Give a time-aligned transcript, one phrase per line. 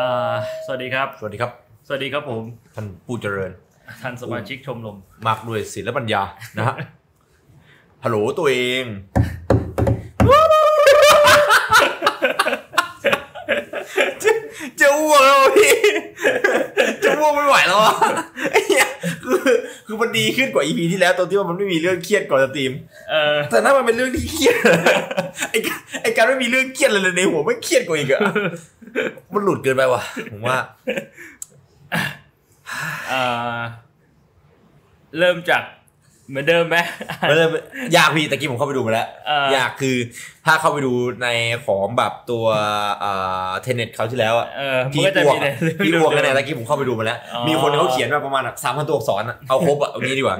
[0.00, 0.34] อ่า
[0.66, 1.50] สวัสดีครับ สวัสดีครับ
[1.86, 2.42] สวัสดีครับผม
[2.74, 3.52] ท่านผู้เจริญ
[4.02, 6.22] ท่านสมาชิกชมรมมากด้วยศิลปัญญา
[6.58, 6.76] นะฮะ
[8.04, 8.84] ฮัลโหลตัวเอง
[14.22, 14.30] จะ
[14.80, 15.72] จะอ้วกแล้วอะพี่
[17.04, 17.94] จะอ้วกไม่ไหวแล้วอะ
[18.52, 18.86] ไอ้เหี้ย
[19.24, 19.40] คือ
[19.86, 22.72] คือมันดีขึ้นกว่า EP ที่แล้วตรงที่ว่ามันไม่มีเรื่องเครียดก่อน stream
[23.10, 24.56] เออแต่ถ้ามันเป็นเรื่องที่เครียด
[25.50, 28.20] ไอ้การไอ้การไม่มีเรื่องเครียดเลยในหัวไม่เครียดกว่าอีกอะ
[29.32, 30.56] มันหลุดเกินไปว่ะผมว่า
[33.12, 33.60] อ่า
[35.18, 35.62] เริ่มจาก
[36.30, 36.76] เหมือนเดิมไหม
[37.28, 37.50] มันเริ่ม
[37.96, 39.96] ยากพี่ตะกี้ผมเข้าไปดูมาแล้วเออยากคือ
[40.46, 41.28] ถ้าเข้าไปดูใน
[41.66, 42.44] ของแบบตัว
[43.62, 50.36] เทนเน็ตเขาวที่แล้วอะเออมันพี่ก็จะอ้วกมีในอะพี่อ้วกกันเนี่ยตะกี้ผมเข้าไปดูมาแล้วอ๋อมีคนเขาเขียนมาประมาณสามพันตัวอักษรอะเอาครบอะเอางี้ดีกว่า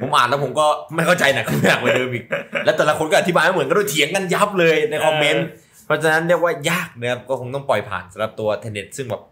[0.00, 2.24] ผมอ่านแล้วผมก็ไม่เข้าใจหนักขึ้นหนักกว่าเดิมอีก
[2.64, 9.22] แล้วแต่ละคนก็อธิบายไม่เหมือนกันด้วยเถียงกันยับเลยในคอมเมนต์เพ ราะฉะนั้นเรียกว่ายากนะครับก็คงต้องปล่อยผ่านสำหรับตัวเทนเน็ตซึ่งแบบ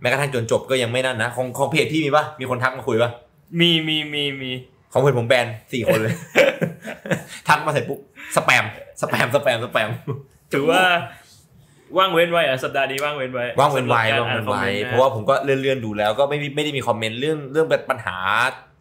[0.00, 3.10] แม้กระทั่งจนจบก็ยังไม่นั่นนะของของเพจพี่มีปะมีคนทักมาคุยปะ
[3.60, 4.50] มีมีมีมี
[4.92, 6.14] ของเพจผมแบนสี่คนเลย
[7.48, 8.00] ทักมาเสร็จปุ๊บ
[8.36, 8.64] สแปม
[9.00, 9.90] สแปมสแปมสแปม
[10.52, 10.82] ถือว่า
[11.98, 18.16] ว่างเว้นไว้อะสัปดาห์นี้ว่างเว้นไว้ว่างเว้นไว้สำหรับว่างกเว้นไว้อ่คอมมต์นเพราะว่าผมก็เลื่อนๆดูแล้วก็ไม่มีไม่ได้มีคอมเมนต์เรื่องเรื่องปัญหา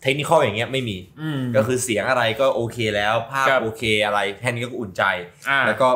[0.02, 5.04] เทคนิคอย่างเงี้ยไม่มีอืมก็คือเสียงอะไรก็โอเคแล้วภาพครับโอเคอะไรแค่นี้ก็อุ่นใจ
[5.50, 5.90] อ่าแล้วก็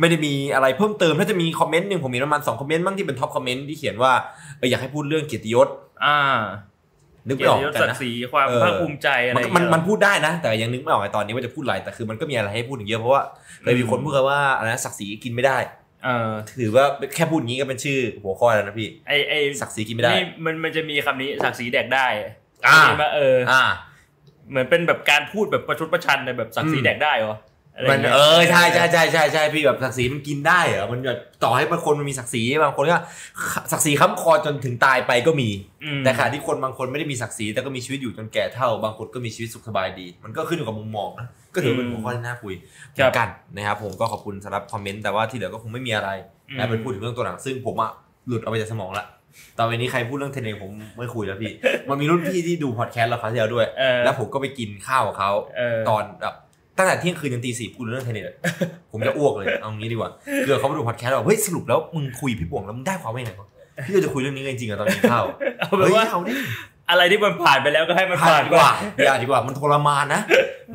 [0.00, 4.12] ไม่ได้มีอะไรเพิ่มเติมถ้าจะมีคอมเมนต์หนึ่งผมมีประมาณสองคอมเมนต์บ้างที่เป็น top comment ที่เขียนว่า
[4.58, 5.68] เอออยากให้พูดเรื่องเกียรติยศ
[6.04, 6.18] อ่า
[7.28, 13.22] นึกเกีไม่ยอรอกติยศกัศันกนะดิ์ศรีความเออภาคภูมิใจอะไรมันอย่างมันเงี้ยมันพูดได้นะ แต่ยังนึกไม่ออกในตอนนี้ว่าจะพูดอะไรแต่คือมันก็มีอะไรให้พูดอีกเยอะเพราะว่า
[13.62, 15.58] เคยมีคนพูดกันว่าอะไรนะศักดิ์ศรีกินไม่ได้
[16.04, 16.84] เออถือว่า
[17.14, 22.06] แค่พูดอย่างนี้ก็เป็นชื่อหัวข้อแล้วนะพี่ไอไอศักดิ์ศรีกินไม่ได้นี่มันมันจะมีคำนี้ศักดิ์ศรีแดกได้
[22.66, 23.64] อ่าได้มาเออ อ่า
[24.50, 27.36] เหมือนเป็นแบบการพูดแบบประชดประชันในแบบศักดิ์ศรีอืมแดกได้เหรออะไร
[27.90, 32.98] มันงี้ยเออใช่ใช่ใช่ใช่ใช่พี่แบบศักดิ์ศรีมันกินได้เหรอมันแบบต่อให้บางคนมันมีศักดิ์ศรีบางคนก็
[33.72, 35.50] ศักดิ์ศรีค้ำคอจนถึงตายไปก็มี
[35.84, 42.54] อืมแต่ขณะที่คนบางคนไม่ได้มีศักดิ์ศรีแต่ก็มีชีวิตอยู่จนแก่เท่า บางคนก็มีชีวิตสุขสบายดี มันก็ขึ้นอยู่กับมุมมองนะก็ถือว่าเป็นหัวข้อที่น่าคุย
[42.92, 46.10] เหมือนกันนะครับผมก็ขอบคุณสำหรับคอมเมนต์แต่ว่าที่เหลือก็คงไม่มีอะไร
[46.58, 47.90] นะเป็นพูดถึงเรื่องตัวหนังซึ่งผมอะ
[48.26, 49.06] หลุดเอาไปจากสมองละ
[49.58, 51.52] ต่อไปนี้ใครพูดเรื่อง Tenet ผมไม่คุยแล้วพี่
[51.88, 56.34] มันมีรุ่นพี่ที่ดูพอดแคสต์เราคราวที่แล้วด้วยเออแล้วผมก็ไปกินข้าวกับเขาเออตอนแบบ
[56.78, 58.36] ตั้งแต่เที่ยงคืนจนตีสี่พูดเรื่อง Tenet อะ
[58.92, 60.10] ผมจะอ้วกเลยเอางี้ดีกว่า
[60.44, 63.48] เดี๋ยวเขามาดูพอดแคสต์แล้วบอกเฮ้ยสรุปแล้วมึงคุยพี่ป่วงแล้วมึงได้ความว่ายังไงวะ
[63.86, 65.24] พี่จะคุยเรื่องนี้กันจริงๆเหรอตอนกินข้าว
[65.58, 66.32] เอาเป็นเฮ้ยว่าเอาดิ
[66.90, 68.72] อะไรที่มันผ่านไปแล้วก็ให้มันผ่าผ่านนดีไปกว่า
[69.04, 70.20] อย่าดีกว่ามันทรมานนะ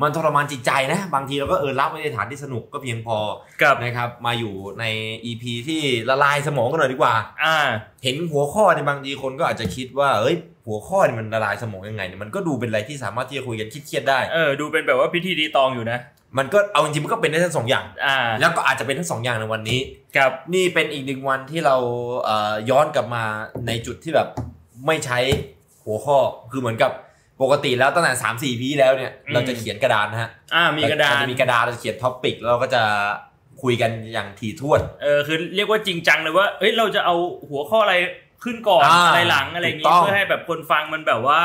[0.02, 3.16] มันทรมานจิตใจนะ บางทีเราก็เออรับไว้ในฐานที่สนุกก็เพียงพอ
[3.62, 4.84] กับนะครับ มาอยู่ใน
[5.26, 7.56] EP ที่ละลายสมองกันหน่อยดีกว่า อ่า
[8.02, 10.36] เห็นหัวข้อในยบางทีคนก็อาจจะคิดว่าเอ้ย
[10.70, 15.98] หัวข้อนี่มันละลายสมองยังไงเนี่ยมันก็ดูเป็นอะไรที่สามารถที่จะคุยกันเครียดๆได้เออดูเป็นแบบว่าพิธีดีตองอยู่นะ
[16.38, 19.80] มันก็เอาจริงๆมันก็เป็นได้ทั้งสองอย่าง อ่า แล้วก็อาจจะเป็นทั้งสองอย่างในวันนี้
[20.16, 21.76] กับนี่เป็นอีกหนึ่งวันที่เรา
[22.24, 23.24] เอ่อย้อนกลับมา
[23.66, 24.28] ในจุดที่แบบ
[24.86, 25.18] ไม่ใช้
[25.84, 26.16] หัวข้อ
[26.52, 26.92] คือเหมือนกับ
[27.42, 32.82] ปกติแล้วตั้งแต่สามสี่ EP แล้วเนี่ยเราจะเขียนกระดานนะฮะอ่ามีกระดาน จะมีกระดานเราจะเขียน topic แล้วเราก็จะ
[33.62, 37.16] คุยกันอย่างถี่ถ้วน เออคือเรียกว่าจริงจังเลยว่าเอ้ยเราจะเอา
[37.50, 37.94] หัวข้ออะไร
[38.44, 41.40] ขึ้นก่อนอ่าอะไรหลังอะไรอย่างงี้ถูกต้องเพื่อให้แบบคนฟังมันแบบว่า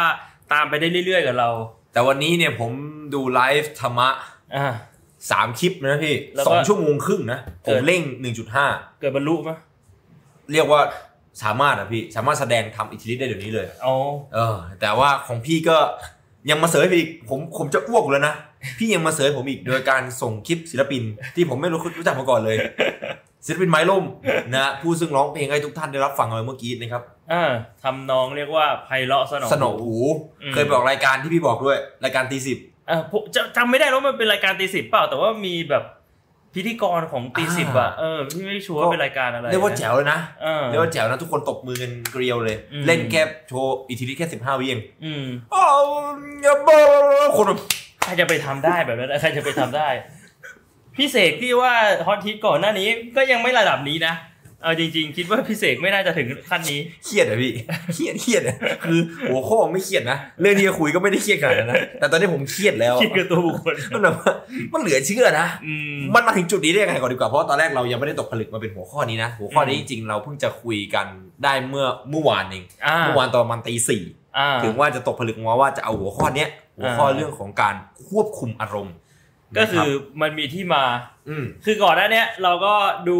[0.53, 1.49] ตามไปได้เรื่อยๆกับเรา
[1.93, 2.71] แต่วันนี้เนี่ยผม
[3.13, 4.09] ดูไลฟ์ธรรมะ
[4.55, 4.73] อ่า
[5.31, 8.65] สามคลิปนะพี่แล้วก็สองชั่วโมงครึ่งนะผเกิมดเร่งหนึ่งจุดห้า
[9.01, 9.51] เกิดบรรลุไหม
[10.51, 10.81] เรียกว่า
[11.43, 13.95] สามารถอะพี่สามารถแสดงทำอิทธิฤทธิ์ได้เดี๋ยวนี้เลยอ๋อ
[14.33, 15.77] เออ แต่ว่าของพี่ก็
[16.49, 18.35] ยังมาเสยไปอีกผมผมจะอ้วกอยู่แล้วนะ
[18.77, 21.03] พี่ยังมาเสยผมอีกโดยการส่งคลิปศิลปิน
[21.35, 22.57] ที่ผมไม่รู้รู้จักมาก่อนเลย
[23.47, 24.03] ศิลปินไม้ล่ม
[24.55, 27.51] นะผู้ซึ่งร้องเพลงให้ทุกท่านได้รับฟังไปเมื่อกี้นะครับอ่า
[27.83, 29.95] ทำนองเรียกว่าไพเราะสนองสนองหู
[30.43, 32.57] อืมเคยบอกรายการที่พี่บอกด้วย รายการตีสิบ
[32.87, 35.83] เออผมจะจำไม่ได้แล้วมันเป็นรายการตีสิบเปล่าแต่ว่ามีแบบ
[36.55, 45.81] พิธีกรของตีสิบอะเออพี่ไม่ชัวร์ว่าเป็นรายการอะไรเรียกว่านะแจ๋วเลยนะเออเรียกว่าแจ๋วนะทุกคนตบมือกันเกลียวเลยอืมเล่นแค่โชว์อิทธิฤทธิ์แค่สิบห้าวิเองอืมอ้าว
[46.43, 46.79] อย่าบอ
[47.27, 47.59] กคนแบบ
[48.03, 49.87] ใครจะไปทำได้แบบนั้นใครจะไปทำได้
[50.97, 51.73] พี่เสกที่ว่า
[52.07, 54.15] ฮอตฮิตก่อนหน้านี้ก็ยังไม่ระดับนี้นะ
[54.63, 57.51] เอาจริงๆ คิดว่าพี่เสกไม่น่าจะถึงขั้นนี้เครียดอะพี่
[57.93, 58.99] เครียดเครียดอะคือ
[59.29, 64.31] หัวข้อไม่เครียดนะเรื่องที่จะคุยก็ไม่ได้เครียดขนาดนั้นนะแต่ตอนนี้ผมเครียดแล้วคิดกับตัวบุคคลมันแบบว่า
[64.73, 71.05] มันเหลือเชื่อนะอืมมันมาถึงจุดนี้ได้ยังไงก่อนดีกว่าเพราะว่าตอนแรกเรายังไม่ได้ตกผลึกมาเป็นหัวข้อนี้นะหัวข้อนี้จริงๆเราเพิ่งจะคุยกัน
[71.43, 74.03] ได้เมื่อเมื่อวานเองอ่าเมื่อวานตอนประมาณตีสี่
[74.37, 77.75] อ่าถึงว่าจะตกผลึกมาว่าจะเอาหัวข้อเนี้ยหัวข้ออ่าเรื่องของการ
[78.07, 78.95] ควบคุมอารมณ์
[79.57, 80.83] ก็คือนะรับมันมีที่มา
[81.29, 82.73] อืมคือก่อนหน้าเนี้ยเราก็
[83.09, 83.17] ดู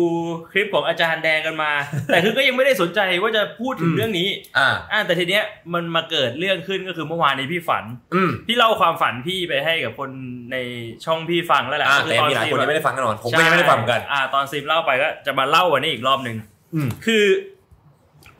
[0.51, 1.71] คลิปของอาจารย์แดงกันมา
[2.07, 4.27] แต่คือก็ยังไม่ได้สนใจว่าจะพูดถึงอืมเรื่องนี้
[4.57, 5.43] อ่าอ่าแต่ทีเนี้ย
[5.73, 7.83] มันมาเกิดเรื่องขึ้นก็คือเมื่อวานนี้พี่ฝัน
[8.15, 10.09] อืมพี่เล่าความฝันพี่ไปให้กับคน
[10.51, 10.57] ใน
[11.05, 16.37] ช่องพี่ฟังแล้วแหละอ่าก็แต่อมีหลายซีคนยังไม่ได้ฟังกันหนอนผมก็ยังไม่ได้ฟังเหมือนกัน อ่า ตอนซิมเล่าไปก็จะมาเล่าวันนี้อีกรอบหนึ่ง
[16.75, 17.23] อืมคือ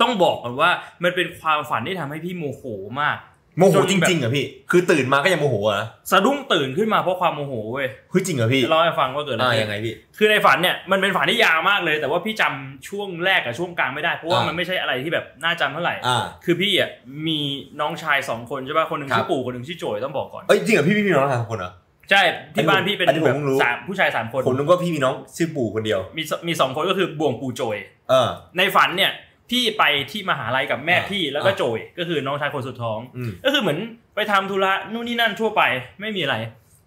[0.01, 0.71] ต้องบอกก่อนว่า
[1.03, 2.63] มันเป็นความฝันที่ทำให้พี่โมโห
[3.01, 3.18] มาก
[3.57, 16.90] โมโหจนจแบบริงๆเหรอพี่ คือตื่นมาก็ยังโมโหเหรอสะดุ้งตื่นขึ้นมาเพราะความโมโหเว้ยเฮ้ยจริงเหรอพี่จะเล่าให้ฟังว่าเกิดอะไรอ่าขึ้นยังไงพี่ คือในฝันเนี่ยมันเป็นฝันที่ยาวมากเลย แต่ว่าพี่จำช่วงแรกกับช่วงกลางไม่ได้เพราะว่าอ่ามัมันไม่ใช่อะไรที่แบบน่าจำเท่าไหร่อ่าคือพี่อะ
[17.28, 17.40] มี
[17.80, 21.72] น้องชายสองคนใช่ป่ะคนหนึ่งครับชื่อปู่คนหนึ่งชื่อโจยต้องบอกก่อน เอ้ยจริงเหรอพี่พี่มีน้องสามคนเหรอ
[22.12, 22.22] ใช่
[22.56, 27.78] ที่บ้านพี่เป็นอันนี้ผมแบบเพิ่งรู้สามผู้ชายสามคนผมนึกว่าพี่มีน้องชื่อปู่คนเดียว มีสมีสองคนก็คือบ่วงปู่โจย
[28.10, 29.12] เออในฝันเนี่ย
[29.50, 33.80] พี่ไปที่มหาลัยกับแม่อ่าพี่แล้วก็อ่าโจย ก็คือน้องชายคนสุดท้องอืมก็คือเหมือน
[34.15, 35.62] ไปทำธุระนู่นนี่นั่นทั่วไป
[36.01, 36.36] ไม่มีอะไร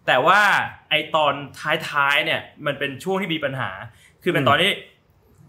[0.07, 0.41] แต่ว่า
[0.91, 1.35] ไอตอน
[1.91, 3.71] ท้ายๆเนี่ย มันเป็นช่วงที่มีปัญหา
[4.23, 4.71] คือเป็นอืมตอนที่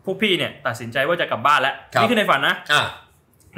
[0.06, 2.84] พวกพี่เนี่ยตัดสินใจว่าจะกลับบ้านแล้วครับนี่คือในฝันนะอ่า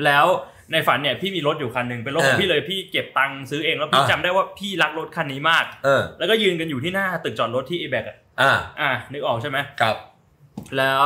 [0.05, 0.25] แล้ว
[0.71, 9.95] ในฝันเนี่ยพี่มีรถอยู่คันหนึ่งเป็นรถของอ่าพี่เลยพี่เก็บตังค์ซื้อเองแล้วพี่อ่าจำได้ว่าพี่รักรถคันนี้มากเออแล้วก็ยืนกันอยู่ที่หน้าตึกจอดรถที่เอแบกอะอ่าอ่านึกออกใช่ไหมครับ
[10.77, 11.03] แล้ว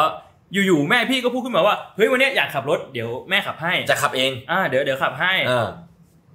[0.53, 5.67] อยู่ๆแม่พี่ก็พูดขึ้นมาว่าเฮ้ยวันเนี้ยอยากขับรถเดี๋ยวแม่ขับให้จะขับเองอ่าเดี๋ยวเดี๋ยวขับให้เออ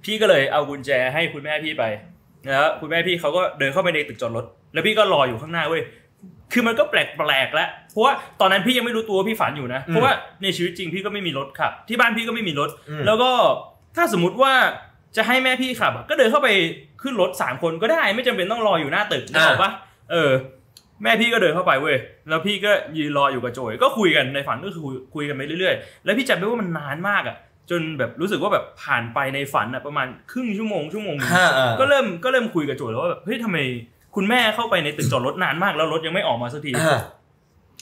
[0.03, 1.83] พี่ก็เลยเอากุญแจให้คุณแม่พี่ไป
[2.49, 5.83] แล้วคุณแม่พี่เขาก็เดินเข้าไปในตึกจอดรถ แล้วพี่ก็รออยู่ข้างหน้าเว้ย
[6.53, 6.95] คือมันก็แป
[7.29, 10.11] ลกๆแล้วเพราะว่าตอนนั้นพี่ยังไม่รู้ตัวว่าพี่ฝันอยู่นะเพราะว่า
[10.43, 13.31] ในชีวิตจริงพี่ก็ไม่มีรถขับ ที่บ้านพี่ก็ไม่มีรถอืมแล้วก็
[13.95, 14.53] ถ้าสมมติว่า
[15.17, 16.49] จะให้แม่พี่ขับอะก็เดินเข้าไป
[17.01, 19.71] ขึ้นรถสามคนก็ได้ ไม่จำเป็นต้องรออยู่หน้าตึกนึกออกปะ
[20.11, 20.31] เออ
[21.03, 21.95] แม่พี่ก็เดินเข้าไปเว้ย
[22.29, 27.37] แล้วพี่ก็ยืนรออยู่กับโจยก็คุยกันในฝันก็คือคุยคุยกันไปเรื่อยๆ แล้วพี่จำได้ว่ามันนานมากอะ
[27.69, 33.57] จนแบบรู้สึกว่าแบบผ่านไปในฝันอะประมาณครึ่งชั่วโมงชั่วโมงหนึงห้าอ่าก็เริ่มก็เริ่มคุยกับโจยแล้วว่าแบบเฮ้ยทำไม
[34.15, 36.99] คุณแม่เข้าไปในตึกจอดรถนานมากแล้วรถยังไม่ออกมาสักทีอ่า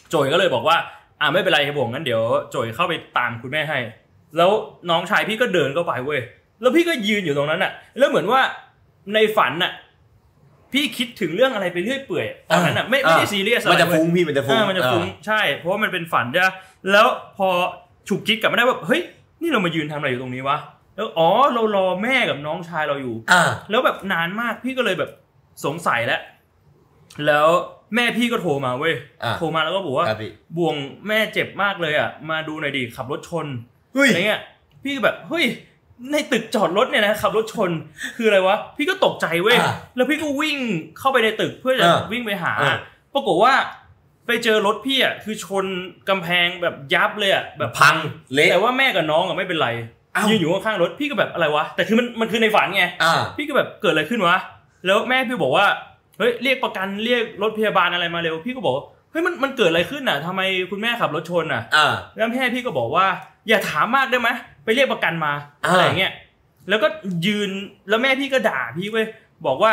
[0.10, 0.78] โจยก็เลยบอกว่า
[1.22, 2.22] อ่าไม่เป็นไรครับผมงั้นเดี๋ยว
[2.52, 3.78] โจยเข้าไปตามคุณแม่ให้
[4.38, 4.52] แล้ว
[4.90, 6.20] น้องชายพี่ก็เดินเข้าไปเว้ย
[6.62, 8.42] แล้วพี่ก็ยืนอยู่ตรงนั้นอะ แล้วเหมือนว่า
[9.14, 9.72] ในฝันอะ
[10.74, 16.54] พี่คิดถึงเรื่องอะไรไปเรื่อยเปื่อยตอนนั้นอะไม่ไม่ได้ซีเรียสอะไรมันจะเว้ยฟุ้งพี่มันจะฟุ้งอ่ามันจะฟุ้งใช่ เพราะว่ามันเป็นฝันใช่ปะ
[16.92, 17.08] แล้ว
[17.38, 17.48] พอ
[18.08, 19.02] ฉุกคิดกลับมาได้ว่าเฮ้ย
[19.42, 20.58] นี่เรามายืนทำอะไรอยู่ตรงนี้วะ
[20.96, 25.12] แล้วอ๋อเรารอแม่กับน้องชายเราอยู่อ่าแล้วแบบนานมากพี่ก็เลยแบบ
[25.66, 26.22] สงสัยแล้ว
[27.26, 27.48] แล้ว
[27.96, 28.94] แม่พี่ก็โทรมาเว้ย
[29.24, 30.76] อ่าโทรมาแล้วก็บอกว่าครับพี่บวง
[31.08, 33.48] แม่เจ็บมากเลยอะ มาดูหน่อยดิขับรถชน
[33.94, 34.42] เฮ้ยอะไรเงี้ย
[34.84, 35.46] พี่ก็แบบเฮ้ย
[36.12, 37.72] ในตึกจอดรถเนี่ยนะขับรถชน
[38.18, 40.58] คืออะไรวะ พี่ก็ตกใจเว้ยอ่าแล้วพี่ก็วิ่ง
[41.00, 42.78] เข้าไปในตึกเพื่อจะอ่าวิ่งไปหาอ่า
[43.14, 43.54] ปรากฏว่า
[44.28, 45.66] ไปเจอรถพี่อะคือชน
[46.10, 47.96] กำแพงแบบยับเลยอะแบบพัง
[48.34, 49.70] เละแต่ว่าแม่กับน้องอะไม่เป็นไร
[50.16, 54.38] อ้าวยืนอยู่ข้างๆรถพี่ก็แบบอะไรวะแต่คือมันมันคือในฝันไงอ่าพี่ก็แบบเกิดอะไรขึ้นวะ
[54.86, 55.66] แล้วแม่พี่บอกว่า
[56.18, 58.76] เฮ้ยเรียกประกันเรียกรถพยาบาลอะไรมาเร็วพี่ก็บอก
[59.12, 60.42] เฮ้ยมันมันเกิดอะไรขึ้นอะทำไม
[60.72, 63.06] คุณแม่ขับรถชนอะอ่าแล้วแม่พี่ก็บอกว่า
[63.50, 65.34] อย่าถามมากได้ไหมไป เรียกประกันมา
[65.66, 66.14] อ่าอะไรอย่างเงี้ย
[66.70, 66.88] แล้วก็
[67.26, 67.50] ยืน
[67.90, 69.06] แล้วแม่พี่ก็ด่าพี่เว้ย
[69.46, 69.72] บอกว่า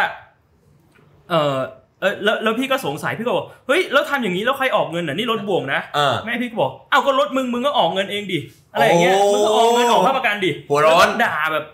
[1.30, 1.56] เออ
[2.00, 8.38] เออแล้วแล้วพี่ก็สงสัยพี่ก็บอกเฮ้ยแล้วทำอย่างนี้แล้วใครออกเงินอะนี่รถบ่วงนะอ่าแม่พี่ก็บอกเอ้าก็รถมึงมึงก็ออกเงินเองดิ
[8.72, 11.64] อะไรอย่างเงี้ยโอ้มึงก็ออกเงินออกค่าประกันดิหัวร้อนแล้ก็ด่าแบบ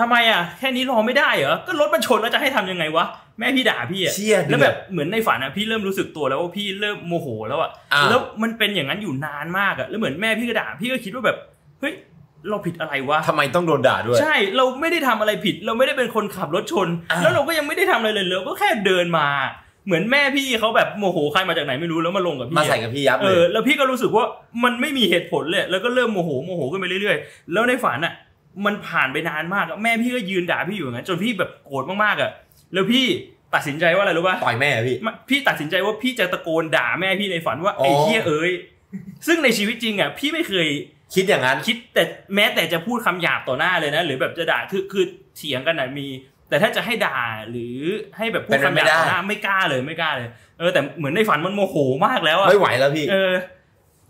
[0.00, 3.04] ทำไมอะแค่นี้รอไม่ได้เหรอก็รถมันชนแล้วจะให้ทำยังไงวะ
[3.38, 11.36] แม่พี่ด่าพี่อะเชี่ยแล้วเดืแบอดบเหมือนในฝันอะพี่เริ่มรู้สึกตัวแล้วว่าพี่เริ่มโมโหแล้วอะอ่าแล้วมันเป็นอย่างนั้นอยู่นานมากอะแล้วเหมือนแม่พี่ก็ด่าพี่ก็คิดว่าแบบ
[11.80, 11.92] เฮ้ย
[12.48, 19.28] เราผิดอะไรวะทำไมต้องโดนด่าด้วย ใช่เราไม่ได้ทำอะไรผิด เราไม่ได้เป็นคนขับรถชนอ่าแล้วเราก็ยังไม่ได้ทำอะไรเลยเราก็แค่เดินมา
[19.86, 24.24] เหมือนแม่พี่เขาแบบโมโหใครมาจากไหนไม่รู้แล้วมาลงกับพี่มาอะใส่กับพี่ยับเอเลอยแล้วพี่ก็รู้สึกว่า
[24.64, 28.14] มันไม่มีเหตุผลเลยแล้วก็เริ่มโมโหโมโหขึ้นไปเรื่อยๆ แล้วในฝันอะ
[28.66, 32.30] มันผ่านไปนานมากอะแม่พี่ก็ยืนด่าพี่อยู่อย่างนั้นจนพี่แบบโกรธมากๆอะ
[32.74, 33.06] แล้วพี่
[33.54, 38.50] ตัดสินใจว่าอะไรรู้ป่ะต่อยแม่พี่ไม่พี่ตัดสินใจว่าพี่จะตะโกนด่าแม่พี่ในฝันว่าอ๋อไอ้เหี้ยเอ้ย
[39.26, 40.68] ซึ่งในชีวิตจริงอะพี่ไม่เคย
[41.14, 42.02] คิดอย่างนั้น คิดแต่
[42.34, 45.04] แม้แต่จะพูดคำหยาบต่อหน้าเลยนะ หรือแบบจะด่าคือคือ
[45.36, 46.08] เถียงกันนะมี
[46.48, 47.18] แต่ถ้าจะให้ด่า
[47.50, 47.76] หรือ
[48.16, 51.76] ให้แบบพูดเป็นไปคำหยาบไม่ได้ต่อหน้าไม่กล้าเลยไม่กล้าเลยเออแต่เหมือนในฝันมันโมโห
[52.06, 53.32] มากแล้วอะไม่ไหวแล้วพี่เออ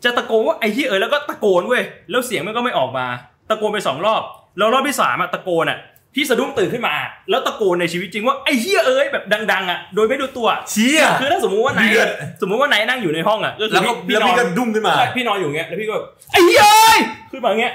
[0.04, 3.06] จะตะโกนว่าไอ้ที่เออแล้วก็ตะโกนเว้ยแล้วเสียงมันก็ไม่ออกมา
[3.50, 4.22] ตะโกนไปสองรอบ
[4.58, 5.78] แล้วรอบที่สามอะตะโกนอะ
[6.14, 6.94] พี่สะดุ้งตื่นขึ้นมา
[7.30, 12.08] แล้วตะโกนในชีวิตจริงว่าไอ้เฮียเอ้ยแบบดัง ๆอะโดยไม่ดูตัวเชี่ยคือถ้าสมมุติว่าไหนเดือด
[12.40, 16.98] สมมุติว่าไหนนั่งอยู่ในห้องอะก็คือแล้วก็พี่แล้วนอพี่นก็ดุ้งขึ้นมาใช่พี่นอนอยู่อย่างเงี้ยแล้วพี่ก็แบบไอ้เฮียเอ้ย
[17.30, 17.74] ขึ้นมาอย่างเงี้ย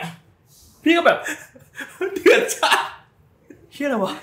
[0.83, 1.17] พี่ก็แบบ
[2.13, 2.71] เดือดจ้า
[3.73, 4.13] เฮียอะไรวะ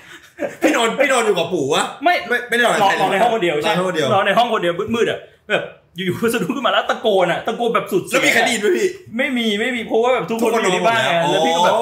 [0.61, 5.19] พี่นอนพี่นอนอยู่กับปู่วะไม่ไม่ไม่ได้นอนนกับอนใครนอนในห้องคนเดียวใช่นอนในห้องคนเดียวนอนในห้องคนเดียวมืดๆอะ
[5.51, 5.63] แบบ
[5.95, 11.77] อยู่ๆสะดุ้งขึ้นมาแล้วตะโกนอะตะโกนแบบสุดเสีแล้ยวงมีใครไดีไหมพี่ไม่มีไม่มีเพราะว่าแบบทุกคนอยู่ในบ้านไงทุแล้วกพี่คก็นแบบ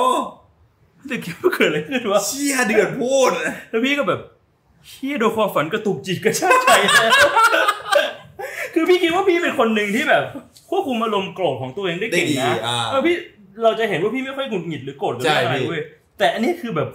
[1.02, 3.32] โอ้จะคิดว่าเกิดอะไรขึ้นวะเชี่ยเดือดพูด
[3.70, 4.20] แล้วพี่ก็แบบ
[4.88, 7.12] เฮียโดนความฝันกระตุกจิตกระชากใจแล้ว
[8.74, 10.24] คือพี่คิดว่าพี่เป็นคนหนึ่งที่แบบ
[10.70, 13.16] ควบคุมอารมณ์โกรธของตัวเองได้ได้เก่งดีนะอ่าเออพี่
[13.64, 15.84] เราจะเห็นว่าพี่ไม่ค่อยหงุดหงิดหรือโกรธหรือใช่อะไรพี่เว้ย
[16.18, 16.90] แต่อันนี้คือแบบ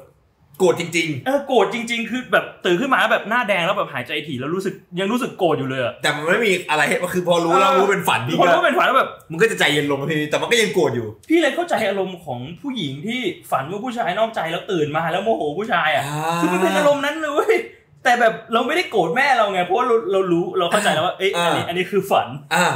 [0.58, 6.82] โกรธจริงเออโกรธจริง ๆ คือแบบตื่นขึ้นมาแล้วแบบหน้าแดงแล้วแบบหายใจถี่แล้วรู้สึกยังรู้สึกโกรธอยู่เลยอะๆแต่มันไม่มีอะไร
[7.14, 13.20] คือพอรู้แล้วรู้เป็นฝันพี่พอก็รู้เป็นฝันแล้วแบบมันก็จะใจเย็นลงพี่แต่มันก็ยังโกรธอยู่ พี่เลยเข้าใจอารมณ์ของผู้หญิงที่
[13.50, 16.04] ฝันว่าผู้ชายนอกใจแล้วตื่นมาแล้วโมโหผู้ชายอะ
[16.40, 17.56] คือมันเป็นอารมณ์นั้นเลยเว้ย
[18.04, 22.66] แต่แบบเราไม่ได้โกรธแม่เราไงเพราะว่าเราเรารู้เราเข้าใจแล้วว่าเอ้ยอันนี้อันนี้คือฝันอ่า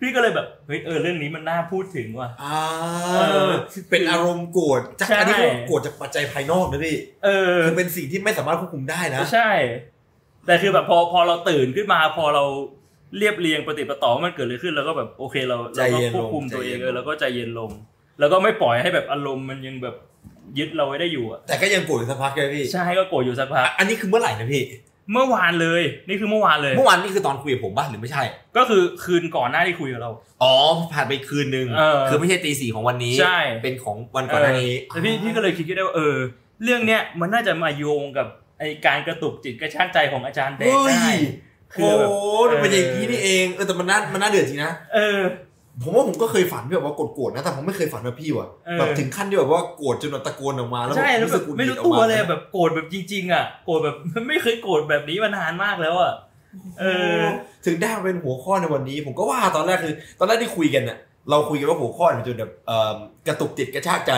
[0.00, 2.56] พี่ก็เลยแบบเฮ้ยเออเรื่องนี้มันน่าพูดถึงว่ะอ่า
[3.14, 3.52] เออ
[3.90, 9.50] เป็นอารมณ์โกรธจากใช่อันนี้คือโกรธจากปัจจัยภายนอกนะพี่เออคือเป็นสิ่งที่ไม่สามารถควบคุมได้นะใช่
[10.46, 12.44] แต่คือแบบพอพอเราตื่นขึ้นมาพอเรา
[13.18, 17.70] เรียบเรียงปฏิปต่อว่ามันเกิดอะไรขึ้นเราก็แบบโอเคเราใจเราก็เย็นลงควบคุมตัวเองใจเย็นเออแล้วก็ใจเย็นลง
[18.18, 19.96] แล้วก็ไม่ปล่อยให้แบบอารมณ์มันยังแบบ
[20.58, 24.62] ยึดเราไว้ได้อยู่อะแต่ก็ยังโกรธอยู่สักพักเลยพี่ใช่ก็โกรธอยู่สักพักอันนี้คือเมื่อไหร่นะพี่
[25.12, 28.22] เมื่อวานเลย นี่คือเมื่อวานเลย เมื่อวานนี่คือตอนคุยกับผมบ้างหรือไม่ใช่
[28.56, 30.10] ก็คือคืนก่อนหน้าที่คุยกับเรา
[30.42, 30.54] อ๋อ
[30.92, 36.16] ผ่านไปคืนนึงเออคือไม่ใช่ตีสี่ของวันนี้ ใช่ เป็นของวันก่อนหน้านี้แต่พี่พี่ก็เลยคิดได้ว่าเออ
[36.64, 38.26] เรื่องเนี้ยมันน่าจะมาโยงกับ
[38.58, 41.18] ไอการกระตุกจิตกระชากใจของอาจารย์แดงเฮ้ได้ย
[41.72, 45.20] คืโอ้อแบบโหมันเป็นอย่างนี้นี่เองเออแต่มันน่ามันน่าเดือดจริงนะเออ
[45.82, 53.96] ผมว่าผมก็เคยฝันแบบว่าโกรธๆนะแต่ผมไม่เคยฝันแบบพี่ว่ะเออแบบถึงขั้นที่แบบว่าโกรธจนแบบตะโกนออกมาแล้วใช่แล้วรู้แบสึบกหงุดหไม่งิรู้ดออกตัวมาเลยแบบโกรธแบบจริง ๆ อะโกรธแบบ
[54.28, 56.12] ไม่เคยโกรธแบบนี้มานานมากแล้วอะ
[56.80, 56.84] เอ
[57.18, 57.22] อ
[57.66, 60.98] ถึงได้มาเป็นหัวข้อในวันนี้ ผมก็ว่าตอนแรกคือ ตอนแรกที่คุยกันน่ะ
[61.30, 62.94] เราคุยกันว่าหัวข้อเนี่ยมันจะแบบเอ่อ
[63.28, 64.12] กระตุกจิตกระชากใจ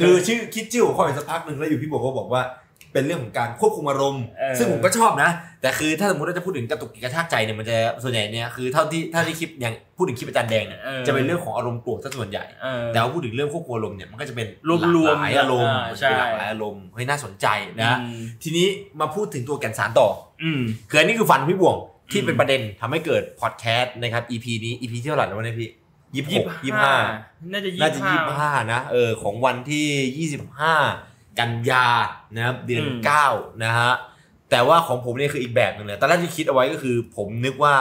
[0.00, 2.42] คือชื่อคิดชื่อหัวข้ออยู่สักพักหนึ่งแล้วอยู่พี่บอกก็บอกว่า
[2.92, 5.30] เป็นเรื่องของการควบคุมอารมณ์เออซึ่งผมก็ชอบนะ
[5.62, 17.46] แต่คือถ้าสมมติเราจะพูดถึงกระตุกจิตกระชากใจเนี่ยมันจะส่วนใหญ่เนี่ยคือเท่าที่เท่าที่คลิปอย่างพูดถึงคลิปอาจารย์แดงเนี่ยออจะเป็นเรื่องของอารมณ์โกรธซะส่วนใหญ่เออแต่ว่าพูดถึงเรื่องควบคุมอารมณ์เนี่ยมันก็จะเป็นรวมๆหลากหลายอารมณ์อ่าใช่เป็นหลากหลายอารมณ์เฮ้ยน่าสนใจ
[17.82, 18.66] นะอืมทีนี้
[19.00, 20.08] มาพูดถึงตัวแก่นสารต่อ
[20.42, 21.76] อืมคืออันนี้คือฟันพี่บ่วง
[22.12, 25.70] ที่อืมเป็นประเด็นทำให้เกิดพอดแคสต์นะครับ EP นี้ EP ที่เท่าไหร่แล้ววะเนี่ยพี่
[26.14, 26.94] ยี่สิบหกยี่สิบห้า
[27.52, 30.74] น่าจะยี่น่าจะสิบห้ายี่สิบห้านะเออของวันที่ยี่สิบห้า
[31.38, 31.86] กันยา
[32.36, 33.26] นะครับเดือนอืมเก้า
[33.64, 33.92] นะฮะ
[34.50, 37.74] แต่ว่าของผมเนี่ยคืออีกแบบหนึ่งเลยตอนแรกที่คิดเอาไว้ก็คือ ผมนึกว่า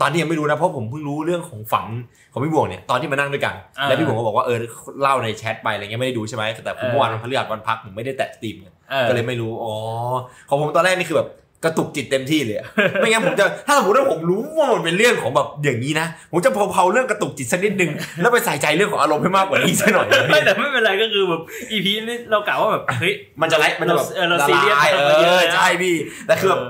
[0.00, 1.86] ตอนนี้ยังไม่รู้นะเพราะผมเพิ่งรู้เรื่องของฝัน
[2.32, 4.58] ของพี่บ่วงเนี่ยตอนที่มานั่งด้วยกันอ่าแล้วพี่บ่วงก็บอกว่าเออ
[5.00, 9.74] เล่าในแชทไปอะไรเงี้ยไม่ได้ดูใช่ไหมแต่ผมเออเมื่อวานวันพฤหัสวันพักผมไม่ได้แตะสตรีมไงออก็เลยไม่รู้อ๋อ
[10.48, 11.28] ของผมตอนแรกนี่คือแบบ
[11.64, 12.66] กระตุกจิตเต็มที่เลยอะ
[12.98, 17.90] ไม่งั้นผมจะถ้าสมมติว่าผมรู้ว่ามันเป็นเรื่องของแบบอย่างนี้นะผมจะเผาๆเรื่องกระตุกจิตสักนิดนึง
[18.20, 21.40] แล้วไปใส่ใจเรื่องของอารมณ์ให้มากกว่านี้สักหน่อยไม่แต่ไม่เป็นไรก็คือแบบ
[21.70, 25.94] อีพีนี้เรากล่าวว่าแบบเฮ้ยมันจะไล่มันจะแบบเออเราละซีเรียสลายกับเอมันเยอะอนะใช่พี่
[26.26, 26.60] แต่คือแบบ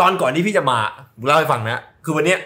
[0.00, 0.78] ตอนก่อนที่พี่จะมา
[1.16, 2.38] ผมเล่าให้ฟังนะคือวันเนี้ย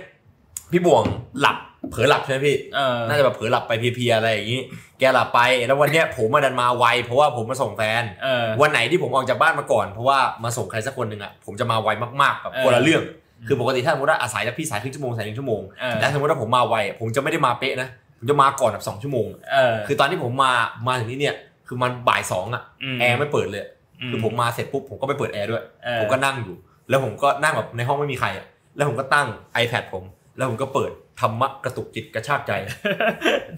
[0.72, 1.02] พี่บวง
[1.40, 1.56] หลับ
[1.90, 4.60] เผลอหลับใช่ไหมพี่เออน่าจะแบบเผลอหลับไปเพลียๆอะไรอย่างนี้
[4.98, 11.88] แกหลับไปแล้ววันเนี้ยผมมาดันมาไวเพราะว่าผมมาส่งแฟนเออวันไหนที่ผมออกจากบ้านมาก่อนเพราะว่ามาส่งใครสักคนหนึ่งอะผมจะมาไว
[12.22, 13.02] มากๆแบบเออคนละเรื่อง
[13.46, 17.88] คือปกติถ้าสมมติว่าอาศัยแล้วพี่สายครึ่งชั่วโมงสายหนึ่งชั่วโมงเออแต่สมมติว่าผมมาไวอะผมจะไม่ได้มาเป๊ะนะ
[18.18, 20.52] ผมจะมาก่อนแบบสองชั่วโมงเออคือตอนที่ผมมา
[20.88, 21.36] มาถึงนี่เนี่ย
[21.68, 22.62] คือมันบ่ายสองอะ
[23.00, 23.64] แอร์ไม่เปิดเลย
[24.10, 26.56] คือผมมาเสร็จปุ๊บผมก็ไม่เปิดแอร์ด้วยเออผมก็นั่งอยู่
[26.88, 29.26] แล้วผมก็นั่งแบบในห้องไม่มีใครอะแล้วผมก็ตั้ง
[29.62, 30.04] iPad ผม
[30.36, 32.52] แล้วผมก็เปิดธรรมะกระตุกจิตกระชากใจ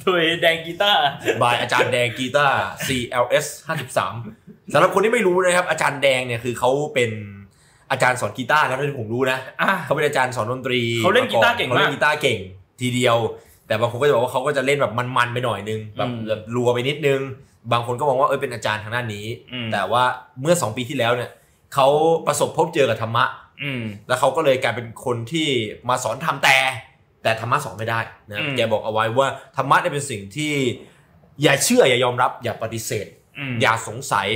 [0.00, 1.02] โดยแดงกีตาร์
[1.42, 3.47] บายอาจารย์แดงกีตาร์ CLS
[4.09, 7.11] 53สำหรับคนที่ไม่รู้นะครับ อาจารย์แดงเนี่ยคือเขาเป็น
[7.90, 12.38] อาจารย์สอนกีตาร์นะที่ผมรู้นะอะเขาเป็นอาจารย์สอนดนตรีเขาเล่นกีตาร์เก่งมากเขาเล่นกีตาร์เก่ง
[12.80, 13.16] ทีเดียว
[13.66, 17.21] แต่บางคนก็จะบอกว่าเขาก็จะเล่นแบบมันๆไปหน่อยนึงแบบอืมแบบรัวไปนิดนึง
[17.73, 20.02] บางคนก็มองว่าเออเป็นอาจารย์ทางด้านนี้อืมแต่ว่า
[20.40, 21.30] เมื่อ 2 ปีที่แล้วเนี่ย
[21.75, 21.87] เขา
[22.26, 23.25] ประสบพบเจอกับธรรมะ
[23.63, 25.49] อืมแล้วเขาก็เลยกลายเป็นคนที่
[25.89, 26.57] มาสอนทำแต่
[27.23, 30.53] แต่ธรรมะสอนไม่ได้นะอืมแกบอกเอาไว้ว่าธรรมะเนี่ยเป็นสิ่งที่
[31.43, 33.07] อย่าเชื่ออย่ายอมรับ อย่าปฏิเสธ
[33.39, 34.29] อืมอย่าสงสัย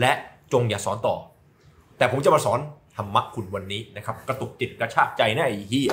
[0.00, 0.12] และ
[0.52, 1.16] จงอย่าสอนต่อ
[1.98, 2.60] แต่ผมจะมาสอน
[2.96, 5.92] ธรรมะคุณวันนี้นะครับ กระตุกจิตกระชากใจนะไอ้เฮีย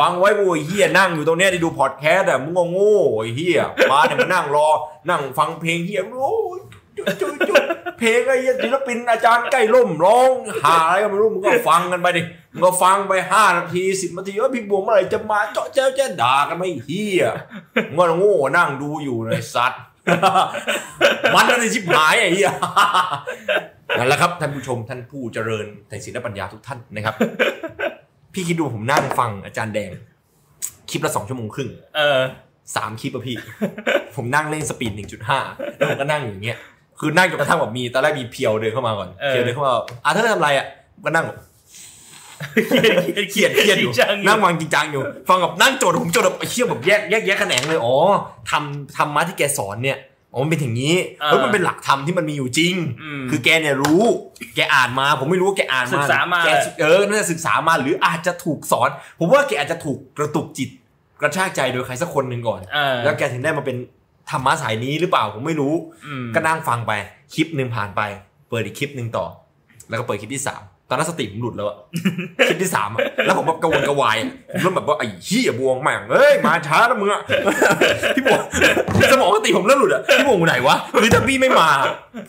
[0.00, 3.60] ฟังไว้โว้ยเฮียนั่งอยู่ตรงเนี้ยที่ดูพอดแคสต์อะมึงก็โง่ไอ้เฮีย
[3.90, 4.68] มาเนี่ยมานั่งรอ
[5.10, 6.60] นั่งฟังเพลงเฮียโอ้ย
[6.98, 7.62] จุดจุดจุด
[7.98, 10.34] เพลงไอ้เหี้ยศิลปินอาจารย์ใกล้ล่มร้อง
[10.64, 12.22] หาอะไรก็ไม่รู้มึงก็ฟังกันไปดิ
[12.52, 17.24] มึงก็ฟังไปห้านาทีสิบนาทีว่าพี่บวงเมื่อไหร่จะมาเจาะเจ้าจะด่ากันไม่เฮีย
[17.88, 19.82] มึงก็โง่นั่งดูอยู่ในสัตว์
[21.34, 22.52] มันอะไรชิบหายไอ้เหี้ย
[23.98, 27.14] นั่นแหละครับท่านผู้ชมท่านผู้เจริญในศีลและปัญญาทุกท่านนะครับ
[28.32, 29.92] พี่คิดดูผมนั่งฟังอาจารย์แดง
[30.90, 32.20] คลิปละสองชั่วโมงครึ่งเออ
[32.76, 33.36] สามคลิปอะพี่
[34.16, 35.38] ผมนั่งเล่นสปีดหนึ่งจุดห้า
[35.76, 36.58] แล้วผมก็นั่งอย่างเงี้ย
[36.98, 39.72] คือนั่งจนกระทั่งแบบมีตอนแรกมีเพียวเดินเข้ามาก่อนเออเพียวเดินเข้ามา
[40.04, 40.66] อะถ้าทำอะไรอะ
[41.04, 41.38] ก็นั่งแบบ
[43.32, 47.94] เขียนเครียดอยู่จริงจังนั่งฟังจริงจังอยู่ ฟังแบบนั่งโจทย์ผมโจทย์แบบไอ้เชี่ยแบบแยกแยกแยกแขนงเลยอ๋อ
[48.50, 49.98] ทำทำมาที่แกสอนเนี่ย
[50.32, 50.96] อ๋อมันเป็นอย่างนี้
[51.26, 52.74] แล้วมันเป็นหลักธรรมที่มันมีอยู่จริง
[53.22, 54.02] มคือแกเนี่ยรู้
[54.56, 56.48] แกอ่านมา ผมไม่รู้ว่าแกอ่านมาศึกษามาแก
[56.80, 60.70] เออน่าจะศึกษามาหรืออาจจะถูกสอน ผมว่าแกอาจจะถูกกระตุกจิต
[61.20, 63.76] กระชากใจโดยใครสักคนหนึ่งก่อนเออแล้วแกถึงได้มาเป็น
[64.30, 65.74] ธรรมะสายนี้หรือเปล่าผมไม่รู้
[66.06, 66.92] อืมก็นั่งฟังไป
[67.34, 68.00] คลิปหนึ่งผ่านไป
[68.50, 69.26] ปิดอีกคลิปหนึ่งต่อ
[69.88, 71.76] แล้วก็เปิดคลิปที่สาม ตอนนั้นสติผมหลุดแล้วอะ
[72.46, 77.20] คลิปที่สามอะแล้วผมแบบกระวนกระวายอะผมเริ่มแบบว่าไอ้เหี้ยบวงแม่งเอ้ยมาช้าแล้วมึงอะ
[78.16, 78.40] พี่บวง
[79.12, 81.68] สมองสติผมเริ่มหลุดอะพี่บวงอยู่ไหนวะคือถ้าพี่ไม่มา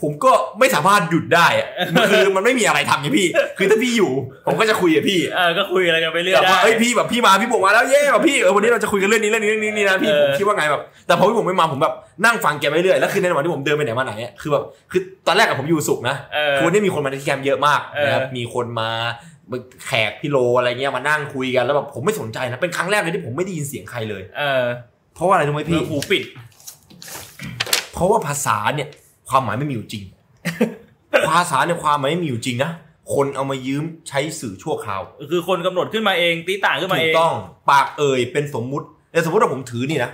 [0.02, 1.68] ผมก็ไม่สามารถหยุดได้อะ
[2.12, 4.12] คือมันไม่มีอะไรทำไงพี่ คือถ้าพี่อยู่
[4.48, 11.94] ผมก็จะคุยกับพี่เออก็คุยอะไรกันไปเรื่อยแบบได้ว่าเอ้ยพี่แบบพี่มาพี่บวงมาแล้วเย้แบบพี่เออวันนี้เราจะคุยกันเรื่องนี้เรื่องนี้เรื่องนี้นี่นะพี่เออผมคิดว่าไงแบบแต่พอพี่บวงไม่มาผมแบบ
[12.24, 18.90] นั่งฟังแกไปเรื่อยแล้วคือในระหว่างที่ผมเดินไปไหนมาไหนอะคือแบบคือตอนแรกอะผมอยู่สุขนะเออคือวันนี้มีคนมาที่แคมป์เยอะมากเออนะครับมีคนมา
[19.86, 24.66] แขกพี่โลอะไรเงี้ยมานั่งคุยกันแล้วแบบผมไม่สนใจนะเป็นครั้งแรกเลยที่ผมไม่ได้ยินเสียงใครเลย เออ
[25.16, 26.24] เพราะว่าอะไรรู้ไหมพี่หูปิด
[27.94, 28.90] เพราะว่าภาษาเนี่ย
[29.30, 30.04] ความหมายไม่มีอยู่จริง
[31.30, 32.72] ภาษาเนี่ยความหมายไม่มีอยู่จริงนะ
[33.14, 37.36] คนเอามายืมใช้สื่อชั่วคราว คือคนกำหนดขึ้นมาเองตีต่างขึ้นมาถูเอกงต้อง
[37.72, 40.12] ปากเอ่ยเป็นสมมุติแต่สมมติว่าผมถือนี่นะ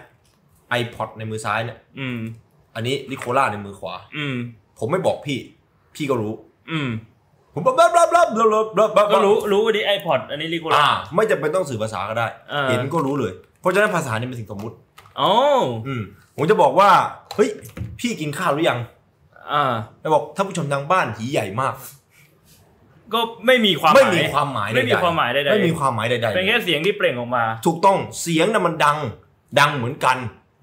[0.79, 2.19] iPod ในมือซ้ายเนี่ยอืม
[2.75, 4.35] อันนี้ลิโคล่าในมือขวา อืม
[4.79, 5.39] ผมไม่บอกพี่
[5.95, 6.33] พี่ก็รู้
[6.71, 6.89] อืม
[7.53, 14.75] ผมบลับลับลับลับลับลับลับก็รู้รู้อันนี้ไอพอดอันนี้ลิโกอ่าล่า ไม่จำเป็นต้องสื่อภาษาก็ได้ เออ เห็นก็รู้เลย เพราะฉะนั้นภาษาเนี่ยเป็นสิ่งสมมุติ
[15.19, 15.31] อ๋อ
[15.87, 16.01] อืม
[16.35, 16.89] ผมจะบอกว่า
[17.35, 17.49] เฮ้ย
[17.99, 18.79] พี่กินข้าวหรือยัง
[19.53, 21.73] อ่า แล้วบอกท่านผู้ชมทางบ้านผีใหญ่มาก
[23.13, 28.97] ก็ไม่มีความไม่หมาย มีความหมายไม่มีใดๆความหมายใดๆ ไม่มีความหมายใดๆเป็นแค่เสียงที่เปล่งออกมา ถูกต้องเสียงน่ะมันดัง
[29.59, 30.17] ดังเหมือนกัน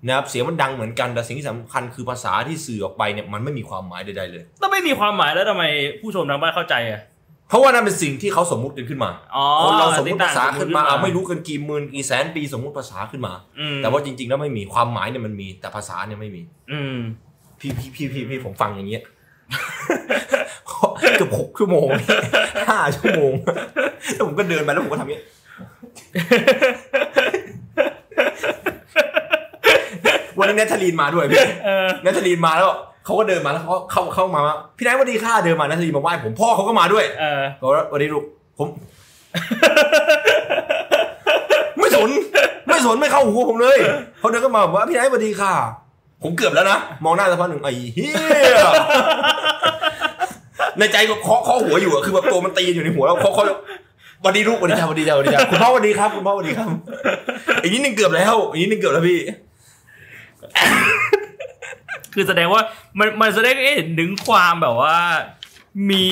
[0.07, 5.65] นะครับเสียงมันดังเหมือนกันแต่สิ่งที่สำคัญคือภาษาที่สื่อออกไปเนี่ยมันไม่มีความหมายใดๆเลยถ้าไม่มีความหมายแล้วทำไม
[6.01, 7.01] ผู้ชมทางบ้านเข้าใจอะ
[7.49, 16.99] เพราะว่านั่นเป็นสิ่งที่เขาสมมุติกันขึ้นมาอ๋อคนเราสมมุติภาษาขึ้นมาติดต่างเอาไม่รู้กันกี่หมื่นกี่แสนปีสมมุติภาษาขึ้นมา อืม แต่ว่าจริงๆแล้วไม่มีความหมายเนี่ยมันมี แต่ภาษาเนี่ยไม่มี อืม
[17.61, 19.03] พี่พี่พี่พี่พี่ผมฟังอย่างเงี้ย
[21.19, 21.89] เกือบหกชั่วโมง
[22.71, 23.33] ห้าชั่วโมง
[24.15, 25.25] แล้วผมก็เดินไปแล้วผมก็ทำอย่างเงี้ย
[30.39, 32.71] วันนี้เนทลีนมาด้วยพี่เออเนทลีนมาแล้ว
[33.05, 38.25] เขาก็เดินมาแล้วเขาก็เข้าเข้ามาว่าพี่นายสวัสดีค่ะเดินมาเนทลีนมาไหว้ผมพ่อเขาก็มาด้วยเออบอกว่าสวัสดีลูก
[38.59, 38.69] ผม
[41.79, 42.11] ไม่สน
[42.69, 43.79] ไม่สนไม่เข้าหูผมเลย
[44.19, 45.53] เขาเดินเข้ามาบอกว่าพี่นายสวัสดีค่ะ
[46.23, 48.13] ผมเกือบแล้วนะมองหน้าสักพักหนึ่งไอ้เหี้
[48.55, 48.59] ย
[50.79, 53.51] ในใจก็เคาะเคาะหัวอยู่อะคือแบบตัวมันตีอยู่ในหัวแล้วเคาะเคาะส
[54.25, 56.69] วัสดีลูกสวัสดีจ้าสวัสดีจ้าสวัสดีจ้าคุณพ่อสวัสดีครับ คุณพ่อสวัสดีครับ
[57.63, 59.19] อีกนิดนึงเกือบแล้วอีกนิดนึงเกือบแล้วพี่
[62.13, 62.63] คือแสดงว่า
[62.99, 64.99] มันมันแสดงให้เห็นถึงความแบบว่า
[65.91, 66.03] มี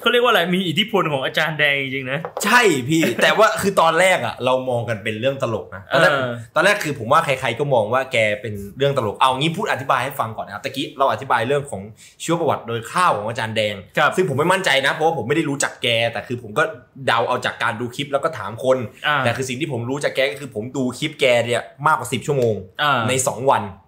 [0.00, 11.82] เขาเรียกว่าอะไรมีอิทธิพลของอาจารย์แดงจริงๆนะ ใช่พี่ แต่ว่าคือตอนแรกอะเรามองกันเป็นเรื่องตลกนะตอนแรกเออตอนแรกคือผมว่าใครๆก็มองว่าแกเป็นเรื่องตลกเอางี้พูดอธิบายให้ฟังก่อนนะครับตะกี้เราอธิบายเรื่องของ
[12.22, 16.62] ชีวประวัติโดยข้าวของอาจารย์แดงครับซึ่งผมไม่มั่นใจนะเพราะว่าผมไม่ได้รู้จักแก แต่คือผมก็
[17.06, 23.64] เดาเอาจากการดูคลิปแล้วก็ถามคนอ่าแต่คือสิ่งที่ผมรู้จากแกก็คือผมดูคลิปแกเนี่ยมากกว่า 10 ชั่วโมงอ่าใน 2 วัน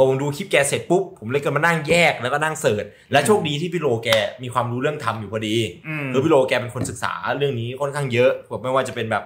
[0.00, 4.08] อผมดูคลิปแกเสร็จปุ๊บผมเลยก็มานั่งแยกแล้วก็นั่ง search และโชคดีที่พี่โลแก
[4.42, 5.56] มีความรู้เรื่องธรรมอยู่พอดี
[5.88, 9.24] อืมคือพี่โลแกเป็นคนศึกษาเรื่องนี้ค่อนข้างเยอะแบบไม่ว่าจะเป็นแบบ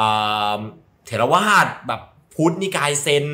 [0.00, 0.60] อ่า
[1.06, 2.00] เถรวาทแบบ
[2.36, 3.26] พุทธนิกายเซน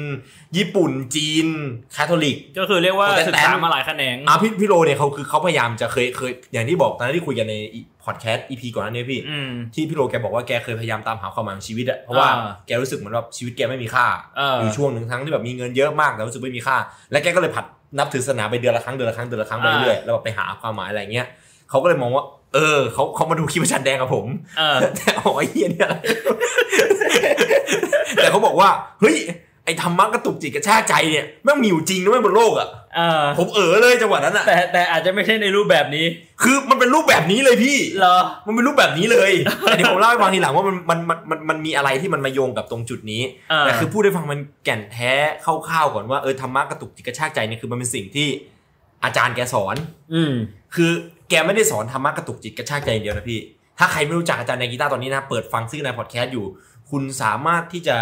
[0.57, 1.47] ญี่ปุ่นจีน
[1.95, 7.55] คาทอลิก ก็คือเรียกว่าแต่ศึกษามาหลายแขนงอะพี่พี่โลเนี่ยเขาคือเขาพยายามจะเคยเคยอย่างที่บอกตอนนั้นที่คุยกันใน
[8.05, 16.77] พอดแคสต์ EP ก่อนนั้นเนี่ยพี่อืมที่พี่โลแกบอกว่าแกเคยพยายามตามหาความหมายของชีวิตอะเพราะว่าอ่าแกรู้สึกเหมือนว่าชีวิตแกไม่มีค่าเออออยู่ช่วงหนึ่งทั้งที่แบบมีเงินเยอะมากแต่รู้สึกไม่มีค่า
[17.13, 17.65] และแกก็เลยผัด
[17.99, 21.27] นับถือศาสนาไปเดือนละครั้งเดือนละครั้งเดือนละครั้งไปเรื่อยๆแล้วแบบไปหาความหมายอะไรเงี้ย
[21.71, 24.27] เขาก็เลยมองว่าเออเขาเขามาดูคลิปอาจารย์แดงกับผม
[24.59, 25.97] เออแต่โอ้ยเฮียเนี่ยอะไร
[28.17, 28.69] แต่เขาบอกว่า
[29.01, 29.17] เฮ้ย
[29.65, 36.05] ไอ้ธรรมะกระตุกจิตกระชากใจเนี่ยแม่งมีอยู่จริงนะแม่งบนโลกอะเออผมเออเลยจังหวะนั้นอะแต่แต่อาจจะไม่ใช่ในรูปแบบนี้
[36.43, 45.13] คือมันเป็นรูปแบบนี้เลยพี่เหรอมันเป็นรูปแบบนี้เลยแต่เดี๋ยวผมเล่าให้ฟังทีหลังว่ามันมันมันมันมันมีอะไรที่มันมาโยงกับตรงจุดนี้เออแต่คือพูดให้ฟังมันแก่นแท้
[45.45, 48.29] คร่าวๆก่อนว่าเออธรรมะกระตุกจิตกระชากใจเนี่ยคือมันเป็นสิ่งที่
[49.05, 49.77] อาจารย์แกสอน
[50.15, 50.33] อืม
[50.75, 50.91] คือ
[51.31, 53.41] แกไม่ได้สอนธรรมะกระตุกจิตกระชากใจอย่างเดียวนะพี่
[53.79, 56.47] ถ้าใครไม่รู้จักอาจารย์ในกีตาร์ตอนนี้นะเปิดฟังซึ่งในพอดแคสต์อยู่
[56.91, 57.97] คุณสามารถที่จะ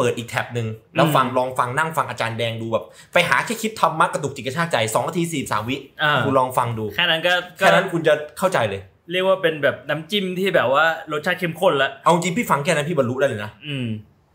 [0.00, 13.86] เปิดอีกแท็บหนึ่งแล้วฟังลองฟังนั่งฟังอาจารย์แดงดูแบบไปหาแค่คลิปธรรมะกระตุกจิตกระชากใจสองนาทีสี่สามวิอ่าคุณลองฟังดูแค่นั้นก็ก็แค่นั้นคุณจะเข้าใจเลย เรียกว่าเป็นแบบน้ำจิ้มที่แบบว่ารสชาติเข้มข้นละเอาจริงพี่ฟังแค่นั้นพี่บรรลุได้เลยนะอืม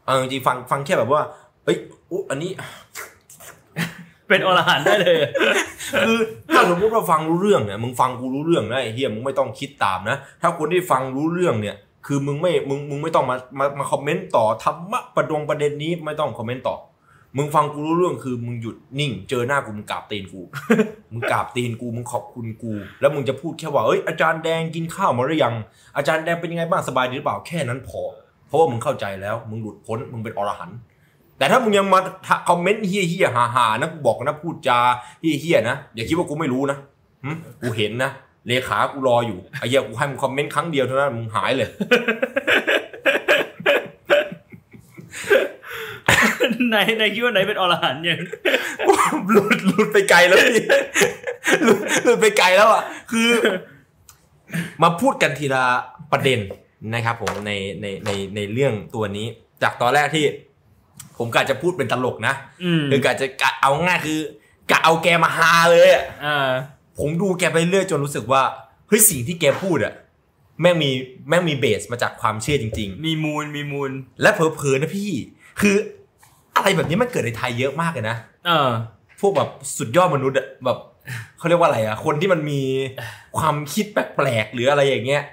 [0.05, 1.21] เอาจริงฟังฟังแค่แบบว่า
[1.65, 1.77] เอ้ย
[2.11, 2.51] อุ๊ยอันนี้
[4.29, 5.17] เป็นอรหันต์ได้เลย
[6.07, 6.19] คือ
[6.53, 11.75] ถ้าสมมติว่าฟังรู้เรื่องเนี่ยมึงฟังกูรู้เรื่องนะไอ้เฮียมึงไม่ต้องคิดตามนะถ้าคนที่ฟังรู้เรื่องเนี่ย
[12.05, 16.77] คือมึงไม่มึงมึงไม่ต้องมามามาคอมเมนต์ต่อธรรมะประดงประเด็นนี้ไม่ต้องคอมเมนต์ต่อ
[17.37, 20.41] มึงฟังกูรู้เรื่องคือมึงหยุดนิ่ง เจอหน้ากูมึงกราบตีนกู
[21.13, 25.55] มึงกราบตีนกูมึงขอบคุณกู แล้วมึงจะพูดแค่ว่าเอ้ยอาจารย์แดงกินข้าวมาหรือยัง
[25.97, 28.01] อาจารย์แดงเป็นยังไงบ้างสบายดีหรือเปล่าแค่นั้นพอ
[28.47, 30.77] เพราะว่ามึงเข้าใจแล้วมึงหลุดพ้นมึงเป็นอรหันต์
[31.37, 31.99] แต่ถ้ามึงยังมา
[32.49, 34.79] คอมเมนต์เฮี้ยเฮี้ยๆฮาๆนะกูบอกนะพูดจา
[35.21, 36.77] เฮี้ยเฮี้ยๆนะอย่าคิดว่ากูไม่รู้นะ
[37.23, 37.29] หึ
[37.61, 38.11] กูเห็นนะ
[38.47, 41.69] เลขากูรออยู่ไอ้เหี้ยกูให้มึงคอมเมนต์ครั้งเดียวเท่านั้นมึงหายเลย
[46.69, 48.19] ไหนไหนคิดว่าไหนเป็นอรหันต์ยัง
[49.31, 50.63] หลุดหลุดไปไกลแล้วพี่
[51.63, 53.29] หลุดหลุดไปไกลแล้วอะคือ
[54.83, 55.65] มาพูดกันทีละ
[56.11, 56.39] ประเด็น
[56.93, 59.27] นะครับผมในในในในเรื่องตัวนี้
[59.63, 60.25] จากตอนแรกที่
[61.17, 64.19] ผมกะจะพูดเป็นตลกนะอืมคือกะจะกะเอาง่ายคือ
[64.71, 66.49] กะเอาแกมาฮาเลยอะอ่า
[66.99, 68.41] ผมดูแกไปเรื่อยจนรู้สึกว่า
[68.87, 69.93] เฮ้ยสิ่งที่แกพูดอะ
[70.61, 70.89] แม่งมี
[71.29, 75.11] แม่งมีเบสมาจากความเชื่อจริง มีมูลมีมูล ๆ และเผลอๆนะพี่
[75.61, 75.75] คือ
[76.55, 78.69] อะไรแบบนี้มันเกิดในไทยเยอะมากเลยนะ เออ
[79.19, 80.77] พวกแบบสุดยอดมนุษย์อะแบบ
[81.37, 82.61] เขาเรียกว่าอะไรอะคนที่มันมี
[83.37, 85.23] ความคิดแปลกๆหรืออะไรอย่างเงี้ย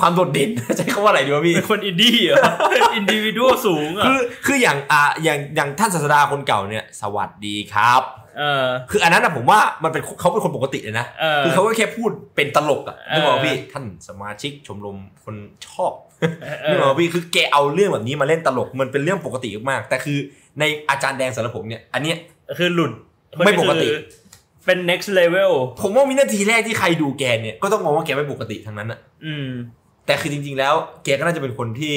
[0.00, 2.36] ความโดดเด่นใช้คำว่าอะไรดีวะพี่เป็นคนอินดี้เหรอ
[2.94, 8.02] individual สูงอะคือคืออย่างอ่าอย่างอย่างท่านศาสดาคนเก่าเนี่ย สวัสดีครับ
[8.38, 15.34] เออคืออันนั้นอะผมว่ามันเป็นเขาเป็นคนปกติเลยนะเออคือเขาก็แค่พูดเป็นตลกอะเออนึกออกปะพี่ท่านสมาชิกชมรมคน
[15.66, 15.92] ชอบ
[16.42, 20.18] เออนึกออกปะพี่คือแกเอาเรื่องแบบนี้มาเล่นตลกมันเป็นเรื่องปกติมากๆแต่คือ
[20.60, 22.16] ในอาจารย์แดงสารบผมเนี่ย อันเนี้ย
[22.58, 22.92] คือหลุด
[23.46, 23.98] ไม่ปกติคือ
[24.66, 29.48] เป็น next level ผมว่าวินาทีแรกที่ใครดูแกเนี่ยก็ต้องมองว่าแกไม่ปกติทั้งนั้นอะอืม
[30.06, 31.94] แต่คือจริง ๆ แล้วแกก็น่าจะเป็นคนที่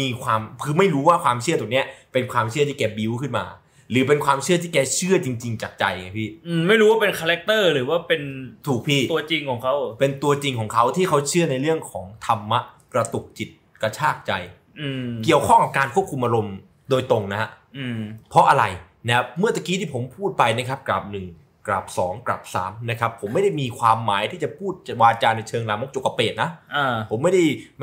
[0.00, 3.44] มีความคือไม่รู้ว่าความเชื่อตัวเนี้ย เป็นความเชื่อที่แกบิวขึ้นมา
[3.90, 8.22] หรือเป็นความเชื่อที่แกเชื่อจริง ๆ จากใจไงพี่อืมไม่รู้ว่าเป็น character หรือว่าเป็น
[8.66, 12.60] ถูกพี่ตัวจริงของเขาเป็นตัวจริงของเขาที่เขาเชื่อในเรื่องของธรรมะ
[12.92, 13.48] กระตุกจิต
[13.82, 14.32] กระชากใจ
[14.80, 16.56] อืมเกี่ยวข้องกับการควบคุมอารมณ์
[16.90, 18.00] โดยตรงนะฮะอืม
[18.30, 18.64] เพราะอะไร
[19.06, 21.26] นะครับเมื่อตะกี้ที่ผมพูดไปนะครับกราบหนึ่ง
[21.68, 27.42] กราบสองกราบสามนะครับผมไม่ได้มีความหมายที่จะพูดวาจาในเชิงลามกจกกระเปดนะอ่าผมไม่ได้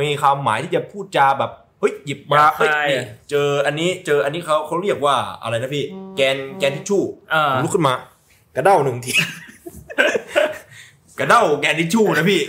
[0.09, 5.83] มีความหมายที่จะพูดจาแบบเฮ้ยหยิบมาหยาบเฮ้ยคายนี่เจออันนี้เจออันนี้เขาเขาเรียกว่าอะไรนะพี่
[6.15, 7.93] แกนแกนทิชชู่อ่าผมลุกขึ้นมา
[8.55, 9.13] กระเด้าหนึ่งที
[11.19, 12.41] กระเด้าแกนทิชชู่นะพี่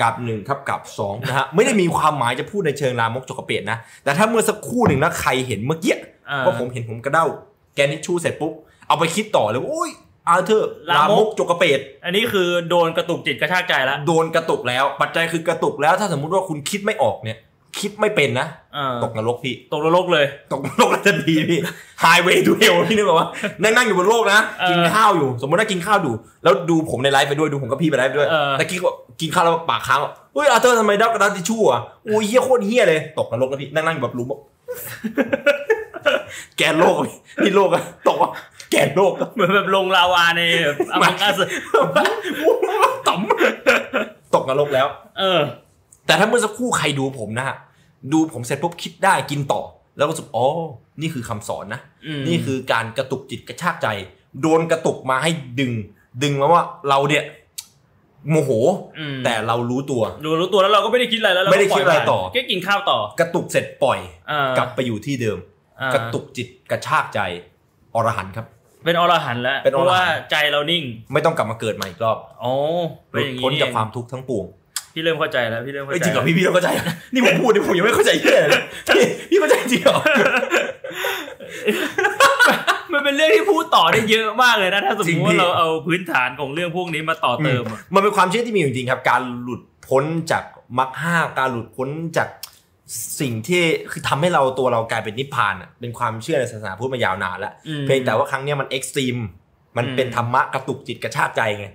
[0.00, 5.96] กับหนึ่งครับกับสองนะฮะไม่ได้มีความหมายจะพูดในเชิงลามกจกกระเปดนะแต่ถ้าเมื่อสักครู่หนึ่งนะใครเห็นเมื่อกี้
[6.30, 7.26] อ่าว่าผมเห็นผมกระเด้า
[7.74, 8.52] แกนทิชชู่เสร็จปุ๊บ
[8.88, 9.90] เอาไปคิดต่อเลยว่าโอ้ย
[10.30, 17.38] อาร์เธอร์ลาลามมกกจกกระเปดอันนี้คือโดนกระตุกจิตกระชากใจแล้ว โดนกระตุกแล้ว ปัจจัยคือกระตุกแล้ว ถ้าสมมุติว่าคุณคิดไม่ออกเนี่ย
[17.80, 21.60] คิดไม่เป็นนะอ่าตกนรกพี่ ตกนรกเลย ตกนรกทันทีพี่
[22.04, 23.28] Highway to Hell พี่นึกออกว่า
[23.62, 26.12] นั่งนั่งอยู่บนโลกนะเออกินข้าวอยู่ สมมติว่ากินข้าวดู
[26.42, 28.90] แล้วดูผมในไลฟ์ไปด้วย ดูผมกับพี่ไปไลฟ์ไปด้วยเออแต่กี้ก็
[29.20, 34.40] กินข้าวแล้วปากค้างอะเฮ้ยอาร์เธอร์ทำไมดับกระดาษทิชชู่อะอุ้ยเฮี้ยโคตรเฮี้ยเลย ตกนรกแล้วพี่ นั่งนั่งอยู่แบบรู้บอก
[36.56, 38.32] แกนโลกอะพี่นี่โลกอะตกอะ
[38.70, 41.40] แกนโลกอะเหมือนแบบลงลาวาในแบบอมังกัส
[43.08, 44.86] ต่ำตกนรกแล้ว
[45.18, 45.40] เออ
[46.06, 47.56] แต่ถ้าเมื่อสักครู่ใครดูผมนะฮะ
[48.12, 49.62] ดูผมเสร็จปุ๊บคิดได้กินต่อ
[49.96, 50.46] แล้วรู้สึกอ๋อ
[51.00, 53.88] นี่คือคำสอนนะอืมนี่คือการกระตุกจิตกระชากใจ
[54.40, 55.30] โดนกระตุกมาให้
[55.60, 55.72] ดึง
[56.22, 57.24] ดึงมาว่าเราเนี่ย
[58.30, 58.50] โมโห
[58.98, 63.98] อืมแต่เรารู้ตัว รู้รู้ตัวแล้วเราก็ไม่ได้คิดอะไรแล้วเราไม่ได้ก็ปล่คิดอะไรผ่านต่อแค่กินข้าวต่อ กระตุกเสร็จปล่อย
[64.30, 65.38] อ่ากลับไปอยู่ที่เดิม
[65.80, 67.20] อ่ากระตุกจิตกระชากใจ
[67.94, 68.46] อรหันต์ครับ
[68.84, 72.52] เป็นอรหันต์แล้วเป็นเพอรหันต์ราะว่าใจเรานิ่ง ไม่ต้องกลับมาเกิดใหม่อีกรอบอ๋อ
[73.12, 74.46] หเป็นลุดอย่างนี้พ้นนี่จากเองความทุกข์ทั้งปวง
[74.94, 76.68] พี่เริ่มเข้าใจแล้วพี่เริ่มเข้าเอ้ยใจจริงเหรอแล้วพี่พี่ต้องเข้าใจ
[77.12, 79.96] นี่ผมพูดนี่ผมยังไม่เข้าใจเหี้ยเลยพี่พี่เข้าใจจริงเหรอ
[82.94, 90.44] มันเป็นเรื่องที่พูดต่อได้เยอะมากเลยนะ ถ้าสมจริมงติพี่ว่าเราเอาพื้นฐานของเรื่องพวกนี้มาต่อเติมอะมันเป็นความเชื่อที่มีอยู่จริงๆครับ การหลุดพ้นจาก
[90.78, 92.28] มรรคห้าการหลุดพ้นจาก
[93.20, 99.16] สิ่งที่คือทำให้เราตัวเรากลายเป็นนิพพานอะเป็นความเชื่อในศาสนาพุทธมายาวนานแล้วอืมเพียงแต่ว่าครั้งเนี้ยมัน extreme
[99.76, 101.66] มันเป็นอืมธรรมะกระตุกจิตกระชากใจไง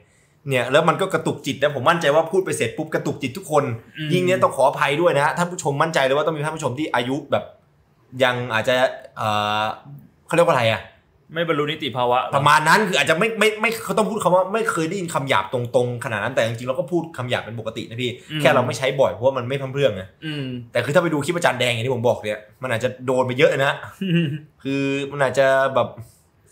[0.50, 3.64] เนี่ยแล้วมันก็กระตุกจิตนะผมมั่นใจว่าพูดไปเสร็จปุ๊บกระตุกจิตทุกคน
[3.98, 7.44] อืมยิ่งเนี้ยต้องขออภัยด้วยนะท่านผู้ชมมั่นใจเลยว่าต้องมีท่านผู้ชมที่อายุแบบ
[8.24, 8.76] ยังอาจจะ
[9.18, 9.22] เอ
[9.64, 9.66] อ
[10.28, 10.82] เขาเรียกว่าอะไรอะ
[11.34, 18.12] ไม่บรรลุนิติภาวะหรอประมาณนั้นคืออาจจะไม่ไม่ไม่เขาต้องพูดคำว่าไม่เคยได้ยินคำหยาบตรงๆ ขนาดนั้นแต่จริงๆเราก็พูดคำหยาบเป็นปกตินะพี่
[18.42, 23.74] แค่เราไม่ใช้บ่อยเพราะว่ามันไม่พั่มเพรื่องไงอืมแต่คือถ้าไปดูคลิปอาจารย์แดงอย่างที่ผมบอกเนี่ยมันอาจจะโดนไปเยอะเลยนะ
[24.64, 25.88] คือมันอาจจะแบบ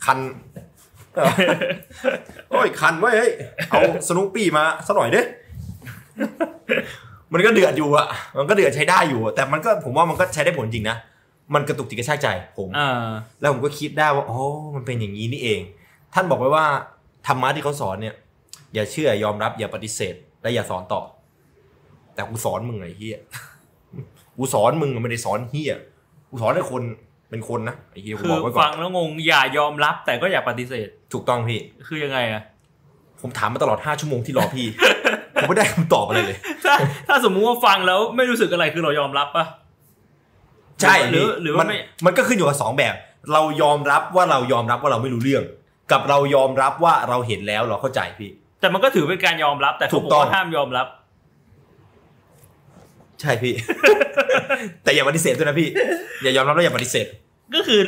[0.06, 0.20] คัน
[2.50, 3.32] โอ้ยคันไว้ยเฮ้ย
[3.70, 5.24] เอาสนุปปี้มาสักหน่อยเด้
[7.34, 8.08] มันก็เดือดอยู่อะ
[8.40, 10.98] มันก็เดือดใช้ได้อยู่อะแต่มันก็ผมว่ามันก็ใช้ได้ผลจริงนะ
[11.54, 12.90] มันกระตุกจิตกระชากใจผมอ่า
[13.40, 14.40] แล้วผมก็คิดได้ว่าอ๋อ
[14.76, 15.62] มันเป็นอย่างนี้นี่เอง
[16.14, 16.66] ท่านบอกไว้ว่า
[17.28, 18.16] ธรรมะที่เขาสอนเนี่ย
[18.74, 21.02] อย่าเชื่อยอมรับ อย่าปฏิเสธ และอย่าสอนต่อ
[22.14, 23.20] แต่กูสอนมึงไอ้เฮีย
[24.38, 25.76] กูสอนมึงไม่ได้สอนเฮีย
[26.30, 26.84] กูสอนให้คน
[27.30, 32.44] เป็นคนนะไอ้เฮียกูคืบออกไว้ก่อฟันงแล้วงงอย่ายอมรับ แต่ก็อย่าปฏิเสธ ถูกต้องพี่ คือยังไงอะ
[33.22, 34.68] ผมถามมาตลอดห้าชั่วโมงที่รอพี่
[35.36, 36.76] ผมไม่ได้คำตอบอะไรเลยถ้า
[37.08, 39.46] ถ้าสมมุติว่าฟังแล้วไม่รู้สึกอะไรคือเรายอมรับปะ
[40.82, 42.96] ใช่หรือหรือว่ามันไม่มันก็ขึ้นอยู่กับสองแบบ
[43.34, 45.44] เรายอมรับว่าเรายอมรับว่าเราไม่รู้เรื่อง
[45.92, 48.32] กับเรายอมรับว่าเราเห็นแล้วเราเข้าใจพี่
[48.62, 50.88] แต่มันก็ถือเป็นการยอมรับแต่เขาถูบอกกต้องว่าห้ามยอมรับ
[53.22, 53.54] ใช่พี่
[54.84, 55.70] แต่อย่าปฏิเสธด้วยนะพี่
[56.24, 57.06] อย่ายอมรับแล้วอย่าปฏิเสธ
[57.56, 57.82] ก็คือ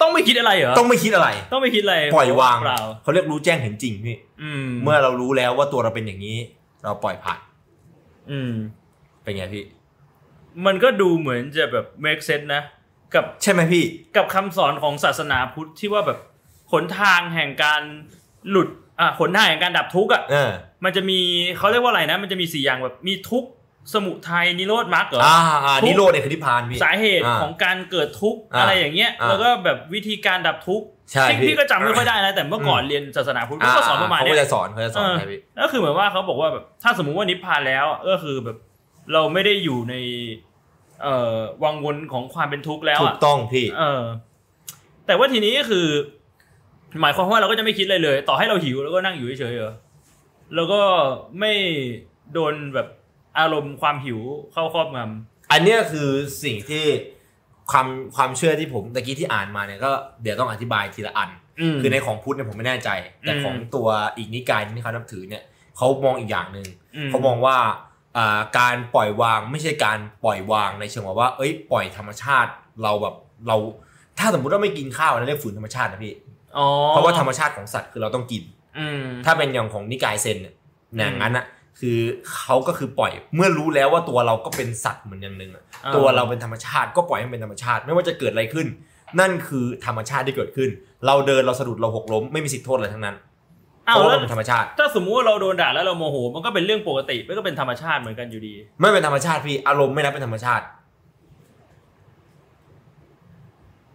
[0.00, 6.38] ต้องไม่คิดอะไรเหรอต้องไม่คิดอะไร ต้องไม่คิดอะไรปล่อยวางเปล่าเขาเรียกรู้แจ้งเห็นจริงพี่อืมเมื่อเรารู้แล้วว่าตัวเราเป็นอย่างนี้
[6.84, 7.40] เราปล่อยผ่าน
[8.30, 8.52] อืม
[9.22, 9.64] เป็นไงพี่
[10.66, 12.62] มันก็ดูเหมือนจะแบบ make sense นะ
[13.14, 13.84] กับใช่ไหมพี่
[14.16, 16.18] กับคำสอนของศาสนาพุทธที่ว่าแบบ
[16.72, 17.82] หนทางแห่งการ
[18.50, 18.68] หลุด
[19.00, 20.50] อะหนทางแห่งการดับทุกข์อะเออ
[20.84, 21.20] มันจะมี
[21.58, 23.50] เขาเรียกว่าอะไรนะ มันจะมีสี่อย่างแบบมีทุกข์
[23.94, 38.56] สมุทัยนิโรธมรรคเหรออ่าอ่าทุกนิโรธเนี่ยคือนิพพานพี่สาเหตุอ่าของการเกิดทุกข์อ่าอะไรอย่างเงี้ยอ่าแล้วก็แบบวิธีการดับทุกข์ใช่ที่พี่พี่ก็จำไม่ค่อยได้นะแต่เมื่อก่อนอืมเรียนศาสนาพุทธก็สอนประมาณเขาเนี้ก็ยจะสอนเขาจะสอนเออใช่พี่ก็คือเหมือนว่าเขาบอกว่าแบบถ้าสมมุติว่านิพพานแล้วก็คือแบบ
[39.12, 39.94] เราไม่ได้อยู่ใน
[41.02, 44.02] เอ่อวังวนของความเป็นทุกข์แล้วถูอะกต้องพี่ เออ
[45.06, 45.86] แต่ว่าทีนี้ก็คือ
[47.00, 49.74] หมายความว่าเราก็จะไม่คิดอะไรเลย ต่อให้เราหิวแล้วก็นั่งอยู่เฉยๆเหรอ
[50.54, 50.80] แล้วก็
[51.40, 51.52] ไม่
[52.32, 52.88] โดนแบบ
[53.38, 54.20] อารมณ์ความหิว
[54.52, 56.08] เข้าครอบงำอันเนี้ยคือ
[56.44, 56.84] สิ่งที่
[57.70, 57.86] ความ
[58.16, 59.90] ความเชื่อที่ผมตะกี้ที่อ่านมาเนี่ยก็
[60.22, 61.30] เดี๋ยวต้องอธิบายทีละอัน
[61.74, 65.42] มคือในของพุทธเนี่ยผมไม่แน่ใจ แต่อืม ของตัวอีกนิกายที่เขานับถือเนี่ย
[65.76, 67.76] เขามองอีกอย่างหนึ่งอืมเขามองว่าอ่า
[68.58, 72.50] การปล่อยวางไม่ใช่การปล่อยวางในเชิงว่าว่า เอ้ยปล่อยธรรมชาติ
[72.82, 73.14] เราแบบ
[73.48, 73.56] เรา
[74.18, 76.14] ถ้าสมมติว่าไม่กินข้าวนั่นเรียกฝืนธรรมชาตินะพี่
[76.58, 78.42] อ๋อเพราะว่าธรรมชาติของสัตว์คือเราต้องกิน
[78.78, 80.54] อืมถ้าเป็นอย่างของนิกายเซนเนี่ย
[80.98, 81.46] อย่างอืมนั้นอะ
[81.80, 81.98] คือ
[82.36, 88.66] เขาก็คือปล่อยเมื่อรู้แล้วว่าตัวเราก็เป็นสัตว์เหมือนอย่างหนึ่งอะอ่าตัวเราเป็นธรรมชาติก็ปล่อยให้มันเป็นธรรมชาติ ไม่ว่าจะเกิดอะไรขึ้น
[89.20, 90.70] นั่นคือธรรมชาติที่เกิดขึ้น
[91.06, 93.16] เราเดินเราสะดุดเราหกล้มไม่มีสิทธิ์โทษอะไรทั้งนั้น
[93.84, 100.64] เพอ้าวราะว่าแล้วมันเป็นธรรมชาติ ถ้าสมมุติว่าเราโดนด่าแล้วเราโมโห มันก็เป็นเรื่องปกติมันก็เป็นธรรมชาติเหมือนกันอยู่ดี ไม่เป็นธรรมชาติพี่อารมณ์ไม่นับเป็นธรรมชาติ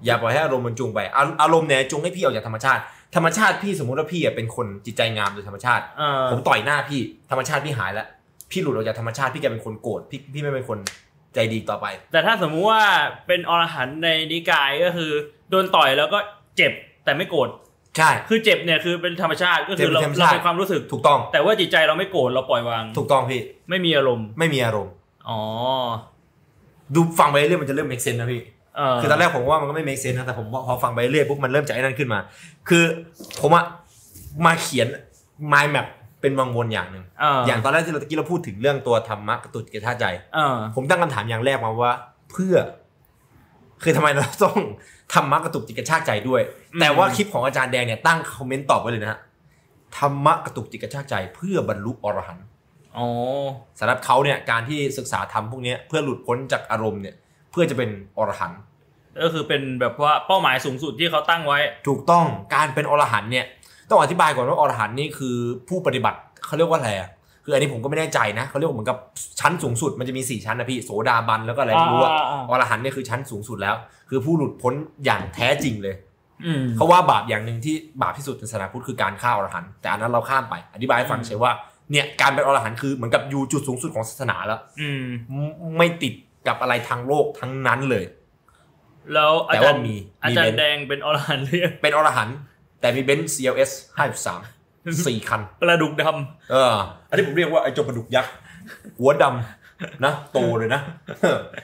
[0.06, 2.82] อย่าปล่อยให้อารมณ์มันจูงไป อาอารมณ์เนี่ยจูงให้พี่ออกจากธรรมชาติ
[3.16, 8.08] ธรรมชาติพี่สมมติว่าพี่อะเป็นคนจิตใจงามโดยธรรมชาติเออผมต่อยหน้าพี่ธรรมชาติพี่หายแล้ว
[8.52, 10.80] พี่หลุดออกจากธรรมชาติพี่กลายเป็นคนโกรธพี่พี่ไม่เป็นคน
[11.34, 12.84] ใจดีต่อไป แต่ถ้าสมมุติว่า
[13.28, 15.12] เป็นอรหันต์ในนิกายก็คือ
[15.50, 16.20] โดนต่อยแล้วก็
[16.58, 16.72] เจ็บ
[17.06, 17.50] แต่ไม่โกรธ
[17.98, 24.94] ใช่ คือเจ็บเนี่ยคือเป็นธรรมชาติก็คือเราเจ็บเป็นธรรมเราชาติ เป็นความรู้สึก ถูกต้อง แต่ว่าจิตใจเราไม่โกรธเราปล่อยวาง ถูกต้องพี่ ไม่มีอารมณ์ ไม่มีอารมณ์
[25.30, 25.40] อ๋อ
[26.96, 28.42] ดูฟังไปเรื่อยมันจะเริ่ม make sense นะพี่
[28.78, 32.20] เออคือตอนแรกผมว่ามันก็ไม่ make sense นะ แต่ผมพอฟังไปเรื่อยปุ๊บมันเริ่มจากไอ้นั่นขึ้นมา
[32.70, 32.84] คือ
[33.42, 33.66] ผมอะ
[34.46, 34.88] มาเขียน
[35.54, 35.88] mind map
[36.22, 40.06] เป็นวังวนอย่างหนึ่ง เอออย่างตอนแรกที่เราตะกี้เราพูดถึงเรื่องตัวธรรมะกระตุกกระท่าใจ
[40.36, 41.94] เออผมตั้งคำถามอย่างแรกมาว่า
[42.32, 42.56] เพื่อ
[43.84, 44.58] คือทำไมเราต้อง
[45.14, 46.42] ธรรมะกระตุกจิตกระชากใจด้วย
[46.74, 49.20] อืมแต่ว่าคลิปของอาจารย์แดงเนี่ยตั้งคอมเมนต์ตอบไว้เลยนะฮะ
[49.98, 52.46] ธรรมะกระตุกจิตกระชากใจ เพื่อบรรลุอรหันต์
[52.98, 53.08] อ๋อ
[53.80, 57.16] สำหรับเขาเนี่ยการที่ศึกษาธรรมพวกเนี้ยเพื่อหลุดพ้นจากอารมณ์เนี่ย
[57.52, 58.60] เพื่อจะเป็นอรหันต์
[59.24, 63.46] ก็คือเป็นแบบว่าเป้าหมายสูงสุดที่เขาตั้งไว้ ถูกต้องการเป็นอรหันต์เนี่ย
[63.90, 65.36] ต้องอธิบายก่อนว่าอรหันต์นี่คือ
[65.70, 67.10] ผู้ปฏิบัติเขาเรียกว่าอะไรอะ
[67.50, 68.98] คืออันนี้ผมก็ไม่แน่ใจนะเขาเรียกว่าเหมือนกับ
[69.40, 73.76] ชั้นสูงสุดมันจะมีสี่ชั้นนะพี่โสดาบันแล้วก็อะไรไม่รู้อะอ่าอ่าอ่าอรหันต์เนี่ยคือชั้นสูงสุดแล้ว
[74.10, 74.74] คือผู้หลุดพ้น
[75.06, 75.96] อย่างแท้จริงเลย
[76.46, 81.52] อืมเขาว่าบาปอย่างหนึ่งที่บาปที่สุดในศาสนาพุทธคือการฆ่าอรหันต์แต่อันนั้นเราข้ามไป อธิบายให้ฟังอืมเฉยว่า
[81.92, 85.06] เนี่ยการเป็นอรหันต์คือเหมือนกับอยู่จุดสูงสุดของศาสนาแล้วอืม
[85.36, 86.14] ไม่ไม่ติด
[86.48, 88.06] กับอะไรทางโลกทั้งนั้นเลย
[89.14, 92.36] แล้วอาแต่จารว่าย์มีอามีจารเบนย์ซ์แดงเป็นอรหันต์หรือยังเป็นอรหันต์
[92.82, 94.57] แต่มีเบนซ์ CLS 53
[95.08, 96.02] สี่คันปลาดุกด
[96.52, 96.76] เออ
[97.10, 98.34] อันนี้ผมเรียกว่าไอ้เจาปลาดุกยักษ์
[99.00, 100.82] หัวดำนะโตเลยนะ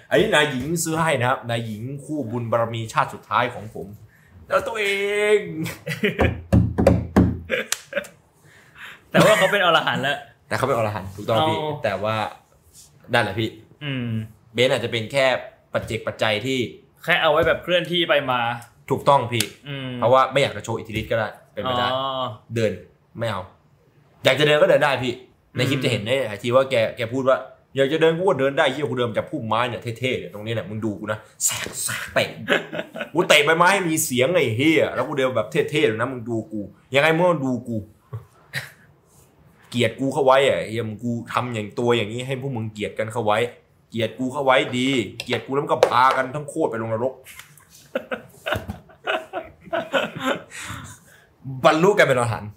[0.09, 3.88] อันนี้นายหญิงซื้อให้นะครับนายหญิงคู่บุญบารมีชาติสุดท้ายของผม
[4.47, 4.86] แล้วตัวเอ
[5.36, 5.47] งำ
[9.12, 12.15] แต่ว่าเขาเป็นอรหันต์แล้วแต่เขาเป็นอรหันต์ถูกต้องพี่เอาแต่ว่า
[13.13, 13.49] นั่นแหละพี่
[13.83, 14.07] อืม
[14.53, 15.25] เบนซ์อาจจะเป็นแค่
[15.73, 16.59] ปัจเจกปัจจัยที่
[17.03, 18.39] แค่เอาไว้แบบเคลื่อนที่ไปมา
[18.89, 22.01] ถูกต้องพี่อืมเพราะว่าไม่อยากจะโชว์อิทธิฤทธิ์ก็ได้ เป็นไปได้อ๋อ
[22.55, 22.71] เดิน
[23.17, 23.41] ไม่เอา
[24.23, 25.13] อยากจะเดินก็เดินได้พี่
[25.56, 27.38] ในคลิปจะเห็นได้ทีว่าแกแกพูดว่า
[27.76, 32.30] อยากจะเดินกูก็เดินได้เยี่ยกูเดินจากพุ่มไม้เนี่ยเท่ๆเนี่ยตรงนี้เนี่ยมึงดูกูนะแสกแสกเตะ
[33.13, 36.62] กูเตะใบไม้ให้มีเสียงไอ้เฮียแล้วกูเดินแบบเท่ๆเลยนะมึงดูกู
[36.95, 37.78] ยังไงมึงดูกู
[39.69, 43.38] เกลียดกูเข้าไว้อะเฮียมึงกูทำอย่างตัวอย่างนี้ให้พวกมึงเกลียดกันเข้าไว้
[43.89, 44.89] เกลียดกูเข้าไว้ดี
[45.23, 47.13] เกลียดกูแล้วมันก็พากันทั้งโคตรไปลงนรก
[51.65, 52.49] บรรลุกันเป็นอรหันต์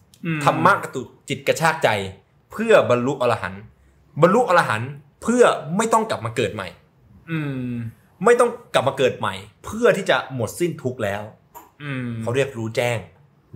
[0.44, 1.88] ธรรมะกระตุกจิตกระชากใจ
[2.52, 3.62] เพื่อบรรลุอรหันต์
[4.22, 4.90] บรรลุอรหันต์
[5.22, 5.42] เพื่อ
[5.76, 6.68] ไม่ต้องกลับมาเกิดใหม่
[7.30, 7.70] อืม
[8.24, 9.34] ไม่ต้องกลับมาเกิดใหม่
[9.64, 11.22] เพื่อที่จะหมดสิ้นทุกข์แล้ว
[11.82, 12.98] อืมเขาเรียกรู้แจ้ง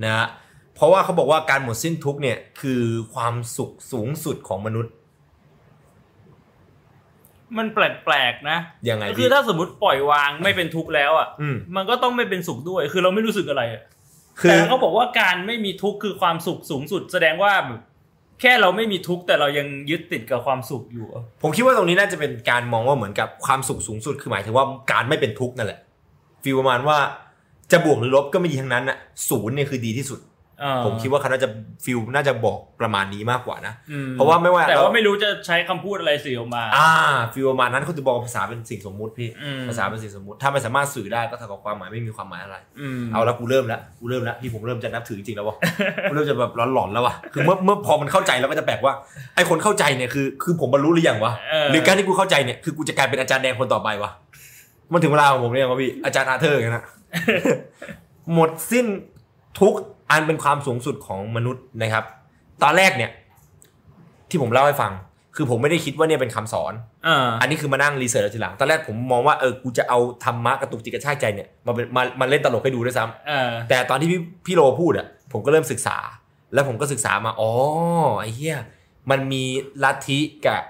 [0.04, 0.26] นะฮะ
[0.74, 2.82] เพราะว่าเขาบอกว่าการหมดสิ้นทุกข์เนี่ย คือ
[3.14, 4.92] ความสุขสูงสุดของมนุษย์
[7.58, 13.99] มันแปลกๆนะยังไงคืพี่อถ้าสมมติปล่อยวางไม่เป็นทุกข์แล้วอะอืมมันก็ต้องไม่เป็นสุขด้วย คือเราไม่รู้สึกอะไรอะคือ
[14.48, 17.80] แต่เขาบอกว่าการไม่มีทุกข์คือความสุขสูงสุด แสดงว่าแบบ
[18.40, 21.06] แค่เราไม่มีทุกข์แต่เรายังยึดติดกับความสุขอยู่
[21.42, 25.80] ผมคิดว่าตรงนี้น่าจะเป็นการมองว่าเหมือนกับความสุขสูงสุดคือหมายถึงว่าการไม่เป็นทุกข์นั่นแหละ
[26.42, 26.98] feel ประมาณว่า
[27.72, 28.98] จะบวกหรือลบก็ไม่ดีทั้งนั้นน่ะ
[29.28, 30.29] ศูนย์เนี่ยคือดีที่สุดอ่า
[30.84, 31.48] ผมคิดว่าเขาน่าจะ
[31.84, 36.90] feel น่าจะบอกประมาณนี้มากกว่านะอืมเพราะว่าไม่ว่าแต่เราว่าไม่รู้จะใช้คำพูดอะไรสื่อออกมา อ่า
[37.34, 45.56] feel ประมาณนั้นเขาจะบอกว่าภาษาเป็นสิ่งสมมุติพี่อืมภาษาเป็นสิ่งสมมุติ ถ้าไม่สามารถสื่อได้ก็เท่ากับความหมายไม่มีความหมายอะไรอืมเอาละกูเริ่มแล้วกูเริ่มแล้วพี่ผมเริ่มจะนับถือจริงๆแล้ววะ
[46.10, 48.94] กูเริ่มจะแบบหลอนๆแล้ววะคือเมื่อเมื่อพอมันเข้าใจแล้วก็จะแปลกว่า
[49.36, 54.10] ไอคนเข้าใจเนี่ยคือคือผมบรรลุหรือยังวะเออหรือการที่กูเข้าใจเนี่ยคือกูจะกลายเป็นอาจารย์แดงคนต่อไปวะ
[54.92, 56.84] มันถึงเวลาของผมเรียกว่าพี่อาจารย์อาเธอร์กันนะ
[58.34, 58.86] หมดสิ้น
[59.60, 59.74] ทุก
[60.10, 62.04] อันเป็นความสูงสุดของมนุษย์นะครับ
[62.62, 63.10] ตอนแรกเนี่ย
[64.30, 64.92] ที่ผมเล่าให้ฟัง
[65.36, 66.72] คือผมไม่ได้คิดว่าเนี่ยเป็นคำสอน
[67.06, 75.96] อ่าอันนี้คือมานั่ง research ทีหลังตอนแรกผมมองว่าเออกูจะเอาธรรมะกระตุกจิตกระชากใจเนี่ยมาเป็นมามาเล่นตลกให้ดูด้วยซ้ำเออแต่ตอนที่พี่พี่โลพูดอะผมก็เริ่มศึกษา
[76.54, 77.50] แล้วผมก็ศึกษามาอ๋อ
[78.20, 78.58] ไอ้เหี้ย
[79.10, 79.42] มันมี
[79.84, 80.60] ลัทธิกับ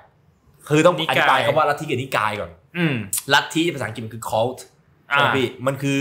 [0.68, 2.94] คือต้องนิอกายธิบายคำว่าลัทธิกับนิกายก่อนอืม
[3.34, 4.58] ลัทธิภาษาอังกฤษมันคือ cult
[5.12, 5.98] อ่าใช่ไหมพี่มันคือ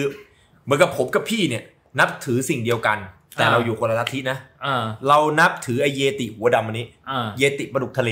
[0.64, 1.64] เหมือนกับผมกับพี่เนี่ย
[2.00, 2.98] นับถือสิ่งเดียวกัน
[3.36, 8.12] แต่อ่าเราอยู่คนละลัทธินะอ่าเรานับถือไอเยติหัวดำอันนี้อ่าเยติปลาดุกทะเล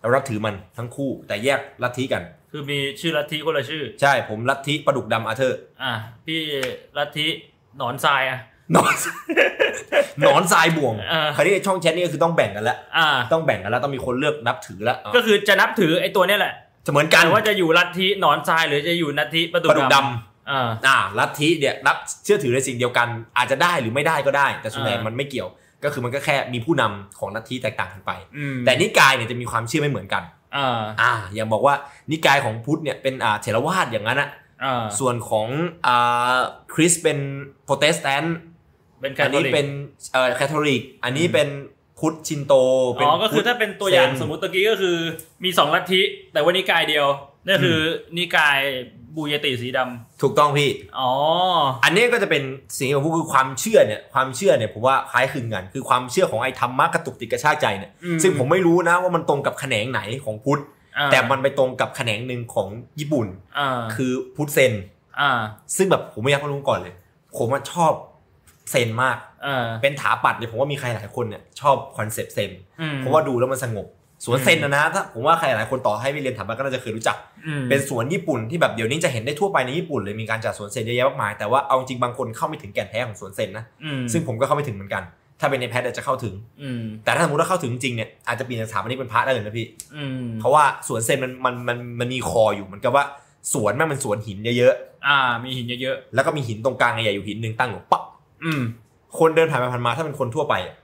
[0.00, 5.92] เรานับถือมันทั้งคู่แต่แยกลัทธิกัน คือมีชื่อลัทธิคนละชื่อ ใช่ผมลัทธิปลาดุกดำอาเธอร์ อ่า
[6.26, 6.38] พี่
[6.98, 7.26] ลัทธิ
[7.78, 8.38] หนอนทรายอะ
[8.72, 8.94] หนอน
[10.20, 16.54] หนอนทรายบ่วงเออคราวนี้ช่องแชทนี่ก็คือต้องแบ่งกันแล้วอ่าต้องแบ่งกันแล้วต้องมีคนเลือกนับถือแล้วก็คือจะนับถือไอ้ตัวเนี้ยแหละ
[16.86, 20.27] จะเหมือนกันแต่ว่าจะอยู่ลัทธิหนอนทรายหรือจะอยู่ลัทธิประตูปลาดุกดอ่าำ
[20.86, 25.48] อ่าลัทธิเนี่ยนับเชื่อถือในสิ่งเดียวกัน อาจจะได้หรือไม่ได้ก็ได้ แต่ส่วนใหญ่อ่ามัมันไม่เกี่ยว
[25.84, 30.22] ก็คือมันก็แค่มีผู้นำของลัทธิแตกต่างกันไปอืมแต่นิกายเนี่ยจะมีความเชื่อไม่เหมือนกัน
[30.56, 31.74] อ่าอ่าอย่างบอกว่า
[32.10, 34.28] นิกายของพุทธเนี่ยเป็นอ่าเถรวาทอย่างนั้นอะ
[34.64, 35.48] อ่าส่วนของ
[35.86, 36.36] อ่า
[36.74, 37.18] คริสเป็น
[37.64, 38.36] โปรเตสแตนต์
[39.00, 39.68] เป็นแคอันทอนี้ลิกเป็น
[40.12, 41.48] เอ่อแคทอลิก อันนี้เป็น
[41.98, 42.54] พุทธชินโต
[42.94, 44.96] เป็อ๋นอก็คือพุทธถ้าเป็นตัวอย่างเซนสมมติตะกี้ก็คือ
[45.44, 47.06] มีสองลัทธิ แต่ว่านิกายเดียว
[47.46, 48.58] นั่นคืออนิกาย
[49.14, 51.10] บูเยติสีดำถูกต้องพี่ อ๋อ
[51.84, 52.42] อันนี้ก็จะเป็น
[52.76, 60.62] สิ่งที่ผมพูดคือความเชื่อเนี่ยความเชื่อเนี่ยผมว่าคล้ายคลึงกันคือความเชื่อของไอ้ธรรมะกระตุกติดกระชากใจเนี่ยอืมซึ่งผมไม่รู้นะว่ามันตรงกับแขนงไหนของพุทธ
[60.98, 62.68] อ่าแต่มันไปตรงกับแขนงหนึ่งของ
[63.00, 63.26] ญี่ปุ่น
[63.58, 64.72] อ่าคือพุทธเซน
[65.20, 65.30] อ่า
[65.76, 66.94] ซึ่งแบบผมไม่อยากรู้ก่อนเลย
[67.36, 67.92] ผมว่าชอบ
[68.70, 69.16] เซนมาก
[69.46, 73.86] อ่าเป็นถาปัดเนี่ยผมว่ามีใครหลายคนเนี่ยชอบ concept เซนอืมเพราะว่าดูแล้วมันสงบ
[74.24, 85.02] สวนเซนนะนะถ้าผมว่าใครหลายคนต่อให้ไปเรียนถาปัดก็น่าจะเคยรู้จักอืมเป็นสวนญี่ปุ่นที่แบบเดี๋ยวนี้จะเห็นได้ทั่วไปในญี่ปุ่นเลยมีการจัดสวนเซนเยอะแยะมากมายแต่ว่าเอาจริงบางคนเข้าไม่ถึงแก่นแท้ของสวนเซนนะอืมซึ่งผมก็เข้าไม่ถึงเหมือนกัน
[85.40, 93.04] ถ้าเป็นในแพทจะเข้าถึงอืมแต่ถ้าสมมติว่าเข้าถึงจริงเนี่ยอาจจะเปลี่ยนจากสถาปนิกเป็นพระได้เลยนะพี่อืมเพราะว่าสวนเซนมันมันมันมันมีคออยู่เหมือนกับว่า
[93.52, 94.74] สวนแม่งเป็นสวนหินเยอะ
[95.06, 98.62] อ่า มีหินเยอะๆแล้วก็มีหินตรงกลางใหญ่ๆอยู่หินหนึ่งตั้งอยู่ปั๊บๆอืม
[99.18, 100.74] คนเดินผ่านไปผ่านมาถ้าเป็นคนทั่วไปอะ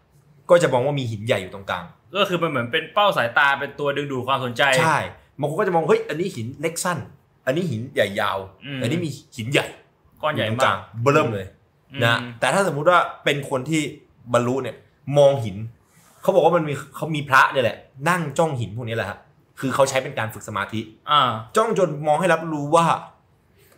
[0.51, 1.85] ก็จะมองว่ามีหินใหญ่อยู่ตรงกลาง
[2.16, 4.98] ก็คือมันเหมือนเป็นเป้าสายตาเป็นตัวดึงดูดความสนใจใช่
[5.40, 6.98] บางคนก็จะมองเฮ้ยอันนี้หินเล็กสั้น
[7.46, 9.66] อันนี้หินใหญ่ยาวอืมอันนี้มีหินใหญ่
[10.22, 11.46] ก้อนใหญ่ยู่ตรงมากลงเบิ่มเลย
[12.05, 13.81] นะอืมแต่ถ้าสมมุติว่าเป็นคนที่
[14.33, 14.77] บรรลุเนี่ย
[15.18, 15.57] มองหิน
[16.22, 17.77] เขาบอกว่ามันมีเขามีพระเนี่ยแหละ
[18.09, 19.18] นั่งจ้องหินพวกนี้แหละครับ
[19.61, 22.87] คือเขาใช้เป็นการฝึกสมาธิอ่าจ้องจนมองให้รับรู้ว่า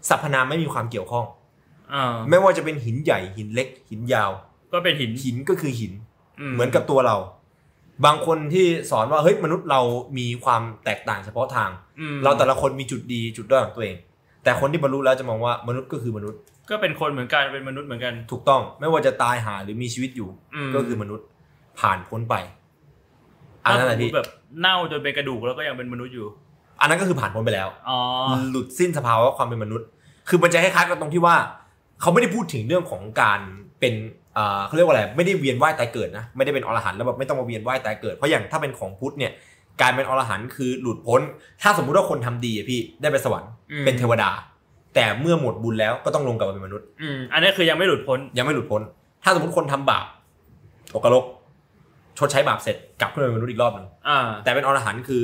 [0.08, 1.24] สรรพนามไม่มีความเกี่ยวข้อง
[1.94, 4.30] อ่าไม่ว่าจะเป็นหินใหญ่หินเล็กหินยาว
[4.72, 5.92] ก็เป็นหินหินก็คือหิน
[6.50, 7.16] มเหมือนกับตัวเรา
[8.04, 9.80] บางคนที่สอนว่าเฮ้ยมนุษย์เรา
[10.18, 13.96] มีความแตกต่างเฉพาะทางอืมเราแต่ละคนมีจุดดีจุดด้อยของตัวเอง
[14.44, 20.28] แต่คนที่บรรลุแล้วจะมองว่ามนุษย์ก็คือมนุษย์ ก็เป็นคนเหมือนกันเป็นมนุษย์เหมือนกัน ถูกต้อง ไม่ว่าจะตายหาหรือมีชีวิตอยู่
[20.68, 21.26] มก็คือมนุษย์
[21.80, 22.34] ผ่านพ้นไป
[23.64, 24.28] อันนั้นแหละถ้าสมมุพี่ติแบบ
[24.60, 26.26] เน่าจนเป็นกระดูกแล้วก็ยังเป็นมนุษย์อยู่
[26.80, 27.98] อันนั้นก็คือผ่านพ้นไปแล้วอ๋อ
[28.50, 29.86] หลุดสิ้นสภาวะความเป็นมนุษย์
[30.28, 31.36] คือมันจะคล้ายๆกันตรงที่ว่า
[32.00, 33.40] เขาไม่ได้พูดถึงเรื่องของการ
[33.80, 33.94] เป็น
[34.36, 39.32] เอ่อเขาเรียกว่าอะไรไม่ได้เวียนว่ายตายเกิดนะไม่ได้เป็นอรหันต์แล้วแบบไม่ต้องมาเวียนว่ายตายเกิดเพราะอย่างถ้าเป็นของพุทธเนี่ย
[39.80, 41.20] การเป็นอรหันต์คือหลุดพ้น
[41.62, 44.30] ถ้าสมมุติว่าคนทำดีอะพี่ได้ไปสวรรค์อืมเป็นเทวดา
[44.94, 48.82] แต่เมื่อหมดบุญแล้วก็ต้องลงกลับมาเป็นมนุษย์อืมอันนี้คือยังไม่หลุดพ้นยังไม่หลุดพ้น
[49.24, 50.06] ถ้าสมมติคนทำบาป
[50.94, 51.24] ตกกระลก
[52.18, 55.22] ชดใช้บาปเสร็จกลับขึ้นมาเป็นมนุษย์อีกรอบหนึ่งอ่าแต่เป็นอรหันต์คือ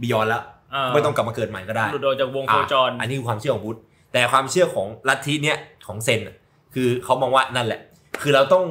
[0.00, 0.42] บียอนแล้ว
[0.74, 3.78] อ่าไม่ต้องกลับมาเกิดใหม่ก็ได้หลุดออกจากวงโคจรอะอันนี้คือความเชื่อของพุทธ
[4.12, 5.56] แต่ความเชื่อของลัทธิเนี้ย
[5.86, 6.36] ของเซนน่ะ
[6.74, 7.80] คือเขามองว่านั่นแหละ
[8.20, 8.64] คือเราต้อง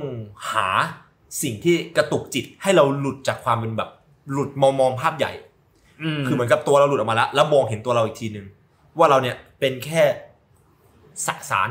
[0.51, 0.67] หา
[1.43, 3.89] สิ่งที่กระตุกจิตให้เราหลุดจากความเป็นแบบ
[4.31, 5.31] หลุดมองมองภาพใหญ่
[6.03, 8.45] อืมคือเหมือนกับตัวเราหลุดออกมาแล้วแล้วมองเห็นตัวเราอีกทีหนึ่ง
[8.97, 10.03] ว่าเราเนี่ยเป็นแค่
[11.25, 11.69] สสาร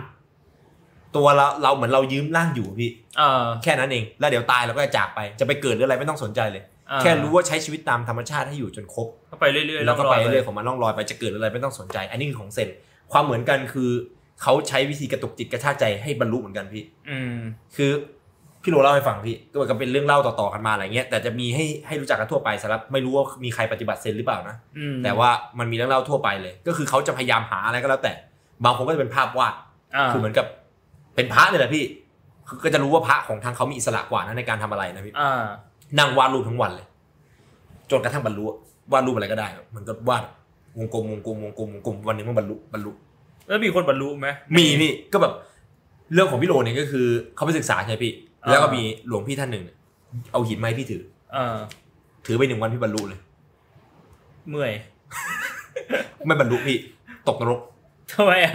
[1.17, 2.91] ตัวเราเราเหมือนเรายืมร่างอยู่พี่
[3.21, 12.69] อ่าแค่นั้นเอง แล้วเดี๋ยวตายเราก็จะจากไป จะไปเกิดหรืออะไรไม่ต้องสนใจเลยอ่าแค่รู้ว่าใช้ชีวิตตามธรรมชาติให้อยู่จนครบก็ไปเรื่อยๆแล้วก็งไปยเรื่อยๆของมันล่องลอยไปจะเกิดอะไรไม่ต้องสนใจ อันนี้คือของเซน
[13.12, 13.91] ความเหมือนกันคือ
[14.43, 17.39] เขาใช้วิธีกระตุกจิตกระชากใจให้บรรลุเหมือนกันพี่ อืม
[17.76, 17.91] คือ
[18.62, 28.12] พี่โรเล่าให้ฟังพี่ก็เหมือนกับเป็นเรื่องเล่าต่อๆกันมาอะไรเงี้ยแต่จะมีให้ให้รู้จักกันทั่วไปสำหรับไม่รู้ว่ามีใครปฏิบัติเซนหรือเปล่านะอืมแต่ว่ามันมีเรื่องเล่าทั่วไปเลย ก็คือเขาจะพยายามหาอะไรก็แล้วแต่
[28.64, 29.55] บางคนก็จะเป็นภาพวาด
[29.97, 30.47] อ่าคือเหมือนกับ
[31.14, 31.84] เป็นพระเนี่ยแหละพี่
[32.49, 35.45] คือก็จะรู้ว่าพระของทางเขามีอิสระกว่านะในการทำอะไรนะพี่อ่า
[35.99, 36.87] นั่งวาดรูปทั้งวันเลย
[37.91, 38.59] จนกระทั่งบรรลุอะ
[38.93, 40.24] วาดรูปอะไรก็ได้อะมันก็วาด
[40.78, 42.91] วงกลมวงกลมวงกลมวงกลมวันหนึงมันบรรลุบรรลุ
[43.47, 45.33] แล้วมีคนบรรลุไหมมีพี่ก็แบบ
[46.13, 48.13] เรื่องของพี่โรเนี่ยก็คือเขาไปศึกษาใช่ไหมพี่
[48.45, 49.77] อ่าแล้วก็มีหลวงพี่ท่านหนึ่งเนี่ย
[50.33, 51.03] เอาหินมาให้พี่ถือ
[51.35, 51.57] อ่า
[52.27, 53.21] ถือไปหนึ่งวันพี่บรรลุเลย
[54.49, 54.73] เมื่อย
[56.27, 56.77] ไม่บรรลุพี่
[57.29, 57.61] ตกนรก
[58.13, 58.53] ทำไมอะ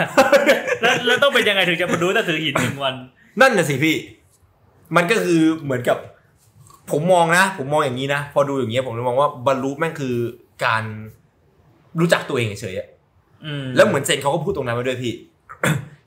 [0.82, 2.94] แล้วแล้วต้องเป็นยังไงถึงจะบรรลุถ้าถือหินหนึ่งวัน
[3.42, 3.96] นั่นน่ะสิพี่
[4.96, 5.98] มันก็คือเหมือนกับ
[6.92, 10.16] ผมมองนะ ผมมองอย่างนี้นะ พอดูอย่างเงี้ยผมเลยมองว่าบรรลุแม่งคือ
[10.66, 10.84] การ
[12.00, 12.91] รู้จักตัวเองเฉยๆอะอืม
[13.76, 15.14] แล้วเหมือนเซนเขาก็พูดตรงนั้นไว้ด้วยพี่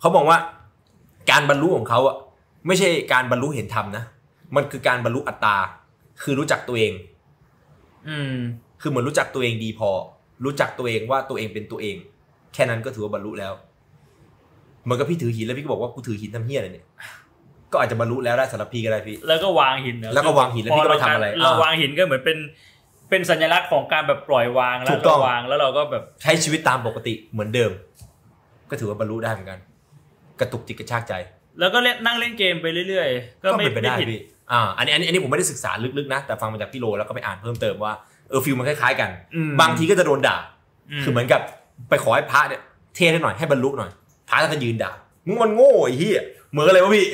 [0.01, 0.39] เขาบอกว่า
[1.31, 2.17] การบรรลุของเขาอะ
[2.67, 4.05] ไม่ใช่การบรรลุเห็นธรรมนะ
[4.57, 5.57] มันคือการบรรลุอัตตา
[6.23, 6.93] คือรู้จักตัวเอง
[8.09, 8.37] อืม
[8.81, 9.91] คือเหมือนรู้จักตัวเองดีพอ
[10.45, 11.97] รู้จักตัวเองว่าตัวเองเป็นตัวเอง
[12.55, 13.53] แค่นั้นก็ถือว่าบรรลุแล้ว
[14.85, 16.87] เหมือนกับพี่ถือหินแล้วพี่ก็บอกว่ากูถือหินทำเฮี้ยอะไรเนี่ย
[17.73, 22.39] ก็อาจจะบรรลุแล้วได้สำหรับพี่ก็ได้พี่ แล้วก็วางหินเหรอแล้วก็วางหินแล้วพี่ก็ไม่ทำอะไรพเราอ่าวางหินก็เหมือนเป็น
[23.15, 27.71] เป็นสัญลักษณ์ของการแบบปล่อยวางแล้ถูวกต้ก็องวางแล้วเราก็แบบใช้ชีวิตตามปกติเหมือนเดิม
[28.71, 29.59] ก็ถือว่าบรรลุได้เหมือนกัน
[30.41, 31.13] กระตุกจิตกระชากใจ
[31.61, 34.21] แล้วก็เล่นนั่งเล่นเกมไปเรื่อยๆ ก็ก็ไม่เป็นไปได้ม่ผิดพี่
[34.53, 37.93] อ่าอันนี้อันนี้อันนี้ผมไม่ได้ศึกษาลึกๆนะ แต่ฟังมาจากพี่โรแล้วก็ไปอ่านเพิ่มเติมว่า
[38.29, 40.37] เออฟิลมันคล้ายๆกันอืมบางทีก็จะโดนด่า
[40.99, 41.41] มคือเหมือนกับ
[41.89, 42.61] ไปขอให้พระเนี่ย
[42.97, 43.91] เทศให้หน่อยให้บรรลุหน่อย
[44.29, 44.93] พระก็จะยืนด่า
[45.27, 47.07] มึงมันโง่ไอ้เหี้ยเหมือนอะไรวะพี่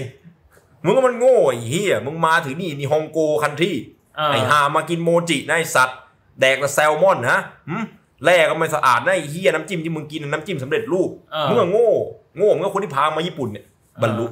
[0.84, 3.99] มึงก็มันโง่ไอ้เหี้ยมึงมาถึงนี่นี่ฮองโกคันที่อ่า
[4.32, 5.98] ไอ้หามากินโมจินะไอ้สัตว์
[6.40, 7.38] แดกแต่แซลมอนนะ
[7.70, 7.76] หึ
[8.24, 11.90] แร่ก็ไม่สะอาดนะไอ้เหี้ยน้ำจิ้มที่มึงกินน่ะน้ำจิ้มสำเร็จรูปเออมึงก็โง่
[12.36, 13.64] โง่มึงก็คนที่พามาญี่ปุ่นเนี่ย
[14.02, 14.26] บรรลุ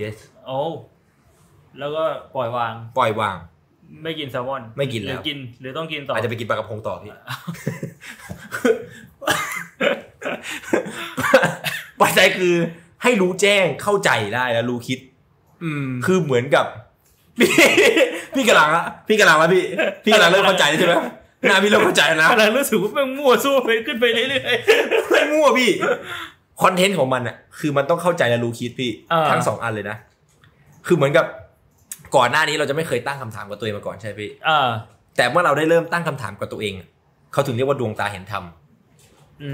[0.00, 0.58] yes โอ้
[1.78, 2.02] แล้วก็
[2.34, 3.36] ปล่อยวาง ปล่อยวาง
[4.02, 7.10] ไม่กินแซลมอน ไม่กินหแล้วรือกิน หรือต้องกินต่ออาจจะไปกินปลากระพงต่อพี่
[12.00, 12.54] ปัจจัยคือ
[13.02, 14.98] ให้รู้แจ้งเข้าใจได้แล้วรู้คิด
[15.64, 16.66] อืมคือเหมือนกับ
[17.40, 17.50] พี่
[18.34, 19.64] พี่กำลังละพี่กำลังละพี่
[20.04, 20.94] พี่กำลังเริ่มเข้าใจแล้วใช่ไหม
[21.48, 24.56] หน้าพี่เริ่มเข้าใจแล้วนะกำลังรู้สึกว่าแมันมั่วสู้ไปขึ้นไปเรื่อย
[25.10, 25.70] ไม่มั่วพี่
[26.62, 29.96] คอนเทนต์ของมันอะคือมันต้องเข้าใจและรู้คิดพี่อ่าทั้งสองอันเลยนะ
[30.86, 31.26] คือเหมือนกับ
[32.16, 34.68] ก่อนหน้านี้เราจะไม่เคยตั้งคำถามกับตัวเองมาก่อนใช่ไหมพี่ๆอ่า
[35.16, 36.88] แต่เมื่อเราได้เริ่มตั้งคำถามกับตัวเองอะ
[37.32, 38.44] เขาถึงเรียกว่าดวงตาเห็นธรรม
[39.42, 39.50] อื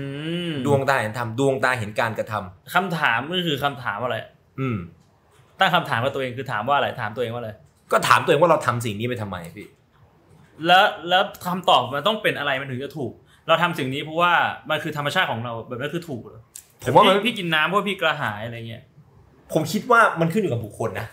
[0.51, 4.17] มดวงตาเห็นธรรมดวงตาเห็นการกระทำคำถามก็คือคำถามอะไร
[4.61, 4.77] อืม
[5.61, 7.53] ตั้งคำถามกับตัวเองคือถามว่าอะไรถามตัวเองว่าอะไร
[7.93, 9.69] ก็ถามตัวเองว่าเราทำสิ่งนี้ไปทำไมพี่
[10.67, 13.13] แล้วแล้วคำตอบมันต้องเป็นอะไรมันถึงจะถูก
[13.49, 14.33] เราทำสิ่งนี้เพราะว่า
[14.71, 16.41] มันคือธรรมชาติของเราแบบนั้นคือถูกเหรอ
[16.83, 18.83] ผมว่ามันพี่พี่กินน้ำเพราะพี่กระหายอะไรเงี้ย
[19.53, 21.07] ผมคิดว่ามันขึ้นอยู่กับบุคคลนะ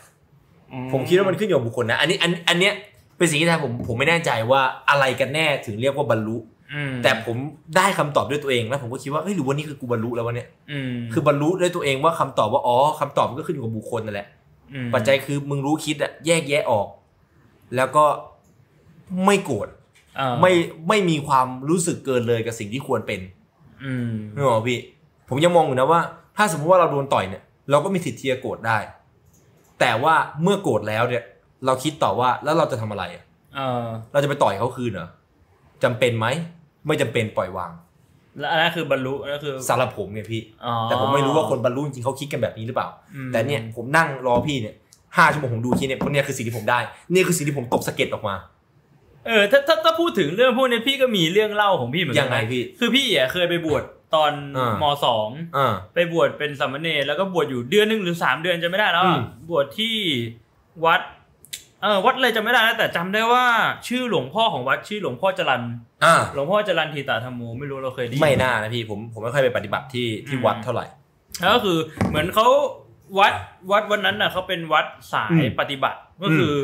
[0.93, 2.73] ผมคิดว่ามันขึ้นอยู่กับบุคคลนะ อันนี้อันอันเนี้ย
[3.17, 6.37] เป็นสิ่งที่ทำผมผมไม่แน่ใจว่าอะไรกันแน่ถึงเรียกว่าบรรลุ
[6.73, 7.37] อืมแต่ผม
[7.77, 14.44] ได้คำตอบด้วยตัวเองแล้วผมก็คิดว่าเฮ้ยหรือว่านี่คือกูบรรลุแล้ววะเนี่ยอืมคือบรรลุด้วยตัวเองว่าคำตอบว่าอ๋อคำตอบมันก็ขึ้นอยู่กับบุคคลนั่นแหละม
[14.93, 16.87] ปัจจัยคือมึงรู้คิดอะแยกแยะออก
[17.75, 18.05] แล้วก็
[19.25, 19.67] ไม่โกรธ
[20.19, 20.51] อ่าไม่
[20.87, 23.19] ไม่มีความรู้สึกเกินเลยกับสิ่งที่ควรเป็น
[23.83, 24.79] อืมนึกออกปะพี่
[25.29, 26.01] ผมยังมองอยู่นะว่า
[26.37, 28.77] ถ้าสมมติว่าเราโดนต่อยเนี่ย เราก็มีสิทธิ์ที่จะโกรธได้
[29.79, 31.23] แต่ว่าเมื่อโกรธแล้วเนี่ย
[31.65, 33.23] เราคิดต่อว่าแล้วเราจะทำอะไรอะ
[33.55, 35.09] เออเราจะไปต่อยเขาคืนเหรอ
[35.83, 36.27] จำเป็นไหม
[36.87, 37.71] ไม่จำเป็นปล่อยวาง
[38.39, 44.75] แล้วอันนั้นคือบรรลุอันนั้นคือสำหรับผมเนี่ยพี่อ๋อแต่ผมไม่รู้ว่าคนบรรลุจริงๆเขาคิดกันแบบนี้หรือเปล่าอืมแต่เนี่ยผมนั่งรอพี่เนี่ย
[45.17, 46.79] ห้าชั่วโมงผมดูคลิปเนี่ยเพราะเนี่ยคือสิ่งที่ผมได้
[47.13, 48.35] นี่คือสิ่งที่ผมตกสะเก็ดออกมา
[49.27, 53.83] เออถ้าถ้าถ้าพูดถึงเรื่องพวกนี้พี่ก็มีเรื่องเล่าของพี่เหมือนกัยังไงนะพี่คือพี่อะเคยไปบวช
[54.15, 59.95] ตอนอ่ามสองอ่าไปบวชเป็นสามเณรแล้วก็บวชอยู่เดือนหนึ่งหรือสามเดือนจะไม่ได้แล้วอะอืมบวชที่
[60.85, 63.45] วัดเออวัดอะไรจะไม่ได้แล้วแต่จำได้ว่า
[63.87, 65.63] ชื่อหลวงพ่อของวัดชื่อหลวงพ่อจรัน
[66.05, 70.85] อ่าหลวงพ่อจรันทีตาธรรมโมไม่รู้เราเคยได้ยินไม่น่านะพี่ผมผมไม่ค่อยไปปฏิบัติที่ที่อืมวัดเท่าไหร่
[71.41, 71.77] แล้วก็คือ
[72.09, 72.47] เหมือนเขา
[73.19, 73.33] วัด
[73.71, 76.57] วัดวันนั้นน่ะเขาเป็นวัดสายอืมปฏิบัติก็คืออ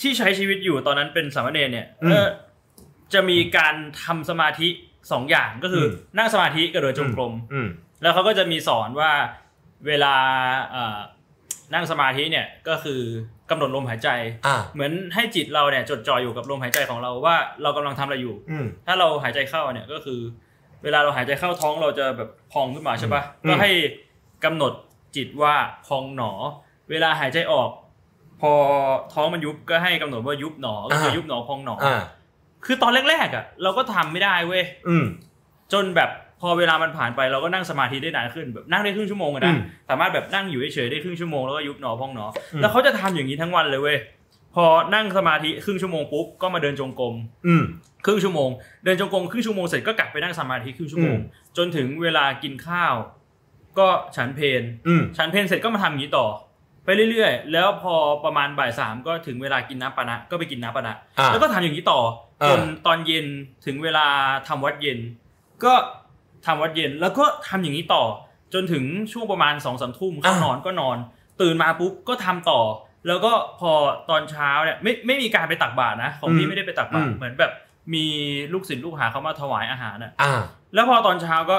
[0.00, 2.28] ที่ใช้ชีวิตอยู่ตอนนั้นเป็นสามเณรเนี่ยอืมเออ
[3.14, 4.68] จะมีการทำสมาธิ
[5.12, 7.68] สองอย่างก็คืออมนั่งสมาธิกับเดินจงกรมอืม
[8.02, 9.12] แล้วเขาก็จะมีสอนว่า
[9.86, 10.14] เวลา
[10.70, 10.98] เอ่อ
[11.74, 13.00] นั่งสมาธิเนี่ยก็คือ
[13.50, 14.08] กำหนดลมหายใจ
[14.46, 20.20] อ่าเหมือนให้จิตเราเนี่ยจดจ่ออยู่กับลมหายใจของเราว่าเรากำลังทำอะไรอยู่อืมถ้าเราหายใจเข้าเนี่ยก็คือ
[20.84, 23.70] เวลาเราหายใจเข้าท้องเราจะแบบพองขึ้นมาใช่ปะอืมก็ให้
[24.44, 24.72] กำหนด
[25.16, 25.54] จิตว่า
[25.86, 26.32] พองหนอ
[26.90, 27.70] เวลาหายใจออก
[28.40, 28.52] พอ
[29.14, 32.02] ท้องมันยุบก็ให้กำหนดว่ายุบหนอก็คือยุบหนอพองหนอออ่า
[32.66, 35.04] คือตอนแรกๆอะ เราก็ทำไม่ได้เว้ยอืม
[35.72, 36.10] จนแบบ
[36.42, 39.58] พอเวลามันผ่านไปเราก็นั่งสมาธิได้นานขึ้นแบบนั่งได้ครึ่งชั่วโมงอะอืนะม
[39.90, 43.98] สามารถแบบนั่งอยู่เฉยๆได้ครึ่งชั่วโมงแล้วก็ยุบหนอพองหนออมแล้วเขาจะทำอย่างนี้ทั้งวันเลยเว้ย
[44.54, 44.64] พอ
[44.94, 47.14] นั่งสมาธิครึ่งชั่วโมงปุ๊บก็มาเดินจงกรม
[47.46, 47.62] อืม
[48.04, 48.48] ครึ่งชั่วโมง
[48.84, 52.94] เดินจงกรมครึ่งชั่วโมงเสร็จก็กลับไปนั่งสมาธิครึ่งชั่วโมงอืมจนถึงเวลากินข้าว
[53.78, 56.26] ก็ฉันเพลอืมฉันเพลเสร็จก็มาทำอย่างนี้ต่อ
[56.84, 62.00] ไปเรื่อยๆ แล้วพอประมาณบ่ายสามก็ถึงเวลากินน้ำปานะก็ไปกินน้ำปานะอ่าแล้วก็ทำอย่างนี้ต่อ
[62.42, 63.26] อ่าจนตอนเย็น
[63.66, 64.06] ถึงเวลา
[64.48, 64.98] ทำวัดเย็น
[65.64, 65.74] ก็
[66.46, 68.04] ทำวัดเย็นแล้วก็ทำอย่างนี้ต่อ
[68.54, 70.96] จนถึงช่วงประมาณสองสามทุ่มเข้านอนก็นอน
[71.40, 72.60] ตื่นมาปุ๊บก็ทำต่อ
[73.06, 73.72] แล้วก็พอ
[74.10, 77.52] ตอนเช้าเนี่ยไม่ไม่มีการไปตักบาตรนะของพี่ไม่ได้ไปตักบาตรเหมือนแบบ
[77.94, 78.04] มี
[78.52, 80.32] ลูกศิษย์ลูกหาเขามาถวายอาหารน่ะอ่า
[80.74, 81.56] แล้วพอตอนเช้าก็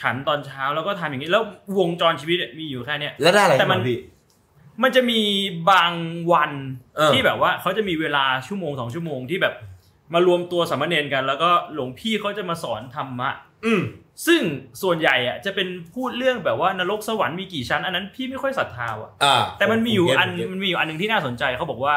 [0.00, 1.42] ฉันตอนเช้าแล้วก็ทำอย่างนี้ แล้ว
[1.78, 3.98] วงจรชีวิตเนี่ยมีอยู่แค่เนี้ยแล้วได้อะไรแต่มันขึ้าพี่
[4.82, 5.20] มันจะมี
[5.70, 5.92] บาง
[6.32, 6.52] วัน
[6.96, 9.54] เออที่แบบว่าเขาจะมีเวลาชั่วโมงสองชั่วโมงที่แบบ
[10.14, 13.30] มารวมตัวสามเณรกัน แล้วก็หลวงพี่เขาจะมาสอนธรรมะ
[13.64, 13.82] อืม
[14.26, 14.40] ซึ่ง
[14.82, 21.96] ส่วนใหญ่อะจะเป็นพูดเรื่องแบบว่านรกสวรรค์มีกี่ชั้น อันนั้นพี่ไม่ค่อยศรัทธาอะอ่าแต่มันมีอยู่ผเก็ตอันผมเก็ตมันมีอยู่อันหนึ่งที่น่าสนใจเขาบอกว่า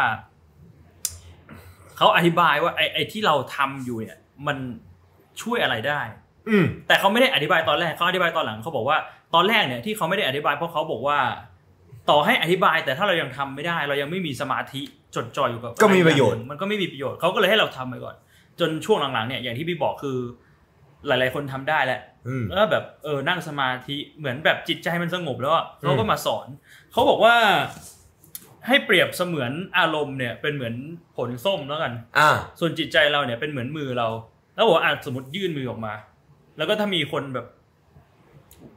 [1.97, 4.57] เขาอธิบายว่าไอ้ไอ้ที่เราทำอยู่เนี่ย มัน
[5.41, 6.01] ช่วยอะไรได้
[6.49, 8.97] อืมแต่เขาไม่ได้อธิบายตอนแรกเขาอธิบายตอนหลังเขาบอกว่า
[9.35, 11.19] ตอนแรกเนี่ยที่เขาไม่ได้อธิบายเพราะเขาบอกว่า
[12.09, 14.81] ต่อให้อธิบายแต่ถ้าเรายังทำไม่ได้ เรายังไม่มีสมาธิ
[15.15, 18.15] จดจ่ออยู่กับก็มีประโยชน์มันก็ไม่มีประโยชน์เขาก็เลยให้เราทำไปก่อน
[18.59, 20.17] จนช่วงหลังๆเนี่ยอย่างที่พี่บอกคือ
[21.07, 26.47] หลาย ๆ คนทำได้แหละอืมแล้วแบบเออนั่งสมาธิเหมือนแบบจิตใจมันสงบแล้วอะอืมเขาก็มาสอน
[26.91, 27.35] เขาบอกว่า
[28.67, 30.75] ให้เปรียบเสมือนอารมณ์เนี่ย เป็นเหมือน
[31.17, 32.29] ผลส้มแล้วกันอ่า
[32.59, 34.07] ส่วนจิตใจเราเนี่ยเป็นเหมือนมือเรา
[34.55, 35.93] แล้วบอกว่าอะสมมติยื่นมือออกมา
[36.57, 37.47] แล้วก็ถ้ามีคนแบบ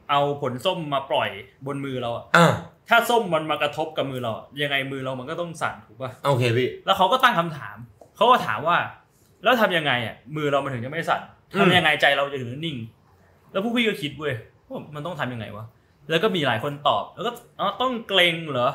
[0.09, 1.29] เอาผลส้มมาปล่อย
[1.65, 2.47] บนมือเราอะอ่า
[2.89, 7.77] ถ้าส้มมันมากระทบกับมือเราอะยังไงมือเรามันก็ต้องสั่นถูกป่ะโอเคพี่แล้วเขาก็ตั้งคำถาม
[8.15, 8.77] เขาก็ถามว่า
[9.43, 12.77] แล้วทำยังไงอะมือเรามันถึงจะไม่สั่นอืม ทำยังไงใจเราจะถึงนิ่ง
[13.51, 14.33] แล้วผู้พี่ก็คิดเว้ย
[14.67, 15.65] ว่ามันต้องทำยังไงวะ
[16.09, 18.69] แล้วก็มีหลายคนตอบ แล้วก็อ๋อต้องเกรงเหรอ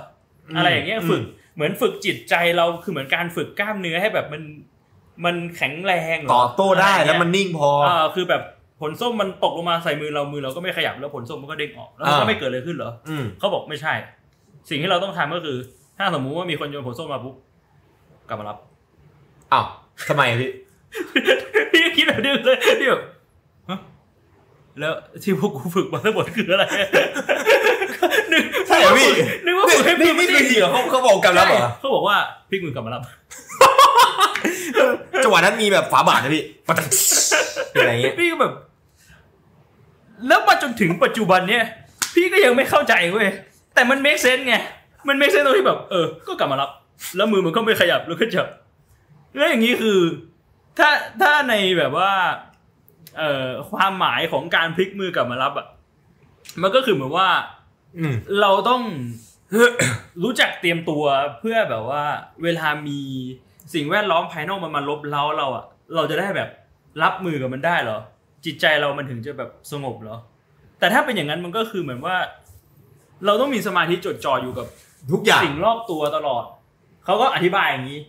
[0.57, 1.23] อะไรอย่างเงี้ยฝึก
[1.55, 4.43] เหมือนฝึกจิตใจเราคือเหมือนการฝึกกล้ามเนื้อให้แบบมัน
[5.25, 8.43] มันแข็งแรงเหรตอบโต้ได้อะรอย่างแล้วเงี้ยมันนิ่งพออ่าคือแบบ
[8.81, 13.93] ผลส้มมันตกลงมาใส่มือเรามือเราก็ไม่ขยับแล้วผลส้มมันก็เด้งออกแล้วมันก็อ่าไม่เกิดอะไรขึ้นเหรออืมเขาบอกไม่ใช่
[14.69, 15.57] สิ่งที่เราต้องทำก็คือ
[15.99, 17.35] ถ้าสมมุติว่ามีคนโยนผลส้มมาปุ๊บ
[18.29, 18.57] กลับมารับ
[19.53, 19.67] อ้าว
[20.09, 20.51] ทำไมอะพี่
[21.73, 23.03] พี่ก็คิดแบบนี้เลยพี่แบบ
[23.69, 23.79] ฮะ
[24.81, 26.65] แล้วที่พวกกูฝึกมาทั้งหมดคืออะไร
[28.33, 29.09] นึกใช่เหรอพี่
[29.45, 32.17] นึกว่าฝึกให้นี่พี่นี่คือจริงเหรอเขาเขาบอกกันแล้วเหรอเขาบอกว่า
[32.49, 33.03] พลิกมือกลับมารับ
[35.25, 36.89] จังหวะนั้นมีแบบฝาบาทนะพี่ปะตัง
[37.73, 38.53] อะไรเงี้ยพี่ก็แบบ
[40.29, 41.65] แล้วมาจนถึงปัจจุบันเนี่ย
[42.15, 43.29] พี่ก็ยังไม่เข้าใจเว้ย
[43.75, 44.55] แต่มัน make sense ไง
[45.09, 46.71] มัน make sense ตรงที่แบบ เออ ก็กลับมารับ
[47.17, 48.47] แล้วมือมันก็ไม่ขยับแล้วก็จับ
[49.37, 49.99] แล้วอย่างนี้คือ
[50.79, 52.13] ถ้าถ้าในแบบว่า
[53.19, 55.67] เอ่อความหมายของการพลิกมือกลับมารับอะ
[56.63, 57.29] มันก็คือเหมือนว่า
[57.99, 58.83] อืมเราต้อง
[60.23, 61.05] รู้จักเตรียมตัว
[61.39, 62.05] เพื่อแบบว่า
[62.43, 63.01] เวลามี
[63.75, 65.65] สิ่งแวดล้อมภายนอกมันมาลบเล้าเราอะ
[65.95, 66.49] เราจะได้แบบ
[67.03, 67.99] รับมือกับมันได้เหรอ
[68.45, 70.17] จิตใจเรามันถึงจะแบบสงบเหรอ
[70.79, 72.17] แต่ถ้าเป็นอย่างนั้นมันก็คือเหมือนว่า
[73.27, 74.67] เราต้องมีสมาธิจดจ่ออยู่กับ
[75.13, 76.45] ทุกอย่างสิ่งรอบตัวตลอด
[77.05, 78.01] เขาก็อธิบายอย่างนี้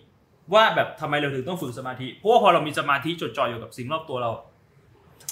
[0.54, 4.32] ว่าแบบทำไมเราถึงต้องฝึกสมาธิ เพราะว่าพอเรามีสมาธิจดจ่ออยู่กับสิ่งรอบตัวเรา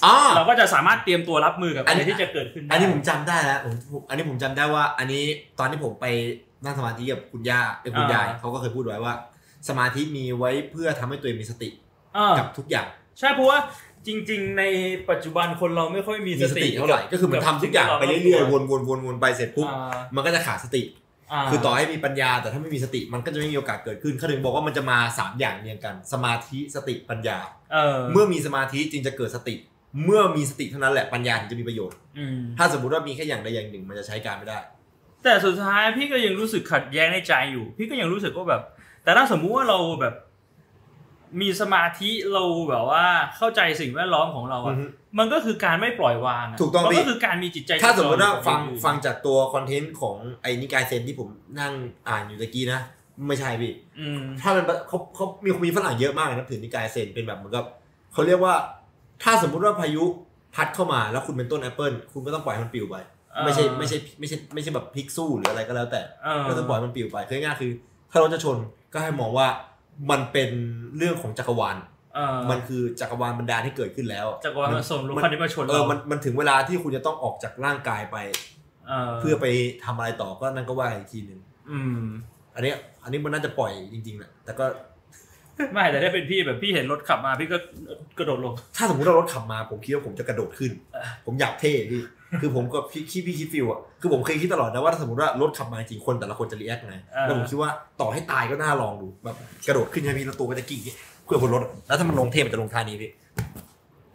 [0.04, 5.24] อ๋อเราก็จะสามารถเตรียมตัวรับมือกับอัอะนไรนี้ที่จะเกิดขึ้นได้อันนี้ผมจำได้แล้วผมผมอันนี้ผมจำได้ว่า อันนี้
[5.58, 6.06] ตอนที่ผมไป
[6.64, 9.14] นั่งสมาธิกับคุณย่าเอ้ยคุณยายเขาก็เคยพูดไว้ว่า
[9.68, 11.68] สมาธิมีไว้เพื่อทำให้ตัวเองมีสติ
[12.16, 12.86] อ่ากับทุกอย่าง
[13.18, 13.58] ใช่เพราะว่า
[14.06, 14.64] จริง ๆ ใน
[15.10, 20.97] ปัจจุบันคนเราไม่ค่อยมีมีสติเท่าไหร่ก็คือมันทำทุกอย่างไปเรื่อยๆวนๆวนๆไปเสร็จปุ๊บอ่ามันก็จะขาดสติา
[21.50, 27.38] คือต่อให้มีปัญญาแต่ถ้าไม่มีสติมันก็จะไม่มีโอกาสเกิดขึ้นเขาถึงบอกว่ามันจะมาสามอย่างเรียงกัน สมาธิสติปัญญา
[27.72, 29.54] เออเมื่อมีสมาธิจึงจะเกิดสติ
[30.04, 34.58] เมื่อมีสติเท่านั้นแหละปัญญาถึงจะมีประโยชน์อืมถ้าสมมติว่ามีแค่อย่างใดอย่างหนึ่งมันจะใช้การไม่ได้
[35.24, 38.62] แต่สุดท้ายพี่ก็ยังรู้สึกขัดแย้งในใจอยู่ พี่ก็ยังรู้สึกว่าแบบ
[39.04, 40.14] แต่ถ้าสมมุติว่าเราแบบ
[41.40, 43.04] มีสมาธิเราแบบว่า
[43.36, 44.86] เข้าใจสิ่งแวดล้อมของเราอะอือฮึ
[45.18, 51.28] มันก็คือการไม่ปล่อยวางะถูกต้องมันพี่ก็คือการมีจิตใจ ถ้าสมมติว่าจดจ่อฟังอยู่กับฟังจากตัวคอนเทนต์ของไอ้นิกายเซนที่ผม
[51.60, 51.72] นั่ง
[52.08, 52.80] อ่านอยู่ตะกี้นะ
[53.28, 57.64] ไม่ใช่พี่อืมถ้ามันเขาเขามีมีฝรั่งเยอะมากนะถือนิกายเซนเป็นแบบเหมือนกับ
[58.12, 58.54] เขาเรียกว่า
[59.22, 60.04] ถ้าสมมุติว่าพายุ
[60.54, 62.96] พัดเข้ามาแล้วคุณเป็นต้นแอปเปิลคุณก็ต้องปล่อยให้มันปลิวไป
[63.44, 67.70] ไม่ใช่ไม่ใช่ไม่ใช่ไม่ใช่แบบพลิกสู้หรืออะไรก็แล้วแต่เออก็ต้องปล่อยมันปลิวไปคือง่ายๆคือ
[68.10, 68.56] ถ้ารถจะชน
[68.92, 69.48] ก็ให้มองว่า
[70.10, 70.50] มันเป็น
[70.96, 71.96] เรื่องของจักรวาลเออ
[72.50, 78.16] มันคือจักรวาลบรรดาลที่เกิดขึ้นแล้วจากว่ามันส่งรถคันนี้มาชนเอเราอมันมันถึงเวลาที่คุณจะต้องออกจากร่างกายไป
[78.88, 79.46] เออเพื่อไป
[79.84, 81.40] ทำอะไรต่อก็นั่นก็ว่าอีกทีหนึ่ง
[81.70, 82.02] อืม
[82.54, 84.64] อันเนี้ยอันนี้มันน่าจะปล่อยจริงๆแหละแต่ก็
[85.72, 87.58] ไม่แต่ถ้าเป็นพี่แบบพี่เห็นรถขับมาพี่ก็
[88.18, 92.02] กระโดดลง ถ้าสมมติว่ารถขับมาผมคิดว่าผมจะกระโดดขึ้นเออผมอยากเท่พี่
[92.40, 100.80] คือผมก็พี่คิดพี่คิด feel อะคือผมเคยคิดตลอดนะว่าถ้าสมมติว่ารถขับมาจริงคนแต่ละคนจะ react ไงแล้วผมคิดว่าต่อให้ตายก็น่าลองดูแบบกระโดดขึ้นใช่ไหมพี่แล้วตัวมันจะกลิ้ง
[101.28, 103.10] ขึ้นบนรถอะแล้วถ้ามันลงเท่มันจะลงท่านี้พี่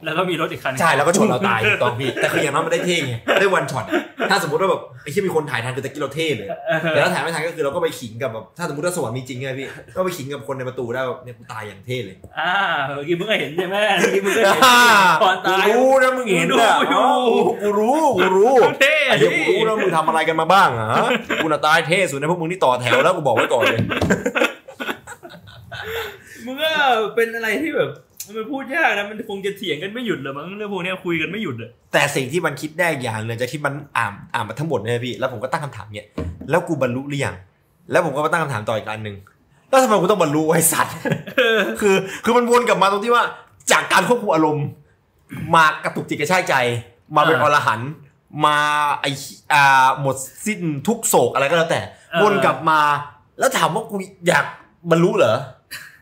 [0.05, 12.53] แล้วก็มีรถอีกคันใช่แล้วก็ชนเราตายถูกต้องพี่แต่คืออย่างน้อยมันได้เท่ไงได้ one shot อะถ้าสมมติว่าแบบไอ้ที่มีคนถ่ายทันคือตะกี้เราเท่เลยเออแต่ถ้าถ่ายไม่ทันก็คือเราก็ไปขิงกับแบบถ้าสมมติว่าสวรรค์มีจริงไงพี่ก็ไปขิงกับคนในประตูได้แบบเนี่ยกูตายอย่างเท่เลยอ่า
[12.95, 14.61] เมื่อกี้มึงก็เห็นใช่ไหมเมื่อกี้มึงก็เห็น
[15.23, 17.09] ก่อนกูตายรู้นะมึงเห็นดูอะอยู่
[17.61, 21.09] กูรู้กูรู้เท่ไอ้ดิเหี้ยกูรู้นะมึงทำอะไรกันมาบ้างอะฮะ
[21.43, 23.81] กูน่ะตายเท่สุดในพวกมึงที่ต่อแถวแล้วกูบอกไว้ก่อนเลย
[26.45, 26.71] มึงก็
[27.15, 27.89] เป็นอะไรที่แบบ
[28.35, 36.07] มันพูดยากนะมันคงจะเถียงกันไม่หยุดเลยมั้งเรื่องพวกเนี้ยคุยกันไม่หยุดเลยแต่สิ่งที่มันคิดได้อย่างหนึ่งจากที่มันอ่านอ่านมาทั้งหมดเนี่ยพี่แล้วผมก็ตั้งคำถามเนี่ย
[36.49, 37.35] แล้วกูบรรลุหรือยัง
[37.91, 39.15] แล้วผมก็มาตั้งคำถามต่ออีกอันหนึ่ง
[39.69, 40.95] แล้วทำไมกูต้องบรรลุไว้สัตว์
[41.81, 43.23] คือคือมันวนกลับมาตรงที่ว่า
[43.71, 44.65] จากการควบคุมอารมณ์
[45.55, 46.55] มากระตุกจิตกระชากใจ
[47.15, 47.91] มาเป็นอรหันต์
[48.45, 48.57] มา
[49.01, 49.05] ไอ
[49.53, 50.15] อ่าหมด
[50.45, 51.81] สิ้นทุกโศกอะไรก็แล้วแต่
[52.11, 52.79] เออวนกลับมา
[53.39, 53.95] แล้วถามว่ากู
[54.27, 54.45] อยาก
[54.91, 55.37] บรรลุเหรอ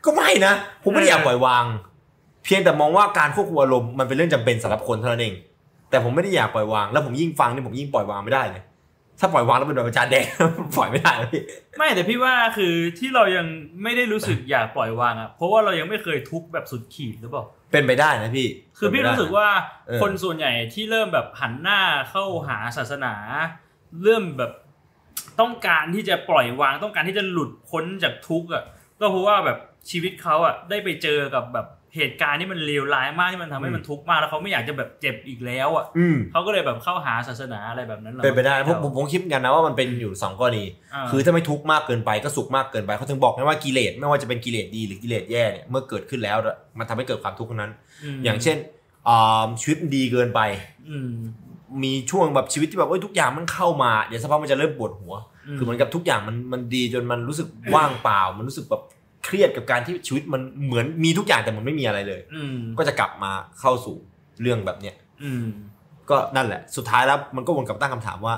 [0.06, 1.66] ก็ไม่นะ ผมไม่ได้อยากปล่อยวาง
[2.46, 5.34] เพียงแต่มองว่าการควบคุมอารมณ์มันเป็นเรื่องจำเป็นสำหรับคนเท่านั้นเอง
[5.90, 8.64] แต่ผมไม่ได้อยากปล่อยวาง แล้วผมยิ่งฟังนี่ผมยิ่งปล่อยวางไม่ได้เลย
[9.20, 10.26] ถ้าปล่อยวางแล้วเป็นแบบอาจารย์แดง
[10.78, 11.44] ปล่อยไม่ได้เลยพี่
[11.78, 13.46] ไม่แต่พี่ว่าคือที่เรายัง
[13.84, 18.48] ไม่ได้รู้สึกอยากปล่อยวางอะเพราะว่าเรายังไม่เคยทุกข์แบบสุดขีดหรือเปล่าเป็นไปได้นะพี่
[18.78, 19.48] คือพี่เป็นไปได้รู้สึกว่า
[19.88, 21.80] เออคนส่วนใหญ่ที่เริ่มแบบหันหน้า
[22.10, 23.14] เข้าหาศาสนา
[24.04, 24.52] เริ่มแบบ
[25.40, 28.64] ต้องการที่จะปล่อยวางต้องการที่จะหลุดพ้นจากทุกข์อะ
[29.00, 29.58] ก็เพราะว่าแบบ
[29.90, 46.38] ชีวิตเขาอะได้ไปเจอกับแบบเหตุการณ์ที่มันเลวร้ายมากที่มันทำให้มันทุกข์มากแล้วเขาไม่อยากจะแบบเจ็บอีกแล้วอะอืมเขาก็เลยแบบเข้าหาศาสนาอะไรแบบนั้นหรอเป็นไปได้เพราะผมผมคิดเหมือนกันนะว่ามันเป็นอยู่สองกรณีาคือถ้าไม่ทุกข์มากเกินไปก็สุขมากเกินไปเขาถึงบอกไงว่ากิเลสไม่ว่าจะเป็นกิเลสดีหรือกิเลสแย่เนี่ยเมื่อเกิดขึ้นแล้ว
[46.80, 47.72] มันทำให้เกิดความทุกข์ทั้งนั้น
[48.18, 48.58] มอย่างเช่น
[49.08, 50.42] อ่าชีวิตมันดีเกินไป
[50.90, 51.12] อืม
[51.84, 55.14] มีช่วงแบบชีวิตที่แบบเอ้ยทุกอย่างมันเข้ามาเดี๋ยวสักพักมันจะเริ่มปวดหัว
[55.48, 58.82] อืมคือเหมือนกับทุกอย่างมันมันดีจนมันรู้สึกว่างเปล่ามันรู้สึกแบบ
[59.24, 63.96] เครียดกับการที่ชีวิตมันเหมือนมีทุกอย่างแต่มันไม่มีอะไรเลย อืมก็จะกลับมาเข้าสู่
[64.42, 65.46] เรื่องแบบเนี้ยอืม
[66.10, 68.36] ก็นั่นแหละ สุดท้ายแล้วมันก็วนกลับตั้งคำถามว่า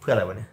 [0.00, 0.50] เพื่ออะไรวะเนี่ย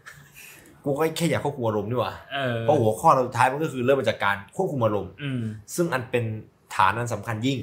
[0.83, 5.41] กูก็แค่อยากควบคุมอารมณ์นี่หว่าเออเพราะหัวข้อเราสุดท้ายมันก็คือเริ่มมาจากการควบคุมอารมณ์อืม
[5.75, 6.23] ซึ่งอันเป็น
[6.75, 7.59] ฐานอันสำคัญยิ่ง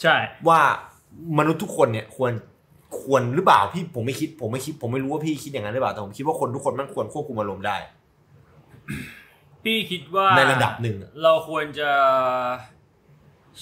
[0.00, 0.14] ใช่
[0.48, 0.60] ว่า
[1.38, 2.32] มนุษย์ทุกคนเนี่ยควร
[3.00, 7.76] ควรหรือเปล่าพี่ผมไม่คิด ผมไม่คิด ผมไม่รู้ว่าพี่คิดอย่างนั้นหรือเปล่าแต่ผมคิดว่าคนทุกคนมันควรควบคุมอารมณ์ได้
[9.66, 11.90] พี่คิดว่าในระดับหนึ่งอะเราควรจะ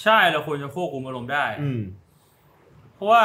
[0.02, 1.82] ใช่เราควรจะควบคุมอารมณ์ได้ อืม
[2.94, 3.24] เพราะว่า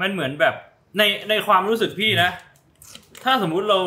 [0.00, 0.54] มันเหมือนแบบ
[0.98, 2.30] ในในความรู้สึกพี่นะ
[3.24, 3.78] ถ้าสมมุติเรา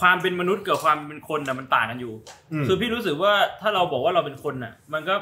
[0.00, 2.14] ความเป็นมนุษย์กับความเป็นคนนะมันต่างกันอยู่
[2.52, 5.14] อืมคือพี่รู้สึกว่าถ้าเราบอกว่าเราเป็นคนน่ะ มันก็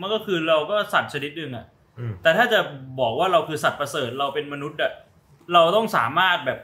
[0.00, 1.66] มันก็คือเราก็สัตว์ชนิดหนึ่งอะ
[1.98, 2.60] อืมแต่ถ้าจะ
[3.00, 4.92] บอกว่าเราคือสัตว์ประเสริฐเราเป็นมนุษย์อะ
[5.54, 6.58] เราต้องสามารถแบบ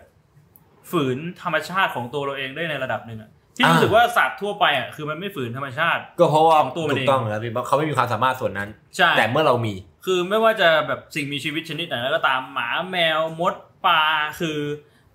[0.90, 13.54] ฝืนธรรมชาติของตัวเราเองได้ในระดับหนึ่งอะ ที่รู้สึกว่าสัตว์ทั่วไปอะคือมันไม่ฝืนธรรมชาติ ก็เพราะว่าของตัวมันถูเอกงต้องแล้วพี่เพราะเขาไม่มีความสามารถส่วนนั้นใช่แต่เมื่อเรามี คือไม่ว่าจะแบบสิ่งมีชีวิตชนิดไหนแล้วก็ตามหมาแมวมด
[13.86, 14.02] ปลา
[14.40, 14.58] คือ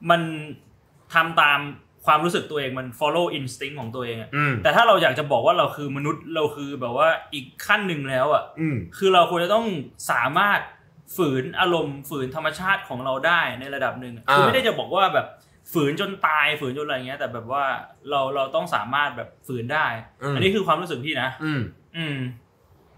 [0.10, 0.22] มัน
[1.14, 1.60] ทำตาม
[2.06, 9.66] ความรู้สึกตัวเองมัน follow instinct ของตัวเองอะอืมแต่ถ้าเราอยากจะบอกว่าเราคือมนุษย์เราคือแบบว่าอีกขั้นหนึ่งแล้วอะอืมคือเราควรจะต้อง
[10.12, 10.60] สามารถ
[11.16, 15.28] ฝืนอารมณ์ฝืนธรรมชาติของเราได้ในระดับหนึ่งอะอ่าคือไม่ได้จะบอกว่าแบบ
[15.72, 17.66] ฝืนจนตายฝืนจนอะไรเงี้ย แต่แบบว่า
[18.10, 19.86] เราเราต้องสามารถแบบฝืนได้
[20.36, 21.62] อันนี้คือความรู้สึกพี่นะอืม
[21.98, 22.18] อืม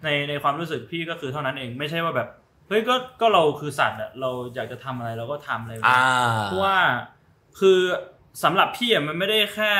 [0.03, 2.29] ในในความรู้สึกพี่ก็คือเท่านั้นเองไม่ใช่ว่าแบบ
[2.67, 6.01] เฮ้ยก็ก็เราคือสัตว์อะเราอยากจะทำอะไรเราก็ทำอะไรแบบอ่า
[6.37, 6.77] นี้เพราะว่า
[7.59, 7.79] คือ
[8.43, 9.71] สำหรับพี่อะมันไม่ได้แค่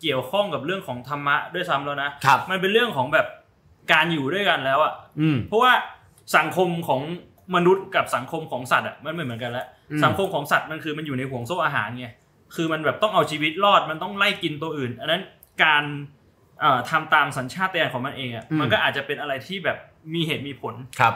[0.00, 3.26] เกี่ยวข้องกับเรื่องของธรรมะด้วยซ้ำแล้วนะครับมันเป็นเรื่องของแบบ
[3.92, 5.72] การอยู่ด้วยกันแล้วอะอืมเพราะว่า
[6.36, 7.00] สังคมของ
[7.56, 12.08] มนุษย์กับสังคมของสัตว์อะมันไม่เหมือนกันแล้วอืมสังคมของสัตว์มันคือมันอยู่ในห่วงโซ่อาหารไง
[12.56, 15.22] คือมันแบบต้องเอาชีวิตรอดมันต้องไล่กินตัวอื่น อันนั้น
[15.64, 15.84] การ
[16.60, 19.78] เอ่อทำตามสัญชาตญาณของมันเองอะมันก็อาจจะเป็นอะไรที่แบบ
[20.14, 21.14] มีเหตุมีผลครับ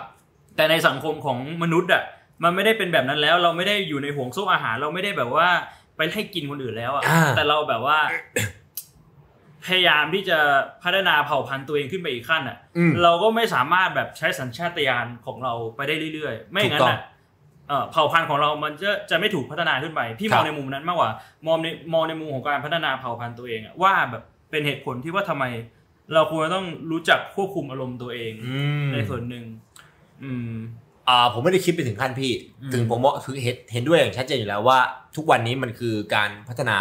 [0.57, 2.03] แต่ในสังคมของมนุษย์อะ
[2.45, 5.49] มันไม่ได้เป็นแบบนั้นแล้ว เราไม่ได้อยู่ในห่วงโซ่อาหาร เราไม่ได้แบบว่า
[5.97, 7.99] ไปให้กินคนอื่นแล้วอะอ่าแต่เราแบบว่า
[9.67, 10.39] พยายามที่จะ
[10.85, 17.01] พัฒนาเผ่าพันธุ์ตัวเองขึ้นไปอีกขั้นอะอืมเราก็ไม่สามารถแบบใช้สัญชาตญาณของเราไปได้เรื่อยๆ ไม่อย่างนั้นถูกต้ออะ
[17.69, 21.11] เอ่อเผ่าพันธุ์ของเรามันจะจะไม่ถูกพัฒนาขึ้นไป พี่ครัมบองในมุมนั้นมากกว่า
[21.47, 25.45] มองในมองในมุมของการพัฒนาเผ่าพันธุ์ตัวเองอะว่าแบบเป็นเหตุผลที่ว่าทำไม
[26.15, 29.45] เราควรจะต้องรู้จักควบคุมอารมณ์ตัวเองอืมในส่วนหนึ่ง
[30.25, 30.53] อืม
[31.09, 34.79] อ่าผมไม่ได้คิดไปถึงขั้นพี่อืมถึงผมว่าคือเห็นเห็นด้วยอย่างชัดเจนอยู่แล้วว่า
[35.17, 36.79] ทุกวันนี้มันคือการพัฒนา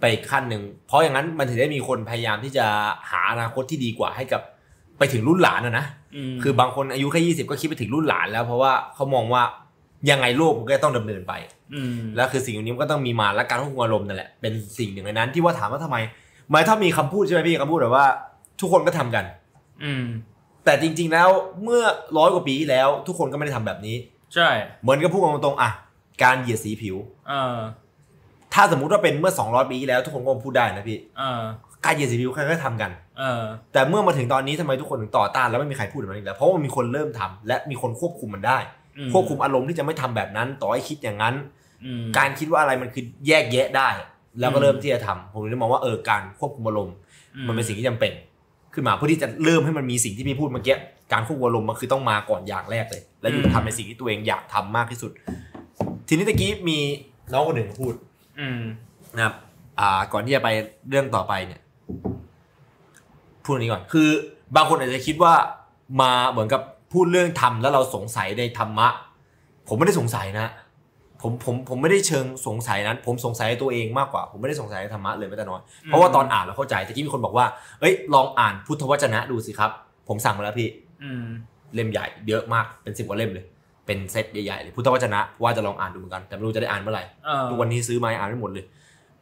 [0.00, 2.66] ไปอีกขั้นหนึ่ง เพราะอย่างนั้นมันถึงได้มีคนพยายามที่จะ
[3.10, 4.42] หาอนาคตที่ดีกว่าให้กับ
[4.98, 5.86] ไปถึงรุ่นหลานนะนะ
[6.30, 9.42] มคือบางคนอายุแค่ยี่สิบก็คิดไปถึงรุ่นหลานแล้ว เพราะว่าเขามองว่า
[10.10, 11.32] ยังไงโลกมันก็ต้องดำเนินไป
[11.96, 15.96] มแล้วคือสิ่งเหล่านี้มันก็ต้องมีมาและการควบคุมอารมณ์นั่นแหละเป็นสิ่งหนึ่งในนั้นที่ว่าถามว่าทำไม
[16.50, 18.06] หมายถ้ามีคำพูดใช่ไหมพี่คำพูดแบบว่า
[18.60, 19.24] ทุกคนก็ทำกัน
[19.84, 20.04] อืม
[20.64, 21.28] แต่จริง ๆแล้ว
[21.62, 21.82] เมื่อ
[22.18, 23.96] ร้อยกว่าปีที่แล้ว ทุกคนก็ไม่ได้ทำแบบนี้
[24.34, 24.48] ใช่
[24.82, 25.70] เหมือนกับพูดกันตรงๆอะ
[26.22, 26.96] การเหยียดสีผิว
[27.28, 27.56] เออ
[28.54, 31.42] ถ้าสมมุติว่าเป็นเมื่อ 200 ปีที่แล้วทุกคนก็พูดได้นะพี่เออ
[31.84, 33.42] การเหยียดสีผิวใครก็ทำกันเออ
[33.72, 38.58] แต่เมื่อมาถึงตอนนี้ทำไมทุกคนถึงต่อต้านแล้วไม่มีใครพูดแบบนั้นอีกแล้วเพราะว่ามันมีคนเริ่มทำและมีคนควบคุมมันได้
[38.98, 41.34] อืมควบคุมอารมณ์ที่จะไม่ทำแบบนั้น ต่อให้คิดอย่างนั้น
[41.84, 43.88] อืมการคิดว่าอะไรมันคือแยกแยะได้
[44.40, 46.94] แล้วก็เริ่มที่จะทำผมเลยมองว่าเออการควบคุมอารมณ์
[47.46, 48.12] มันเป็นสิ่งที่จำเป็น
[48.74, 50.76] ขึ้นมาเพื่อที่จะเริ่มให้มันมีสิ่งที่พี่พูดเมื่อกี้
[51.12, 55.10] การควบคุมอารมณ์มันคือต้องมาก่อนอย่างแรกเลย และอยู่ทำในสิ่งที่ตัวเองอยากทำมากที่สุด
[56.08, 56.78] ทีนี้ตะกี้มี
[57.32, 58.09] น้องคนหนึ่งพูดอืม
[59.16, 59.34] นะครับ
[59.80, 60.48] อ่า ก่อนที่จะไป
[60.88, 61.60] เรื่องต่อไปเนี่ย
[63.44, 64.08] พูดอันนี้ก่อน คือ
[64.56, 65.34] บางคนอาจจะคิดว่า
[66.00, 66.62] มาเหมือนกับ
[66.92, 68.88] พูดเรื่องธรรมแล้วเราสงสัยในธรรมะ
[69.68, 70.52] ผมไม่ได้สงสัยนะ
[71.22, 77.46] ผมผมผมไม่ได้เชิงสงสัยนั้น ผมสงสัยในตัวเองมากกว่า ผมไม่ได้สงสัยในธรรมะเลยแม้แต่น้อย เพราะว่าตอนอ่านเราเข้าใจแต่ที่มีคนบอกว่า
[77.80, 79.70] เอ้ย ลองอ่านพุทธวจนะดูสิครับ
[80.08, 80.68] ผมสั่งมาแล้วพี่
[81.02, 81.24] อืม
[81.74, 83.44] เล่มใหญ่เยอะมากเป็นสิบกว่าเล่มเลย
[83.90, 88.64] เป็นเซตใหญ่ๆเลยพุทธวจนะว่าจะลองอ่านดูเหมือนกันแต่ไม่รู้จะได้อ่านเมื่อไหร่เออทุกวันนี้ซื้อมาอ่านไม่หมดเลย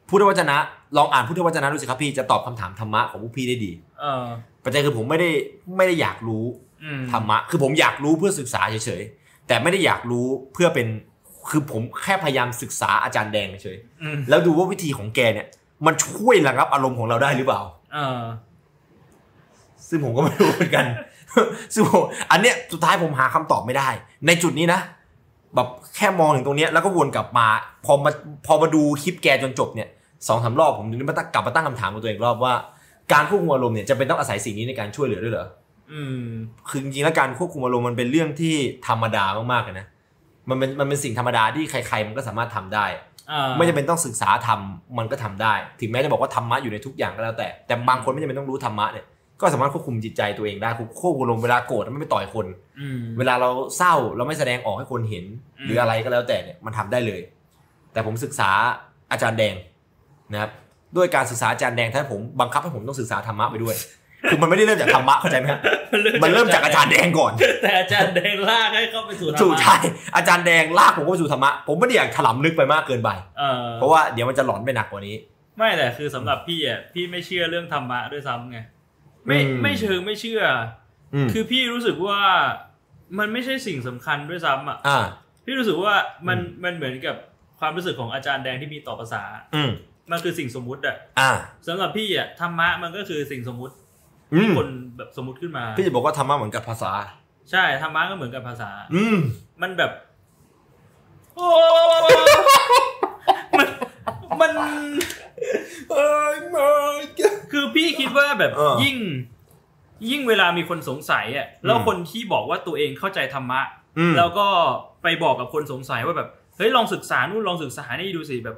[0.09, 0.57] พุทธวจนะ
[0.97, 4.27] ลองอ่านพุทธวจนะดูสิครับพี่จะตอบคำถามธรรมะของพวกพี่ได้ดีเออ
[4.64, 5.31] ปัจจัยคือผมไม่ได้
[5.77, 6.45] ไม่ได้อยากรู้
[6.85, 10.87] อืมธรรมะ คือผมอยากรู้เพื่อศึกษาเฉยๆแต่ไม่ได้อยากรู้เพื่อเป็น
[11.51, 15.47] คือผมแค่พยายามศึกษาอาจารย์แดงเฉยอืมๆแล้วดูว่าวิธีของแกเนี่ย
[15.87, 17.62] มันช่วยระงับอารมณ์ของเราได้หรือเปล่า
[17.95, 18.23] เออ
[19.89, 20.87] ซึ่งผมก็ไม่รู้เหมือนกัน
[21.74, 23.89] ซึ่งผมอันเนี้ยสุดท้ายผมหาคำตอบไม่ได้
[24.26, 24.81] ในจุดนี้นะ
[25.55, 27.47] แบบแค่มองถึงตรงเนี้ยแล้วก็วนกลับมา
[27.85, 28.11] พอมา
[28.47, 29.89] พอมาดูคลิปแกจนจบเนี่ย
[30.29, 32.55] สองสามรอบผมถึงได้มาตั้งกลับมาตั้งคำถามกับตัวเองอีกรอบว่า
[33.12, 35.47] การควบคุมอารมณ์เนี่ยจะเป็นต้องอาศัยสิ่งนี้ในการช่วยเหลือด้วยเหรอ
[35.93, 36.24] อืม
[36.68, 38.55] คือจริงๆแล้วการควบคุมอารมณ์มันเป็นเรื่องที่
[38.87, 39.87] ธรรมดามากๆเลยนะ
[40.49, 42.87] มันเป็นมันเป็นสิ่งธรรมดาที่ใคร ๆ มันก็สามารถทำได้
[43.31, 49.07] อ่าไม่จำเป็นต้องศึกษาทำมันก็ทำได้ ถึงแม้จะบอกว่าธรรมะอยู่ในทุกอย่างก็แล้วแต่ แต่บางคนไม่จำเป็นต้องรู้ธรรมะเนี่ย
[49.41, 52.47] ก็สามารถควบคุมจิตใจตัวเองได้ควบคุมอารมณ์เวลาโกรธไม่ไปต่อยคน
[52.80, 55.24] อืมเวลาเราเศร้าเราไม่แสดงออกให้คนเห็น
[55.59, 57.20] อืมหรืออะไรก็แล้วแต่เนี่ยมันทำได้เลย
[57.93, 58.51] แต่ผมศึกษา
[59.12, 59.55] อาจารย์แดง
[60.32, 60.51] นะครับ
[60.97, 63.76] ด้วยการศึกษาอาจารย์แดงถ้าผมบังคับให้ผมต้องศึกษาธรรมะไปด้วย
[64.30, 65.61] คือมันไม่ได้เริ่มจากธรรมะเข้าใจไหมครับ
[66.22, 67.32] มันเริ่มจากอาจารย์แดงก่อน
[67.62, 69.76] แต่อาจารย์แดงลากให้เข้าไปสู่ธรรถูกมะใช่
[70.16, 75.16] อาจารย์แดงลากผมเข้าไปสู่ธรรมะผมไม่ได้อยากถลำลึกไปมากเกินไปเออเพราะว่าเดี๋ยวมันจะหลอนไปหนักกว่านี้
[75.59, 78.59] ไม่แต่คือสำหรับพี่อะพี่ไม่เชื่อเรื่องธรรมะด้วยซ้ำไง
[79.29, 80.43] ไม่อืมไม่เชิงไม่เชื่อ
[81.14, 82.20] อืมคือพี่รู้สึกว่า
[83.18, 85.01] มันไม่ใช่สิ่งสำคัญด้วยซ้ำอะอ่า
[85.45, 85.95] พี่รู้สึกว่า
[86.29, 87.16] มันอืมมันเหมือนกับ
[87.59, 89.22] ความรู้สึกของอาจารย์แดงที่มีต่อภาษา
[89.55, 89.70] อืม
[90.11, 91.31] มันคือสิ่งสมมุติอะอ่า
[91.66, 93.74] สำหรับพี่อะธรรมะมันก็คือสิ่งสมมุติ
[94.33, 96.93] อืมคนแบบสมมุติขึ้นมา พี่จะบอกว่าธรรมะเหมือนกับภาษา
[97.51, 99.16] ใช่ธรรมะก็เหมือนกับภาษา อืม
[99.62, 99.91] มันแบบ
[101.37, 101.49] โอ้
[103.59, 103.68] มัน
[104.41, 104.70] มันเอ้ยมา
[107.53, 108.97] คือพี่คิดว่าแบบเออยิ่ง
[110.11, 113.61] ยิ่งเวลามีคนสงสัยอะแล้วอืมคนที่บอกว่าตัวเองเข้าใจธรรมะ
[113.99, 114.47] อืมแล้วก็
[115.03, 118.57] ไปบอกกับคนสงสัยว่าแบบเฮ้ยลองศึกษานู่นลองศึกษานี่ดูสิแบบ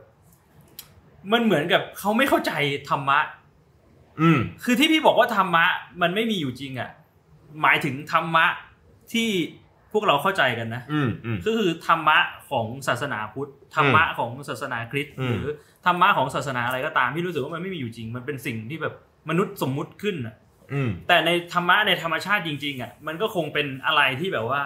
[1.33, 2.53] มันเหมือนกับเขาไม่เข้าใจ
[2.91, 3.19] ธรรมะ
[4.21, 5.65] อืม คือที่พี่บอกว่าธรรมะ
[6.03, 6.91] มันไม่มีอยู่จริงอะ
[7.63, 8.47] หมายถึงธรรมะ
[9.13, 9.29] ที่
[9.93, 12.19] พวกเราเข้าใจกันนะอืมอืมก็คือธรรมะ
[12.51, 15.47] ของศาสนาพุทธธรรมะของศาสนาคริสต์อืมหรือ
[15.87, 18.95] ธรรมะของศาสนาอะไรก็ตามพี่รู้สึกว่ามันไม่มีอยู่จริง มันเป็นสิ่งที่แบบ
[19.31, 20.35] มนุษย์สมมุติขึ้นอะ
[20.73, 24.63] อืมแต่ในธรรมะในธรรมชาติจริงๆอะมันก็คงเป็นอะไรที่แบบว่า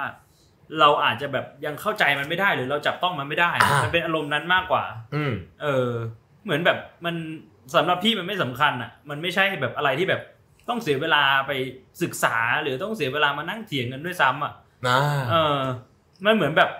[0.80, 4.84] เราอาจจะแบบยังเข้าใจมันไม่ได้หรือเราจับต้องมันไม่ได้อ่ามัมันเป็นอารมณ์นั้นมากกว่า
[5.14, 5.90] อืมเออ
[6.44, 7.14] เหมือนแบบมัน
[7.74, 10.22] สำหรับพี่มันไม่สำคัญอะ มันไม่ใช่แบบอะไรที่แบบ
[10.68, 11.52] ต้องเสียเวลาไป
[12.02, 14.52] ศึกษาหรือต้องเสียเวลามานั่งเถียงกันด้วยซ้ำอะ
[14.88, 15.00] อ่า
[15.30, 15.58] เออ
[16.24, 16.70] มันเหมือนแบบ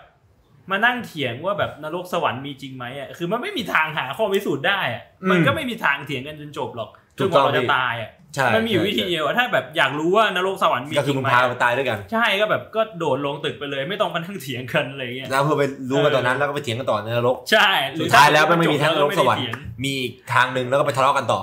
[0.70, 19.54] มานั่งเถียงว่าแบบนรกสวรรค์มีจริงไหมอะคือมันไม่มีทางหาข้อพิสูจน์ได้อะมันก็ไม่มีทางเถียงกันจนจบหรอกจนกว่าเราจะตายอะใช่มันมีอยู่วิธีเดียวอะถ้าแบบอยากรู้ว่านรกสวรรค์มีก็จคือริมึงงไหมพาไปตายด้วยกัน ใช่ก็แบบก็โดดลงตึกไปเลย ไม่ต้องมานั่งเถียงกันอะไรเงี้ยแล้วเพื่อไปรู้กันตอนนั้นแล้วก็ไปเถียงกันต่อในนรกใช่หสุรือดท้ายแล้วมันไม่มีทั้งนรกสวรรค์ไม่ได้เถียง
[19.84, 21.40] มีอีกทางหนึ่งแล้วก็ไปทะเลาะกันต่อ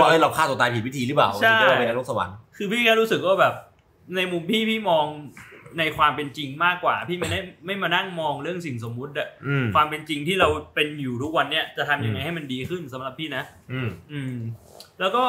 [0.00, 3.54] ว่าเอ้ยเราฆ่าตัวตายผิดวิธีหรือเปล่าใช่ถึงจะได้ไปนรกสวรรค์คือพี่แค่รู้สึกว่าแบบ
[4.16, 5.06] ในมุมพี่พี่มอง
[5.78, 14.36] ในความเป็นจริงมากกว่า พี่ไม่ได้ไม่มานั่งมองเรื่องสิ่งสมมุติอะอืมความเป็นจริงที่เราเป็นอยู่ทุกวันเนี้ยจะทำยังไงอืมให้มันดีขึ้นสำหรับพี่นะ อืมอืม
[15.00, 15.24] แล้วก็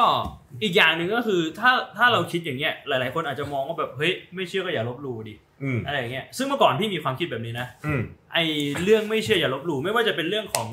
[0.62, 8.00] อีกอย่างหนึ่งก็คือถ้าถ้าเราคิดอย่างเงี้ยหลาย ๆ คนอาจจะมองว่าแบบเฮ้ยไม่เชื่อก็อย่าลบหลู่ดิอืมอะไรอย่างเงี้ยซึ่งเมื่อก่อนพี่มีความคิดแบบนี้นะอืม
[8.32, 8.38] ไอ
[8.84, 10.68] เรื่องไม่เชื่ออย่าลบหลู่ไม่ว่าจะเป็นเรื่องของ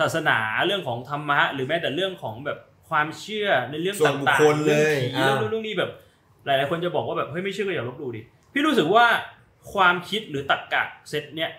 [0.00, 2.58] ศาสนาเรื่องของธรรมะ หรือแม้แต่เรื่องของแบบ
[2.88, 5.90] ความเชื่อในเรื่องส่วนบุคต่างคลๆเลยเรื่องผีอ่าเรื่องนู้นเรื่องนี้แบบ
[6.46, 8.22] หลาย ๆ คนจะบอกว่าแบบเฮ้ยไม่เชื่อก็อย่าลบหลู่ดิ
[8.58, 9.06] พี่รู้สึกว่า
[9.72, 11.50] ความคิดหรือตรรกะเซตเนี้ย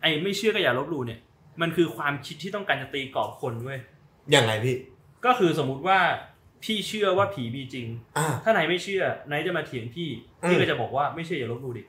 [0.00, 1.20] ไอ้ไม่เชื่อก็อย่าลบหลู่เนี่ย
[1.60, 3.80] มันคือความคิดที่ต้องการจะตีกรอบคนเว้ย
[4.34, 4.76] ยังไงพี่
[5.24, 5.98] ก็คือสมมุติว่า
[6.64, 7.86] พี่เชื่อว่าผีมีจริง
[8.18, 10.08] อ่า ถ้านายไม่เชื่อนายจะมาเถียงพี่
[10.42, 11.82] อืม พี่ก็จะบอกว่าไม่เชื่ออย่าลบหลู่ดิ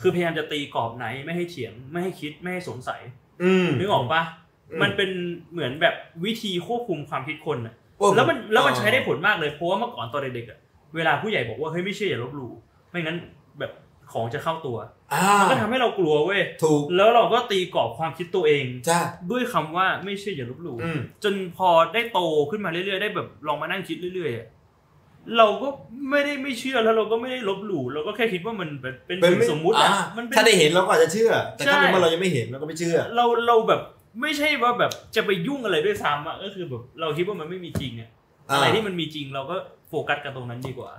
[0.00, 3.00] คือพยายามจะตีกรอบไหนไม่ให้เถียงไม่ให้คิดไม่ให้สงสัย
[3.42, 4.22] อืม นึกออกปะ
[4.70, 5.10] อืม มันเป็น
[5.52, 5.94] เหมือนแบบ
[6.24, 10.58] วิธีควบคุมความคิดคนอะ โอ้แล้วมันแล้วมันอ๋อใช้ได้ผลมากเลยเพราะว่าเมื่อก่อนตอนเด็กๆอะ
[10.96, 12.52] เวลาผู้ใหญ่บอกว่าเฮ้ยไม่เชื่ออย่าลบหลู่
[12.90, 13.16] ไม่งั้น
[13.58, 13.72] แบบ
[14.12, 14.76] ของจะเข้าตัว
[15.14, 19.00] อ่ามันก็ทำให้เรากลัวเว้ยถูกแล้วเราก็ตีกรอบความคิดตัวเองจ้า
[19.30, 24.46] ด้วยคำว่าไม่เชื่ออย่าลบหลู่อืมจนพอได้โตขึ้นมาเรื่อยๆได้แบบลองมานั่งคิดเรื่อยๆอะ
[25.38, 25.68] เราก็
[26.10, 33.80] ไม่ได้ไม่เชื่อแล้วเราก็ไม่ได้ลบหลู่เราก็แค่คิดว่ามันเป็นเป็นเป็นสิ่งไม่สมมุติอะอ่ามันเป็นถ้าได้เห็นเราก็อาจจะเชื่อ แต่ถ้าใช่ในเมื่อเรายังไม่เห็นเราก็ไม่เชื่อ เราเราแบบ
[34.22, 38.10] ไม่ใช่ว่าแบบจะไปยุ่งอะไรด้วยซ้ำอะก็คือแบบเราคิดว่ามันไม่มีจริงอะ
[38.50, 39.56] อ่าอะไรที่มันมีจริงเราก็
[39.88, 40.90] โฟกัสกับตรงนั้นดีกว่า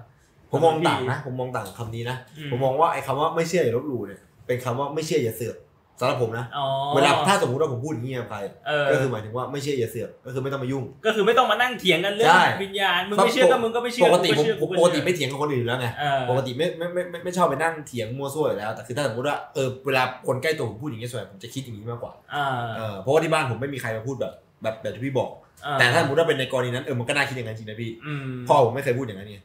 [0.51, 5.57] ผมมองต่างนะ ผมมองต่างกับคำนี้นะอืมผมมองว่าไอ้คำว่าไม่เชื่ออย่าลบหลู่เนี่ย เป็นคำว่าไม่เชื่ออย่าเสือก
[5.99, 8.37] สำหรับผมนะอ๋อเวลาถ้าสมมติว่าผมพูดอย่างนี้กับใคร
[8.67, 24.33] เออก็คือหมายถึงว่าไม่เชื่ออย่าเสือกก็คือไม่ต้องมายุ่ง ก็คือไม่ต้องมานั่งเถียงกันเรื่อใช่งวิญญาณมึงไม่เชื่อก็มึงก็ไม่เชื่อปกติผมเชื่อผมก็ปกติเชื่อไม่เถียงกับคนอื่นอยู่แล้วไงเออปกติไม่ไม่ไม่ไม่ไม่ชอบไปนั่งเถียงมั่วซั่วอยู่แล้วแต่คือถ้าสมมติว่าเออเวลาคนใกล้ตัวผมพูดอย่างนี้ส่วนใหญ่ผมจะคิดอย่างนี้มากกว่าอ่าเออเพราะว่าที่บ้านผมไม่มีใครมาพูดแบบ
[24.63, 25.31] แบบแบบที่พี่บอก
[25.65, 29.39] อ่แต่ถ้าสมมติว่าเป็นในกรณีนั้นเออมันก็น่าคิดอย่างนั้นจริงนะพี่อืมพ่อผมไม่เคยพูดอย่างนั้นไง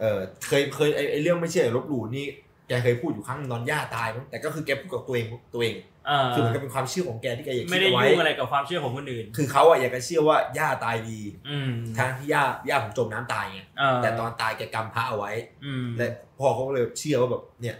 [0.00, 0.18] เออ
[0.48, 2.26] เคยเคยไอไอเรื่องไม่เชื่ออย่าลบหลู่นี่
[2.68, 5.74] แกเคยพูดอยู่ครั้งหนึ่งตอนย่าตายมั้งแต่ก็คือแกพูดกับตัวเองตัวเอง
[6.08, 15.32] อ่าคือเหมือนกับเป็นความเชื่อของแกที่แกอยากคิไม่ดได้เอาไว้ยุ่งอะไรกับความเชื่อของคนอื่น คือเขาอะอยากจะเชื่อว่าย่าตายดีอืมทั้งที่ย่าย่าผมจมน้ำตายไงอ่าแต่ตอนตายแกกำพระเอาไว้
[15.64, 16.06] อืมและ
[16.38, 17.76] พ่อเขาก็เลยเชื่อว่าแบบเนี่ย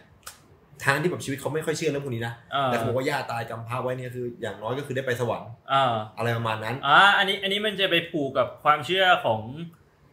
[0.84, 9.40] ทั้งที่แบบชีวิตเขาไม่ค่อยเชื่อเรื่องพวกนี้นะอ่าแต่เขาบอกว่าย่าตายกำพระไว้เนี่ยคืออย่างน้อยก็คือได้ไปสวรรค์อ่าอะไรประมาณนั้นอ่าอันนี้อันนี้มันจะไปผูกกับความเชื่อของ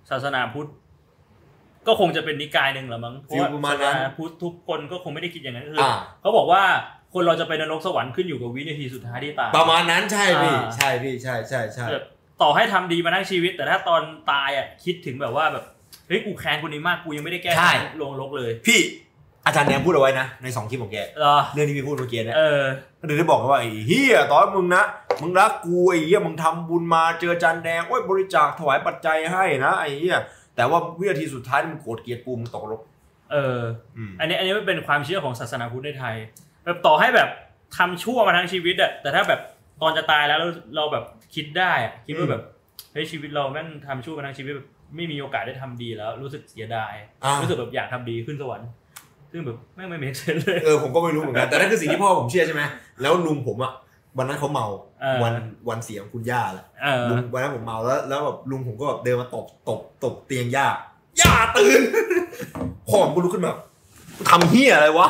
[0.10, 0.70] ศาสนาพุทธ
[1.88, 6.64] ก็คงจะเป็นนิกายหนึ่งแหละมั้งเพราะว่าฟีลประมาณนั้นศาสนาพุทธทุกคนก็คงไม่ได้คิดอย่างนั้นคือออ่าเขาบอกว่า
[7.14, 12.06] คนเราจะไปนรกสวรรค์ขึ้นอยู่กับวินาทีสุดท้ายที่ตายประมาณนั้นใช่พี่อ่าใช่พี่ใช่ใช่ใช่แบบ
[12.42, 15.64] ต่อให้ทำดีมาทั้งชีวิต แต่ถ้าตอนตายอะคิดถึงแบบว่าแบบ
[16.08, 18.82] เฮ้ยกูแค้นคนนี้มากกูยังไม่ได้แก้แค้นลงนรกเลย พี่
[19.46, 22.64] อาจารย์แดงพูดเอาไว้นะในสองคลิปของแกเหรอเรื่องที่พี่พูดเมื่อกี้เนี่ยเออ
[23.00, 24.84] ก็เลยได้บอกว่าไอ้เฮียตอนมึงนะ
[25.22, 30.18] มึงรักกูไอ้เฮียมึงทำบุญมาเจออาจารย์แดงโอ้ยบริจาคถวายปัจจัยให้นะไอ้เฮีย
[30.56, 32.82] แต่ว่าวินาทีสุดท้ายมึงโกรธเกลียดกูมึงตกนรก
[33.32, 33.60] เออ
[33.98, 36.16] อืมอันนี้อันนี้มันเป็นความเชื่อของศาสนาพุทธในไทย
[36.66, 37.30] แบบต่อให้แบบ
[37.78, 39.42] ทำชั่วมาทั้งชีวิตอะแต่ถ้าแบบ
[39.82, 41.04] ตอนจะตายแล้วเราเราแบบ
[41.36, 42.44] คิดได้อะคิดว่าแบบ
[42.94, 46.94] เฮ้ยชีวิตเราแม่งทำชั่วมาทั้งชีวิตแบบไม่มีโอกาสได้ทำดีแล้ว รู้สึกเสียดาย
[47.24, 48.70] อ่ารู้สึกแบบอยากทำดีขึ้นสวรรค์
[49.32, 52.64] ซึ่งแบบแม่งไม่เมคเซนเลยเออผมก็ไม่รู้เหมือนกันแต่นั่นคือสิ่งที่พ่อผมเชื่อใช่ไหม
[53.02, 53.74] แล้วลุงผมอะ
[54.18, 54.68] วันนั้นเขาเมา
[55.02, 55.34] เออวัน
[55.70, 60.68] วันเสียของคุณย่าแหละเออลุงวันนั้นผมเมาแล้ว แล้วแบบลุงผมก็แบบเดินมาตบตบตบเตียงย่า
[61.22, 61.82] ย่าตื่น
[62.88, 63.54] พ่อผมก็ลุกขึ้นมา
[64.30, 65.08] ทำเฮียอะไรวะ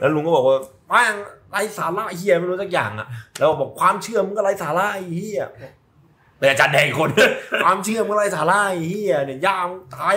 [0.00, 0.56] แล้วลุงก็บอกว่า
[0.88, 1.16] แม่ง
[1.50, 3.08] ไรสาระเฮียไม่รู้สักอย่างอะ
[3.38, 5.42] แล้วบอกความเชื่อมึงก็ไรสาระไอ้เฮีย
[6.38, 7.10] เป็นอาจารย์แดงอีกคน
[7.64, 10.14] ความเชื่อมึงก็ไรสาระไอ้เฮียเนี่ยย่ามึงตาย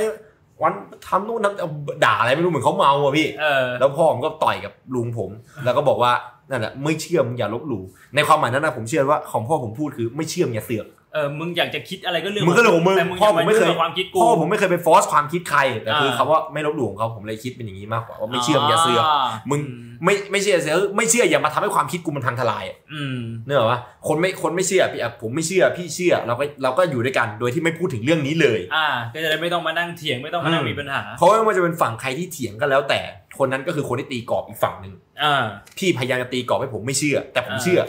[0.61, 0.73] วัน
[1.07, 1.69] ทำนู่นทำเอา
[2.05, 5.31] ด่าอะไรไม่รู้เหมือนเขาเมาอะพี่เออแล้วพ่อผมก็ต่อยกับลุงผม
[5.65, 6.11] แล้วก็บอกว่า
[6.49, 7.83] นั่นแหละไม่เชื่อมึงอย่าลบหลู่
[8.15, 19.05] ในความหมายนั้นนะผมเชื่อว่าของพ่อผมพูดคือไม่เชื่อมึงอย่าเสือก เออมึงอยากจะคิดอะไรก็เรื่องมึงก็เรื่องของมึงแต่มึงพ่ออย่าผมไม่เคยายุ่งกับความคิดกูพ่อผมไม่เคยไปฟอร์สความคิดใครแต่คืออ่าคำว่าไม่ลบหลู่ของเขาผมเลยคิดเป็นอย่างนี้มากกว่าว่าไม่เชื่อมึงอย่าเสือก
[19.49, 32.99] มึงอืไม่ไม่เชื่อเสือกไม่เชื่ออย่ามาทำให้ความคิดกูมันพังทลายอะอืมเนกอะวะคนไม่คนไม่เชื่อพี่อะผมไม่เชื่อพี่เชื่อเราก็เราก็อยู่ด้วยกันโดยที่ไม่พูดถึงเรื่องนี้เลย อ่า ก็จะได้ไม่ต้องมานั่งเถียงไม่ต้องมานั่งอืมมีปัญหาเพราะว่ามันจะเป็นฝั่งใครที่เถียงก็แล้วแต่
[33.39, 34.93] คนนั้นก็คือคนที่ตีกรอบอีกฝั่งหนึ่ง
[35.23, 35.45] อ่า
[35.77, 37.79] พี่พยายามจะตีกรอบให้ผมไม่เชื่อ แต่ผมอ่าเชื่อ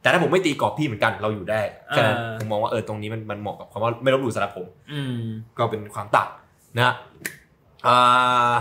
[0.00, 5.20] แต่ถ้าผมไม่ตีกรอบพี่เหมือนกันเราอยู่ได้แค่นั้นอ่าผมมองว่าเออตรงนี้มันมันเหมาะกับคำว่าไม่ลบหลู่สำหรับผมอืม
[5.58, 6.28] ก็เป็นความต่าง
[6.76, 6.94] นะฮะ
[7.86, 8.54] อ่า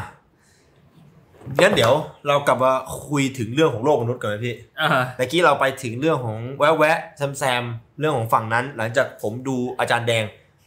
[1.62, 1.94] งั้นเดี๋ยว
[2.28, 2.72] เรากลับมา
[3.08, 7.64] คุยถึงเรื่องของโลกมนุษย์กันไหมพี่อ่าตะกี้เราไปถึงเรื่องของแวะแวะแซมแซม
[8.00, 10.24] เรื่องของฝั่งนั้น หลังจากผมดูอาจารย์แดง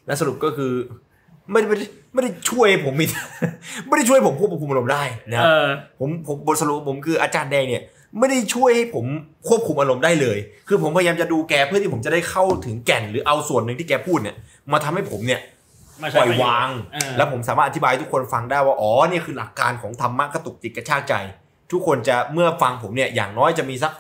[0.06, 0.72] และสรุปก็คือ
[1.50, 3.06] ไม่ได้ไม่ได้ไม่ได้ช่วยผมมี
[3.86, 5.66] ไม่ได้ช่วยผมควบคุมอารมณ์ได้นะครับเออ
[6.00, 7.82] ผมผมบทสรุปของผมคืออาจารย์แดงเนี่ย
[8.18, 9.06] ไม่ได้ช่วยให้ผม
[9.48, 10.38] ควบคุมอารมณ์ได้เลย
[10.68, 14.36] คือผมพยายามจะดูแกเพื่อที่ผมจะได้เข้าถึงแก่นหรือเอาส่วนหนึ่งที่แกพูดเนี่ย
[14.72, 15.40] มาทำให้ผมเนี่ย
[16.02, 21.14] มาปใช้ล่อยประโชน์วางเออแล้วผมสามารถอธิบายให้ทุกคนฟังได้ว่า อ๋อนี่คือหลักการของธรรมะกระตุกจิตกระชากใจ
[21.72, 23.92] ทุกคนจะเมื่อฟังผมเนี่ยอย่างน้อยจะมีสัก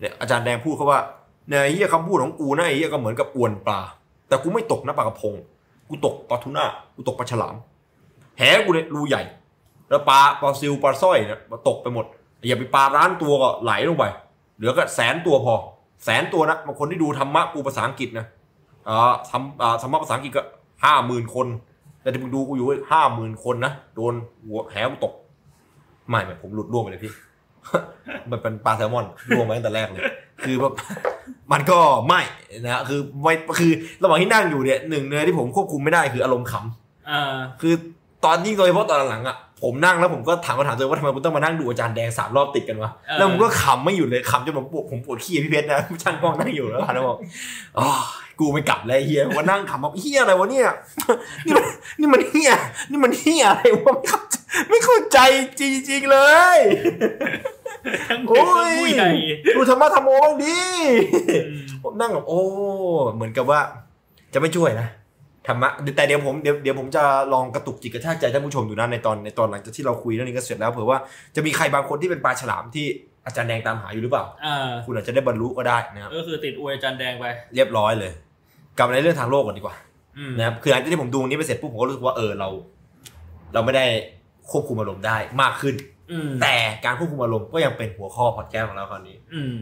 [0.00, 1.00] เนี่ยอาจารย์แดงพูดเขาว่า
[1.48, 3.80] เนี่ยไอ้เฮียคำพูดของกูนะไอ้เฮียก็เหมือนกับอวนปลา
[4.28, 5.34] แต่กูไม่ตกนะปลากระพง
[5.88, 7.54] กูตกปลาทูน่ากูตกปลาฉลาม
[8.38, 9.22] แหกูเนี่ยรูใหญ่
[9.90, 12.06] แล้วปลาปลาซิวปลาสร้อยเนี่ยมาตกไปหมด
[12.48, 14.04] อย่าไปปลาร้านตัวก็ไหลลงไป
[14.56, 15.54] เหลือก็แสนตัวพอ
[16.04, 18.26] แสนตัวนะบางคนที่ดูธรรมะกูภาษาอังกฤษนะ
[18.88, 20.42] อ่าทำอ่าธรรมะภาษาอังกฤษก็
[20.84, 21.46] ห้าหมื่นคน
[22.02, 24.14] แต่ที่มึงดูกูอยู่ห้าหมื่นคนนะโดน
[24.44, 25.12] หัวแหวตก
[26.10, 27.12] ไม่ไม่ผมหลุดร่วงไปเลยพี่
[28.30, 30.02] มันเป็นปลาแซลมอนร่วงมาตั้งแต่แรกเลย
[30.44, 30.74] คือแบบ
[31.52, 31.78] มันก็
[32.08, 32.20] ไม่
[32.60, 33.72] นะฮะคือไม่คือ
[34.02, 37.22] ระหว่างที่นั่งอยู่เนี่ยหนึ่งเนื้อที่ผมควบคุมไม่ได้คืออารมณ์ขำอ่า
[37.60, 37.74] คือ
[38.24, 47.18] ตอนยิ่งโดยเฉพาะตอนหลังๆอะ ผมนั่งแล้วผมก็ถามคำถามตัวเองว่าทำไมผมต้องมานั่งดูอาจารย์แดงสามรอบติดกันวะเออแล้วผมก็ขำไม่หยุดเลยขำจนผมปวดผมปวดขี้อะพี่เพชรนะช่างกล้องนั่งอยู่แล้วหันมาบอก
[47.78, 47.88] อ๋อ
[48.40, 50.68] กูไม่กลับแล้วไอ้เฮียว่านั่งขำแบบเฮียอะไรวะเนี่ย
[51.46, 51.64] นี่มัน
[52.00, 52.50] นี่มันเฮีย
[52.90, 54.36] นี่มันเฮียอะไรวะไม่เข้าใจ
[54.68, 55.18] ไม่เข้าใจ
[55.58, 56.18] จริงๆเล
[56.56, 56.58] ย
[58.08, 59.10] ทั้งโอ้เด็กทั้งยผู้ใหญ่
[59.56, 60.58] ดูธรรมะธรรมโมบ้างดิ
[61.48, 62.40] อืมผมนั่งแบบโอ้
[63.14, 63.60] เหมือนกับว่า
[64.34, 64.86] จะไม่ช่วยนะ
[65.50, 70.98] ธรรมะแต่เดี๋ยวผมเดี๋ยวเดี๋ยวผมจะลองกระตุกจิตกระชากใจท่านผู้ชมดูนะในตอนในตอนหลังจากที่เราคุยเรื่องนี้ก็เสร็จแล้วเผื่อว่า
[71.36, 72.86] จะมีใครบางคนที่เป็นปลาฉลามที่
[73.26, 77.24] อาจารย์แดงตามหาอยู่หรือเปล่าอ่าคุณอาจจะได้บรรลุก็ได้นะครับก็คือติดอวยอาจารย์แดงไป
[77.54, 78.12] เรียบร้อยเลย
[78.76, 79.76] กลับมาในเรื่องทางโลกก่อนดีกว่า
[80.18, 82.48] อืมนะครับคือหลังจากที่ผมดูนี้ไปเสร็จปุ๊บผมก็รู้สึกว่าเออเรา
[83.52, 83.86] เราไม่ได้
[84.50, 85.74] ควบคุมอารมณ์ได้มากขึ้น
[86.12, 89.54] อืมแต่การควบคุมอารมณ์ก็ยังเป็นหัวข้อพอดแคสต์ของเราคราวนี้ อืม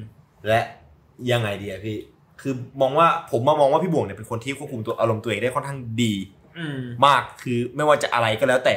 [0.47, 0.61] และ
[1.31, 1.97] ยังไงดีอะพี่
[2.41, 6.15] คือมองว่าผมมามองว่าพี่บวงเนี่ยเป็นคนที่ควบคุมตัวอารมณ์ตัวเองได้ค่อนข้างดี
[6.59, 8.77] อืมมากคือไม่ว่าจะอะไรก็แล้วแต่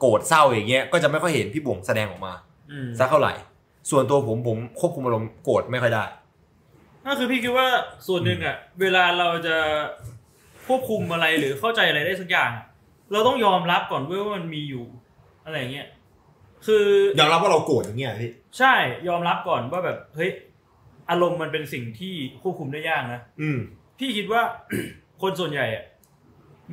[0.00, 2.32] โกรธเศร้าอย่างเงี้ยก็จะไม่ค่อยเห็นพี่บวงแสดงออกมา
[2.70, 3.34] อืมสักเท่าไหร่
[3.90, 6.04] ส่วนตัวผมผมควบคุมอารมณ์โกรธไม่ค่อยได้
[7.06, 7.68] ก็คือพี่คิดว่า
[8.06, 9.56] ส่วนหนึ่งอะ เวลาเราจะ
[10.66, 12.66] ควบคุมอะไรหรือเข้าใจอะไรได้สักอย่างอะ
[13.12, 14.84] เราต้องยอมรับก่อนเว้ยว่ามันมีอยู่
[15.44, 15.88] อะไรอย่างเงี้ย
[16.66, 16.86] คือ
[17.18, 18.74] ยอมรับว่าเราโกรธอย่างเงี้ยพี่ใช่
[19.08, 20.30] ยอมรับก่อนว่าแบบเฮ้ย
[21.10, 23.58] อารมณ์มันเป็นสิ่งที่ควบคุมได้ยากนะอืม
[23.98, 24.42] พี่คิดว่า
[25.22, 25.84] คนส่วนใหญ่อะ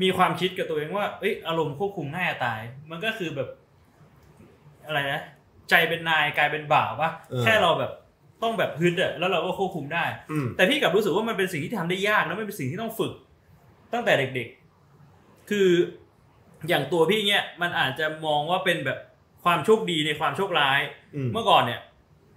[0.02, 2.60] มีความคิดกับตัวเองว่าเอ้ยอารมณ์ควบคุมง่ายจะตาย
[2.90, 3.50] มันก็คือแบบ
[4.86, 5.22] อะไรนะ
[5.70, 7.92] ใจเป็นนายกลายเป็นบ่าวปะเออ แค่เราแบบ
[8.44, 13.14] ต้องแบบฮึดอะแล้วเราก็ควบคุมได้ อืม แต่พี่กลับรู้สึกว่ามันเป็นสิ่งที่ทำได้ยากแล้วมันเป็นสิ่งที่ต้องฝึก
[13.94, 15.70] ตั้งแต่เด็กๆ คือ
[16.68, 19.00] อย่างตัวพี่เนี่ยมันอาจจะมองว่าเป็นแบบ
[19.44, 20.80] ความโชคดีในความโชคร้าย
[21.16, 21.82] อืม เมื่อก่อนเนี่ย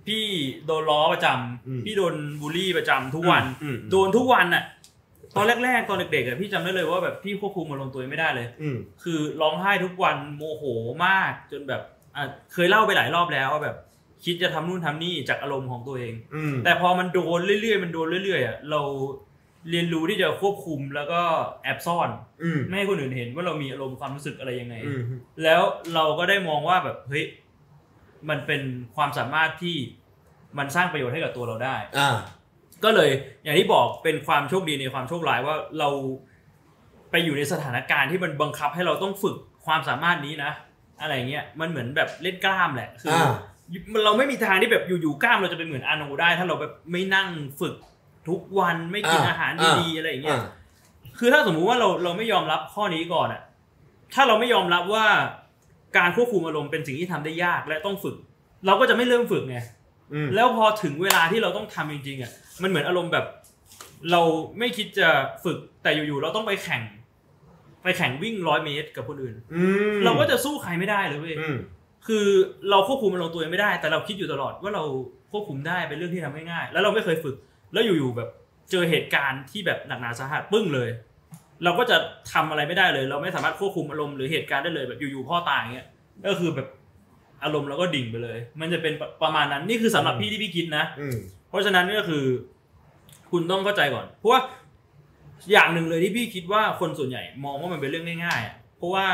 [0.07, 0.25] พี่
[0.67, 4.65] โดนล้อประจำอืมพี่โดนบูลลี่ประจำทุกวันอืมโดนทุกวันน่ะ
[5.37, 10.65] ตอนแรกๆตอนเด็กๆอะพี่จำได้เลยว่าแบบพี่ควบคุมอารมณ์ตัวเองไม่ได้เลยอืมคือร้องไห้ทุกวันโมโห
[11.07, 11.83] มากจนแบบ
[12.17, 12.23] อะ
[12.53, 13.77] เคยเล่าไปหลายรอบแล้วว่าแบบ
[14.25, 18.81] คิดจะทำนู่นทำนี่จากอารมณ์ของตัวเองอืมแต่พอมันโดนเรื่อยๆมันโดนเรื่อยๆอะเรา
[19.71, 21.21] เรียนรู้ที่จะควบคุมแล้วก็
[21.63, 22.11] แอบซ่อน
[22.43, 25.03] อืมไม่ให้คนอื่นเห็นว่าเรามีอารมณ์ความรู้สึกอะไรยังไงอืม
[25.45, 25.63] แล้ว
[25.95, 27.25] เราก็ได้มองว่าแบบเฮ้ย
[28.29, 28.63] มันเป็น
[28.97, 29.77] ความสามารถที่
[30.59, 32.11] มันสร้างประโยชน์ให้กับตัวเราได้อ่า
[32.85, 33.11] ก็เลย
[33.45, 35.89] อย่างที่บอกเป็นความโชคดีในความโชคร้ายว่าเรา
[37.11, 40.53] ไปอยู่ในสถานการณ์ที่มันบังคับให้เราต้องฝึกความสามารถนี้นะ
[41.01, 43.31] อะไรเงี้ยมันเหมือนแบบเล่นกล้ามแหละคืออ่า
[44.05, 47.29] เราไม่มีทางที่แบบอยู่ๆกล้ามเราจะเป็นเหมือนอาโนได้ ถ้าเราแบบไม่นั่ง
[47.61, 47.75] ฝึก
[48.29, 50.45] ทุกวันไม่กินอ่าอาหารอ่าดีๆอะไรอย่างเงี้ยอ่า
[51.19, 53.43] คือถ้าสมมุติว่าเราเราไม่ยอมรับข้อนี้ก่อนอะ
[54.15, 55.07] ถ้าเราไม่ยอมรับว่า
[55.97, 58.17] การควบคุมอารมณ์เป็นสิ่งที่ทำได้ยากและต้องฝึก
[58.67, 59.59] เราก็จะไม่เริ่มฝึกไง
[60.15, 62.33] อืมแล้วพอถึงเวลาที่เราต้องทำจริงๆอะ
[62.63, 63.27] มันเหมือนอารมณ์แบบ
[64.11, 64.23] เรา
[64.59, 65.09] ไม่คิดจะ
[65.45, 66.83] ฝึกแต่อยู่ๆเราต้องไปแข่ง
[67.83, 69.63] ไปแข่งวิ่งร้อยเมตรกับคนอื่นอื
[69.95, 71.57] มเราก็จะสู้ใครไม่ได้เลยเว้ยอืม
[72.07, 72.27] คือ
[72.71, 74.85] เราควบคุมอารมณ์ตัวเองไม่ได้ แต่เราคิดอยู่ตลอดว่าเรา
[75.33, 77.37] ควบคุมได้เป็นเรื่องที่ทำง่ายๆแล้วเราไม่เคยฝึก
[77.73, 78.29] แล้วอยู่ๆแบบ
[78.71, 80.89] เจอเหตุการณ์ที่แบบหนักหนาสาหัสปึ้งเลย
[81.65, 81.97] เราก็จะ
[82.33, 85.89] ทำอะไรไม่ได้เลย เราไม่สามารถควบคุมอารมณ์หรือเหตุการณ์ได้เลยแบบอยู่ๆพ่อตายอย่างเงี้ย
[86.27, 86.69] ก็คือแบบ
[87.45, 91.17] อารมณ์เราก็ดิ่งไปเลย มันจะเป็นประมาณนั้นนี่คือสำหรับพี่ที่พี่คิดนะอืม
[91.49, 92.25] เพราะฉะนั้นก็คือ
[93.31, 94.41] คุณต้องเข้าใจก่อน เพราะว่า
[95.53, 99.07] อย่างหนึ่งเลยที่พี่คิดว่าคนส่วนใหญ่มองว่ามันเป็นเรื่องง่ายๆอะเพราะว่า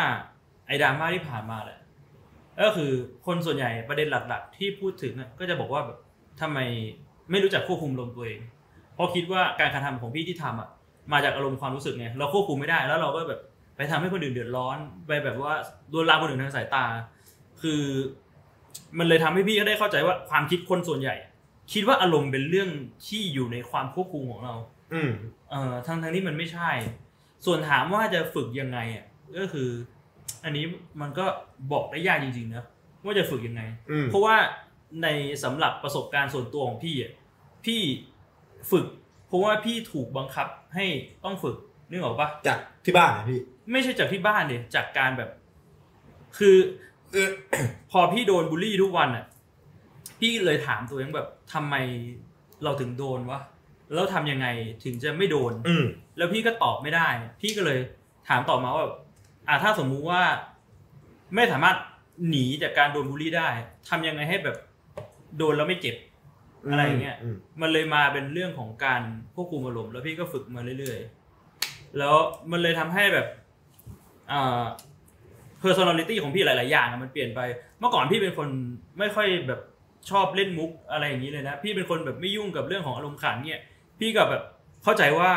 [0.66, 1.78] ไอ้ดราม่าที่ผ่านมาแหละ
[2.62, 2.90] ก็คือ
[3.26, 5.98] คนส่วนใหญ่ประเด็นหลัก ๆ ที่พูดถึงอะก็จะบอกว่าแบบ
[6.40, 6.58] ทำไม
[7.30, 8.40] ไม่รู้จักควบคุมลมณ์ตัวเอง
[8.94, 10.68] เพราะคิดว่าการกระทำของพี่ที่ทำอะ
[11.12, 13.40] มาจากอารมณ์ความรู้สึกไงเราควบคุมไม่ได้ แล้วเราก็แบบ
[13.76, 15.52] ไปทำให้คนอื่นเดือดร้อนไปแบบว่า
[15.90, 16.84] โดนลามคนอื่นทางสายตา
[17.62, 17.82] คือ
[18.98, 21.16] มันเลยทำให้พี่ก็ได้เข้าใจว่าความคิดคนส่วนใหญ่
[21.72, 22.70] คิดว่าอารมณ์เป็นเรื่อง
[23.06, 24.54] ที่อยู่ในความควบคุมของเรา
[24.94, 25.10] อืม
[25.50, 26.70] เอ่อทั้งทั้งที่มันไม่ใช่
[27.46, 29.04] ส่วนถามว่าจะฝึกยังไงอะ
[29.38, 29.68] ก็คือ
[30.44, 30.64] อันนี้
[31.00, 31.26] มันก็
[31.72, 32.64] บอกได้ยากจริงๆนะ
[33.04, 34.36] ว่าจะฝึกยังไงอืมเพราะว่า
[35.02, 35.08] ใน
[35.44, 37.12] สำหรับประสบการณ์ส่วนตัวของพี่อะ
[37.66, 37.80] พี่
[38.70, 38.86] ฝึก
[39.26, 40.84] เพราะว่าพี่ถูกบังคับ ให้
[41.24, 41.56] ต้องฝึก
[41.90, 43.40] นึกออกปะจากที่บ้านนะพี่
[43.72, 45.30] ไม่ใช่จากที่บ้านเดยจากการแบบ
[46.38, 46.56] คือ
[47.12, 47.30] เออ
[47.90, 49.24] พอพี่โดนบูลลี่ทุกวันอะ
[50.20, 51.74] พี่เลยถามตัวเองแบบทำไม
[52.64, 53.40] เราถึงโดนวะ
[53.92, 54.46] แล้วทำยังไง
[54.84, 55.84] ถึงจะไม่โดน อืม
[56.16, 57.08] แล้วพี่ก็ตอบไม่ได้
[57.40, 57.78] พี่ก็เลย
[58.28, 58.86] ถามต่อมาว่า
[59.48, 60.22] อ่าถ้าสมมุติว่า
[61.34, 61.76] ไม่สามารถ
[62.28, 63.48] หนีจากการโดนบูลลี่ได้
[63.88, 64.56] ทำยังไงให้แบบ
[65.38, 65.96] โดนแล้วไม่เจ็บ
[66.70, 69.02] อะไรอย่างเงี้ยอืมมันเลยมาเป็นเรื่องของการ
[69.34, 72.14] ควบคุมอารมณ์แล้วพี่ก็ฝึกมาเรื่อยๆ แล้ว
[72.50, 73.26] มันเลยทำให้แบบ
[74.32, 74.62] อ่า
[75.62, 77.40] personality ของพี่หลาย ๆ อย่างอะมันเปลี่ยนไป
[77.78, 78.48] เมื่อก่อนพี่เป็นคน
[78.98, 79.60] ไม่ค่อยแบบ
[80.10, 83.62] ชอบเล่นมุกอะไรอย่างนี้เลยนะ พี่เป็นคนแบบไม่ยุ่งกับเรื่องของอารมณ์ขันเนี่ย
[84.00, 84.42] พี่ก็แบบ
[84.84, 85.32] เข้าใจว่า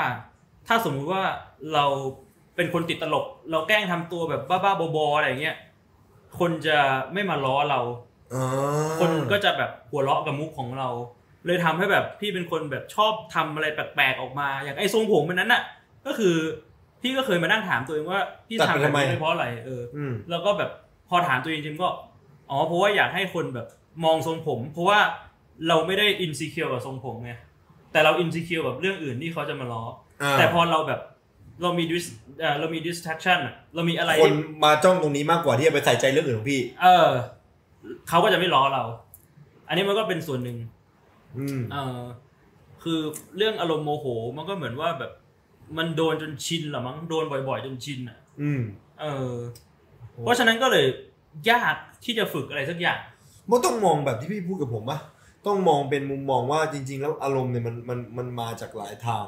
[0.68, 1.24] ถ้าสมมุติว่า
[1.74, 1.86] เรา
[2.56, 5.58] เป็นคนติดตลก เราแกล้งทำตัวแบบบ้าๆบอๆอะไรอย่างเงี้ย
[6.40, 6.78] คนจะ
[7.14, 8.11] ไม่มาล้อเราอ๋อ
[9.00, 10.90] คนก็จะแบบหัวเราะกับมุกของเรา
[11.46, 15.62] เลยทำให้แบบพี่เป็นคนแบบชอบทำอะไรแปลกๆออกมา อย่างไอ้ทรงผมมันนั้นน่ะ
[16.06, 16.36] ก็คือ
[17.02, 20.72] พี่ก็เคยมานั่งถามตัวเองว่าพี่ทำแบบนี้เพราะอะไรเอออืมแล้วก็แบบ
[21.10, 21.90] พอถามตัวเองจริงๆก็
[22.50, 23.68] อ๋อเพราะว่าอยากให้คนแบบ
[24.04, 25.00] มองทรงผม เพราะว่า
[25.68, 27.32] เราไม่ได้อินซิเคียวกับทรงผมไง
[27.92, 29.84] แต่เราอินซิเคียวแบบเรื่องอื่นที่เขาจะมาล้อ
[30.22, 31.02] อ่าแต่พอเราแบบ
[31.62, 32.06] เรามีดิส
[32.40, 37.10] เอ่อเรามี distraction อะเรามีอะไรคนที่มาจ้องตรงนี้มากกว่าที่จะไปใส่ใจเรื่องอื่นของพี่ เออ
[38.10, 38.84] เขาก็จะไม่ล้อเรา
[39.68, 40.58] อันนี้มันก็เป็นส่วนหนึ่ง
[41.38, 42.02] อืมเออ
[42.84, 43.00] คือ
[43.38, 44.06] เรื่องอารมณ์โมโห
[44.38, 45.12] มันก็เหมือนว่าแบบ
[45.78, 48.62] มันโดนจนชินเหรอมั้งโดนบ่อย ๆ จนชินอะอืม
[49.02, 49.36] เออ
[50.22, 50.86] เพราะฉะนั้นก็เลย
[51.52, 53.00] ยากที่จะฝึกอะไรสักอย่าง
[53.50, 55.00] มันต้องมองแบบที่พี่พูดกับผมปะ
[55.48, 59.28] ต้องมองเป็นมุมมองว่าจริง ๆ แล้วอารมณ์เนี่ยมันมันมันมาจากหลายทาง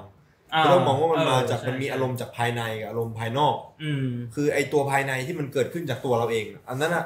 [0.63, 7.05] ก็ต้องมองว่ามันมาจากเออมันมีใช่อารมณ์จากภายในกับอารมณ์ภายนอก อืมคือไอตัวภายในที่มันเกิดขึ้นจากตัวเราเอง อันนั้นอะ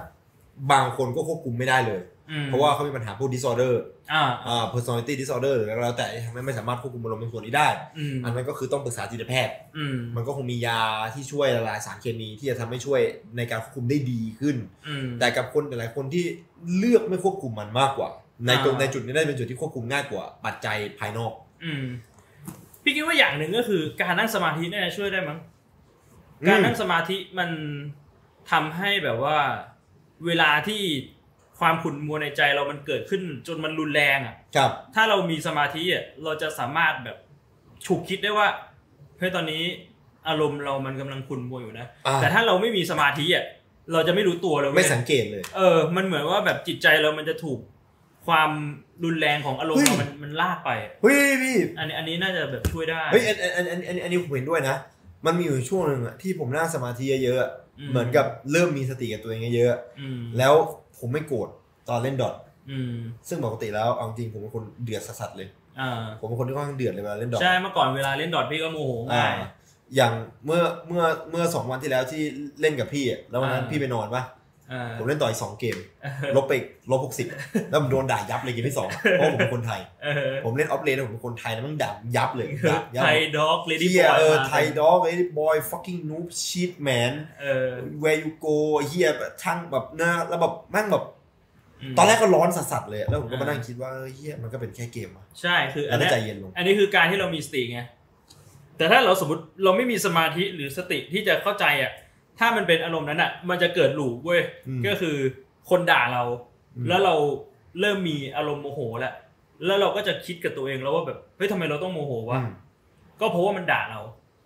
[0.72, 2.02] บางคนก็ควบคุมไม่ได้เลย
[2.32, 3.74] อืมเพราะว่าเขามีปัญหาพวก disorder
[4.14, 10.82] อ่าอ่า personality disorder หรืออะไรแล้วแต่ที่ทำให้ไม่สามารถควบคุมอารมณ์ในส่วนนี้ได้อืมอันนั้นก็คือต้องปรึกษาจิตแพทย์อืมมันก็คงมียา
[11.14, 13.02] ที่ช่วยละลายสารเคมีที่จะทำให้ช่วย
[13.38, 14.56] ในการควบคุมได้ดีขึ้น
[14.88, 16.26] อืมแต่กับคนหลายๆคนที่
[16.78, 18.10] เลือกไม่ควบคุมมันมากกว่า
[18.46, 21.32] ในตรงอ่าในจุดนี้ได้เป็นจุดที่ควบคุมง่ายกว่า ปัจจัยภายนอก
[21.64, 21.86] อืม
[22.84, 25.40] พี่คิดว่าอย่างหนึ่งก็คือการนั่งสมาธิเนี่ยช่วยได้มั้ง
[26.42, 27.50] อืมการนั่งสมาธิมัน
[28.52, 29.38] ทำให้แบบว่า
[30.26, 30.82] เวลาที่
[31.60, 37.18] ความขุ่นมัวในใจเรามันเกิดขึ้นจนมันรุนแรงอะครับ ถ้าเรามีสมาธิอะเราจะสามารถแบบ
[37.86, 38.48] ฉุกคิดได้ว่า
[39.20, 39.64] เฮ้ยตอนนี้
[40.28, 43.46] อารมณ์เรามันกำลังขุ่นมัวอยู่นะอ่าแต่ถ้าเราไม่มีสมาธิอะ
[43.94, 47.60] เราจะไม่รู้ตัวเลยเว้ไม่ยสังเกตเลย เออ มันเหมือนว่าแบบจิตใจเรามันจะถูก
[48.28, 48.52] ความ
[49.04, 54.76] รุนแรงของอารมณ์เฮ้ยเรามันมันลากไปเฮ้ยพี่อันนี้อันนี้น่าจะแบบช่วยได้เฮ้ยอันอันอันอันอันอันนี้ผมเห็นด้วยนะ
[55.28, 60.54] มันมีอยู่ช่วงหนึ่งอะที่ผมนั่งสมาธิเยอะๆอะอืมเหมือนกับเริ่มมีสติกับตัวเองเยอะอืมๆแล้ว
[60.98, 61.50] ผมไม่โกรธ
[61.90, 62.36] ตอนเล่นดอท
[62.72, 62.94] อืม
[63.28, 65.48] ซึ่งปกติแล้วเอาจริงผมเป็นคนเดือดสัสๆเลย
[65.80, 69.52] อ่าผมเป็นคนที่ค่อนข้างเดือดเลยเวลาเล่นดอทใช่เมื่อก่อนเวลาเล่นดอทพี่ก็โมโหอ่าง่าย
[69.96, 70.14] อย่าง
[70.46, 72.22] เมื่อเมื่อเมื่อสองวันที่แล้วที่
[72.62, 74.36] เล่นกับพี่อะแล้ววันนั้นอ่าพี่ไปนอนปะอ่า
[75.00, 75.78] ผมเล่นต่ออีกสองเกม
[76.36, 77.28] ลบไปอีกลบหกสิบ
[77.70, 87.70] แล้วผมโดนด่ายับเลยเกมที่สองเพราะผมเป็นคนไทยเออผมเล่นออฟเลนผมเป็นคนไทยแล้วมันด่ายับเลยด่ายับไทยด็อกเลดี้เฮีบยอยเออมาไทยด็อกไอ้บอย fucking noob shit man เออ
[88.04, 88.58] where you go
[88.88, 91.06] เฮียแบบช่างแบบหน้าแล้วแบบแม่งแบบ
[91.92, 97.80] มตอนแรกก็ร้อนสัสๆเลย แล้วผมก็มาอ่านั่นั่งคิดว่าเออเฮียมันก็เป็นแค่เกมอะใช่คืออัแล้นวก็เนี้ยใจเย็นลง อันนี้คือการที่เรามีสติไง
[98.78, 101.92] แต่ถ้าเราสมมติเราไม่มีสมาธิหรือสติที่จะเข้าใจอะ
[102.40, 105.16] ถ้ามันเป็นอารมณ์นั้นอะ มันจะเกิดหลูปเว้ยอืมก็คือ
[105.70, 106.24] คนด่าเรา
[106.76, 107.16] อืมแล้วเรา
[107.80, 109.14] เริ่มมีอารมณ์โมโหแล้ว
[109.66, 112.50] แล้วเราก็จะคิดกับตัวเองแล้วว่าแบบเฮ้ยทำไมเราต้องโมโหวะอืม
[113.22, 114.02] ก็เพราะว่ามันด่าเรา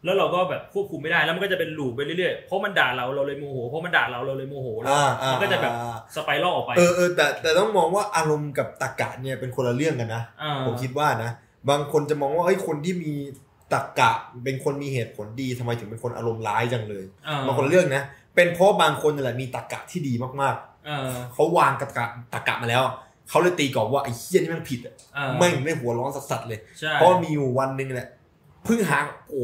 [0.06, 11.32] แล้วเราก็แบบควบคุมไม่ได้แล้วมันก็จะเป็นหลูปไปเรื่อยๆเพราะมันด่าเราเราเลยโมโหเพราะมันด่าเราเราเลยโมโหแล้วอ่าอ่ามันก็จะแบบอ่าสไปรัลออกไปเออเออแต่แต่ต้องมองว่าอารมณ์กับตรรกะเนี่ยเป็นคนละเรื่องกันนะาผมคิดว่านะ
[11.70, 13.14] บางคนจะมองว่าเฮ้ยคนที่มี
[13.74, 14.12] ตรรกะ
[14.44, 18.04] เป็นคนมีเหตุผลดีทำไมถึงเป็นคนอารมณ์ร้ายจังเลยอ่าบางคนละเรื่องนะ
[18.36, 20.56] เป็นเพราะบางคนนั่นแหละมีตรรกะที่ดีมาก
[20.86, 22.84] เออๆเขาวางตรรกะตรรกะมาแล้ว
[23.30, 28.10] เขาเลยตีกรอบว่าไอ้เฮี้ยนี่แมันผิดอะเออไม่งไม่หัวร้อนสัสๆเลยใช่เพราะมีอยู่วันหนึ่งแหละ
[28.66, 28.98] เพิ่งหา
[29.30, 29.42] โอ้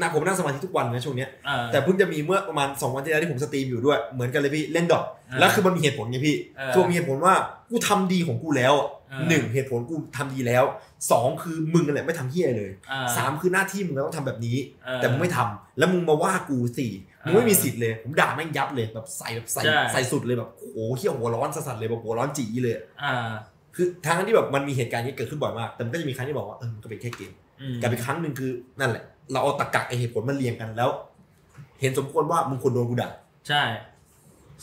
[0.00, 7.34] นะผมนั่งสมาธิทุกวันนะช่วงเนี้ยเออแต่เพิ่งจะมีเมื่อประมาณ2วันที่แล้วที่ผมสตรีมอยู่ด้วยเหมือนกันเลยพี่เล่นดอทอ่าแล้วคือมันมีเหตุผลไงพี่เออคือมีเหตุผลว่า
[7.70, 10.64] กูทำดีของกูแล้วอะเออหนึ่งเหตุผลกูทำดีแล้ว
[11.10, 16.92] สองคือมึงนั่นแหละไม่ทำเฮี้ยเลยอ่าสามคือหน้าที่มึงต้องทำแบบนี้เออแต่มึงไม่ทำแล้วมึงมาว่ากูสี่
[17.24, 23.32] มึงไม่เออมีสิทธิ์เลย ผมด่าแม่งยับเลยแบบใส่แบบใส่ใช่ใส่สุดเลยแบบโอ้โหเฮี้ยหัวร้อนสัสๆเลยแบบหัวร้อนจีเลยอ่า
[23.76, 27.49] คือทั้งที่แบบมันมีเหตุการณ์นี้เกิดขึ้นบ่อยมากแต่มันก็จะมีครั้งที่บอกว่าเออมันก็เป็นแค่เกมอืม
[27.82, 30.90] กับอีกครั้งหนึ่งคือนั่นแหละ เราเอาตะกะไอเหตุผลมาเรียงกันแล้ว
[31.80, 33.10] เห็นสมควรว่ามึงควรโดนกูด่า
[33.48, 33.62] ใช่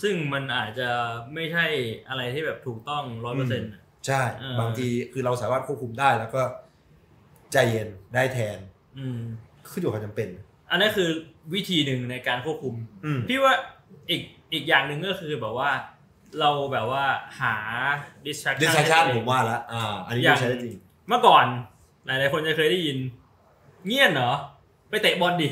[0.01, 0.89] ซึ่งมันอาจจะ
[1.33, 1.65] ไม่ใช่
[2.09, 3.71] อะไรที่แบบถูกต้องร้อยเปอร์เซ็นต์
[4.07, 6.41] ใช่เออบางทีคือเราสามารถควบคุมได้แล้วก็
[7.53, 8.57] ใจเย็นได้แทน
[8.97, 9.19] อืม
[9.71, 10.29] ขึ้นอยู่กับความจำเป็น
[10.69, 11.09] อันนี้คือ
[11.53, 12.75] วิธีหนึ่งในการควบคุม
[13.05, 13.53] อืมพี่ว่า
[14.09, 14.21] อีก
[14.53, 15.71] อีกอย่างหนึ่งก็คือแบบว่า
[16.39, 17.05] เราแบบว่า
[17.39, 17.55] หา
[18.25, 21.45] distraction ดิส t ชันให้ตัวเองผมว่าแล้วอ่า อันนี้อย่างใช้ได้จริง เมื่อก่อน
[22.07, 22.97] หลายๆคนจะเคยได้ยิน
[23.87, 24.31] เงียบเหรอ
[24.89, 25.49] ไปเตะบอลดิ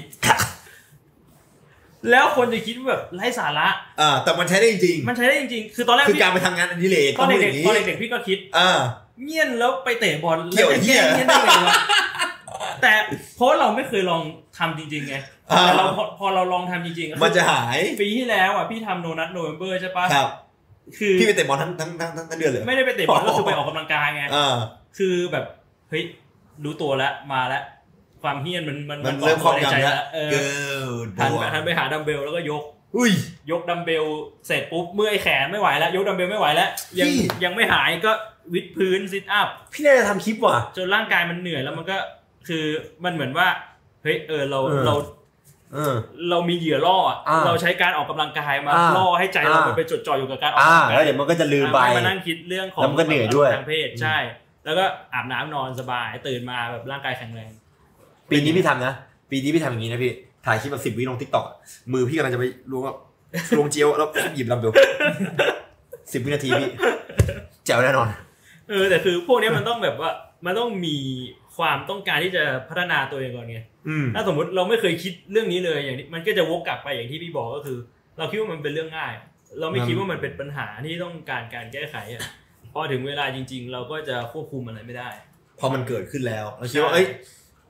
[2.11, 3.68] แล้วคนจะคิดว่าแบบไร้สาระ
[4.02, 8.69] อ่าแต่มันใช้ได้จริงมันใช้ได้จริงๆคือตอนแรกคือพี่การไปทำงานอันนี้เลยตอนพูดอเด็กย่างๆนี้ตอนเด็กๆพี่ก็คิด อ่า
[9.23, 11.76] เงียนแล้วไปเตะบอลเกี่ยวแล้วจะเหี้ย เงียนได้ไงวะ
[12.82, 12.94] แต่
[13.36, 14.22] เพราะเราไม่เคยลอง
[14.57, 15.15] ทำจริงๆไง
[15.52, 20.30] อ่า แต่เราพอพอเราลองทำจริงๆมันจะหายปีที่แล้วอะพี่ทำโนนัทโนเวมเบอร์ใช่ปะครับ
[20.98, 24.56] คือพี่ไปเตะบอลทั้งทั้งทั้งทั้งทั้งเดือนเลยเหรอไม่ได้ไปเตะบอลก็คือไปออกกำลังกายไง อ่า
[24.98, 25.45] คือแบบ
[25.90, 26.03] เฮ้ย
[26.64, 27.64] รู้ตัวแล้วมาแล้ว
[28.22, 30.40] ความเฮี้ยนมันมันมันก่อเริ่มครอบตัวในใจงำแล้วแล้วเออเกิ
[31.06, 32.64] ดหันบัวไปหันไปหาดัมเบลแล้วก็ยก
[32.98, 33.11] อุ้ย
[33.52, 34.06] ยกดัมเบล
[34.48, 36.69] เสร็จปุ๊บเมื่อยแขนไม่ไหวแล้ว ยกดัมเบลไม่ไหวแล้ว
[36.99, 38.11] ยังพี่ยังไม่หายก็
[38.53, 41.98] วิดพื้นซิทอัพพี่น่าจะทำคลิปว่ะจนร่างกายมันเหนื่อยแล้วมันก็
[42.48, 42.65] คือ
[43.03, 43.48] มันเหมือนว่า
[44.03, 44.95] เฮ้ยเออเราเออเรา
[45.73, 45.95] เออ
[46.30, 54.18] เรามีเหยื่อล่ออะอ่าเราใช้การออกกำลังกายมาอ่าล่อให้ใจเราอ่ามัมันไปจดจ่ออยู่กับการออกอ่ากำลังกาแล้วยเดี๋ยวมันก็จะลืมไปไม่มานั่งคิดเรื่องของแล้วมันก็เหนื่อยด้วยทางเพศใช่
[54.66, 57.52] แล้วก็อาบน้ำนอนสบายตื่นมาแบบร่างกายแข็งแรง
[58.32, 58.94] ปีนี้พี่ทำนะ
[59.32, 60.12] ปีนี้พี่ทำอย่างนี้นะพี่
[60.46, 61.46] ถ่ายคลิปแบบสิบวิลงทิกตอก
[61.94, 62.98] มือพี่กำลังจะไปล้วงแบบ
[63.58, 64.72] ลงเจียวแล้วหยิบลำเบล
[66.12, 66.70] สิบวินาทีพี่
[67.66, 68.08] แจ๋วแน่นอน
[68.70, 70.12] เออแต่คือพวกเนี้ยมันต้องแบบว่า
[70.46, 70.98] มันต้องมี
[71.58, 77.78] ความต้องการที่จะพัฒนาตัวเองก่อนไงอืมถ้าสมมติเราไม่เคยคิดเรื่องนี้เลยอย่างนี้มันก็จะวกกลับไปอย่างที่พี่บอกก็คือ
[78.18, 79.14] เราคิดว่ามันเป็นเรื่องง่าย
[79.60, 82.24] เราไม่คิดว่ามันเป็นปัญหาที่ต้องการการแก้ไขอะ
[82.76, 85.10] พอถึงเวลาจริง ๆ เราก็จะควบคุมอะไรไม่ได้
[85.60, 87.07] พอมันเกิดขึ้นแล้วเราคิดว่าเอ้ย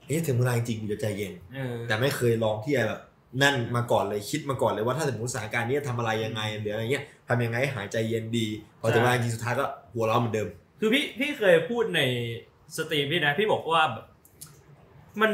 [0.06, 3.00] เอ๊ะถึงเวลาจริงๆกูจะใจเย็นเออแต่ไม่เคยลองที่จะแบบ
[3.42, 8.46] นั่นมาก่อนเลยคิดมาก่อนเลยว่าถ้าสมมติสถานการณ์นี้จะทำอะไรยังไงหรืออะไรเงี้ยทำยังไงให้หายใจเย็นดี
[8.80, 9.64] พอถึงเวลาจริงสุดท้ายก็
[9.94, 10.48] หัวเราะเหมือนเดิม
[10.80, 12.00] คือพี่พี่เคยพูดใน
[12.76, 14.06] สตรีมพี่นะพี่บอกว่าแบบ
[15.20, 15.32] มัน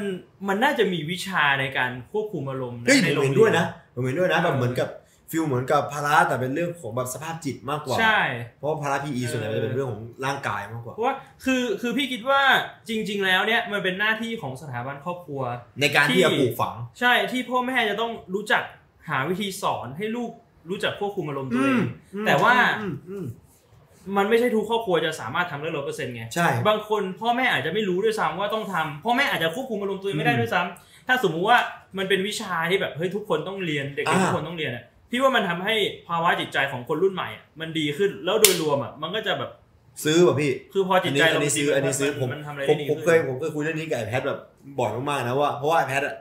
[0.48, 4.88] มันน่าจะมีวิชาในการควบคุมอารมณ์เฮ้ยในผมโรงเห็นเรีด้วยนนะผมเห็นด้วยนะเออแบบเหมือนกับ
[5.32, 8.20] feel เหมือนกับพละแต่เป็นเรื่องของแบบสภาพจิตมากกว่า ใช่
[8.58, 11.14] เพราะว่าพละ PE ส่วนใหญ่เออจะเป็นเรื่องของร่างกายมากกว่าเพราะว่า
[11.44, 12.42] คือคือพี่คิดว่า
[12.88, 15.40] จริง ๆ แล้วเนี่ยมันเป็นหน้าที่ของสถาบันครอบครัว
[15.80, 18.62] ในการที่จะปลูกฝัง ใช่ที่พ่อแม่จะต้องรู้จัก
[19.08, 20.30] หาวิธีสอนให้ลูก
[20.70, 21.82] รู้จักควบคุมอารมณ์ตัวเอง
[22.26, 23.26] แต่ว่าอืมอืม
[24.16, 31.58] มันไม่ใช่ทุกครอบครัวจะสามารถทำได้ร้อยเปอร์เซ็นต์ไงใช่บางคนพ่อแม่อาจจะไม่รู้ด้วยซ้ำว่าต้องทำพ่อแม่อาจจะควบคุมอารมณ์ตัวเองไม่ได้อืมด้วยซ้ำถ้าสมมุติว่า
[31.98, 35.74] มันเป็นวิชาที่แบบเฮ้ยทุกคนต้องเรียนเด็กๆอ่าทุกคนต้องเรียนอะ พี่ว่ามันทำให้
[36.08, 39.50] ภาวะจิตใจของคนรุ่นใหม่อะมันดีขึ้นแล้วโดยรวมอะมันก็จะแบบ
[40.04, 44.40] ซื้อป่ะพี่ คือพอจิอัตนใจนี้อัเรานนี้ซื้ออันนี้ซื้อผมมันทำอะไรผได้มดีผมขึ้นเคยผมเคยคุยเรื่องนี้กับไอ้แพทแบบ
[44.78, 46.16] บ่อยมากๆนะว่าเพราะว่าไอ้แพทอะ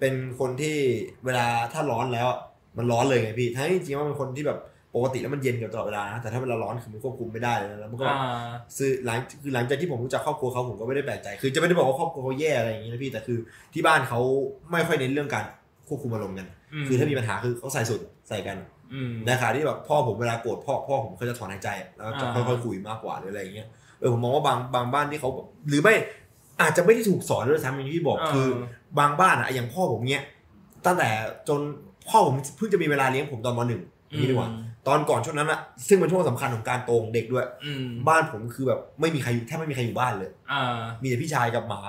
[0.00, 0.76] เป็นคนที่
[1.24, 2.38] เวลาถ้าร้อนแล้วอะ
[2.78, 4.58] มันร้อนเลยไงพี่ทั้งที่จริงๆว่าเป็นคนที่แบบ
[4.94, 13.38] ปกติแล้วมันเย็นกับตลอดเวลานะแต่ถ้าเวลาร้อนคือมันควบคุมไม่ได้เลยนะแล้วมันก็อ่าซื้อหลังคือหลังจากที่ผมรู้จักครอบครัวเขาผมก็ไม่ได้แปลกใจ คือจะไม่ได้บอกว่าครอบครัวเขาแย่อะไรอย่างนี้นะพี่แต่คือ
[13.74, 14.20] ที่บ้านเขา
[14.70, 15.44] ไม่ค่อยเน้นเรื่องการ
[15.88, 16.46] ควบคุมอารมณ์กัน
[16.86, 18.56] คือถ้ามีปัญหาคือเขาใส่สุดใส่กัน
[18.94, 23.68] อืมในขณะที่แบบพ่อผมเวลาโกรธพ่อพ่อผมเขาจะถอนหายใจ แล้วจะอ่าค่อยๆคุยมากกว่าหรืออะไรอย่างเงี้ย
[24.00, 25.94] เออผมมองว่าบางบางบ้านที่เขาแบบหรือไม่
[26.60, 28.48] อาจจะไม่ได้ถูกสอนด้วยซ้ำอย่างที่พี่บอกคือ
[28.98, 30.24] บางบ้านอะอย่างพ่อผมเนี้ย
[30.86, 31.08] ตั้งแต่
[31.48, 31.60] จน
[32.08, 34.48] พ่อผมเพิ่งจะมีเวลาเลี้ยงผมตอนมหนึ่งอย่างนี้ดีกว่า
[34.86, 40.62] ตอนก่อนช่วงนั้นอะซึ่งเป็นช่วงสำคัญของการโตของเด็กด้วยอืมบ้านผมคือแบบไม่มีใครอยู่แทบไม่มีใครอยู่บ้านเลยอ่า
[41.02, 41.80] มีแต่พี่ชายกับหมา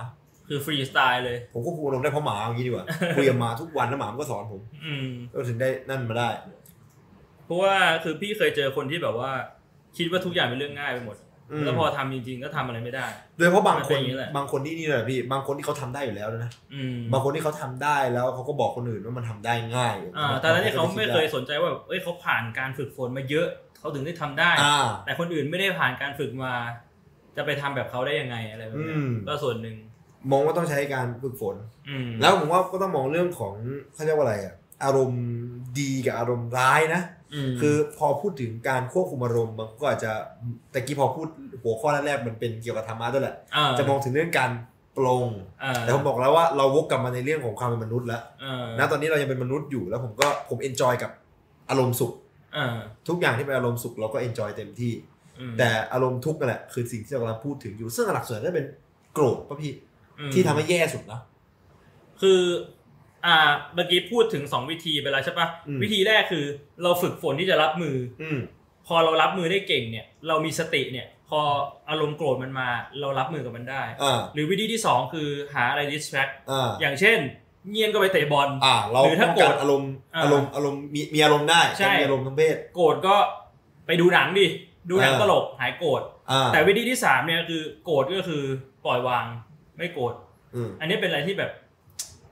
[0.47, 2.85] คือฟรีสไตล์เลย ผมก็คุมอารมณ์ได้เพราะหมาอย่างนี้ดีกว่า
[3.17, 6.29] คุยกับหมาทุกวันแล้วหมามันก็สอนผม อืมก็ถึงได้นั่นมาได้
[7.45, 9.31] เพราะว่าคือพี่เคยเจอคนที่แบบว่า
[9.97, 11.17] คิดว่าทุกอย่างเป็นเรื่องง่ายไปหมด
[11.51, 13.05] อืมแล้วพอทำจริงๆก็ทำอะไรไม่ได้
[13.37, 23.47] โดยเฉพาะบางคนมันเป็นอย่างนี้แหละบางคนที่นี่เลยพี่ บางคนที่เขาทำได้อยู่แล้วนะอืมบางคนที่เขาทำได้แล้วเขาก็บอกคนอื่นว่ามันทำได้ง่ายอ่าแต่นั้นที่เขาไม่เคยสนใจว่าแบบเอ้ยเขาผ่านการฝึกฝนมาเยอะ
[23.79, 26.53] เขาถึงได้ทำได้อ่าแต่คนอื่นไม่ได้ผ่านการฝึกมา
[27.35, 29.75] จะไปทำแบบเขาได้ยังไงอะไรแบบเนี้ยอืมก็ส่วนหนึ่ง
[30.31, 31.55] มองว่าต้องใช้การฝึกฝน
[31.89, 33.53] อืมแล้วผมว่าก็ต้องมองเรื่องของ
[33.93, 35.23] เขาเรียกว่าอะไรอะอารมณ์
[35.79, 37.01] ดีกับอารมณ์ร้ายนะ
[37.47, 40.11] มคือพอพูดถึงการควบคุมอารมณ์มันก็อาจจะ
[40.71, 41.27] แต่กี้พอพูด
[41.63, 44.51] หัวข้อแรกๆมันเป็นเกี่ยวกับธรรมะด้วยแหละาจะมองถึงเรื่องการ
[44.97, 45.27] ปลง
[45.63, 51.11] อ่าแต่ผมบอกแล้วว่าเราวกกลับมาในเรื่องของความเป็นมนุษย์แล้วอ่าณตอนนี้เรายังเป็นมนุษย์อยู่แล้วผมก็ผม enjoy กับ
[51.69, 52.13] อารมณ์สุข
[52.57, 52.77] อ่า
[53.07, 54.93] ทุกอย่างที่เป็นอารมณ์สุขเราก็เอนจอยเต็มที่
[55.39, 58.67] อืมแต่อารมณ์ทุกข์นั่นแหละคือสิ่งที่เรากำลังพูดถึงอยู่ซึ่งหลักส่วนก็เป็น
[59.13, 59.86] โกรธป่ะพี่อืม
[60.33, 61.21] ที่ทำให้แย่สุดนะ
[62.21, 62.41] คือ
[63.25, 63.37] อ่า
[63.73, 66.45] เมื่อกี้พูดถึงสองวิธีไปแล้วใช่ปะอืมวิธีแรกคือ
[66.83, 68.39] เราฝึกฝนที่จะรับมือ อืม
[68.87, 71.39] พอเรารับมือได้เก่งเนี่ย เรามีสติเนี่ย พอ
[71.89, 72.69] อารมณ์โกรธมันมา
[72.99, 77.19] เรารับมือกับมันได้อ่าหรือวิธีที่สองคือหาอะไร distract อ่าอย่างเช่น
[77.71, 83.15] เงียนก็ไปเตะบอลอ่าเราหรือถ้าป้องกันโกรธอารมณ์อ่าอารมณ์อารมณ์มีมีอารมณ์ได้ใช่แต่มีอารมณ์ทั้งเพศโกรธก็
[83.87, 84.47] ไปดูหนังดิ
[84.89, 88.43] ดูหนังอ่าตลกหายโกรธอ่าแต่วิธีที่สามเนี่ยคือโกรธก็คือ
[88.85, 89.25] ปล่อยวาง
[89.77, 90.13] ไม่โกรธ
[90.55, 91.51] อืมอันนี้เป็นอะไรที่แบบ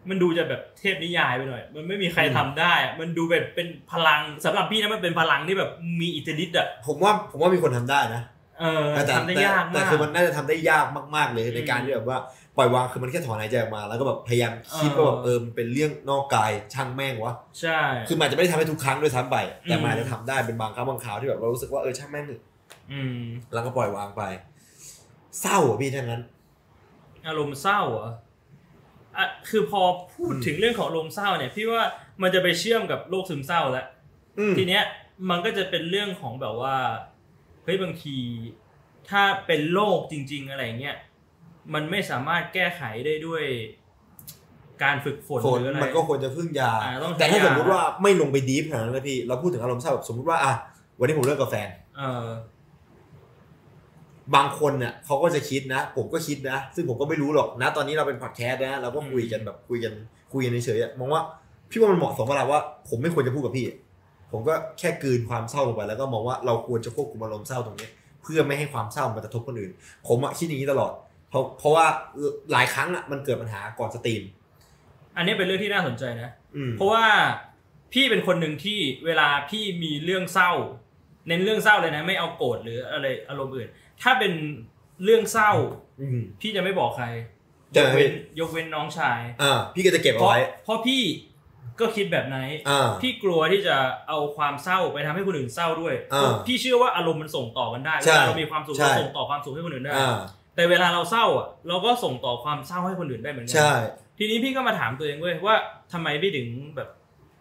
[0.10, 8.22] มันดูจะแบบเทพนิยายไปหน่อย มันไม่มีใครอืมทำได้อะมันดูแบบเป็นพลังสำหรับพี่นะมันเป็นพลังที่แบบมีอิทธิฤทธิ์อะผมว่าผมว่ามีคนทำได้นะ
[8.60, 10.86] เออแต่แต่ทำได้แต่ยากแต่มากคือมันน่าจะทำได้ยาก
[11.16, 12.18] มาก ๆ เลยในอืมการที่แบบว่า
[12.58, 22.42] ปล่อยวางคือมันแค่ถอนหายใจออกมา แล้วก็แบบพยายามคิดเออว่าแบบเออมันเป็นเรื่องนอกกายช่างแม่งวะใช่ คือมันอาจจะไม่ได้ทำให้ทุกครั้งด้วยซ้ำไปแต่มันอืมอาจจะทำได้เป็นบางครั้งบางคราวที่แบบเรารู้สึกว่าเออช่างแม่งเถอะ
[22.92, 23.22] อืม
[23.54, 24.24] แล้วก็ปล่อยวางไป
[25.42, 26.22] เศร้าอะพี่ทั้งนั้น
[27.28, 28.10] อารมณ์เศร้าเหรอ
[29.18, 29.82] อะคือพอ
[30.14, 31.84] พูดอืมถึงเรื่องของอารมณ์เศร้าเนี่ย พี่ว่า
[32.22, 33.88] มันจะไปเชื่อมกับโรคซึมเศร้าแล้ว
[34.40, 34.84] อืมทีเนี้ย
[35.30, 36.76] มันก็จะเป็นเรื่องของแบบว่า
[37.64, 38.18] เฮ้ยบางที
[39.10, 40.98] ถ้าเป็นโรคจริง ๆ อะไรเงี้ย
[41.74, 43.44] มันไม่สามารถแก้ไขได้ด้วย
[44.84, 50.54] การฝึกฝนฝนหรืออะไรมันก็ควรจะพึ่งยาอ่าต้องใช้แต่ถ้ายาสมมติว่าไม่ลงไปดีฟขนาดนั้นนะพี่ เราพูดถึงอารมณ์เศร้าแบบสมมติว่าอะ
[51.00, 52.26] วันนี้ผมเลิกกับแฟนเออ
[54.36, 59.94] บางคนเนี่ยเขาก็จะคิดนะ ผมก็คิดนะ ซึ่งผมก็ไม่รู้หรอกนะ ตอนนี้เราเป็นพอดแคสต์นะเราก็คุยกันแบบคุยกัน
[60.34, 61.22] คุยกันเฉยๆอะมองว่า
[61.70, 63.66] พี่ว่ามันเหมาะสมกับเราว่า ผมไม่ควรจะพูดกับพี่
[64.32, 67.90] ผมก็แค่กลืนความเศร้าลงไปแล้วก็มองว่าเราควรจะควบคุมอารมณ์เศร้าตรงนี้
[68.24, 69.72] เพื่อไม่ให้ความเศร้ามันกระทบคนอื่น
[70.08, 70.92] ผมอะคิดอย่างนี้ตลอด
[71.30, 71.86] เพราะเพราะว่า
[72.52, 74.24] หลายครั้งอะมันเกิดปัญหาก่อนสตรีม
[75.18, 77.04] อันนี้เป็นเรื่องที่น่าสนใจนะอืมเพราะว่า
[77.94, 80.52] พี่เป็นคนหนึ่งที่เวลาพี่มีเรื่องเศร้า
[81.28, 83.70] เน้นเรื่องเศร้าเลยนะ ไม่เอาโกรธหรืออะไรอารมณ์อื่น
[84.04, 84.34] ถ้าเป็น
[85.04, 85.52] เรื่องเศร้า
[86.02, 87.08] อืมพี่จะไม่บอกใคร
[87.76, 91.04] จะยกเว้นยกเว้นน้องชายอ่าพี่ก็จะเก็บเพเอาราะไว้เพราะพี่
[91.80, 92.38] ก็คิดแบบไหน
[92.70, 93.76] อ่าพี่กลัวที่จะ
[94.08, 100.18] เอาความเศร้าไปทำให้คนอื่นเศร้าด้วยอ่าเพราะพี่เชื่อว่าอารมณ์มันส่งต่อกันได้ใช่เวลาเรามีความสุขใช่เราส่งต่อความสุขให้คนอื่นได้อ่า
[100.56, 103.74] แต่เวลาเราเศร้าอะเราก็ส่งต่อความเศร้าให้คนอื่นได้เหมือนกัใช่
[104.18, 105.56] ทีนี้พี่ก็มาถามตัวเองเว้ยว่า
[105.94, 106.90] ทำไมพี่ถึงแบบ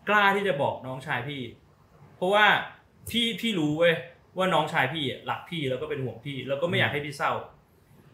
[0.09, 1.43] กล้าที่จะบอกน้องชายพี่
[2.17, 2.47] เพราะว่า
[3.11, 3.95] พี่พี่รู้เว้ย
[4.39, 7.33] ว่าน้องชายพี่อะรักพี่แล้วก็เป็นห่วงพี่ แล้วก็ไม่อยากให้พี่เศร้า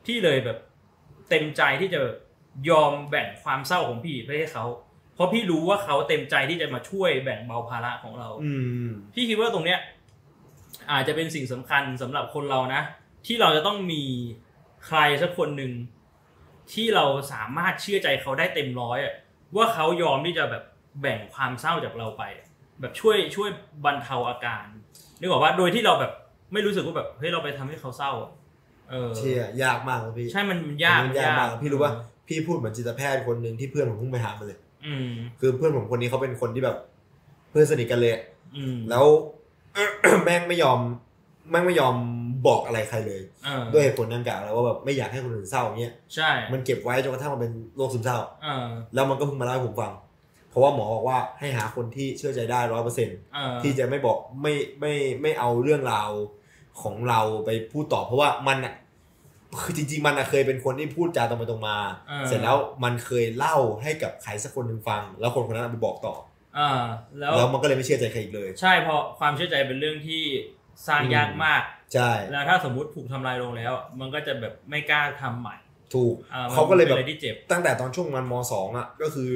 [0.06, 0.58] พี่เลยแบบ
[1.30, 2.16] เต็มใจที่จะแบบ
[2.70, 4.64] ยอมแบ่งความเศร้าของพี่ไปให้เขา
[5.14, 8.52] เพราะพี่รู้ว่าเขาเต็มใจที่จะมาช่วยแบ่งเบาภาระของเรา อื
[8.86, 9.78] มพี่คิดว่าตรงเนี้ย
[10.90, 12.82] อาจจะเป็นสิ่งสำคัญสำหรับคนเรานะ
[13.26, 14.02] ที่เราจะต้องมี
[14.86, 15.72] ใครสักคนหนึ่ง
[16.72, 19.14] ที่เราสามารถเชื่อใจเขาได้เต็มร้อยอะ
[19.56, 20.64] ว่าเขายอมที่จะแบบ
[21.00, 22.22] แบ่งความเศร้าจากเราไป
[22.80, 23.48] แบบช่วยช่วย
[23.84, 24.66] บรรเทาอาการ
[25.20, 26.12] นึกออกว่าโดยที่เราแบบ
[26.52, 28.30] ไม่รู้สึกว่าแบบเฮ้ยเราไปทำให้เขาเศร้าอะ
[28.90, 31.92] เออเชี่ยยากมากเลยพี่ใช่มันมันยากมันยากมากพี่รู้ป่ะ
[32.28, 35.08] พี่พูดเหมือนจิตแพทย์คนหนึ่งที่เพื่อนผมเพิ่งไปหามาเลย อืม
[35.40, 36.76] คือเพื่อนผมคนนี้เขาเป็นคนที่แบบ
[37.50, 38.12] เพื่อนสนิทกันเลย
[38.56, 39.04] อืมแล้ว
[40.24, 40.78] แม่งไม่ยอม
[41.50, 41.94] แม่งไม่ยอม
[42.46, 49.92] บอกอะไรใครเลยเออด้วยเหตุผลดังกล่าวแล้วว่าแบบไม่อยากให้คนอื่นเศร้าอย่างเงี้ยใช่ มันเก็บไว้จนกระทั่งมันเป็นโรคซึมเศร้าเออแล้วมันก็เพิ่งมาเล่าให้ผมฟัง
[50.50, 56.10] เพราะว่าหมอบอกว่าให้หาคนที่เชื่อใจได้ร้อยเปอร์เซ็นต์เออที่จะไม่บอกไม่ไม่ไม่เอาเรื่องราว
[56.82, 58.74] ของเราไปพูดต่อเพราะว่ามันอะ
[59.62, 61.76] คือจริงๆมันอะเคยเป็นคนที่พูดจาตรงไปตรงมา
[62.10, 66.14] ออเสร็จแล้วมันเคยเล่าให้กับใครสักคนหนึ่งฟัง แล้วคนคนนั้นเอาไปบอกต่อ
[66.58, 66.70] อ่า
[67.18, 70.22] แล้วแล้วมันก็เลยไม่เชื่อใจใครอีกเลย ใช่เพราะความเชื่อใจเป็นเรื่องที่
[70.88, 71.62] สร้างอืมยากมาก
[71.94, 75.56] ใช่ แล้วถ้าสมมุติถูกทำลายลงแล้ว มันก็จะแบบไม่กล้าทำใหม่
[75.94, 79.30] ถูกอ่มันเขาก็เลยแบบป็นอะไรที่เจ็บตั้งแต่ตอนช่วงมันมสองอะก็คือ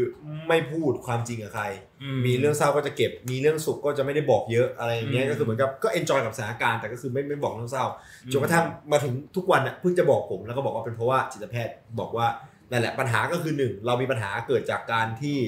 [0.48, 1.64] ไม่พูดความจริงกับใคร
[2.02, 7.86] อืมีเรื่องเศร้าก็จะเก็บ มีเรื่องสุขก็จะไม่ได้บอกเยอะอะไรอย่างเงี้ยอืมก็คือเหมือนกับก็เอนจอยกับสถานการณ์แต่ก็คือไม่ไม่บอกเรื่องเศร้า
[8.24, 12.26] อืมจนกระทั่งมาถึงทุกวันอะเพิ่งจะบอกผมแล้วก็บอกว่าเป็นเพราะว่าจิตแพทย์บอกว่า
[12.70, 15.38] นั่นแหละปัญหาก็คือหนึ่งเรามีปัญหาเกิดจากการที่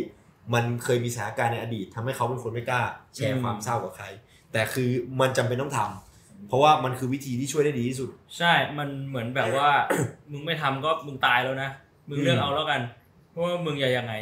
[0.55, 2.83] มันเคยมีสถานการณ์ในอดีตทำให้เขาเป็นคนไม่กล้า
[3.15, 4.07] แชร์ความเศร้ากับใคร
[4.53, 6.06] แต่คือมันจำเป็นต้องทำ
[6.49, 9.69] เพราะว่ามันคือวิธีที่ช่วยได้ดีที่สุด ใช่ มันเหมือนแบบว่า
[10.33, 11.71] มึงไม่ทำก็มึงตายแล้วนะ
[12.09, 12.81] มึงเลือกอืมเอาแล้วกัน
[13.31, 14.15] เพราะว่ามึงอย่ายังไง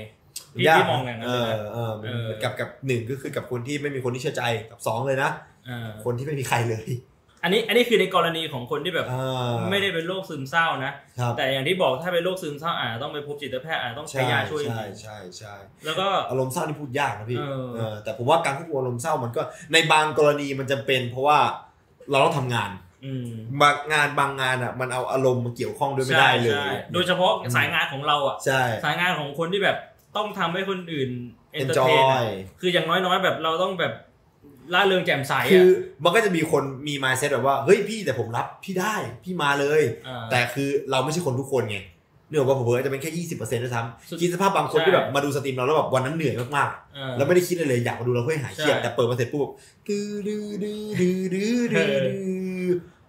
[0.56, 5.30] พี่ยากพี่มองอย่างนั้นเอเลยอนะเออมันเออกับกับหนึ่งก็คือกับคนที่ไม่มีคนที่เชื่อใจกับสองเลยนะ
[5.66, 6.88] เออคนที่ไม่มีใครเลย
[7.42, 19.42] อันนี้อันนี้คือในกรณีของคนที่แบบอ่าไม่ได้เป็นโรคซึมเศร้านะครับแต่อย่างที่บอกถ้าเป็นโรคซึมเศร้าอาจจะต้องไปพบจิตแพทย์อาจจะต้องใช้ยาช่วยจใช่ริงใช่ใช่ๆแล้วก็อารมณ์เศร้านี่พูดยากนะพี่เออเออแต่ผมว่าการควบคุมอารมณ์เศร้ามันก็
[19.72, 21.38] ในบางกรณีมันจำเป็น เพราะว่า
[22.10, 22.70] เราต้องทำงาน
[23.05, 23.28] อืม
[23.60, 29.76] บางงานบางงานอะ มันเอาอารมณ์มาเกี่ยวข้องด้วยไม่ได้เลยใช่ใช่โดยเฉพาะสายงานของเราอะใช่สายงานของคนที่แบบ
[30.16, 31.10] ต้องทำให้คนอื่น
[31.55, 33.93] เอนเตอร์ enjoy เทนคืออย่างน้อยๆ แบบเราต้องแบบ
[34.74, 38.94] ล่าเริงแจ่มใสคืออะมันก็จะมีคนมี mindset แบบว่าเฮ้ยพี่แต่ผมรับพี่ได้
[39.24, 41.78] พี่มาเลยอ่าแต่คือเราไม่ใช่คนทุกคนไง
[42.28, 49.48] เนื่องว่าผมเอจะเป็นแค่ยี่สิบเปอร์เซ็นต์ด้วยซ้สุดำคิดสภาพบางคนใช่ที่แบบมาดูสตรีมเราแล้วแบบวันนั้นเหนื่อยมากเออๆแล้วไม่ได้คิดอะไรเลยอยากมาดูเราเพื่อให้หายเครียดใช่แต่เปิดมาเสร็จปุ๊บ
[49.88, 52.22] ดื้อดื้อดื้อดื้อดื้อดื้อดื้
[52.64, 52.68] อ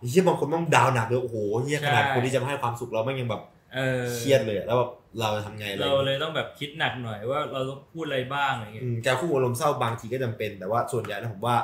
[0.10, 3.42] เฮียบางคนต้องดาวหนักเลยโอ้โหเฮียขนาดคนที่จะมาให้ความสุขเราแม่งยังแบบ
[3.76, 11.56] เออเครียดเลยอะแล้วแบบเราจะทำไงอะไรเราเลยต้องแบบคิดหนักหน่อยว่าเราต้องพูดอะไรบ้างอะไรเงี้ยอืมการควบคุมอารมณ์เศร้าบางทีก็จำเป็นแต่ว่าส่วนใหญ่แล้วผมว่า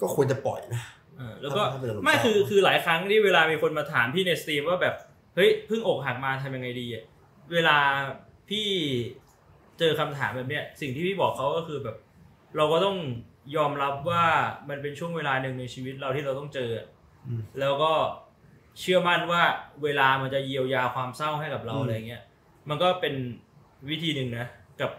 [0.00, 0.82] ก็ควรจะปล่อยนะ
[1.18, 4.94] เออแล้วก็ถ้าเป็นอารมณ์ไม่เศร้าคือคือหลายครั้งที่เวลามีคนมาถามพี่ในสตรีมว่าแบบ
[5.34, 7.04] เฮ้ยเพิ่งอกหักมาทำยังไงดีอะ
[7.52, 7.76] เวลา
[8.48, 8.66] พี่
[9.78, 11.96] เจอคำถามแบบเนี้ยสิ่งที่พี่บอกเขาก็คือแบบ
[12.56, 12.96] เราก็ต้อง
[13.56, 14.24] ยอมรับว่า
[14.68, 16.70] มันเป็นช่วงเวลาหนึ่งในชีวิตเราที่เราต้องเจอ
[17.26, 17.92] อืมแล้วก็
[18.80, 19.42] เชื่อมั่นว่า
[19.82, 22.22] เวลามันจะเยียวยาความเศร้าให้กับเราอืมอะไรเงี้ย
[22.68, 23.14] มันก็เป็น
[23.90, 24.46] วิธีหนึ่งนะ
[24.80, 24.90] กับ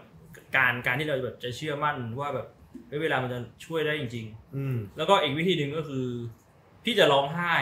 [0.56, 2.46] การการที่เราแบบจะเชื่อมั่นว่าแบบ
[2.88, 4.26] เฮ้ยเวลามันจะช่วยได้จริง
[4.56, 6.06] อืมๆแล้วก็อีกวิธีหนึ่งก็คือ
[6.84, 7.54] พี่จะร้องไห้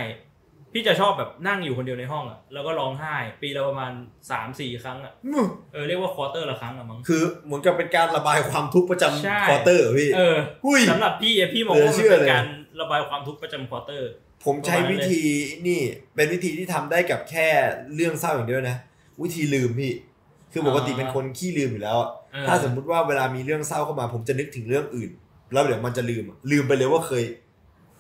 [0.73, 3.93] พี่จะชอบแบบนั่งอยู่คนเดียวในห้องอะแล้วก็ร้องไห้ ปีละประมาณ
[4.31, 5.13] สามสี่ครั้งอะ
[5.73, 10.37] เออเรียกว่า quarter ละครั้งอะมั้งคือเหมือนกับเป็นการระบายความทุกข์ประใช่จำ quarter เหรอพี่เออ
[10.67, 12.47] หุ้ยสำหรับพี่อะพี่มองเหลือว่าเชื่มันอเป็นเลยการ
[12.81, 14.11] ระบายความทุกข์ประจำ quarter
[14.45, 15.23] ผมใช้ประมาณนั้นวิธี
[15.67, 15.81] นี่
[16.15, 17.47] เป็นวิธีที่ทำได้กับแค่
[17.95, 18.77] เรื่องเศร้าอย่างเดียวนะ
[19.23, 19.93] วิธีลืมพี่
[20.53, 25.11] คือปกติเป็นคนขี้ลืมอยู่แล้วอะเออถ้าสมมุติว่าเวลามีเรื่องเศร้าเข้ามา ผมจะนึกถึงเรื่องอื่น
[25.53, 27.25] แล้วเดี๋ยวมันจะลืมอะลืมไปเลยว่าเคย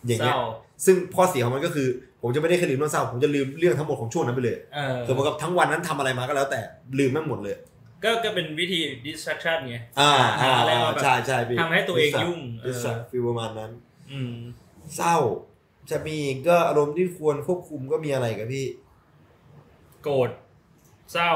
[0.06, 0.40] อย่างเศเงี้ยร้า
[0.84, 1.88] ซึ่งข้อเสียของมันก็คือ
[2.22, 6.60] ผมจะไม่ได้แค่ลืมเรื่องเศร้า ผมจะลืมเรื่องทั้งหมดของช่วงนั้นไปเลยเออคือเหมือนกับทั้งวันนั้นทำอะไรมาก็แล้วแต่
[6.98, 7.56] ลืมแม่งหมดเลย
[8.04, 13.70] ก็ก็เป็นวิธี distraction ไงอ่าหาอ่าอะไรมาแบบใช่ใช่พี่ทำให้ตัวเองยุ่งเอดิอสฟิลประมาณนั้น
[14.12, 14.34] อืม
[14.96, 15.16] เศร้า
[15.90, 16.18] จะมี
[16.48, 18.66] ก็อารมณ์ที่ควรควบคุมก็มีอะไรกับพี่
[20.02, 20.30] โกรธ
[21.12, 21.32] เศร้า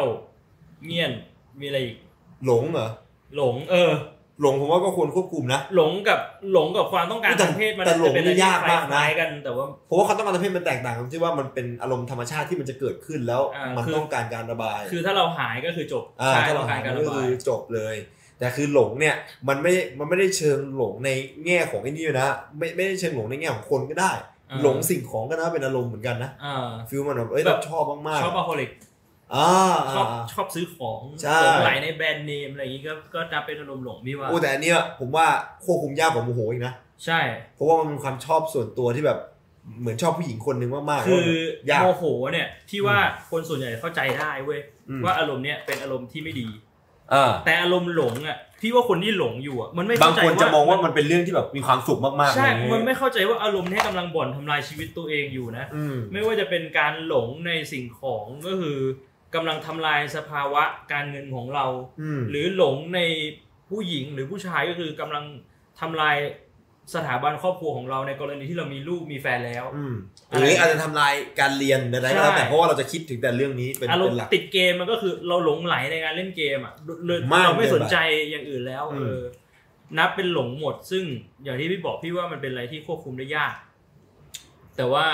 [0.86, 1.12] เงียน
[1.60, 1.98] มีอะไรอีก
[2.46, 2.88] หลงเหรอ
[3.36, 3.92] หลง เออ
[4.40, 6.18] หลงผมว่าก็ควรควบคุมนะ หลงกับ
[6.52, 17.96] หลงกับความต้องการแต่ทางเพศมันแต่หลงจะเป็นอะไรนี่ยากมากนะคล้ายๆกันแต่ว่าเพราะว่าเขาต้องการทางเพศมันแตกต่างกันที่ว่ามันเป็นอารมณ์ธรรมชาติที่มันจะเกิดขึ้นแล้วอ่ามัมันคือต้องการการระบาย คือถ้าเราหายก็คือจบอ่าใช่ถ้าต้เราองกาหารยการก็ระบาคืยอจบเลย
[18.38, 19.14] แต่คือหลงเนี่ย
[19.48, 21.10] มันไม่มันไม่ได้เชิงหลงใน
[21.46, 22.28] แง่ของไอ้นี่นะ
[22.58, 24.12] ไม่ไม่ได้เชิงหลงในแง่ของคนก็ได้
[24.50, 28.91] อ่าหลงสิ่งของก็นะเป็นอารมณ์เหมือนกันนะอ่าฟิลมันแบบเอ้ยแบบเราชอบมากชอบอะโฮลิกๆอ่า
[29.94, 35.26] ชอบอ่าชอบซื้อของใช่หลงไหลในแบรนด์เนมอะไรอย่างงี้ก็ก็นับเป็นอารมณ์หลงพี่ว่าโอ้แต่อันเนี้ยผมว่า
[35.64, 37.20] ควบคุมยากกว่าโมโหอีกนะใช่
[37.54, 39.18] เพราะว่ามันเป็นความชอบส่วนตัวที่แบบ
[39.80, 41.32] เหมือนชอบผู้หญิงคนหนึ่งมากๆคือแล้วมั
[41.66, 42.96] นยากโมโหเนี่ยพี่ว่า
[43.30, 46.48] คนส่วนใหญ่เข้าใจได้เว้ยอืมว่าอารมณ์เนี่ยเป็นอารมณ์ที่ไม่ดี
[47.14, 58.78] อ่าแต่อารมณ์หลงอะพี่ว่าคนที่หลงอยู่อะมันไม่บางเข้าใจคนจะมองว่ามันเป็นเรื่องที่แบบมีความสุขมากๆใช่อะไรอย่างเงี้ยมันไม่เข้าใจว่าอารมณ์เนี่ยกำลังบ่อนทำลายชีวิตตัวเองอยู่นะอืมไม่ว่าจะเป็นการหลงในสิ่งของก็คือ
[59.34, 61.66] กำลังทำลายสภาวะการเงินของเรา
[62.02, 63.00] อืมหรือหลงใน
[63.68, 65.24] ผู้หญิงหรือผู้ชายก็คือกำลัง
[65.80, 66.16] ทำลาย
[66.94, 69.94] สถาบันครอบครัวของเราในกรณีที่เรามีลูกมีแฟนแล้วอืม
[70.30, 76.74] หอะไรรืออาจจะทำลายการเรียนอะไรก็แล้วใช่แต่เพราะว่าเราจะคิดถึงแต่เรื่องนี้เป็นอารมเป็นณ์หลักติดเกมมันก็คือเราหลงไหลในการเล่นเกมอะ
[77.06, 77.96] เลยมากเราไม่เกินไปสนใจ
[78.30, 79.20] อย่างอื่นแล้วอืมเออ
[79.98, 81.04] นับเป็นหลงหมด ซึ่ง
[81.44, 83.54] อย่างที่พี่บอกพี่ว่ามันเป็นอะไรที่ควบคุมได้ยาก
[84.76, 85.06] แต่ว่า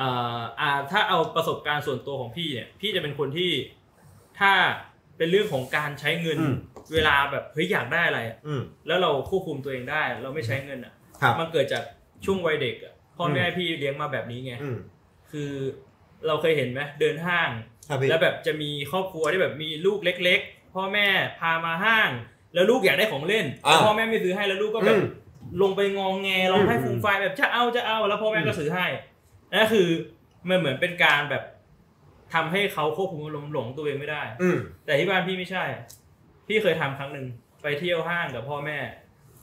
[0.00, 3.50] อ่าอ่าถ้าเอาประสบการณ์ส่วนตัวของพี่เนี่ยพี่จะเป็นคนที่
[4.40, 4.52] ถ้า
[5.16, 6.54] เป็นเรื่องของการใช้เงิน อืม
[6.92, 10.92] เวลาแบบเฮ้ยอยากได้อะไรอะอืม แล้วเราควบคุมตัวเองได้ เราไม่ใช้เงินอะ
[11.22, 11.82] ครับมันเกิดจาก
[12.24, 14.78] ช่วงวัยเด็กอะพ่อแม่อืมพี่เลี้ยงมาแบบนี้ไง อืม
[15.30, 15.50] คือ
[16.26, 17.50] เราเคยเห็นไหมเดินห้าง
[17.88, 21.06] ครับพี่แล้วแบบจะมีครอบครัวที่แบบมีลูกเล็ก ๆ พ่อแม่
[21.40, 22.10] พามาห้าง
[22.54, 25.04] แล้วลูกอยากได้ของเล่นอ่าแต่พ่อแม่ไม่ซื้อให้แล้วลูกก็แบอืบม
[25.62, 28.86] ลงไปงองแงร้องไห้อืม ฟูมไฟายแบบจะเอาจะเอาแล้วพ่อแม่ก็อืมซื้อให้
[29.52, 29.88] นั่นคือ
[30.48, 31.42] มันเหมือนเป็นการแบบ
[32.34, 35.64] ทำให้เขาควบคุมอารมณ์หลงตัวเองไม่ได้ อืมแต่ที่บ้านพี่ไม่ใช่
[36.46, 37.26] พี่เคยทำครั้งหนึ่ง
[37.62, 38.78] ไปเที่ยวห้างกับพ่อแม่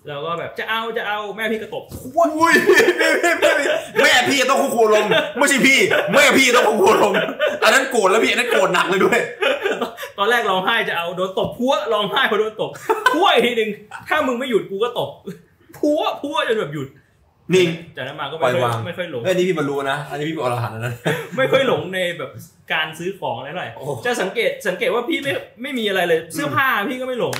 [0.07, 1.83] แล้วก็แบบจะเอาจะเอาแม่พี่ก็ตบ
[2.15, 2.53] อุ้ย
[4.01, 5.79] แม่พี่ต้องควบคุมลมณ์ไม่ใช่พี่
[6.13, 7.17] แม่พี่ต้องควบคุมลมณ์
[7.63, 9.19] อันนั้นโกรธแล้วพี่อันนั้นโกรธหนักเลยด้วย
[10.17, 12.71] ตอนแรกร้องไห้จะเอาโดนตบพัวร้องไห้พอโดนตบ
[13.13, 13.69] พัวอีกทีหนึ่ง
[14.07, 15.09] ถ้ามึงไม่หยุดกูก็ตบ
[15.77, 16.87] พัวพัวจนแบบหยุด
[17.53, 20.93] นิ่งจากนั้นมาก็ปล่ไม่อยค่อวางยไม่ค่อยหลงเฮ้ยนี่พี่บรรลุนะอันนี้พี่เป็นอรหันต์แล้วนะ
[21.37, 22.31] ไม่ค่อยหลงในแบบ
[22.73, 25.31] การซื้อของอะไรเท่าไหร่โอ้จะสังเกตสังเกตว่าพี่ไม่
[25.61, 27.35] ไม่มีอะไรเลยเสื้อผ้าพี่ก็ไม่หลง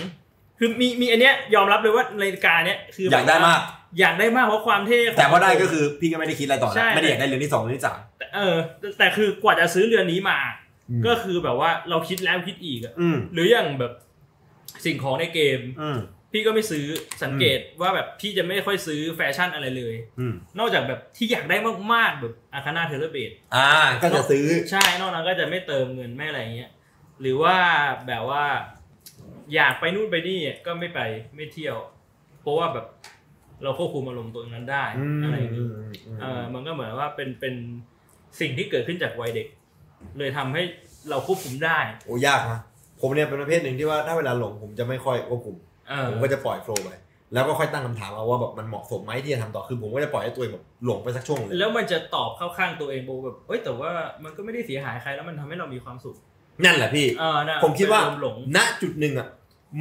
[0.60, 3.60] คือมีมีอันเนี้ยยอมรับเลยว่านาฬิกาเนี้ยคือออยากได้มาก
[4.00, 10.38] อยากได้มากเพราะความเท่ของแต่พอได้ก็คือพี่ก็ไม่ได้คิดอะไรต่อใช่นะไม่ได้อยากได้เรื่องที่สองเรื่องที่สามแต่เออแต่แต่คือกว่าจะซื้อเรือนนี้มา
[10.90, 13.94] อืมก็คือแบบว่าเราคิดแล้วคิดอีกอะอืมหรืออย่างแบบ
[14.86, 15.98] สิ่งของในเกมอืม
[16.36, 16.86] พี่ก็ไม่ซื้อ
[17.24, 21.58] สังเกตว่าแบบพี่จะไม่ค่อยซื้อแฟชั่นอะไรเลยอืมนอกจากแบบที่อยากได้
[21.94, 23.70] มากๆแบบ Arcana เทเลเบดอ่า
[24.02, 26.72] ก็จะซื้อใช่นอกนั้นก็จะไม่เติมเงินไม่อะไรเงี้ย
[27.22, 27.58] หรือว่า
[28.08, 28.44] แบบว่า
[29.54, 31.00] อยากไปนู่นไปนี่ก็ไม่ไป
[31.36, 31.78] ไม่เที่ยว
[32.42, 32.86] เพราะว่าแบบ
[33.64, 37.56] เราควบคุมอารมณ์ตัวนั้นได้อืมอะไรอย่างนี้อืมอืมเออมันก็เหมือนว่าเป็นเป็น
[38.40, 39.48] สิ่งที่เกิดขึ้นจากวัยเด็ก
[40.18, 40.64] เลยทำให้
[41.10, 42.60] เราควบคุมได้ โอ้ยากนะ
[43.02, 45.75] ผมเนี่ยเป็นประเภทหนึ่งที่ว่าถ้าเวลาหลงผมจะไม่ค่อยควบคุมเออ
[46.10, 46.90] ผมก็จะปล่อยโฟล์ไป
[47.34, 53.90] แล้วก็ค่อยตั้งคำถามเอาว่าแบบมันเหมาะสมไหมที่จะทำต่อคือผมก็จะปล่อยให้ตัวเองแบบหลงไปสักช่วงเลยแล้วมันจะตอบเข้าข้างตัวเองโบแบบเอ้ยแต่ว่า
[54.24, 56.16] มันก็ไม่ได้เสียหายใครแล้วมันทำให้เรามีความสุข
[56.64, 59.28] นั่นแหละพี่เออนะผมคิดว่าเป็นอรมณ์หลงณจุดหนึ่งอะ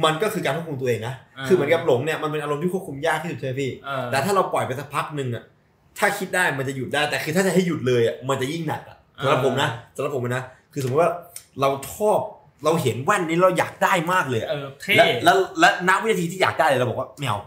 [0.05, 5.43] มันก็คือการควบคุมตัวเองนะอ่าคือเหมือนกับหลงเนี่ยมันเป็นอารมณ์ที่ควบคุมยากที่สุดใช่ไหมพี่เออแต่ถ้าเราปล่อยไปสักพักหนึ่งอะ
[5.99, 11.11] ถ้าคิดได้มันจะหยุดได้แต่คือถ้าจะให้หยุดเลยอะมันจะยิ่งหนักอะสำหรับผมนะสำหรับผมนะคือสมมติว่า
[11.61, 12.19] เราชอบ
[12.63, 17.39] เราเห็นแว่นนี้เราอยากได้มากเลยอะเออเท่และแล้วและณวินาทีที่อยากได้เลยเราบอกว่าไม่เอา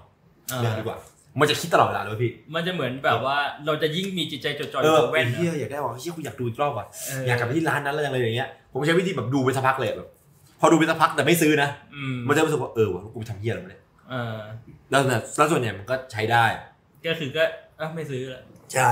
[0.51, 0.99] เออเลือกดีกว่า
[1.41, 3.37] มันจะคิดตลอดเวลาเลยพี่ มันจะเหมือนแบบว่า
[3.67, 10.09] เราจะยิ่งมีจิตใจจดจ่ออเอยู่อกับแว่นไอ้เฮียอะอยากได้ว่ะเฮียกูอยากดูอีกรอบว่ะเอออยากกลับไปที่ร้านนั้นแล้วอะไรอย่างเงี้ยผมใช้วิธีแบบดูไปสักพักเลยแบบ
[10.61, 14.39] พอดูไปสักพักแต่ไม่ซื้อนะอืมมันจะรู้สึกว่าเออว่ะกูไปทำเฮียอะไรมาเนี่ยเออ
[14.91, 16.45] แล้วเนี่ยแล้วส่วนใหญ่มันก็ใช้ได้
[17.07, 17.45] ก็คือก็
[17.79, 18.43] เอ้าไม่ซื้อละ
[18.75, 18.91] ใช่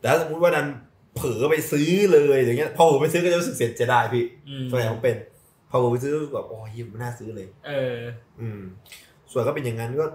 [0.00, 0.66] แต่ถ้าสมมติว่าดัน
[1.16, 5.33] เผลอไปซื้อเลยอย่างเงี้ยพอผมไปซื้อก็จะรู้สึกเสียจะได้พี่อืมส่วนใหญ่ผมเป็นพ
[5.74, 7.98] อผมไปซื้อก็รู้สึกแบบโอ้ยเหี้ยไม่น่าซื้อเลย เออ
[8.40, 8.60] อืม
[9.32, 10.06] ส่วนก็เป็นอย่างนั้นก็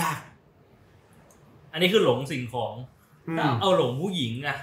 [0.00, 0.20] ยาก
[1.72, 2.74] อันนี้คือหลงสิ่งของ
[3.28, 4.58] อืมถ้าเอาหลงผู้หญิงอะ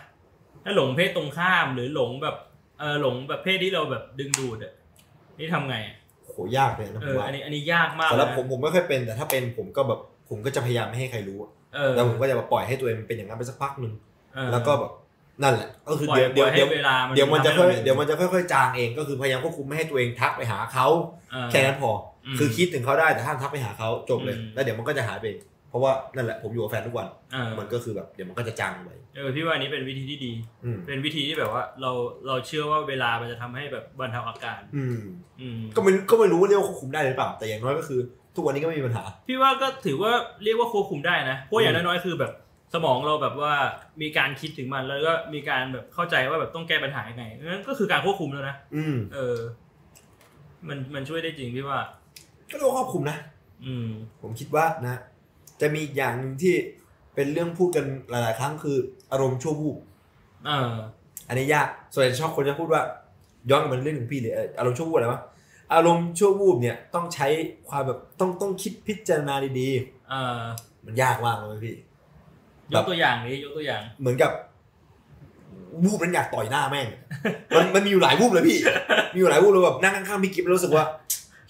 [0.64, 2.36] ถ้าหลงเพศตรงข้ามหรือหลงแบบ
[2.80, 4.74] เออหลงแบบเพศที่เราแบบดึงดูดอะ
[5.40, 5.96] นี่ทำไงอะ
[6.26, 10.00] โหยากเลยนะเอผมอว่าอันนี้อันนี้ยากมากสำหรับนะผมผมไม่ค่อยเป็น แต่ถ้าเป็นผมก็แบบ
[10.30, 13.94] ผมก็จะพยายามไม่ให้ใครรู้อะเออแล้วผมก็จะมาปล่อยให้ตัวเองเป็นอย่างนั้นไปสักพักหนึ่ง
[14.36, 14.92] เออแล้วก็แบบ
[15.44, 20.88] นั่นแหละก็คือปล่อยเดี๋ยวปล่เดี๋อยยวให้เดี๋ยวเวลาเดี๋ยวมันจะค่อยทำให้เดี๋ยวมันจะค่อยๆจางเองก็คือพยายามควบคุมไม่ให้ตัวเองทักไปหาเขา
[21.32, 21.92] เออแค่นั้นพอ
[22.26, 25.40] อมคือคิดถึงเขาได้แต่ห้ามทักไปหาเขาจบเลยอืมแล้วเดี๋ยวมันก็จะหายไปเอง
[25.70, 30.32] เพราะว่านั่นแหละผมอยู่กับแฟนทุกวันเออมันก็คือแบบเดี๋ยวมันก็จะจางไปเออพี่ว่าอันนี้เป็นวิธีที่ดี
[30.66, 31.92] อืมเป็นวิธีที่แบบว่าเรา
[32.28, 35.00] เราเชื่อว่าเวลามันจะทำให้แบบบรรเทาอาการอืม
[35.42, 38.00] อืมก็ไม่ก็ไม่รู้ว่าเรียกว่าควบคุมได้หรือเปล่าแต่อย่างน้อยก็คือ
[38.36, 40.12] ทุกวันนี้ก็ไม่มีปัญหา พี่ว่าก็ถือว่า
[40.44, 42.32] เรียกว่าควบคุมได้นะเพราะอย่างน้อยๆคือแบบ
[42.74, 43.54] สมองเราแบบว่า
[44.02, 49.38] มีการคิดถึงมันแล้วก็มีการแบบเข้าใจว่าแบบต้องแก้ปัญหายังไงนั่นก็คือการควบคุมแล้วนะอืมเออ
[50.68, 51.80] มันมันช่วยได้จริงพี่ว่า
[52.50, 53.18] ก็เรียกว่าควบคุมนะ
[53.66, 53.88] อืม
[54.22, 54.96] ผมคิดว่านะ
[55.62, 56.54] จะมีอีกอย่างหนึ่งที่
[57.16, 58.78] เป็นเรื่องพูดกันหลาย ๆ ครั้งคือ
[59.12, 59.78] อารมณ์ชั่ววูบ
[60.46, 60.74] เออ
[61.28, 62.82] อันนี้ยากส่วนใหญ่ชอบคนจะพูดว่า
[63.50, 65.22] ย้อนกลับมาเรื่องของพี่เลยเอ่ออารมณ์ชั่ววูบอะไรวะ
[65.74, 67.28] อารมณ์ชั่ววูบเนี่ยต้องใช้
[67.70, 69.70] ความแบบต้องต้องคิดพิจารณาดี
[70.10, 71.76] เออๆมันยากมากเลยพี่
[72.74, 74.32] ยกตัวอย่างนี้ยกตัวอย่าง เหมือนกับ
[75.84, 76.88] วูบนั้นอยากต่อยหน้าแม่ง
[77.56, 78.58] มันมันมีอยู่หลายวูบเลยพี่
[79.14, 80.86] มีอยู่หลายวูบเลยแบบนั่งข้างๆพี่กิฟแล้วรู้สึกว่า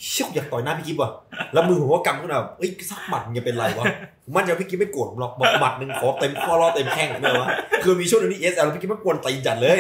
[0.04, 1.12] เชี่ยอยากต่อยหน้าพี่กิฟว่ะ
[1.54, 3.86] แล้วมือผมก็กำขึ้นมาแบบเอ้ยสักหมัดมันจะเป็นไรวะ
[4.24, 7.48] ผมมั่นใจว่าพี่กิฟไม่โกรธผมหรอกบอกหมัดหนึ่งขอเต็มข้อรอบเต็มแข้งเนี่ยวะ
[7.84, 9.78] คือมีช่วงหนึงที่เอสแล้วพี่กิฟไม่กวนตีนจัดเลย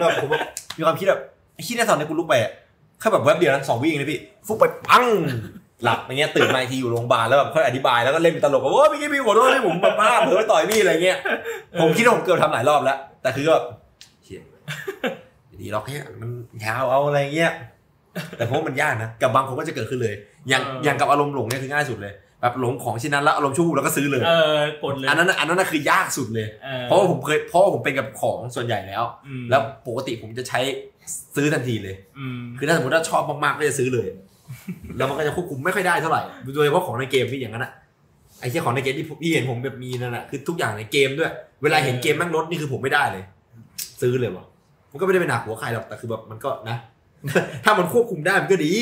[0.00, 0.42] แบบผมแบบ
[0.76, 1.20] มีความคิดแบบ
[1.54, 2.52] ไอ้คิดในตอนนี้กูลุกไปอะ
[3.00, 5.04] แค่แบบแวบเดียวนั้นสองวิเองนะพี่ฟุบไปปัง
[5.84, 11.18] หลับอย่างเงี้ยตื่นมาอีกทีอยู่โรงพยาบาลแล้วแบบค่อยอธิบายแล้วก็เล่นเป็นตลกว่าโอ้ยพี่กิฟพี่ขอโทษที่ผมแบบบ้าเผลอไปต่อยพี่อะไรเงี้ย
[11.80, 13.64] ผมคิดว่าผมเกือบทำหลายรอบแล้วแต่คือก็แบบ
[14.24, 14.40] เชี่ย
[15.60, 16.30] ดีหรอกแค่มัน
[16.64, 17.52] ยาวเอาอะไรเงี้ย
[18.36, 20.14] แต่ผมว่ามันยากนะกับบางคนก็จะเกิดขึ้นเลย
[20.48, 30.60] อย่างเออออย่างกับอารมณ์หลงเนี่ยคือง่ายสุดเลยแบบหลงของชิ้นนั้นแล้วอารมณ์ชั่ววูบแล้วก็ซื้อเลยเออกดเลยอันนั้นน่ะอันนั้นน่ะคือยากสุดเลยออเพราะว่าผมเคยเพราะว่าผมเป็นกับของส่วนใหญ่แล้วอืมแล้วปกติผมจะใช้
[31.36, 34.06] ซื้อทันทีเลยอืมคือถ้าสมมติว่าชอบมากๆก็จะซื้อเลย
[34.96, 36.20] แล้วมันก็จะควบคุมไม่ค่อยได้เท่าไหร่
[36.54, 37.72] โดยเฉพาะของในเกมพี่อย่างนั้นอะ
[38.40, 41.32] ไอ้ที่ของในเกมที่พี่เห็นผมแบบมีนั่นแหะคือทุกอย่างในเกมด้วย
[41.62, 43.24] เวลาเห็นเกมแม่งลดนี่คือผมไม่ได้เลย
[44.00, 44.44] ซื้อเลยวะ
[44.90, 46.76] มันก็ไม่ได้เป็นหนักหัวใครหรอกแต่คือแบบมันก็นะ
[47.64, 48.72] ถ้ามันควบคุมได้มันก็ดี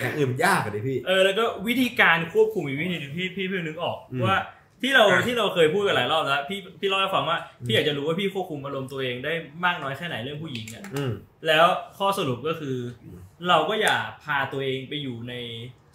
[0.00, 4.36] อย่างอื่นมันยากอะเลยพี่ เออแล้วก็วิธีการควบคุมอีกวิธีหนึงพี่พี่เพิ่งนึกออกอืมว่า
[4.82, 9.32] ที่เราอะที่เราเคยพูดกันหลายรอบแล้วพี่พี่เล่าให้ฟังว่าพี่อยากจะรู้ว่าพี่ควบคุมอารมณ์ตัวเองได้
[9.64, 11.12] มากน้อยแค่ไหนเรื่องผู้หญิงอะอืม
[11.46, 11.66] แล้ว
[11.98, 13.18] ข้อสรุปก็คืออืม
[13.48, 15.34] เราก็อย่าพาตัวเองไปอยู่ใน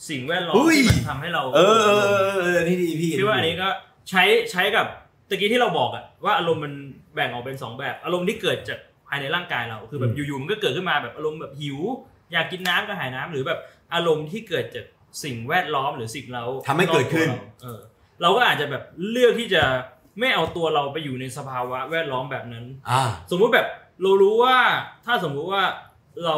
[0.10, 3.68] สิ่งแวดล้อมอุ้ยที่มันทำให้เราเออเออเออเออนี่ดีพี่พี่ว่าอันนี้ก็
[4.10, 4.86] ใช้ใช้กับ
[5.30, 6.74] ตะกี้ที่เราบอกอะว่าอารมณ์มัน
[7.16, 11.80] แบ่งออกเป็นสองแบบ อารมณ์ที่เกิดจากภายในร่างกายเราคือแบบอยู่ๆมันก็เกิดขึ้นมาแบบอารมณ์แบบหิว
[12.32, 13.60] อยากกินน้ำก็หายน้ำหรือแบบ
[13.94, 14.86] อารมณ์ที่เกิดจาก
[15.24, 17.80] สิ่งแวดล้อมหรือสิ่งเราทำให้เกิดขึ้นรอบตัวเราเออ
[18.22, 19.64] เราก็อาจจะแบบเลือกที่จะ
[20.20, 23.68] ไม่เอาตัวเราไปอยู่ในสภาวะแวดล้อมแบบนั้นอ่าสมมุติแบบ
[24.02, 24.57] เรารู้ว่า
[25.06, 25.64] ถ้าสมมุติว่า
[26.26, 26.38] เรา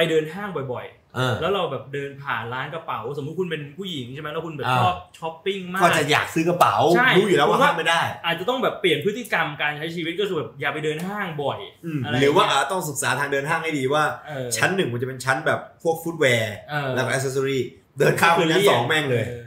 [0.00, 0.86] ไปเดินห้างบ่อย
[1.16, 17.62] เออๆแล้วเราแบบเดินผ่านร้านกระเป๋า สมมุติคุณเป็นผู้หญิงใช่ไหมแล้วคุณแบบอ่าชอบช้อปปิ้งมาก ก็จะอยากซื้อกระเป๋าใช่รู้อยู่แล้วว่าผมว่าห้ามไม่ได้ อาจจะต้องแบบเปลี่ยนพฤติกรรมการใช้ชีวิตก็คือแบบอย่าไปเดินห้างบ่อยอืมอะไรหรือว่าอย่างเงี้ยอะต้องศึกษาทางเดินห้างให้ดีว่าเออชั้นหนึ่งมันจะเป็นชั้นแบบพวก footwear เออแล้วก็อ c เซสซอรี่
[17.98, 19.42] เดินข้ามไปชั้นสองแม่งเลยออ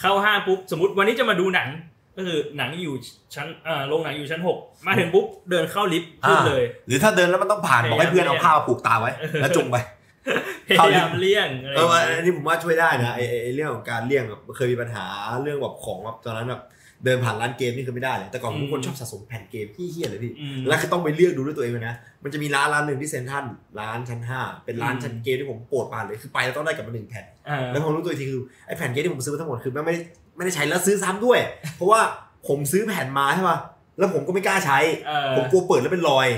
[0.00, 1.68] เข้าห้างปุ๊บสมมติวันนี้จะมาดูหนัง
[2.16, 2.94] ก็คือหนังอยู่
[3.34, 9.10] ชั้นเอ่อโรงหนังอยู่ชั้นหกมาถึงปุ๊บเดินเข้าลิฟต์ขึ้นเลย หรือถ้าเดินแล้วมันต้องผ่านพยายามบอกให้เพื่อนเอาผ้ามาผูกตาไว้
[9.40, 9.76] แล้วจุงไป
[10.68, 15.04] พยายามเลี่ยงอะไรอเอย่างอเงี้ยอันนี้ผมว่าช่วยได้นะไอ้ไอ้ไอ้เรื่องของการเลี่ยงแบบเคยมีปัญหา
[15.42, 16.62] เรื่องแบบของแบบตอนนั้นแบบ
[17.04, 21.94] เดินผ่านร้านเกมนี่คือไม่ได้เลยแต่ก่อนผมเป็นคนชอบสะสมแผ่นเกมที่เฮี้ยเลยพี่อืมแล้วคือต้องไปเลือกดูด้วยตัวเองเลยนะ
[22.24, 23.44] มันจะมีร้านร้านหนึ่งที่เซ็นทรัล
[23.80, 30.00] ร้านชั้นห้าเป็นร้านอืมชั้นเกมที่ผมโปรดปรานเลยคือไปแล้วต้องได้กลับมาหนึ่งแผ่นเออแล้วพอรู้ตัวอีกทีคือไอ้แผ่นเกมที่ผมซื้อมาทั้งหมดคือแม่งไม่ได้
[30.36, 31.38] ไม่ได้ใช้แล้วซื้อซ้ำด้วย
[31.76, 32.00] เพราะว่า
[32.48, 33.58] ผมซื้อแผ่นมาใช่ป่ะ
[33.98, 36.28] แล้วผมก็ไม่กล้าใช้เออผมกลัวเปิดแล้วเป็นรอย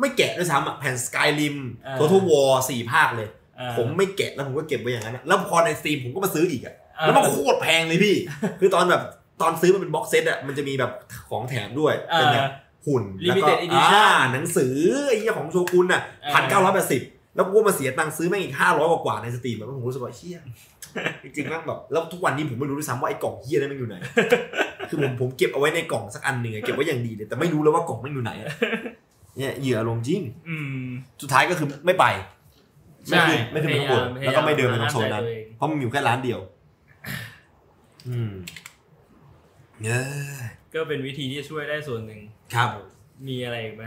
[0.00, 8.16] ไม่แกะด้วยซ้ำอะแผ่น Skyrim เออ Total War สี่ภาคเลยเออผมไม่แกะแล้วผมก็เก็บไว้อย่างนั้นอะแล้วพอในสตรีมผมก็มาซื้ออีกอะเออแล้วมันโคตรแพงเลยพี่
[8.60, 9.02] คือตอนแบบ
[9.42, 10.92] ตอนซื้อมันเป็น box set อะมันจะมีแบบ
[11.30, 12.46] ของแถมด้วยเออเป็นแบบ
[12.86, 14.74] หุ่นแล้วก็ Limited edition อ่าหนังสือ
[15.08, 17.02] ไอ้เหี้ยของโชกุนอะเออพันเก้าร้อยแปดสิบ
[17.34, 20.38] แล้วกูก็มาเสียตังค์ซื้อแม่งอีกห้าร้อยกว่าๆในสตรีมแล้วผมรู้สึกว่าเชี่ย
[21.22, 23.96] จริงๆแม่งแบบแล้วทุกวันนี้ผมไม่รู้ด้วยซ้ำว่าไอ้กล่องเหี้ยนั้นมันอยู่ไหน
[24.88, 28.48] คือผมผมเก็บเอาไว้ในกล่องสักอันหนึ่งอะเก็บไว้อย่างดีเลยแต่ไม่รู้เลยว่ากล่องมันอยู่ไหนอะ
[29.38, 30.86] เนี่ยเหยื่ออารมณ์จริงอืม
[31.22, 32.06] สุดท้ายก็คือไม่ไป
[33.08, 36.40] ไม่ใช่ขึ้นไม่ขึ้นไปข้างบนพยายามแล้วก็ไม่เดินไปตรงโซนนั้นพยายามห้ามใจตัวเองเพราะมันอยู่แค่ร้านเดียว
[38.08, 38.32] อืม
[39.84, 39.90] เอ
[40.36, 40.38] อ
[40.74, 42.20] ก็เป็นวิธีที่ช่วยได้ส่วนหนึ่ง
[42.54, 42.68] ครับ
[43.28, 43.84] มีอะไรอีกไหม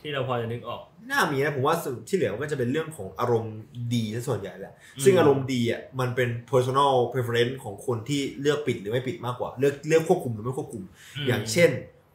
[0.00, 3.56] ที่เราพอจะนึกออก น่ามีนะผมว่าส่วนที่เหลือมันก็จะเป็นเรื่องของอารมณ์
[3.94, 10.82] ดีซะส่วนใหญ่แหละอืมซึ่งอารมณ์ดีอะมันเป็น personal preference ของคนที่เลือกปิดหรือไม่ปิดมากกว่า เลือกเลือกควบคุมหรือไม่ควบคุม
[11.26, 11.70] อย่างเช่น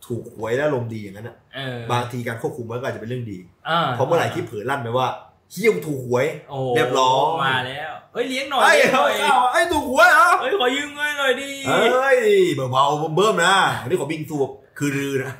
[0.07, 3.37] ถูกหวยแล้วอารมณ์ดีอย่างนั้นอะเออบางทีการควบคุมมันก็อาจจะเป็นเรื่องดี
[3.69, 5.07] อ่าเพราะเมื่อไหร่ที่เผลอลั่นไปว่า
[5.51, 12.17] เฮี้ยมถูกหวยโอ้เรียบร้อยมาแล้วเฮ้ยเลี้ยงหน่อยไอ้เลี้ยงหเขาน่อยเอาไอ้ถูกหวยเหรอเฮ้ยขอยืมเงินหน่อยดิเอ้ย
[12.71, 15.33] เบาๆเบิ่มๆนะอันนี้ขอบิงซูแบบคือรือนะ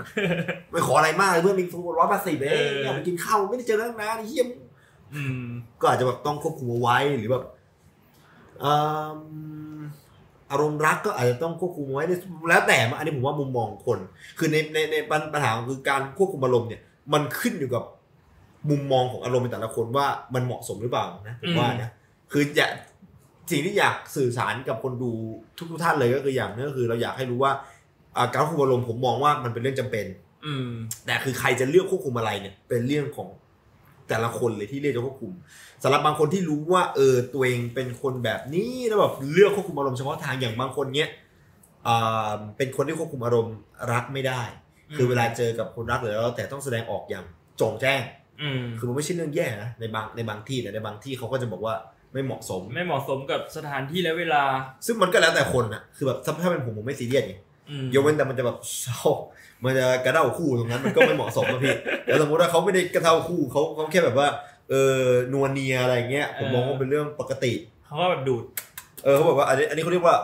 [0.71, 4.47] ไม่ขออะไรมากเลยเพื่อนบิงซูร้อยแปดสิบเองอยากไปกินข้าวไม่ได้เจอกันตั้งนานเฮี้ยม
[5.13, 5.45] อืม
[5.81, 7.43] ก็อาจจะแบบต้องควบคุมเอาไว้หรือแบบ
[8.61, 8.75] เอิ่
[9.15, 9.17] ม
[10.51, 12.05] อารมณ์รักก็อาจจะต้องควบคุมเอาไว้
[12.49, 13.99] แล้วแต่อันนี้ผมว่ามุมมองคน
[14.37, 16.81] คือในในในปัญหาคือการควบคุมอารมณ์เนี่ย
[17.13, 17.83] มันขึ้นอยู่กับ
[18.69, 21.89] มุมมองของอารมณ์ในแต่ละคนว่ามันเหมาะสมหรือเปล่านะผมว่านะ
[22.31, 22.71] คืออยาก
[23.51, 25.11] สิ่งที่อยากสื่อสารกับคนดู
[25.71, 27.51] ทุกๆท่านเลยก็คืออย่างนึงก็คือ เราอยากให้รู้ว่า
[28.17, 30.05] อ่าการควบคุมอารมณ์ผมมองว่ามันเป็นเรื่องจำเป็น
[30.45, 30.69] อืม
[31.05, 33.29] แต่คือใครจะเลือกควบคุมอะไรเนี่ย เป็นเรื่องของ
[34.09, 35.31] แต่ละคนเลยที่เลือกจะควบคุม
[35.83, 41.09] สำหรับบางคนที่รู้ว่าเออตัวเองเป็นคนแบบนี้แล้วแบบเลือกควบคุมอารมณ์เฉพาะทางอย่างบางคนเนี้ย
[41.87, 43.55] อ่าเป็นคนที่ควบคุมอารมณ์
[43.91, 44.41] รักไม่ได้
[44.95, 47.25] คือเวลาเจอกับคนรักหรือแล้วแต่ต้องแสดงออกอย่าง
[47.57, 48.01] โจงแจ้ง
[48.41, 51.75] อืมคือมันไม่ใช่เรื่องแย่นะในบางในบางที่แต่ในบางที่เขาก็จะบอกว่า
[52.13, 54.43] ไม่เหมาะสม ไม่เหมาะสมกับสถานที่และเวลา
[54.85, 57.35] ซึ่งมันก็แล้วแต่คนนะคือแบบถ้าเป็นผมผมไม่ซีเรียสไง
[57.69, 59.01] อืมยกเว้นแต่มันจะแบบเศร้า
[59.63, 64.27] มันจะกระเด้าคู่ตรงนั้นมันก็ไม่เหมาะสมนะพี่แต่สมมติว่าเขาไม่ได้กระเด้าคู่เขาเขาแค่แบบว่า
[64.69, 65.01] เออ
[65.33, 67.53] นวเนียอะไรเงี้ยผมมองว่าเป็นเรื่องปกติ
[67.85, 68.43] เขาก็แบบดูด
[69.03, 70.15] เออเขาบอกว่าอันนี้อันนี้เขาเรียกว่า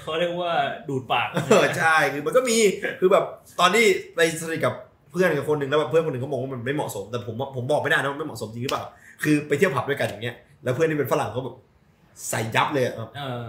[0.00, 0.52] เขาเรียกว่า
[0.88, 2.56] ดูดปากเออใช่คือมันก็มี
[3.00, 3.24] คือแบบ
[3.60, 4.74] ตอนที่ไปสนิทกับ
[5.10, 8.84] เพื่อนกับคนหนึ่งแล้วแบบเพื่อนคนหนึ่งเขามองว่ามันไม่เหมาะสมแต่ผมผมบอกไม่ได้นะว่าไม่เหมาะสมจริงหรือเปล่า
[9.22, 11.56] คือไปเที่ยวผับด้วยกันอย่างเงี้ยแล้วเพื่อนที่เป็นฝรั่งเขาแบบ
[12.28, 13.46] ใส่ยับเลยอะเออ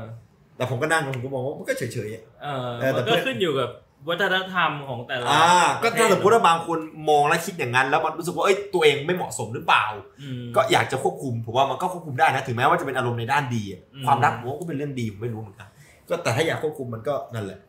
[0.58, 3.70] แต่ผมก็นั่งผมก็มองว่ามันก็เฉยๆอะเออเออแต่มันเพื่ก็อนขึ้นอยู่กับ
[4.10, 5.48] วัฒนธรรมของแต่ละอ่า
[5.84, 6.80] ก็ประเทถ้าศสมมติว่าบางคน
[7.10, 9.86] มองและคิดอย่างนั้น แล้วมันรู้สึกว่าเอ้ยตัวเองไม่เหมาะสมหรือเปล่า
[10.22, 15.70] อืมก็อยากจะควบคุมผมว่ามันก็ควบคุมได้นะถึงแม้ว่าจะเป็นอารมณ์ในด้านดีอะอืมความรักผมว่าก็เป็นเรื่องดีผมไม่รู้เหมือนกัน
[16.10, 17.60] ก็แต่ถ้าอยากควบคุมมันก็นั่นแหละ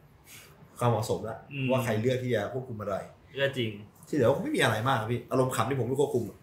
[0.79, 1.37] ความเหมาะสมละ
[1.71, 2.95] ว่าใครเลือกที่จะควบคุมอะไร
[3.41, 3.71] ก็จริง
[4.09, 6.39] ที่เหลือก็ไม่มีอะไรมากพี่อารมณ์ขันที่ผมไม่ควบคุมอะ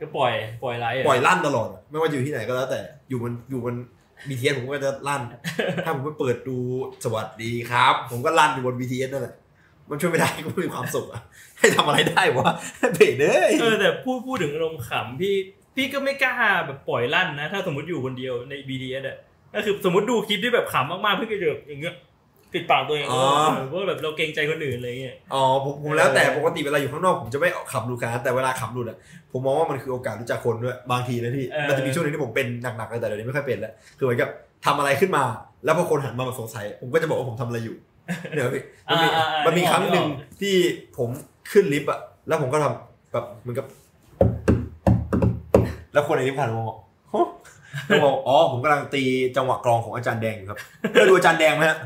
[0.00, 0.32] ก็ปล่อย
[0.62, 3.74] ปล่อยไลฟ์ะปล่อยลั่นตลอดอะไม่ว่าจะอยู่ที่ไหนก็แล้วแต่อยู่บนอยู่บน
[4.28, 5.22] บีทีเอสผมก็จะลั่น
[5.84, 6.58] ถ้าผมไปเปิดดู
[7.04, 9.34] สวัสดีครับ ผมก็ลั่นอยู่บนบีทีเอสนั่นแหละ
[9.90, 11.22] มันช่วยไม่ได้ก็ไม่มีความสุขอะ
[11.58, 12.48] ให้ทำอะไรได้วะ
[12.94, 15.34] เบรกเด้ยเออแต่พูดพูดถึงอารมณ์ขำพี่
[15.74, 16.34] พี่ก็ไม่กล้า
[16.66, 19.16] แบบปล่อยลั่นนะ ถ้าสมมติอยู่คนเดียวใน BTS อะ
[19.54, 21.94] ก็คือสมมติดูคลิปที่แบบขำมากๆพี่ก็จะแบบอย่างเงี้ย
[22.56, 28.96] ปิดปากตัวเองเออเพราะว่าแบบเราเกรงใจคนอื่นอะไรเงี้ย อ๋อผมผมแล้วแต่ปกติเวลาอยู่ข้างนอกผมจะไม่ขับหลุดขนาดนั้นแต่เวลาขับหลุดอะ
[29.32, 34.28] ผมมองว่ามันคือโอกาสรู้จักคนด้วยบางทีนะพี่เออ มันจะมีช่วงหนึงที่ผมเป็นหนักๆเลยแต่เดี๋ยวนี้ไม่ค่อยเป็นแล้วคือเหมือนกับ
[34.66, 35.24] ทำอะไรขึ้นมา
[35.64, 37.76] แล้วพอคนหันมาแบบสงสัย ผมก็จะบอกว่าผมทำอะไรอยู่
[38.34, 40.54] เดี๋ยวพี่มันมีอ่าอ่าอ่ามันมีนึกออกครั้งหนึ่งนึกออกที่
[40.96, 41.08] ผม
[41.52, 43.66] ขึ้นลิฟต์อะแล้วผมก็ทำแบบเหมือนกับ
[45.92, 46.78] แล้วคนในลิฟต์ผ่านมาบอก
[47.12, 47.28] ฮะ
[47.86, 49.02] แล้วบอกอ๋อผมกำลังตี
[49.36, 50.58] จังหวะกลองของอาจารย์แดงอยู่ครับ
[50.92, 51.78] เคยดูอาจารย์แดงไหมฮะ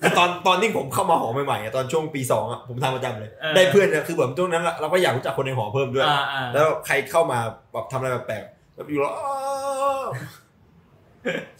[0.00, 7.38] คือตอนตอนที่ผมเข้ามาหอใหม่ๆอะตอนช่วงปีสองอะผมทำประจำเลย เออได้เพื่อนเนี่ยคือแบบช่วงนั้นอะเราก็อยากรู้จักคนในหอเพิ่มด้วย อ่าอ่า แล้วใครเข้ามา
[7.72, 9.32] แบบทำอะไรแปลกๆแล้วอยู่แล้วอ้า
[10.04, 10.06] ว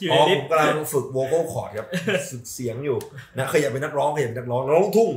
[0.00, 1.86] อยู่อ๋ในอลิผฟมต์กำลังฝึกโวคอลคอร์ดครับ
[2.30, 2.98] ฝึกเสียงอยู่
[3.36, 5.10] นะเคยอยากเป็นนักร้องเคยอยากเป็นนักร้องร้องลูกทุ่ง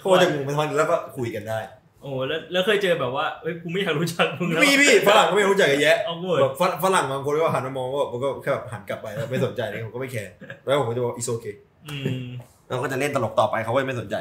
[0.00, 1.58] เขาก็จะงงไปทำไมแล้วก็คุยกันได้
[2.02, 10.32] โอ้แล้วแล้วเคยเจอแบบว่าเฮ้ยกูไม่อยากรู้จักมึงแล้วมีพี่ฝรั่งก็ไม่รู้จักกันแยะเอาหมดแบบฝรั่งฝรั่งบางคนก็หันมามองก็ผมก็แค่แบบหันกลับไปแล้วไม่สนใจเลยผมก็ไม่แคร์
[10.64, 11.54] แล้วผมก็จะบอก is okay
[11.86, 12.26] อืม
[12.68, 14.16] เราก็จะเล่นตลกต่อไปเขาก็ไม่สนใจ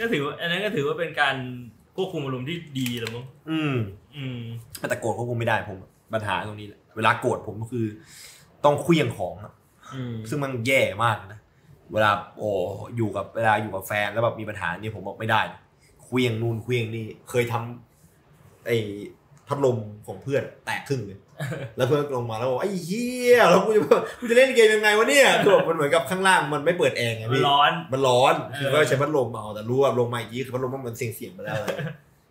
[0.00, 1.36] ก็ถือว่าอันนั้นก็ถือว่าเป็นการ
[1.96, 3.76] ควบคุมอารมณ์ที่ดีแล้วมั้งอืม
[4.16, 4.40] อืม
[4.88, 5.78] แต่โกรธเขาคงไม่ได้ผม
[6.14, 7.86] ปัญหาตรงนี้แหละเวลาโกรธผมก็คือ
[8.64, 9.52] ต้องเคลี้ยงของอะ
[9.94, 11.40] อืมซึ่งมันแย่มากนะ
[11.92, 12.50] เวลาโอ้
[12.96, 15.60] อยู่กับเวลาอยู่กับแฟนแล้วแบบมีปัญหานี่ผมบอกไม่ได้นะ
[16.10, 18.76] เคลี้ยงนู่นเคลี้ยงนี่เคยทำไอ้
[19.48, 21.18] พัดลมของเพื่อนแตกครึ่งเลย
[21.76, 23.82] แล้วเพื่อนลงมาแล้วบอกไอ้เหี้ยแล้วกูจะ
[24.20, 31.68] กูจะเล่นเกมยังไงวะเนี่ยคือแบบมันเหมือนกับข้างล่างมันไม่เปิดแอร์ไงมันพี่ร้อนมันร้อนเออคือก็ใช้พัดลมเอาแต่รู้ว่าลงมาอีกทีคือพัดลมมันเสี่ยงๆไปแล้วอะไร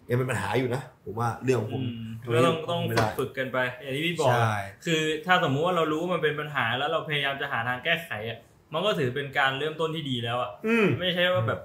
[0.10, 4.50] ยังเป็นปัญหาอยู่นะผมว่าเรื่องของผอืมมก็ต้องต้องไม่ฝึได้กฝึกกันไป อย่างที่พี่บอกใช่
[4.86, 8.38] คือถ้าสมมุติว่าเรารู้ว่ามันเป็นปัญหาแล้วเราพยายามจะหาทางแก้ไขอะ
[8.74, 11.60] มันก็ถือเป็นการเริ่มต้นที่ดีแล้วอะอืมไม่ใช่ว่าแบบ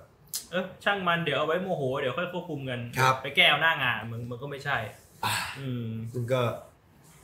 [0.50, 4.76] เออช่างมันเดี๋ยวเอาไว้โมโหเดี๋ยวค่อยควบคุมกันครับไปแก้เอาหน้างานมันมันก็ไม่ใช่
[5.24, 6.40] อ่าอืมซึ่งก็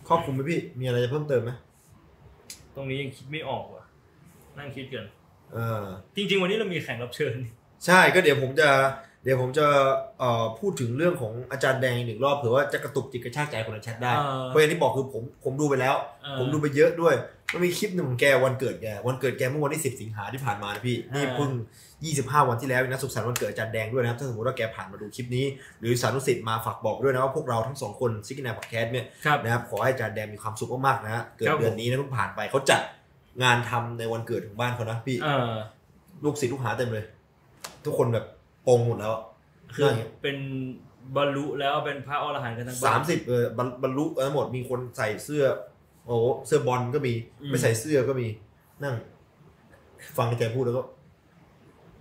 [0.09, 1.51] ครอบคลุมไหมพี่ มีอะไรจะเพิ่มเติมไหม
[2.75, 3.85] ตรงนี้ยังคิดไม่ออกว่ะ
[4.59, 5.07] นั่งคิดกัน
[5.55, 5.85] เออ
[6.17, 7.35] จริง ๆ วันนี้เรามีแขกรับเชิญ
[7.87, 8.69] ใช่ก็เดี๋ยวผมจะ
[9.25, 9.67] เดี๋ยวผมจะ
[10.19, 17.15] เอ่อพูดถึงเรื่องของอาจารย์แดงอีกหนึ่งรอบเผื่อว่าจะกระตุกจิตกระชากใจคนในแชทได้เออเพราะอย่างที่บอกคือผมผมดูไปแล้ว เออ ผมดูไปเยอะด้วย
[17.53, 21.51] มันมีคลิปหนึ่งของแกวันเกิดแกวันเกิดแกเมื่อวันที่10สิงหาที่ผ่านมานะพี่นี่เพิ่ง
[22.03, 25.45] 25 วันที่แล้วนะสุขสันต์วันเกิดอาจารย์แดงด้วยนะครับถ้าสมมติว่าแกผ่านมาดูคลิปนี้
[25.81, 32.81] หรือสานุสิทธิ์มาฝากบอกด้วยนะว่าพวกเราทั้งสองคนซิกนาพอดแคสต์เนี่ยครับนะครับขอให้อาจารย์แดงมีความสุขมากๆนะฮะเกิดครับผมเดือนนี้นะเพิ่งผ่านไปเขาจัด
[33.43, 35.55] งานทำในวันเกิดของบ้านเขานะพี่เออ
[36.25, 37.05] ลูกศิษย์ลูกหาเต็มเลย
[37.85, 38.27] ทุกคนแบบ
[38.67, 39.15] ปงหมดแล้ว
[39.75, 39.91] คือ
[40.23, 40.37] เป็น
[41.17, 45.45] บรรลุแล้วเป็นพระอรหันต์กันทั้งบ้สานมสิบเออบรรบรรลุทั้งหมดมีคนใส่เสื้อ
[46.07, 47.13] โอ้โหเสื้อบอลก็มี
[47.43, 48.27] อืมไม่ใส่เสื้อก็มี
[48.85, 48.95] นั่ง
[50.19, 50.83] ฟังแกพูดแล้วก็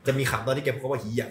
[0.07, 1.29] จะมีขำตอนที่แกพูดคำว่าหีใหญ่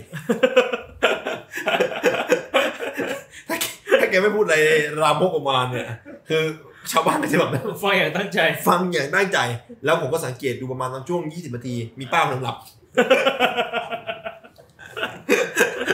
[3.49, 3.65] ถ้าแก
[4.01, 4.57] ถ้าแกไม่พูดอะไร
[5.03, 5.89] รามกออกมาเนี่ย
[6.28, 6.43] คือ
[6.93, 7.51] ชาวบ้านก็จะแบบ
[7.82, 8.39] ฟังอย่างตั้งใจ
[8.69, 9.39] ฟังอย่างตั้งใจ
[9.85, 12.57] แล้วผมก็สังเกตดูประมาณตอนช่วง 20 นาที มีป้าคนหนึงหลับ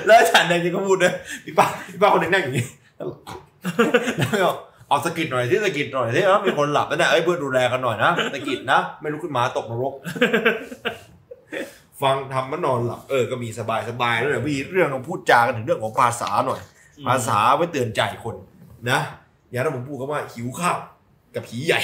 [0.06, 1.14] แล้วอาจารย์แดงก็พูดด้วย
[1.46, 2.66] มีป้ามีป้าคนหนึ่งนั่งอย่างนี้
[4.18, 4.50] แล้วก็
[4.88, 9.94] เอาสะกิดหน่อยที่สะกิดหน่อยที่เออมีคนหลับแล้วเนี่ยเอ้ยเพื่อนดูแลกันหน่อยนะสะกิดนะ ไม่ลุกขึ้นมาตกนรก
[12.04, 16.60] ฟังทำมันนอนหลับเออก็มีสบายสบายแล้วเดี๋ยวมีเรื่องของพูดจากันถึงเรื่องของภาษาหน่อย
[17.08, 18.36] ภาษาไว้เตือนใจคน
[18.90, 19.00] นะ
[19.48, 20.78] อย่างถ้าผมพูดคำว่าหิวข้าว
[21.34, 21.80] กับผีใหญ่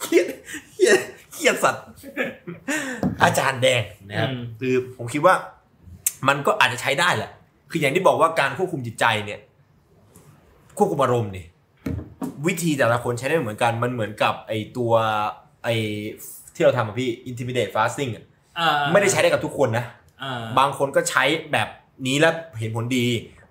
[0.00, 0.26] เครียด
[0.72, 0.98] เครียด
[1.32, 1.84] เครียดสัตว์
[3.22, 5.34] อาจารย์แดงนะครับอืมคือผมคิดว่า
[6.28, 7.30] มันก็อาจจะใช้ได้แหละ
[7.70, 9.40] คืออย่างที่บอกว่าการควบคุมจิตใจเนี่ย
[10.76, 11.46] ควบคุมอารมณ์เนี่ย
[12.46, 14.92] วิธีแต่ละคนใช้ได้ไม่เหมือนกัน มันเหมือนกับไอตัว
[15.64, 15.68] ไอ
[16.54, 18.34] ที่เราทำอะพี่ intimidate fasting อะอ่า
[18.92, 19.84] ไม่ได้ใช้ได้กับทุกคนนะ
[20.22, 21.68] อ่าบางคนก็ใช้แบบ
[22.06, 23.06] นี้แล้วเห็นผลดี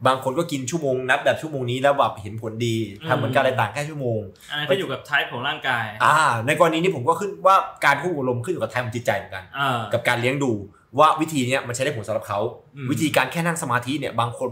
[0.07, 2.75] บางคนก็กินชั่วโมงนับแบบชั่วโมงนี้แล้วแบบเห็นผลดี
[3.07, 4.19] ทำเหมือนกันอะไรต่างแค่ชั่วโมง
[4.49, 6.17] อันนั้นก็อยู่กับไทป์ของร่างกาย อ่า
[6.47, 7.55] ในกรณีนี้ผมก็ขึ้นว่า
[7.85, 10.51] การควบคุมอารมณ์ขึ้นอยู่กับไทม์ของจิตใจเหมือนกันอ่ากับการเลี้ยงดู
[10.99, 12.39] ว่าวิธีเนี้ยมันใช้ได้ผลสำหรับเขา
[12.75, 14.49] อืมวิธีการแค่นั่งสมาธิเนี่ยบางคน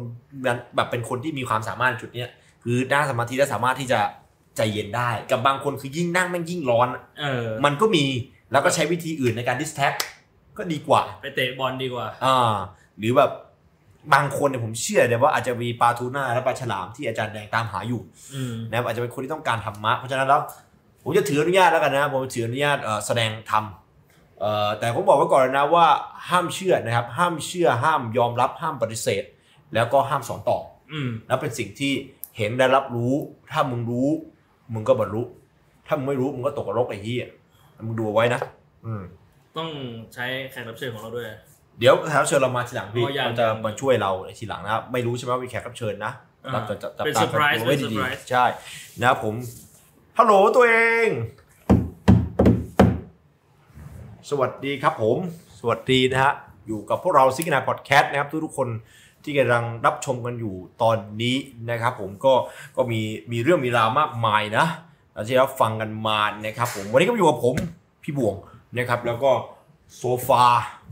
[0.75, 2.29] แบบเป็นคนที่มีความสามารถในจุดเนี้ย
[2.63, 3.99] คือนั่งสมาธิแล้วสามารถที่จะ
[4.57, 6.87] ใจเย็นได้ กับบางคนคือยิ่งนั่งแม่งยิ่งร้อน
[7.19, 8.05] เออมันก็มี
[8.51, 9.93] แล้วก็ใช้วิธีอื่นในการดิสแท็ก
[10.57, 12.53] ก็ดีกว่า ไปเตะบอลดีกว่าอ่า
[12.99, 13.31] หรือแบบ
[14.13, 18.01] บางคนเนี่ยผมเชื่อเลยว่าอาจจะมีปลาทูน่าและปลาฉลามที่อาจารย์แดงตามหาอยู่
[18.33, 20.41] อืมนะครับอาจจะเป็นคนที่ต้องการธรรมะเพราะฉะนั้นแล้ว
[21.03, 23.63] ผมจะถืออนุญาตแล้วกันนะผมถืออนุญาตเอ่อแสดงธรรม
[24.39, 25.87] เอ่อแต่ผมบอกไว้ก่อนนะว่า
[26.29, 29.23] ห้ามเชื่อนะครับ ห้ามเชื่อห้ามยอมรับห้ามปฏิเสธ
[29.73, 30.57] แล้วก็ห้ามสอนต่อ
[30.91, 31.93] อืมแล้วเป็นสิ่งที่
[32.37, 33.13] เห็นได้รับรู้
[33.51, 34.09] ถ้ามึงรู้
[34.73, 35.23] มึงก็บรรลุ
[35.87, 37.27] ถ้ามึงไม่รู้มึงก็ตกนรกไอ้เหี้ย
[37.85, 38.41] มึงดูเอาไว้นะ
[38.85, 39.03] อืม
[39.57, 39.69] ต้อง
[40.13, 41.27] ใช้แขกรับเชิญของเราด้วย
[41.79, 46.11] เดี๋ยวแขกรับเชิญเรามาทีหลังพี่อ๋อยัง เราจะมาช่วยเราในทีหลังนะครับไม่รู้ใช่ไหมว่ามีแขกรับเชิญนะ
[46.45, 48.45] อ่าเราจะจะจับเป็นตา surprise ตัวไว้เป็นดี surprise ๆใช่
[48.99, 49.35] นะครับผม
[50.17, 50.75] ฮัลโหลตัวเอ
[51.05, 51.07] ง
[54.29, 55.17] สวัสดีครับผม
[55.59, 56.33] สวัสดีนะฮะ
[56.67, 58.67] อยู่กับพวกเราซิกนาพอดแคสต์นะครับ ทุกๆคน
[59.23, 61.35] ที่กำลังรับชมกันอยู่ตอนนี้
[61.69, 62.33] นะครับ ผมก็
[62.77, 63.01] ก็มี
[63.31, 64.65] มีเรื่องมีราวมากมายนะ
[65.27, 67.55] ที่เราฟังกันมานะครับ ผมวันนี้ก็อยู่กับผม
[68.03, 68.35] พี่บวง
[68.77, 69.31] นะครับ แล้วก็
[69.97, 70.43] โซฟา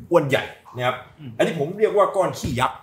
[0.09, 0.43] อ้วนใหญ่
[0.75, 2.79] นะครับอืมอันนี้ผมเรียกว่าก้อนขี้ยักษ์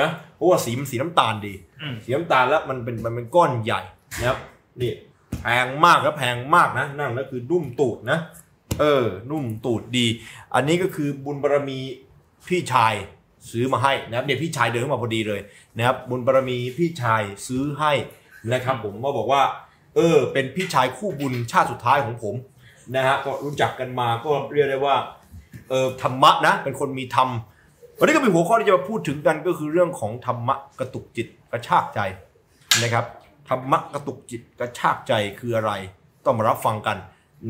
[0.00, 3.80] นะ เพราะว่าสีมันสีน้ำตาลดีอืมสีน้ำตาลแล้วมันเป็นมันเป็นก้อนใหญ่
[4.18, 4.38] นะครับ
[4.80, 4.92] นี่
[5.42, 8.18] แพงมากแล้วแพงมากนะ นั่นแล้วคือนุ่มตูดนะ
[8.80, 10.06] เออ นุ่มตูดดี
[10.54, 11.78] อันนี้ก็คือบุญบารมี
[12.48, 12.94] พี่ชาย
[13.50, 15.40] ซื้อมาให้นะครับเนี่ยพี่ชายเดินเข้ามาพอดีเลย
[15.76, 17.92] นะครับบุญบารมีพี่ชายซื้อให้
[18.52, 19.42] นะครับผมก็บอกว่า
[19.96, 22.34] เออ เป็นพี่ชายคู่บุญชาติสุดท้ายของผม
[22.94, 24.96] นะฮะก็รู้จักกันมาก็เรียกได้ว่า
[25.68, 27.28] เออธรรมะนะเป็นคนมีธรรม
[27.98, 32.00] วันนี้ก็เป็นหัวข้อที่จะมาพูดถึงกันก็คือเรื่องของธรรมะกระตุกจิตกระชากใจ
[32.82, 33.04] นะครับ
[33.48, 35.72] ธรรมะกระตุกจิตกระชากใจคืออะไร
[36.24, 36.98] ต้องมารับฟังกัน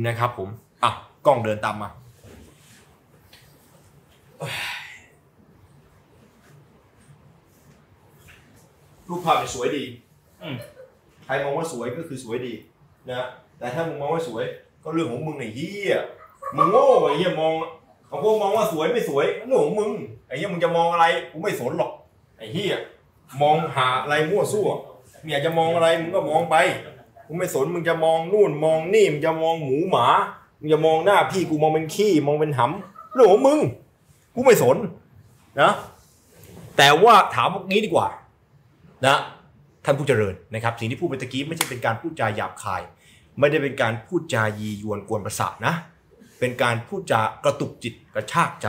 [0.06, 0.48] นะครับผม
[0.82, 0.90] อะ
[1.26, 1.88] กล้องเดินตามมา
[9.08, 9.84] รูปภาพเนี่ยสวยดี
[10.42, 10.56] อืม
[11.24, 12.52] ใครมองว่าสวยก็คือสวยดี
[13.08, 13.26] นะ
[13.58, 14.44] แต่ถ้ามึงมองว่าสวย
[14.82, 15.94] ก็เรื่องของมึงไอ้เหี้ย
[16.57, 17.52] มึงโง่ไอ้เหี้ยมอง
[18.11, 19.90] บางคนมองว่าสวยไม่สวยเรื่องของมึง
[20.28, 21.93] ไอ้เหี้ยมึงจะมองอะไรกูไม่สนหรอก
[22.39, 22.74] ไอ้เหี้ย
[23.43, 24.69] มองหาอะไรมั่วซั่ว
[25.20, 26.57] มึงอยากจะมองอะไรมึงก็มองไป
[27.27, 30.07] กูไม่สนมึงจะมองนู่นมองนี่มึงจะมองหมูหมา
[30.61, 33.61] มึงจะมองหน้าพี่กูมองเป็นขี้มองเป็นหำเรื่องของมึง
[34.35, 34.77] กูไม่สน
[35.61, 35.70] นะ
[36.77, 38.09] แต่ว่าถามพวกนี้ดีกว่า
[39.07, 39.16] นะ
[39.85, 42.82] ท่านผู้เจริญนะครับ สิ่งที่พูดไปตะกี้ไม่ใช่เป็นการพูดจาหยาบคาย
[43.40, 45.74] ไม่ได้เป็นการพูดจายียวนกวนประสาทนะ
[46.40, 48.66] เป็นการพูดจากระตุกจิตกระชากใจ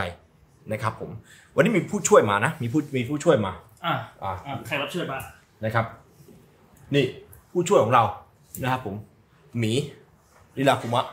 [0.72, 1.10] นะครับผม
[1.54, 3.52] วันนี้มีผู้ช่วยมานะ มีผู้มีผู้ช่วยมา
[3.84, 5.18] อะอ่าอะแขกรับเชิญปะ
[5.64, 5.86] นะครับ
[6.94, 7.04] นี่
[7.52, 8.04] ผู้ช่วยของเรา
[8.62, 8.94] นะครับผม
[9.58, 9.72] หมี
[10.56, 11.06] ลิลาคุมะ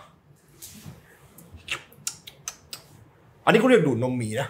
[3.45, 4.47] อันนี้เขาเรียกดูดนมหมีนะ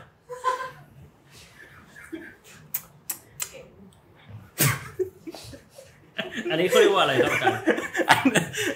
[6.49, 7.61] อันนี้เขาเรียกว่าอะไรครับอาจารย์
[8.09, 8.25] อัน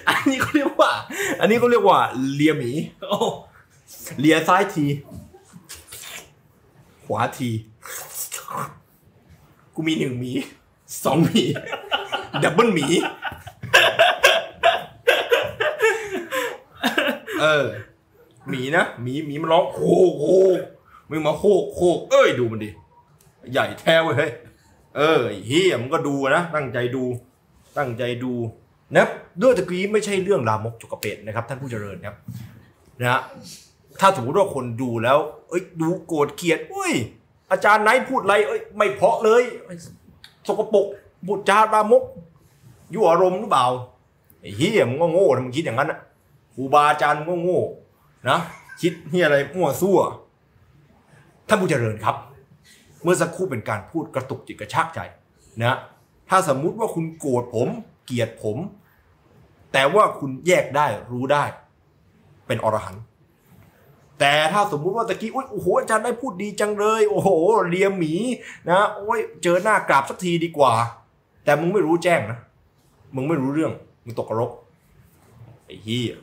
[0.08, 0.90] อันนี้เขาเรียกว่า
[1.40, 1.98] อันนี้เขาเรียกว่า
[2.34, 2.70] เลียหมี
[3.08, 3.18] โอ้
[4.20, 4.84] เลียซ้ายที
[7.04, 7.50] ขวาที
[9.74, 10.32] กูมีหนึ่งหมี
[11.04, 11.44] สองหมี
[12.42, 12.86] ดับเบิลหมี
[17.40, 17.66] เออ
[18.48, 20.26] หมีนะหมีหมีมันร้องโคกโค
[20.56, 20.58] ก
[21.10, 22.70] มึงมาโคกโคกเอ้ยดูมันดิ
[23.52, 24.32] ใหญ่แท้เว้ยเฮ้ย
[24.96, 27.04] เออไอ้เฮียมันก็ดูนะตั้งใจดู
[27.78, 28.32] ตั้งใจดู
[28.96, 29.06] นะ
[29.42, 32.16] ด้วยตะกี้ไม่ใช่เรื่องรามกจกกเป็ดนะครับ ท่านผู้เจริญครับ
[33.00, 33.20] นะฮะ
[34.00, 35.18] ถ้าสมมติว่าคนดูแล้ว
[35.48, 36.94] เอ้ยดูโกรธเกลียดเอ้ย
[37.50, 39.42] อาจารย์ไหนพูดอะไรเอ้ยไม่เพาะเลย
[40.46, 40.86] สกปรก
[41.28, 42.02] บุตรจารามก
[42.94, 43.66] ยั่วอารมณ์หรือเปล่า
[44.40, 45.98] ไอ้เฮียมึงก็โง่นะมึงคิดอย่างนั้นนะ
[46.54, 47.60] ครูบาอาจารย์มึงก็โง่
[48.28, 48.38] นะ
[48.80, 49.98] คิดเฮียอะไรมั่วซั่ว
[51.48, 52.16] ท่านผู้เจริญครับ
[53.02, 55.00] เมื่อสักครู่เป็นการพูดกระตุกจิตกระชากใจ
[55.60, 55.76] นะ
[56.30, 57.68] ถ้าสมมุติว่าคุณโกรธผม
[58.06, 58.58] เกลียดผม
[59.72, 61.44] แต่ว่าคุณแยกได้รู้ได้
[62.46, 63.02] เป็นอรหันต์
[64.20, 67.30] แต่ถ้าสมมุติว่าตะกี้อุ๊ยโอ้โหอาจารย์ได้พูดดีจังเลย โอ้โห
[67.68, 68.12] เลียหมี
[68.68, 70.72] นะโอ้ยเจอหน้ากราบสักทีดีกว่า
[71.44, 72.38] แต่มึงไม่รู้แจ้งนะ
[73.14, 73.72] มึงไม่รู้เรื่อง
[74.04, 74.50] มึงตกกระรก
[75.66, 76.16] ไอ้เหี้ย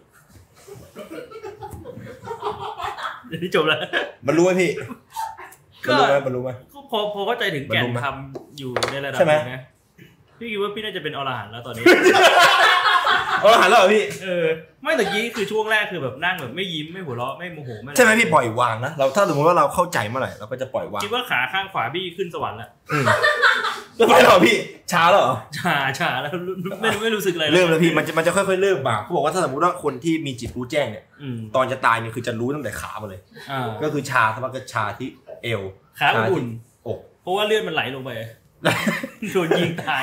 [3.27, 3.79] เดี๋ยวนี้จบแล้ว
[4.27, 4.71] มันรู้ไหมพี่
[5.85, 9.61] ก็มันรู้ไหมมันรู้ไหมก็พอพอเข้าใจถึงแก่บรรลุนไหมทำอยู่ในระดับใช่ไหมนึงนะ
[10.41, 11.83] พี่คิดว่าพี่น่าจะเป็นอรหันต์แล้วตอนนี้
[13.43, 14.45] อรหันต์แล้วเหรอพี่ เออ
[14.83, 23.05] ไม่แต่กี้คือช่วงแรกคือแบบนั่งแบบไม่ยิ้มไม่หัวเราะไม่โมโหไม่อะรใช่ไหมพี่ปล่อยวางนะเราถ้าสมมติว่าเราเข้าใจเมื่อไหร่เราก็จะปล่อยวางคิดว่าขาข้างขวาพี่ขึ้นสวรรค์แล้วอืม
[23.97, 24.55] แล้วไปเหรอพี่
[24.91, 26.31] ช้าแล้วเหรอชาชาแล้ว
[26.81, 35.07] ไม่ไม่รู้สึกอะไรเริ่มแล้วพี่มันจะมันจะค่อยๆเริ่มบางเขาบอกว่าถ้าสมมติว่าคนที่มีจิตรู้แจ้งเนี่ยอืมตอนจะตายเนี่ยคือจะรู้ตั้งแต่ขามาเลย อ่าก็คือชาสมากก็ชาที่
[35.43, 35.61] เอว
[35.99, 36.45] ขาชาอุ่ที่น
[36.87, 38.11] อก เพราะว่าเลือดมันไหลลงไป
[39.33, 40.01] โดนยิงตาย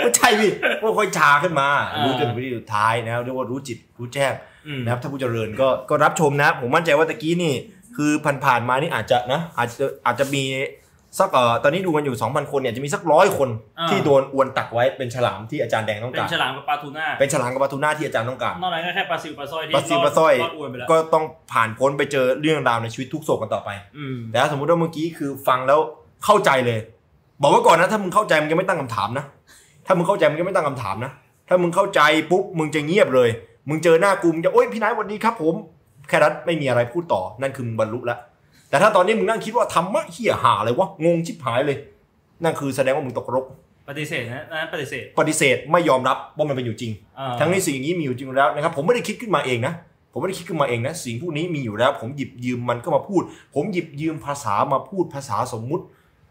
[0.00, 0.50] ไม่ใช่พี่
[0.82, 1.68] ว่าค่อยชาขึ้นมา
[2.04, 4.32] รู้จนวิธีสุดท้ายนะครับเรียกว่ารู้จิตรู้แจ้ง
[4.66, 7.54] อืมนะครับถ้าผู้เจริญก็ก็รับชมนะ ผมมั่นใจว่าตะกี้นี่
[7.96, 8.10] คือ
[8.44, 10.44] ผ่านๆมานี่อาจจะนะอาจจะอาจจะมี
[11.18, 13.48] สักเอ่อตอนนี้ดูกันอยู่ 2,000 คนเนี่ยจะมีสักร้อยคน
[13.90, 20.34] ที่โดนอวนตักไว้เป็นฉลามที่อาจารย์แดงต้องการ เป็นฉลามกับปลาทูน่า เป็นฉลามกับปลาทูน่าที่อาจารย์ต้องการ นอกนั้นก็แค่ปลาซิวปลาสร้อยที่ปลาซิวปลาสร้อย
[20.90, 23.70] ก็ต้องผ่านพ้นไปเจอเรื่องราวในชีวิตทุกโศกกันต่อไป
[24.30, 25.78] แต่ถ้าสมมติว่าเมื่อกี้คือฟังแล้ว
[26.24, 26.78] เข้าใจเลย
[27.42, 29.24] บอกไว้ก่อนนะถ้ามึงเข้าใจมึงยังไม่ตั้งคำถามนะ
[29.86, 31.12] ถ้ามึงเข้าใจมึงยังไม่ตั้งคำถามนะ
[31.48, 32.00] ถ้ามึงเข้าใจ
[32.30, 33.28] ปุ๊บมึงจะเงียบเลย
[33.68, 35.54] มึงเจอหน้ากูมึงจะโอ๊ยพี่นายสวัสดีครับ ผม
[36.08, 38.18] แค่นั้นไม่มีอะไรพูดต่อ นั่นคือมึงบรรลุแล้ว
[38.70, 41.78] แต่ถ้าตอนนี้มึงนั่งคิดว่าธรรมะเหี้ยหาอะไรวะงงชิบหายเลย
[42.42, 43.44] นั่นคือแสดงว่ามึงตกนรก
[43.88, 49.72] ปฏิเสธนะนั้นปฏิเสธ ปฏิเสธไม่ยอมรับว่ามันเป็นอยู่จริงอ่าทั้งนี้สิ่งอย่างนี้มีอยู่จริงอยู่แล้วนะครับ ผมไม่ได้คิดขึ้นมาเองนะ
[50.12, 53.22] ผมไม่ได้คิดขึ้นมาเองนะสิ่งพวกนี้มีอยู่แล้ว ผมหยิบยืมมันก็มาพูด
[53.54, 55.88] ผมหยิบยืมภาษามาพูดภาษาสมมุติเ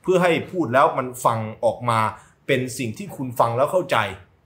[0.10, 2.00] พื่อให้พูดแล้วมันฟังออกมา
[2.48, 3.98] เป็นสิ่งที่คุณฟังแล้วเข้าใจ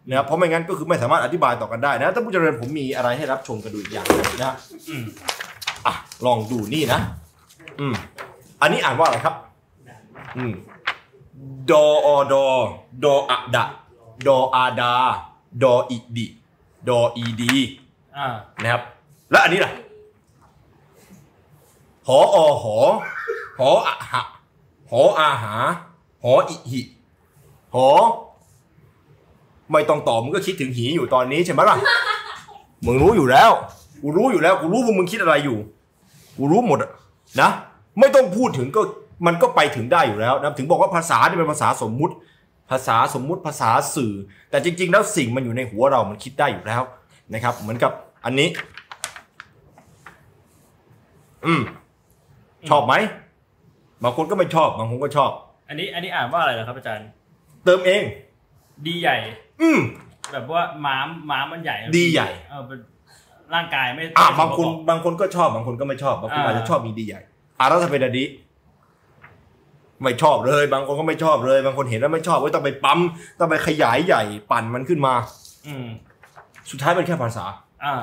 [0.07, 4.55] นะครับเพราะไม่งั้นก็คือไม่สามารถอธิบายต่อกันได้นะท่านผู้เจริญผมมีอะไรให้รับชมกันดูอีกอย่างหนึงนะ
[4.89, 5.03] อืม
[5.85, 5.93] อะ
[6.25, 6.99] ลองดูนี่นะ
[7.79, 7.93] อืม
[8.61, 9.35] อันนี้อ่านว่าอะไรครับ
[10.37, 10.53] อืม
[11.69, 12.45] ดออดอ
[13.03, 13.63] ดออะดะ
[14.27, 14.93] ดออาดา
[15.63, 16.25] ดออิดิ
[16.87, 17.53] ดออีดี
[18.17, 18.27] อ่า
[18.61, 18.81] นะครับ
[19.31, 19.71] แล้วอันนี้ล่ะ
[22.07, 22.75] หออหอ
[23.59, 24.21] หออะหะ
[24.91, 25.55] หออาหา
[26.23, 26.81] หออิหิ
[27.75, 27.89] หอ
[29.71, 31.77] ไม่ต้องตอบมึงก็คิดถึงหีอยู่ตอนนี้ใช่ไหมล่ะ
[32.85, 33.51] มึงรู้อยู่แล้ว
[34.01, 35.57] กูรู้อยู่แล้ว กูรู้ว่ามึงคิดอะไรอยู่
[36.37, 36.91] กูรู้หมดอะ
[37.41, 37.49] นะ
[37.99, 38.81] ไม่ต้องพูดถึงก็
[39.25, 42.13] มันก็ไปถึงได้อยู่แล้วนะถึงบอกว่าภาษาเนี่ยเป็นภาษาสมมุติ
[42.71, 44.13] ภาษาสมมุติภาษาสื่อ
[44.49, 46.83] แต่จริง ๆ แล้วสิ่งมันอยู่ในหัวเรา มันคิดได้อยู่แล้ว
[47.33, 47.91] นะครับ เหมือนกับ
[48.25, 48.49] อันนี้
[51.45, 51.61] อืม
[52.69, 52.93] ชอบไหม
[54.03, 55.31] บางคนก็ไม่ชอบบางคนก็ชอบ
[55.69, 57.07] อันนี้อันนี้อ่านว่าอะไรเหรอครับอาจารย์
[57.65, 58.01] เติมเอง
[58.87, 59.17] ดีใหญ่
[59.61, 59.79] อืม
[60.31, 62.79] แบบว่าม้ามม้ามมันใหญ่ดีใหญ่เออเป็น
[63.53, 67.21] ร่างกายไม่อะไม่บางคนสมประกอบบางคนก็ชอบบางคนก็ไม่ชอบบางคนอ่าอาจจะชอบมีดีใหญ่
[67.59, 68.23] อะแล้วถ้าเป็นอดี
[70.03, 72.99] ไม่ชอบเลย บางคนก็ไม่ชอบเลย บางคนเห็นแล้วไม่ชอบก็ต้องไปปั๊ม
[73.39, 75.13] ต้องไปขยายใหญ่ปั่นมันขึ้นมา
[75.67, 75.87] อืม
[76.71, 77.45] สุดท้ายเป็นแค่ภาษา
[77.83, 77.93] อ่า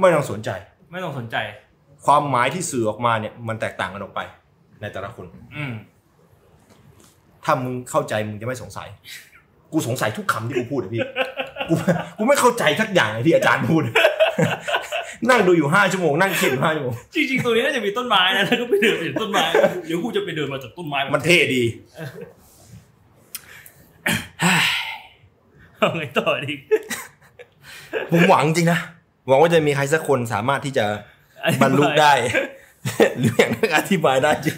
[0.00, 0.50] ไม่ต้องสนใจ
[0.92, 1.36] ไม่ต้องสนใจ
[2.06, 4.20] ความหมายที่สื่อออกมาเนี่ย มันแตกต่างกันออกไป
[4.82, 5.26] ในแต่ละคน
[5.56, 5.72] อืม
[7.44, 8.88] ถ้ามึงเข้าใจมึงจะไม่สงสัย
[9.72, 11.00] กูสงสัยทุกคำที่กูพูดอะพี่
[11.68, 11.74] กู
[12.18, 13.82] กูไม่เข้าใจทักอย่างเลยที่อาจารย์พูด
[15.30, 19.44] นั่งดูอยู่ห้าชั่วโมงนั่งคิดอยู่ห้าชั่วโมงจริงๆตัวนี้น่าจะมีต้นไม้นะแล้วก็ไปเดินไปถึงต้นไม้
[19.86, 21.62] เดี๋ยวกูจะไปเดินมาจากต้นไม้มันเท่ดี
[25.78, 26.54] เอาไงต่อดี
[28.10, 28.78] ผมหวังจริงนะ
[29.28, 30.86] หวังว่าจะมีใครสักคนสามารถที่จะ
[31.44, 32.12] อธิบรรลุได้
[33.20, 34.54] หรืออย่างนั้นอธิบายได้จริง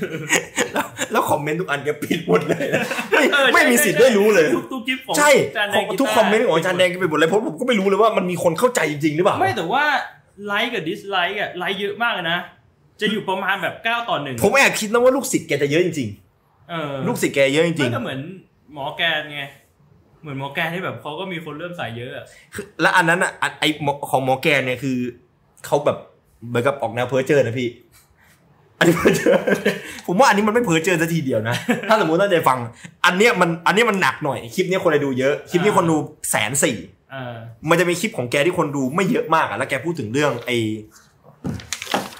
[0.72, 9.84] แล้วแล้ว comment ทุกอันแกปิดหมดเลยนะไม่เออใช่ไม่มีสิทธิ์ได้รู้เลยทุกทุกคลิปของใช่ของจานแดงทุก comment ของอาจารย์แดงแกไปหมดเลยเพราะผมก็ไม่รู้เลยว่ามันมีคนเข้าใจจริงๆหรือเปล่าไม่แต่ว่า
[10.46, 12.38] ไลค์กับ dislike อะไลค์เยอะมากเลยนะ
[13.00, 16.08] จะอยู่ประมาณแบบ9ต่อหนึ่งผมแอบคิดนะว่าลูกศิษย์แกจะเยอะจริง
[16.70, 18.20] เออๆลูกศิษย์แกเยอะจริไม่งก็เหมือน
[18.74, 19.42] หมอแกนไง
[20.22, 24.96] เหมือนหมอแกนที่แบบเขาก็มีคนเริ่มใส่เยอะอะๆคือและอันนั้นอะอันไอหมอของหมอแกนเนี่ยคือ
[25.66, 25.98] เขาแบบ
[26.48, 27.68] เหมือนกับออกแนวเพ้อเจอร์นะพี่
[28.78, 29.38] อันนี้เพ้อเจอร์
[30.06, 31.56] ผมว่าอันนี้มันไม่เพ้อเจอร์สักทีเดียวนะ
[31.88, 32.58] ถ้าสมมติตั้งใจฟัง
[33.04, 35.96] อันเนี้ยมันอันเนี้ยมันหนักหน่อย คลิปเนี้ยคนดูเยอะ คลิปนี้คนดู
[36.30, 36.76] แสนสี่
[37.12, 37.34] เออ
[37.68, 40.50] มันจะมีคลิปของแกที่คนดูไม่เยอะมากอะแล้วแกพูดถึงเรื่องไอ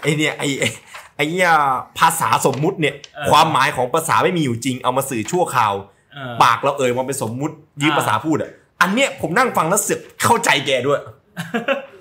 [0.03, 0.69] ไอเนี่ยไอไอ้
[1.17, 1.51] ไอเนี่ย
[1.99, 5.75] ภาษาสมมุติเนี่ยเออความหมายของภาษาไม่มีอยู่จริง เอามาสื่อชั่วคราว
[6.15, 8.51] เออปากเราเอ่ยมาเป็นสมมุติยืมอ่าภาษาพูดอะ
[8.81, 11.01] อันเนี้ยผมนั่งฟังแล้วเสือกเข้าใจแกด้วย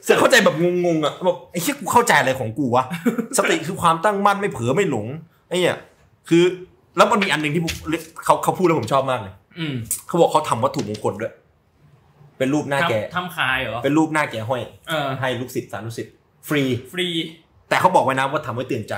[0.03, 0.55] เสือกเข้าใจแบบ
[0.85, 2.83] งงๆอะแบบไอ้เชี่ยกูเข้าใจอะไรของกูวะ
[3.37, 5.07] สติคือความตั้งมั่นไม่เผลอไม่หลง
[5.47, 5.77] ไอ้เนี่ย
[6.29, 6.43] คือ
[6.97, 7.73] แล้วมันมีอันหนึ่งที่ผม
[8.25, 9.75] เขาเขาพูดแล้วผมชอบมากเลยอืม
[10.07, 11.33] เขาบอกเขาทำวัตถุมงคลด้วย
[12.37, 16.13] เป็นรูปหน้าแกทำทำขายเหรอเป็นรูปหน้าแกห้อยเออให้ลูกศิษย์สานุศิษย์
[16.47, 17.07] ฟรีฟรี
[17.69, 18.93] แต่เขาบอกไว้นะว่าทำไว้เตือนใจ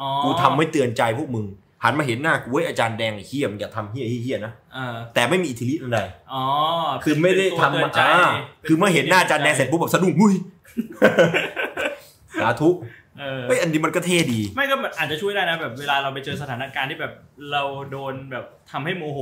[0.00, 1.46] อ๋อกูทำไว้เตือนใจพวกมึง
[1.84, 6.00] หันมาเห็นหน้ากูเว้ยอาจารย์แดงไอ้เฮียมึงอย่าทำเฮียเฮียนะเออแต่ไม่มีอิทธิฤทธิ์อะไร
[6.32, 6.44] อ๋อ
[7.04, 8.30] คือไม่ได้ทำเป็นตัวเตือนใจอ่า
[8.66, 10.34] คือเมื่อเห็นหน้าอาจารย์แดงเสร็จปุ๊บแบบสะดุ้งหุ้ย
[12.40, 12.70] สาธุ
[13.20, 17.12] เออเฮ้ยอันนี้มันก็เท่ดี ไม่ก็อาจจะช่วยได้นะแบบเวลาเราไปเจอสถานการณ์ที่แบบ
[17.52, 19.20] เราโดนแบบทำให้โมโห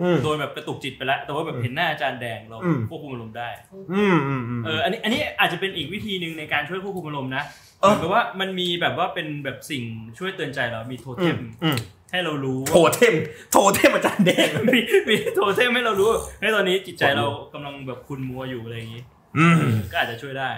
[0.00, 3.48] อืมโดนแบบกระตุกจิตไปแล้ว แต่ว่าแบบเห็นหน้าอาจารย์แดงเราอืมควบคุมอารมณ์ได้
[3.92, 7.44] อืมอืมอืมเอออันนี้อันนี้อาจจะเป็นอีกวิธีหนึ่งในการช่วยควบคุมอารมณ์นะ
[7.84, 9.82] เออเหมือนกับว่ามันมีแบบว่าเป็นแบบสิ่ง
[10.18, 11.76] ช่วยเตือนใจเรา มีโทอืเทมมอืม
[12.10, 13.14] ให้เรารู้ totem
[13.50, 19.02] totem อาจารย์แดงมีมีโทเทมให้เรารู้ให้ตอนนี้จิตใจเรากำลังแบบขุ่นมัวอยู่อะไรอย่างนี้
[19.38, 19.58] อืม
[19.90, 20.50] ก็อาจจะช่วยได้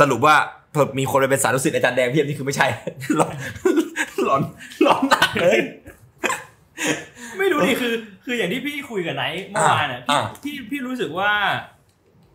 [0.00, 0.36] สรุปว่า
[0.72, 2.66] เพิ่มมีคนไปเป็นสารุสิทธิ์อาจารย์แดงเพียบนี่คือไม่ใช่
[3.16, 3.34] หลอน
[4.24, 4.42] หลอน
[4.82, 5.58] หลอนหนักเลย
[7.38, 7.94] ไม่รู้ดิคือ
[8.24, 11.30] คืออย่างที่พี่คุยกับไนท์เมื่อวานอะพี่อ่าพี่พี่รู้สึกว่า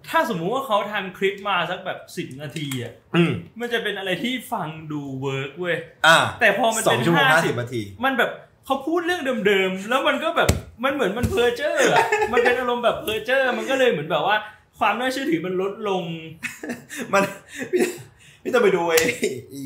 [0.10, 5.76] ถ้าสมมุติว่าเขาทำคลิปมาสักแบบสิบนาทีอะอืม มันจะเป็นอะไรที่ฟังดู work เว้ย
[6.07, 8.31] อ่าแต่พอมันสอเป็งนชั่วโมงห้าห้าสิสิบบนาที มันแบบ
[8.65, 10.49] เขาพูดเรื่องเดิมๆ แล้วมันก็แบบ
[10.84, 14.36] มันเหมือนมันเพ้อเจ้ออะมันเป็นอารมณ์แบบเพ้อเจ้อ มันก็เลยเหมือนแบบว่า
[14.80, 16.03] ความน่าเชื่อถือมันลดลง
[17.14, 17.23] มัน
[17.72, 17.81] พี่
[18.44, 18.99] พี่ต้องไปดูไอ้
[19.49, 19.61] ไอ้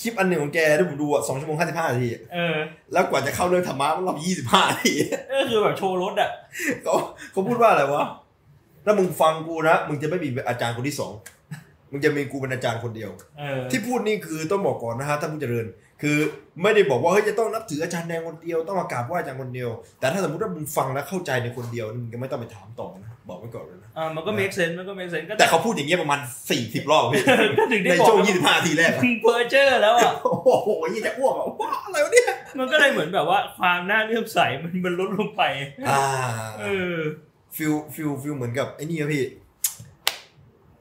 [0.00, 2.56] คลิปอันหนึ่งของแกที่ผมดูอะสองชั่วโมงห้าสิบห้านาทีเออ
[2.92, 4.94] แล้วกว่าจะเข้าเรื่องธรรมะมันรอบยี่สิบห้านาที
[5.34, 6.30] ก็คือแบบโชว์รถอะ
[6.82, 6.94] เขา
[7.32, 8.04] เขาพูดว่าอะไรวะ
[8.86, 11.12] ถ้ามึงฟังกูนะมึงจะไม่มีอาจารย์คนที่สอง
[11.92, 15.66] มึงจะมีกูเป็นอาจารย์คนเดียวเออที่พูดนี่คือต้องบอกก่อนนะฮะท่านผู้เจริญ
[16.02, 16.18] คือ
[16.62, 27.22] ไม่ได้บอกว่าเฮ้ยจะต้องนับถืออาจารย์แดงคนเดียวต้องมากราบไหว้อาจารย์คนเดียว แต่ถ้าสมมติว่ามึงฟังแล้วเข้าใจในคนเดียวมึงก็ไม่ต้องไปถามต่อนะบอกไว้ก่อนเลยนะอ่ามันก็ make sense มันก็ make sense ก็แต่เขาพูดอย่างเงี้ยประมาณสี่สิบรอบพี่
[27.60, 35.42] ก็ถึงได้ในบอกช่วงว่ายี่สิบห้านาทีแรกอะมึงเพอเจอร์แล้วอะโอ้โหยี่จะอ้วกอะว้าอะไรวะเนี่ยมันก็เลยเหมือนแบบว่าความน่าเลื่อมใสมันมันลดลงไป
[35.88, 36.02] อ่า
[36.60, 36.96] เออ
[37.56, 39.24] feel feel feel เหมือนกับไอ้นี่อะพี่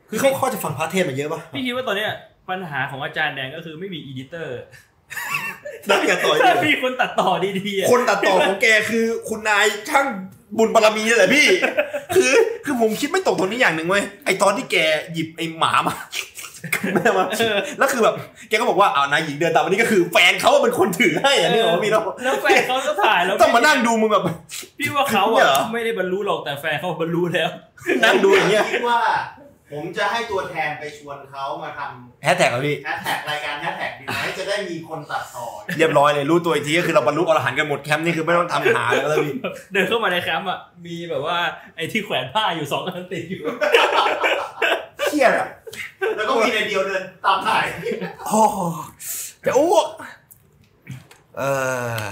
[0.10, 2.12] คือเขาเขาจะฟังพระเทศน์มาเยอะปะพี่คิดว่าตอนเนี้ย
[2.50, 4.60] ปัญหาของอาจารย์แดงก็คือไม่มี editor
[5.90, 7.30] นักตัดต่อถ้ามีคนตัดต่อ
[7.60, 10.08] ดีๆอะคนตัดต่อของแกคือคุณนายช่าง
[10.58, 11.48] บุญบารมีนี่แหละพี่
[12.16, 12.34] คือ
[12.66, 14.78] คือผมคิดไม่ตกตรงนี้อย่างหนึ่งเว้ยไอตอนที่แก
[15.14, 15.96] หยิบไอหมามา
[16.96, 18.16] แม่มาเออแล้วคือแบบ
[18.50, 24.24] แกก็บอกว่าอ้าวนายหญิงเดินตามวันนี้ก็คือแฟนเขาเป็นคนถือให้อันนี้เหรอพี่เนาะแล้วแฟนเขาก็ถ่ายแล้วต้องมานั่งดูมึงแบบ
[24.80, 27.50] พี่ว่าเขาเนี่ยเหรออะไม่ได้บรรลุหรอกแต่แฟนเขาบรรลุแล้ว
[28.04, 29.00] นั่งดูอย่างเงี้ยคิดว่า
[29.72, 31.80] ผมจะให้ตัวแทนไปชวนเขามาท
[32.24, 35.46] แฮชแท็กครับพี่ำแฮชแท็กรายการแฮชแท็กดีไหมจะได้มีคนตัดต่อ
[35.78, 39.34] เรียบร้อยเลยรู้ตัวอีกทีก็คือเราบรรลุอรหันต์กันหมดแคมป์นี่คือไม่ต้องทำหาแล้วพี่
[39.74, 41.38] เดินเข้ามาในแคมป์อะมีแบบว่า
[41.76, 43.44] ไอ้ที่แขวนผ้าอยู่สองอันติดอยู่
[45.08, 45.48] เครียดอะ
[46.16, 47.66] แล้วก็มีในเดียวเดินตามถ่าย
[48.28, 48.42] โอ้
[49.46, 49.88] จะอ้วก
[51.38, 51.44] เอ
[52.02, 52.06] อ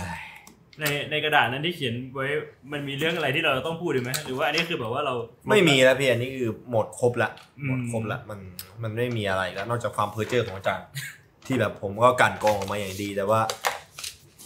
[0.79, 2.25] ในในกระดาษนั้นที่เขียนไว้
[2.71, 5.13] มันมีเรื่องอะไรที่เราต้องพูดหรือไหมหรือว่าอันนี้คือแบบว่าเรา
[5.49, 7.29] ไม่มีแล้วพี่อันนี้คือหมดครบละ
[7.59, 8.39] อืมหมดครบละมัน
[8.83, 10.87] มันไม่มีอะไรแล้ว นอกจากความเพ้อเจ้อของอาจารย์
[11.47, 13.39] ที่แบบผมก็กลันกรองออกมาอย่างดีแต่ว่า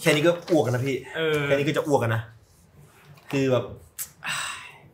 [0.00, 2.22] แค่นี้ก็อ้วกกันนะพี่เออแค่นี้ก็จะอ้วกกันนะ
[3.32, 3.64] คือแบบ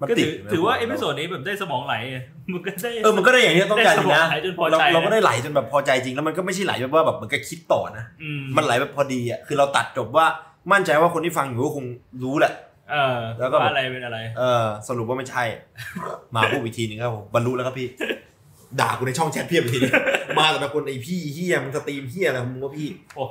[0.00, 10.26] มันก็ถือว่า episodeนี้แบบได้สมองไหลอะมันก็ได้เออมันก็ได้อย่างที่ต้องการจริงนะได้สมองไหลจนพอใจเราเราก็นะได้ไหลจนแบบพอใจจริงแล้วมันก็ไม่ใช่ไหลแบบว่าแบบมันก็คิดต่อนะอืมมันไหลแบบพอดีอะคือเราตัดจบว่า
[10.72, 11.84] มั่นใจว่าคนที่ฟังอยู่ก็คง
[12.24, 12.52] รู้แหละ
[12.90, 15.44] เออแล้วก็แบบว่าอะไรเป็นอะไร เออสรุปว่าไม่ใช่
[16.34, 17.88] มาพูดอีกทีนึงครับผมบรรลุแล้วครับพี่
[18.80, 19.92] ด่ากูในช่องแชทเพียบเลยทีนี้
[20.38, 23.24] มาแต่ละคนไอพี่เฮียมึง stream เหี้ยอะไรของมึงวะพี่ โอ้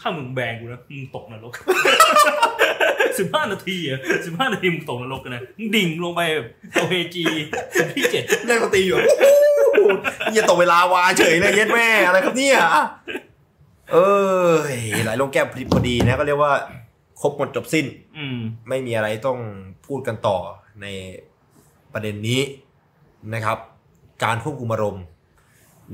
[0.00, 1.52] ถ้ามึงแบนกูนะมึงตกนรก
[3.18, 6.20] สิบห้านาทีอะสิบห้านาทีมึงตกนรกกันนะมึงดิ่งลงไป
[6.72, 7.24] โอเจี
[7.96, 8.98] ที่เจ็ดเล่นสตรีมอยู่
[9.56, 9.88] โอ้โห
[10.30, 12.58] เฮียตกเวลาวาเฉยเลยเย็ดแม่อะไรครับเนี่ย
[13.92, 13.96] เอ
[14.46, 14.50] อ
[15.06, 16.52] หลายลงแก้วพอดีนะก็เรียกว่า
[17.20, 17.86] ครบหมดจบสิ้น
[18.18, 18.38] อืม
[18.68, 19.38] ไม่มีอะไรต้อง
[19.86, 20.38] พูดกันต่อ
[20.82, 20.86] ใน
[21.92, 22.40] ประเด็นนี้
[23.34, 23.58] นะครับ
[24.24, 25.04] การควบคุมอารมณ์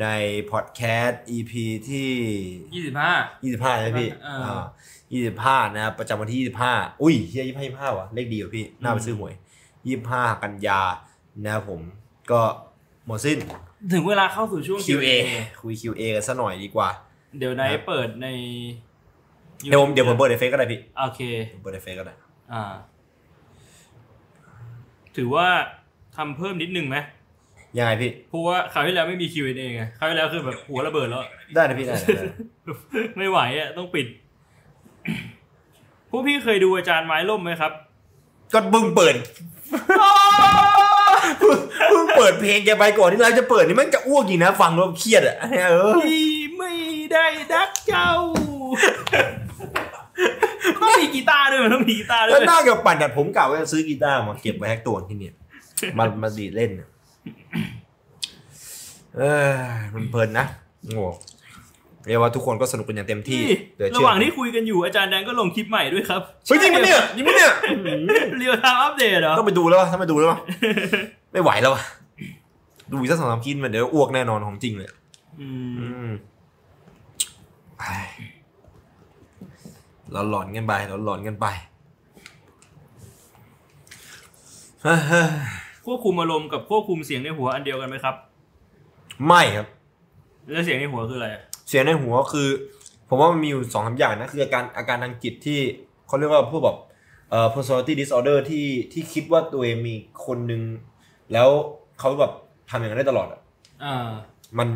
[0.02, 0.08] ใน
[0.50, 1.52] พอดแคสต์ EP
[1.88, 2.10] ที่
[2.74, 3.12] ยี่สิบห้า
[3.48, 4.64] 25ใช่ไหมพี่เอออ่า
[5.64, 6.40] 25นะครับประจำวันที่
[6.70, 9.34] 25อุ้ยเฮีย25 25ว่ะเลขดีว่ะพี่ น่าไปซื้อหวย
[9.88, 10.80] 25กันยา
[11.42, 11.80] นะครับผม
[12.30, 12.40] ก็
[13.06, 13.38] หมดสิ้น
[13.92, 15.08] ถึงเวลาเข้าสู่ช่วง QA
[15.60, 16.88] คุย QA กันซะหน่อยดีกว่า
[17.38, 18.28] เดี๋ยวไนท์เปิดใน
[19.68, 21.20] เดี๋ยวผมเดี๋ยวผมเปิดในเฟซก็ได้พี่โอเค
[21.52, 22.14] ผมเปิดในเฟซก็ได้
[22.52, 22.62] อ่า
[25.16, 25.46] ถือว่า
[26.16, 26.96] ทำเพิ่มนิดนึงไหม
[27.78, 31.22] ยังไงพี่เพราะว่าคราวที่แล้วไม่มี Q&A ไงคราวที่แล้วคือแบบหัวระเบิดแล้ว
[31.54, 32.24] ได้นะพี่ได้ได้ได้
[33.16, 34.06] ไม่ไหวอะต้องปิด
[36.10, 37.72] พวกพี่เคยดูอาจารย์ไม้ล่มไหมครับ
[38.54, 39.14] ก็บึ้งเปิด
[41.88, 45.36] เพิ่งเปิดเพลงแกไปก่อนที่เราจะเปิดนี่แมันจะอ้วกจริงนะ ฟังแล้วเครียดอะ
[45.68, 46.28] เออพี่
[46.58, 46.74] ไม่
[47.12, 48.10] ได้ดักเจ้า
[50.76, 55.34] ต้องมีกีตาร์ด้วยมันต้องมีกีตาร์ด้แล้ววย หน้ากับปั่นแต่ผมกล่าวว่าจะซื้อกีตาร์มาเก็บไว้แฮกตัวที่เนี่ย
[55.98, 56.88] มามาดีดเล่นเนี่ย
[59.16, 59.52] เออ
[59.94, 60.46] มันเพลินนะ
[60.86, 61.06] โอ้
[62.06, 67.50] เรียกว่าทุกคนก็สนุกกันอย่างเต็มที่นี่เดี๋ยวระเชื่หอว่างที่คุยกันอยู่อาจารย์แดงก็ลงคลิปใหม่ด้วยครับเฮ้ยจริงปะเนี่ยจริงปะเนี่ย
[68.38, 70.38] เรียวไทม์อัปเดตเหรอ ต้องไปดูแล้ววะถ้าไม่ดูแล้ววะ
[71.32, 71.82] ไม่ไหวแล้ววะ
[72.92, 74.88] ดูอีกสักสองสามคลิปมันเดี๋ยวอ้วกแน่นอนของจริงเลย
[75.40, 76.12] อืมอืม
[77.78, 77.94] ไอ้
[80.12, 81.46] เราหลอนกันไปเราหลอนกันไป
[84.82, 84.98] เฮ้ย
[85.84, 88.14] ควบคุมอารมณ์กับควบคุมเสียงในหัวอันเดียวกันไหมครับ
[89.26, 89.66] ไม่ครับ
[90.50, 92.48] แล้วเสียงในหัวคืออะไรอะเสียงในหัวคือ
[93.08, 95.60] ผมว่ามันมีอยู่สองสามอย่างนะ คืออาการอาการทางจิตที่
[96.06, 96.76] เขาเรียกว่าพวกแบบ
[97.30, 99.94] เอ่อ personality disorder ที่ที่คิดว่าตัวเองมี
[100.26, 100.62] คนหนึ่ง
[101.32, 101.48] แล้ว
[101.98, 102.32] เขาแบบ
[102.70, 103.40] ทำอย่างนั้นได้ตลอดอะ
[103.84, 104.08] อ่า
[104.58, 104.68] มัน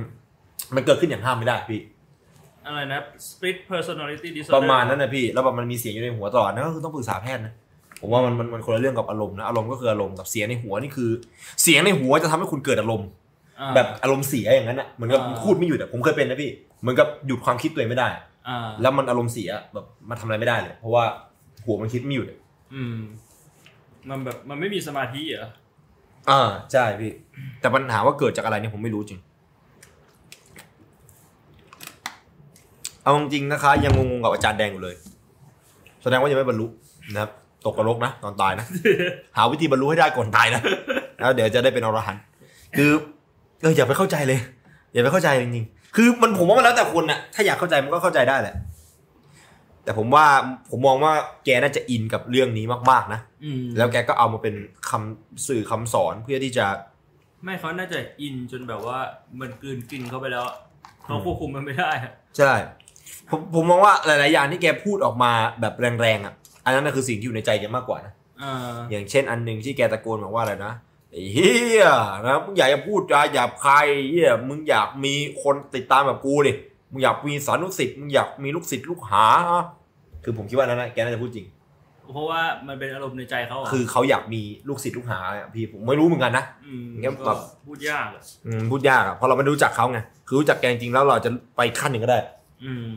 [0.74, 1.80] มันเกิดขึ้นอย่างห้ามไม่ได้พี่
[2.66, 7.54] อะไรนะ split personality disorder ประมาณนั้นนะพี่ แล้วแบบมันมีเสียงอยู่ในหัวตลอดนั่นก็คือต้องปรึกษาแพทย์นะ
[8.00, 11.10] ผมว่ามันมันมันคนละเรื่องกับอารมณ์นะ อารมณ์ก็คืออารมณ์กับเสียงในหัวนี่คือ
[11.62, 13.08] เสียงในหัวจะทำให้คุณเกิดอารมณ์
[13.60, 18.08] อ่าแบบอารมณ์เสียอย่างนั้นอะเหมือนกับอ่าพูดไม่หยุดอะผมเคยเป็นนะพี่ เหมือนกับหยุดความคิดตัวเองไม่ได้
[18.48, 21.04] อ่าแล้วมันอารมณ์เสียแบบมันทำอะไรไม่ได้เลย เพราะว่า
[21.64, 22.38] หัวมันคิดไม่หยุดอะ
[22.74, 22.96] อืม
[24.08, 25.50] มันแบบมันไม่มีสมาธิเหรอ
[26.30, 26.40] อ่า
[26.72, 27.12] ใช่พี่
[27.60, 29.20] แต่ปัญหาว่าเกิดจากอะไรเนี่ยผมไม่รู้จริง
[33.06, 34.94] เอาจริงๆนะคะ ยังงงๆกับอาจารย์แดงอยู่เลย
[36.02, 36.66] แสดงว่ายังไม่บรรลุ
[37.12, 37.30] นะครับ
[37.66, 38.66] ตกกระลกนะ ตอนตายนะ
[39.36, 40.62] หาวิธีบรรลุให้ได้ก่อนตายนะ
[41.18, 42.22] แล้วเดี๋ยวจะได้เป็นอรหันต์
[42.76, 42.90] คือ
[43.60, 44.40] เอออย่าไปเข้าใจเลย
[44.92, 48.54] อย่าไปเข้าใจจริงๆคือมันผมว่ามันแล้วแต่คนน่ะ ถ้าอยากเข้าใจมันก็เข้าใจได้แหละ
[49.84, 50.26] แต่ผมว่า
[50.70, 51.12] ผมมองว่า
[51.44, 54.54] แกน่าจะอินกับเรื่องนี้มากๆนะอืมแล้วแกก็เอามาเป็น
[54.90, 56.66] คำสื่อคำสอนเพื่อที่จะ
[57.44, 58.98] ไม่เขาน่าจะอินจนแบบว่า
[59.40, 60.56] มันกลืนกินเข้าไปแล้วอะ
[61.04, 62.52] เขาควบคุมมันไม่ได้อะใช่
[63.30, 66.34] ผมผมมองว่าหลาย ๆ อย่างที่แกพูดออกมาแบบแรง ๆ อะ
[66.64, 68.12] อันนั้นน่ะคือสิ่งที่อยู่ในใจแกมากกว่านะ
[68.42, 70.72] อ่าอย่างเช่นอันหนึ่งที่แกตะโกนบอกว่าอะไรนะ
[71.12, 71.50] ไอ้เฮี
[71.80, 71.86] ย
[72.26, 76.52] นะมึงอยากจะพูดจาหยาบคายเฮียมึงอยากมีคนติดตามแบบกูดิ
[76.92, 79.24] มึงอยากมีสานุสิทธิ์มึงอยากมีลูกศิษย์ลูกหา
[80.24, 81.46] คือผมคิดว่านั้นนะแกน่าจะพูดจริง
[82.12, 86.44] เพราะว่ามันเป็นอารมณ์ในใจเขาะคือเขาอยากมีลูกศิษย์ลูกหาอะพี่ผมไม่รู้เหมือนกันนะ
[86.84, 92.20] มงั้นก็แบบพูดยากอะอืมพูดยากอะเพราะเราไม่รู้จักเขาไงคือรู้จักแกจริงๆแล้วเราจะไปขั้นหนึ่งก็ได้
[92.64, 92.92] อืม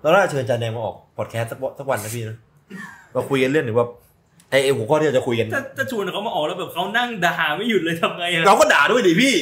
[0.00, 2.36] เราน่าจะเชิญอาจารย์แดงมาออกพอดแคสต์สักวันสักวันนะพี่นะ
[3.12, 3.86] เราคุยกันเรื่องหรือว่า
[4.50, 9.34] ไอ้ไอ้หัวข้อที่เราจะคุยกันถ้าถ้าชวนเขามาออกแล้วแบบเขานั่งด่าไม่หยุดเลยทำไงอะเราก็ด่าด้วยดิพี่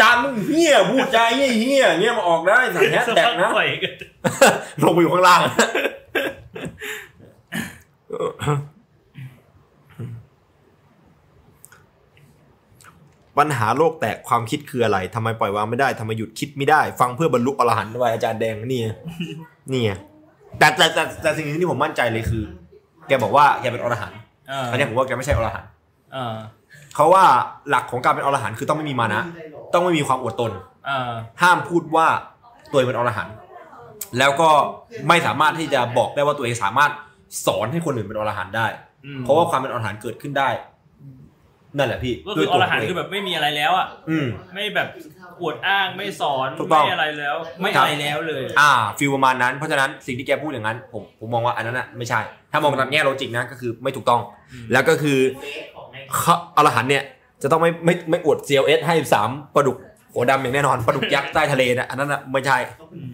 [0.00, 3.92] จานมึงเฮี้ยพูดใจาเฮี้ยเฮี้ยเงี้ยมาออกได้สั่งแฮชแท็กนะปล่อยกัน
[4.82, 5.40] ลงไปอยู่ข้างล่าง
[13.38, 18.88] ปัญหาโลกแตกความคิดคืออะไรทำไมปล่อยวางไม่ได้ทำไมหยุดคิดไม่ได้ ฟังเพื่อบรรลุอรหันต์ไว้อาจารย์แดงนี่ไง
[19.70, 19.90] นี่ไง
[20.58, 22.44] แต่แต่แต่แต่สิ่งหนึงที่ผมมั่นใจเลยคือ
[23.08, 24.18] แกบอกว่าแกเป็นอรหันต์
[24.50, 25.68] อ่าอันนี้ผมว่าแกไม่ใช่อรหันต์
[26.16, 26.36] อ่า
[26.94, 27.24] เขาว่า
[27.68, 29.22] หลักของการเป็นอรหันต์คือต้องไม่มีมานะ
[29.72, 30.52] ต้องไม่มีความอดทน
[30.88, 32.06] อ่าห้ามพูดว่า
[32.70, 33.34] ตัวเองเป็นอรหันต์
[34.18, 34.50] แล้วก็
[35.08, 36.90] ไม่สามารถที่จะบอกได้ว่าตัวเองสามารถ
[37.46, 38.66] สอนให้คนอื่นเป็นอรหันต์ได้
[39.06, 40.48] อืมเพราะว่าความเป็นอรหันต์เกิดขึ้นได้
[41.76, 44.88] นั่นแหละพี่ก็คืออรหันต์คือแบแบบไม่มีอะไรแล้วอะอืมไม่แบบ
[45.40, 52.20] อวดอ้างไม่สอนถูกต้องไม่อะไรแล้ว ไม่ครับอะไรแล้วเลย อ่า feel ประมาณนั้นเพราะฉะนั้นสิ่งที่แกพูดอย่างนั้น ผมผมมองว่าอันนั้นน่ะไม่ใช่
[52.52, 54.20] ถ้ามองตามแง่ logic นะก็คือไม่ถูกต้อง
[54.52, 55.18] อืมแล้วก็คือ
[56.16, 57.04] เขาอรหันต์เนี่ย
[57.42, 59.76] จะต้องไม่ไม่ไม่อวด CLS ให้สามปลาดุก
[60.14, 62.58] หัวดำอย่างแน่นอนปลาดุกยักษ์ใต้ทะเลนะอันนั้นน่ะไม่ใช่
[62.94, 63.12] อืม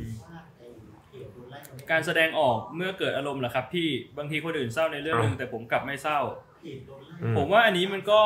[1.90, 6.47] การแสดงออกเมื่อเกิดอารมณ์เหรอครับพี่บางทีคนอื่นเศร้าในเรื่องหนึงแต่ผมกลับไม่เศร้าอืม
[7.36, 8.20] ผมว่าอันนี้มันก็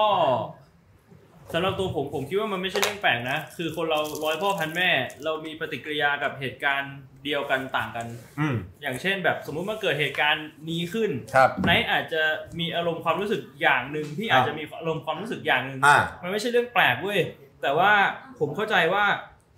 [1.52, 4.90] สำหรับตัวผมผมคิดว่ามันไม่ใช่เรื่องแปลกนะ คือคนเราร้อยพ่อพันแม่
[5.24, 6.94] เรามีปฏิกิริยากับเหตุการณ์
[7.24, 8.06] เดียวกันต่างกัน
[8.40, 12.22] อืม อย่างเช่นแบบสมมุติมันเกิดเหตุการณ์นี้ขึ้นครับ ไนท์อาจจะ
[12.58, 17.20] มีอารมณ์ความรู้สึกอย่างหนึ่งพี่อาจจะมีอารมณ์ความรู้สึกอย่างหนึ่งอ่ามันไม่ใช่เรื่องแปลกเว้ย
[17.62, 17.92] แต่ว่า
[18.38, 19.04] ผมเข้าใจว่า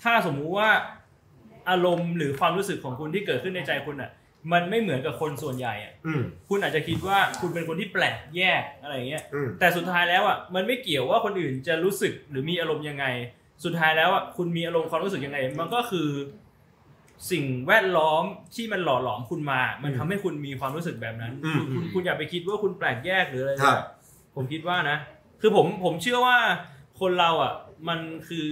[0.02, 0.70] ถ้าสมมุติว่า
[1.70, 4.10] อารมณ์หรือความรู้สึกของคุณที่เกิดขึ้นในใจคุณอะ
[4.52, 13.06] มันไม่เหมือนกับคนส่วนใหญ่อะอืมคุณอาจจะคิดว่าคุณเป็นคนที่แปลกแยกอะไรอย่างเงี้ยอืมแต่สุดท้ายแล้วอะมันไม่เกี่ยวว่าคนอื่นจะรู้สึกหรือมีอารมณ์ยังไง
[13.64, 16.08] สุดท้ายแล้วอะคุณมีอารมณ์ความรู้สึกยังไง มันก็คือ
[17.30, 23.78] สิ่งแวดล้อมที่มันหล่อหลอมคุณมา มันทำให้คุณมีความรู้สึกแบบนั้นอืมคุณคุณคุณอย่าไปคิดว่าคุณแปลกแยกหรืออะไรครับ
[24.36, 24.96] ผมคิดว่านะ
[25.40, 26.38] คือผมผมเชื่อว่า
[27.00, 27.52] คนเราอะ
[27.88, 28.48] มันคือ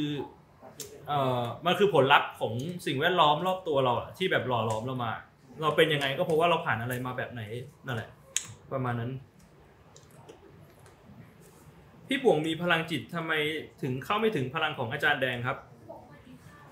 [1.08, 2.54] เอ่อมันคือผลลัพธ์ของ
[2.86, 5.12] สิ่งแวดล้อมรอบตัวเราอะที่แบบหล่อหลอมเรามา
[5.60, 7.42] เราเป็นยังไงก็เพราะว่าเราผ่านอะไรมาแบบไหน
[7.86, 8.10] นั่นแหละ
[8.72, 9.10] ประมาณนั้น
[12.08, 13.32] พี่ป่วงมีพลังจิตทำไม
[13.82, 15.56] ถึงเข้าไม่ถึงพลังของอาจารย์แดงครับ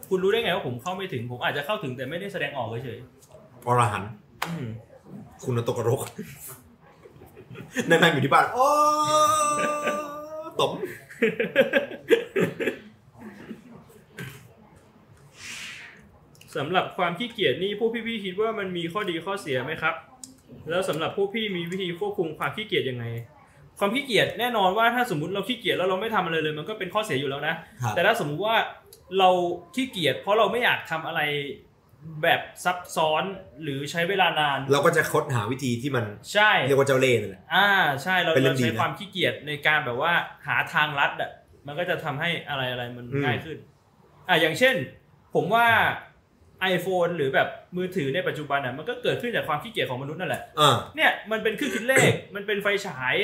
[0.09, 2.99] คุณรู้ได้ไงว่าผมเข้าไม่ถึงผมอาจจะเข้าถึงแต่ไม่ได้แสดงออกเฉย
[3.67, 4.67] อรหันต์ๆอืม
[5.45, 6.01] คุณตกกระรก
[7.89, 8.69] นั่งๆอยู่ที่บ้านโอ้
[10.61, 10.71] ตบ
[16.57, 19.95] สำหรับความขี้เกียจนี่พวกพี่ๆคิดว่ามันมีข้อดีข้อเสียไหมครับ
[20.69, 23.05] แล้วสำหรับพวกพี่มีวิธีควบคุมความขี้เกียจยังไง
[23.79, 28.57] ความขี้เกียจแน่นอนว่าถ้าสมมติเราขี้เกียจแล้วเราไม่ทำอะไรเลย มันก็เป็นข้อเสียอยู่แล้วนะครับแต่ถ้าสมมุติว่า
[29.19, 29.31] เรา
[29.75, 31.21] ขี้เกียจเพราะเราไม่อยากทำอะไร
[32.23, 33.25] แบบซับซ้อน
[33.63, 37.69] หรือใช้เวลานาน เราก็จะค้นหาวิธีที่มันใช่เรียกว่าเจ้าเล่ห์นั่นแหละอ่า
[38.03, 40.13] ใช่เราเป็นเรื่เราองดีใช้นะความขี้เกียจในการแบบว่า
[40.47, 41.31] หาทางลัดอะ
[41.67, 43.59] มันก็จะทำให้อะไรอะไรมันอืมง่ายขึ้น
[44.29, 44.77] อ่าอย่างเช่น
[45.35, 45.67] ผมว่า
[46.75, 53.17] iPhone หรือแบบมือถือในปัจจุบันอะมันก็เกิดขึ้นจากความขี้เกียจของมนุษย์นั่นแหละอ่าเนี่ยมันเป็นเครื่องคิดเลข มันเป็นไฟฉาย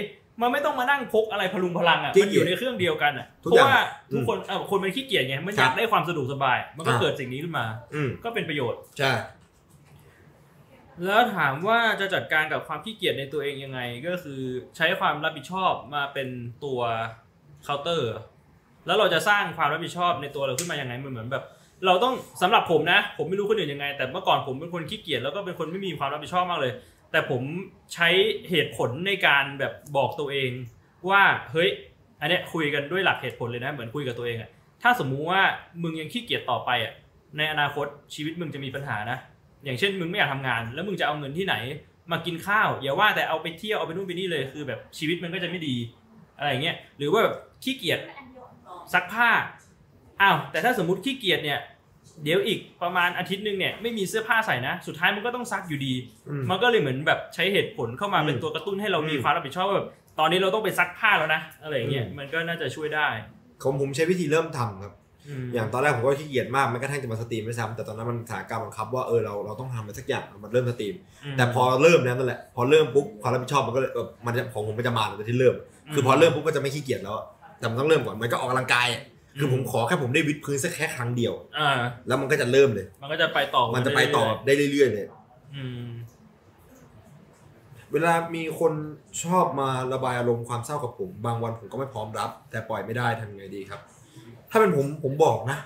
[0.42, 3.82] มันไม่ต้องมานั่งพกอะไรพลุงพลังอะจริงมันอยู่ในเครื่องเดียวกันอะทุกเพอย่างราะว่า
[4.12, 7.64] ทุกคนเออคนมันขี้เกียจไงมันอยากครับได้ความสะดวกสบาย มันก็อ่าเกิดสิ่งนี้ขึ้นมา
[7.94, 9.12] อืมก็เป็นประโยชน์ใช่
[11.04, 14.40] แล้วถามว่าจะจัดการกับความขี้เกียจในตัวเองยังไง ก็คือ
[14.76, 16.28] ใช้ความรับผิดชอบมาเป็น
[16.64, 16.80] ตัว
[17.64, 18.14] เคาน์เตอร์
[18.86, 21.44] แล้วเราจะสร้างความรับผิดชอบในตัวเราขึ้นมายังไงมันเหมือนแบบ
[21.84, 26.72] เราต้องสำหรับผมนะ ผมไม่รู้คนอื่นยังไง แต่เมื่อก่อนผมเป็นคนขี้เกียจแล้วก็เป็นคนไม่มีความรับผิดชอบมากเลย
[27.12, 27.42] แต่ผม
[27.94, 28.08] ใช้
[28.50, 30.50] เหตุผลในการแบบบอกตัวเอง
[31.10, 31.22] ว่า
[31.52, 31.70] เฮ้ย
[32.20, 34.50] อันเนี้ยคุยกันด้วยหลักเหตุผลเลยนะ เหมือนคุยกับตัวเองอะ
[34.82, 35.42] ถ้าสมมุติว่า
[35.82, 36.92] มึงยังขี้เกียจต่อไปอะ
[37.36, 39.18] ในอนาคตชีวิตมึงจะมีปัญหานะ
[39.64, 41.54] อย่างเช่นมึงไม่อยากทำงาน แล้วมึงจะเอาเงินที่ไหน
[42.12, 45.76] มากินข้าวอย่าว่าแต่เอาไปเที่ยวเอาไปนู่นไปนี่เลยคือแบบชีวิตมันก็จะไม่ดี
[46.38, 48.00] อะไรอย่างเงี้ยหรือว่าแบบขี้เกียจ
[48.92, 49.28] ซักผ้า
[50.22, 51.60] อ้าวแต่ถ้าสมมติขี้เกียจเนี่ย
[52.24, 55.94] เดี๋ยวอีกประมาณอาทิตย์หนึ่งเนี่ยไม่มีเสื้อผ้าใส่นะ สุดท้ายมันก็ต้องซักอยู่ดี
[56.28, 59.88] อืมมันก็เลยเหมือนแบบใช้เหตุผลเข้ามาอืมเป็นตัวกระตุ้นให้เรามีอืมความรับผิดชอบว่าแบบ
[60.18, 63.08] ตอนนี้เราต้องไปซักผ้าแล้วนะอะไรอย่างเงี้ยอืมมันก็น่าจะช่วยได้
[63.62, 64.92] ของผมใช้วิธีเริ่มทำครับ
[65.44, 75.54] มอย่างตอนแรกผมก็ขี้เกียจมากไม่กระทั่งจะมา stream ด้วยซ้ำแต่ตอนนั้นมันสถานการณ์บังคับว่าเออเราเราต้องทำอะไรสักอย่างมันเริ่ม stream แต่พอเริ่มแล้วนั่นแหละพอเริ่มปุ๊บความรับผิดชอบมันก็เลยเออมันจะของผมมันจะมาตั้งแต่ที่เริ่ม
[75.94, 77.24] คือพอเริ่มปุ๊บก็จะไม่ขี้เกียจแล้วอะ
[77.58, 79.02] แต่มันต้องเริ่มก่อนมันก็ออกกำลังกายอะ
[79.38, 81.70] คือผมขอแค่ผมได้วิดพื้นสักแค่ครั้งเดียวอ่า
[82.06, 85.88] แล้วมันก็จะเริ่มเลย มันก็จะไปต่อ มันจะไปต่อเรื่ยได้เรื่อยๆเลยๆอืม
[87.92, 88.72] เวลามีคน
[89.22, 93.80] ชอบมาระบายอารมณ์ความเศร้ากับผม บางวันผมก็ไม่พร้อมรับ แต่ปล่อยไม่ได้ทำไงดีครับ
[94.50, 95.58] ถ้าเป็นผมผมบอกนะ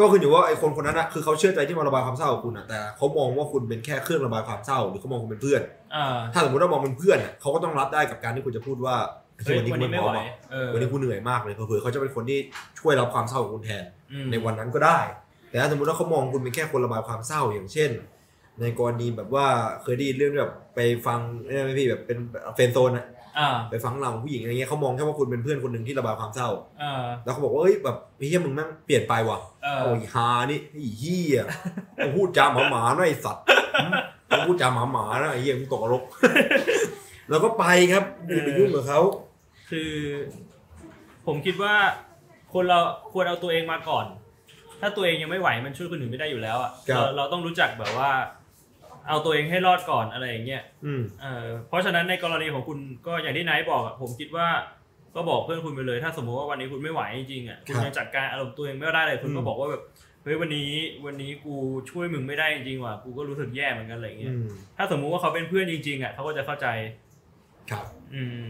[0.00, 5.62] ก็คืออยู่ว่าไอ้คนคนนั้นนะคือเขาเชื่อใจที่มาระบายความเศร้ากับคุณอะแต่เขามองว่าคุณเป็นแค่เครื่องระบายความเศร้า หรือเขามองคุณเป็นเพื่อน
[5.94, 8.96] อ่าถ้าสมมติว่ามองเป็นเพื่อนอะเขาก็ต้องรับได้กับการที่คุณจะพูดว่า
[9.44, 12.38] เฮ้ยวันนี้วันกูนี้ไม่ไม่พร้อไหวมอะเออ วันนี้กูเหนื่อยมากเลยเผื่อๆเขาจะเป็นคนที่
[12.80, 14.98] ช่วยรับความเศร้าของคุณแทน อืมในวันนั้นก็ได้
[15.50, 17.90] แต่ถ้าสมมติว่าเขามองคุณเป็นแค่คนระบายความเศร้าอย่างเช่น
[18.60, 19.46] ในกรณีแบบว่า
[19.82, 22.18] เคยได้ยินเรื่องแบบไปฟังเนี่ยไหมพี่แบบเป็น
[22.54, 23.06] เฟนโซนอะ
[23.38, 26.48] อ่าไปฟังเราผู้หญิงอะไรเงี้ยเขามองแค่ว่าคุณเป็นเพื่อนคนหนึ่งที่ระบายความเศร้า
[26.82, 27.96] อ่าแล้วเขาบอกว่าเอ้ยแบบ
[28.26, 31.42] เฮียมึงแม่งเปลี่ยนไปว่ะเออ โอ้ยฮานี่ไอ้เฮีย
[31.98, 33.44] มึงพูดจาหมาหมาๆนะไอ้สัตว์
[34.28, 36.02] มึงพูดจาหมาหมาๆนะไอ้เฮียมึงตกนรก
[37.30, 39.00] แล้วก็ไปครับไม่ได้ไปยุ่งกับเขา
[39.74, 39.94] คือ
[41.26, 41.74] ผมคิดว่า
[42.54, 42.80] คนเรา
[43.12, 44.06] ควรเอาตัวเองมาก่อน
[44.80, 48.10] ถ้าตัวเองยังไม่ไหวมันช่วยคนอื่นไม่ได้อยู่แล้วอะครับ เราเราต้องรู้จักแบบว่า
[49.08, 54.48] เอาตัวเองให้รอดก่อนอะไรอย่างเงี้ย อืม เออเพราะฉะนั้นในกรณีของคุณก็อย่างที่ไนท์บอกอะผมคิดว่า
[55.16, 59.82] ก็บอกเพื่อนคุณไปเลย ถ้าสมมติว่าวันนี้คุณไม่ไหวจริงๆอะคุณครับยังจัดการอารมณ์ตัวเองไม่ได้เลยคุณก็อืม บอกว่าแบบ
[60.22, 60.70] เฮ้ยวันนี้
[61.06, 61.54] วันนี้กู
[61.90, 64.46] ช่วยมึงไม่ได้จริงๆว่ะกูก็รู้สึกแย่เหมือนกันอะไรอย่างเงี้อืยม
[64.76, 66.66] ถ้าสมมุติว่าเขาเป็นเพื่อนจริงๆอะเขาก็จะเข้าใจ
[67.70, 67.84] ครับ
[68.14, 68.48] อืม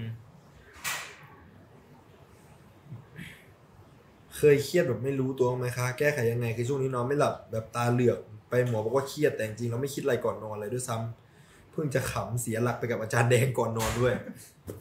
[4.36, 8.18] เคยเครียดแบบไม่รู้ตัวไหมคะ แก้ไขยังไงคือช่วงนี้นอนไม่หลับแบบตาเหลือก
[8.50, 14.12] ไปหมอบอกว่าเครียดแต่จริงๆเราไม่คิดอะไรก่อนนอนเลยด้วยซ้ำเพิ่งจะขำเสียหลักไปกับอาจารย์แดงก่อนนอนด้วย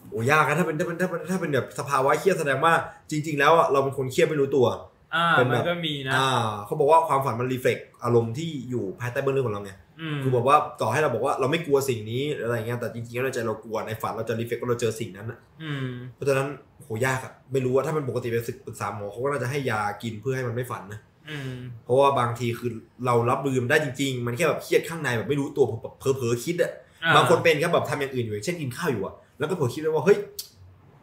[0.10, 2.74] โอ้ยากนะถ้าเป็นถ้าเป็นถ้าเป็นถ้าเป็นแบบสภาวะเครียดแสดงว่า
[3.12, 4.68] จริง ๆ แล้วอะเราเป็นคนเครียดไม่รู้ตัว
[5.16, 6.30] อ่าเป็นแบบมันก็มีนะอ่า
[6.66, 9.72] เขาบอกว่าความฝันมันรีเฟล็กอารมณ์ที่อยู่ภายใต้เบื้องลึกของเราไง
[10.02, 16.48] อืมคือบอกว่าต่อให้เราบอกว่าเราไม่กลัวสิ่งนี้หรืออะไรเงี้ยแต่จริงๆแล้วในใจเรากลัวในฝันเราจะรีเฟล็กว่าเราเจอสิ่งนั้นอะอืมเพราะฉะนั้น
[16.84, 18.38] โหยากอะไม่รู้ว่าถ้าเป็นปกติไป
[18.68, 21.00] ปรึกษาหมอเขาก็น่าจะให้ยากินเพื่อให้มันไม่ฝันนะ
[21.30, 21.54] อืม
[21.86, 22.72] เพราะว่าบางทีคือ
[23.06, 26.72] เรารับมือมันได้จริง ๆ มันแค่แบบเครียดข้างในแบบไม่รู้ตัวแบบเผลอๆคิดอะ
[27.04, 30.18] อ่าบางคนเป็นครับแบบทำอย่างอื่นอยู่อย่างเช่นกินข้าวอยู่อะแล้วก็เผลอคิดไว้ว่าเฮ้ย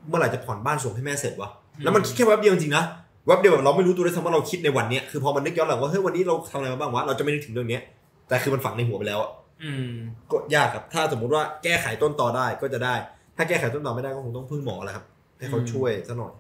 [0.08, 1.50] เมื่อไหร่จะผ่อนบ้านส่งให้แม่เสร็จวะ
[1.82, 2.84] แล้วมันคิดแค่แวบเดียวจริงๆนะ
[3.26, 7.82] แวบเดียวแบบเราไม่รู้ตัวด้วยซ้ำว่าเราคิดในวันเนี้ยคือพอมันนึกย้อนหลังว่าเฮ้ยวันนี้เราทำอะไรมาบ้างวะเราจะไม่นึกถึงเรื่องเนี้ย
[8.28, 9.30] แต่คือมันฝังในหัวไปแล้วอะ
[9.62, 9.94] อืม
[10.30, 12.94] ก็ยากครับ ถ้าสมมุติว่าแก้ไขต้นตอได้ก็จะได้
[13.36, 15.04] ถ้าแก้ไขต้นตอไม่ได้ก็คงต้องพึ่งหมอแหละครับ
[15.40, 16.32] ให้เขาอืมช่วยซะหน่อย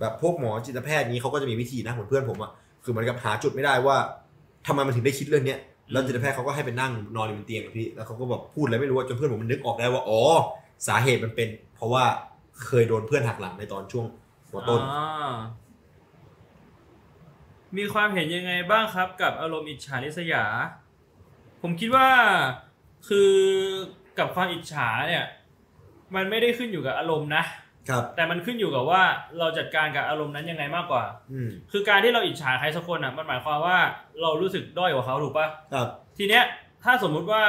[0.00, 2.50] แบบพวกหมอจิตแพทย์นี้เขาก็จะมีวิธีนะเหมือนเพื่อนผมอะ
[2.84, 3.96] คือเหมือนกับหาจุดไม่ได้ว่า
[4.66, 5.58] ทำไมมันถึงได้คิดเรื่องเนี้ย
[5.92, 10.20] แล้วจิตแพทย์เขาก็ให้ไปนั่งนอนอยู่บนเตียงกับพี่แล้วเขาก็แบบพูดอะไรไม่รู้อะจนเพื่อนผมมันนึกออกได้ว่าอ๋อ
[10.86, 12.04] สาเหตุมันเป็น เพราะว่า
[12.64, 14.06] เคยโดนเพื่อนหักหลังในตอนช่วง
[14.48, 15.32] หัวต้นอ่า
[17.76, 20.44] มีความเห็นยังไงบ้างครับ กับอารมณ์อิจฉาริษยา
[21.62, 22.08] ผมคิดว่า
[23.08, 23.32] คือ
[24.18, 25.24] กับความอิจฉาเนี่ย
[26.14, 27.44] มันไม่ได้ขึ้นอยู่กับอารมณ์นะ
[27.88, 29.02] ครับ แต่มันขึ้นอยู่กับว่า
[29.38, 33.78] เราจัดการกับอารมณ์นั้นยังไงมากกว่า อืมคือการที่เราอิจฉาใครสักคนอะ มันหมายความว่า
[34.22, 35.88] เรารู้สึกด้อยกว่าเขาถูกปะครับ
[36.18, 36.44] ทีเนี้ย
[36.84, 37.42] ถ้าสมมุติว่า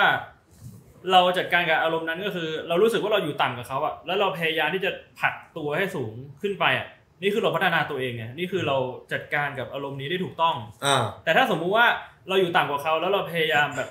[1.11, 6.87] เราจัดการกับอารมณ์นั้นก็คือ เรารู้สึกว่าเราอยู่ต่ำกับเขาอะแล้วเราพยายามที่จะผลักตัวให้สูงขึ้นไปอะ
[7.21, 8.77] นี่คือเราพัฒนาตัวเองไงนี่คือเรา
[9.13, 10.55] จัดการกับอารมณ์นี้ได้ถูกต้อง
[10.85, 11.85] อ่า แต่ถ้าสมมุติว่า
[12.29, 13.89] เราอยู่ต่ำกว่าเขาแล้วเราพยายามแบบ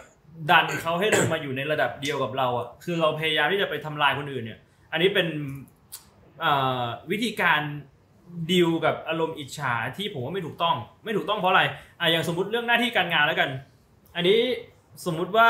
[0.50, 4.58] ดันเขาให้ลงมาอยู่ในระดับเดียวกับเราอะคือเราพยายามที่จะไปทำลายคนอื่นเนี่ย
[4.92, 5.69] อันนี้เป็นเอ่อ
[7.10, 7.60] วิธีการ
[8.50, 11.62] ดีลกับอารมณ์อิจฉาที่ผมว่าไม่ถูกต้อง ไม่ถูกต้องเพราะอะไร
[12.00, 13.50] อะอย่างสมมติเรื่องหน้าที่การงานแล้วกัน
[14.16, 14.38] อันนี้
[15.06, 15.48] สมมุติว่า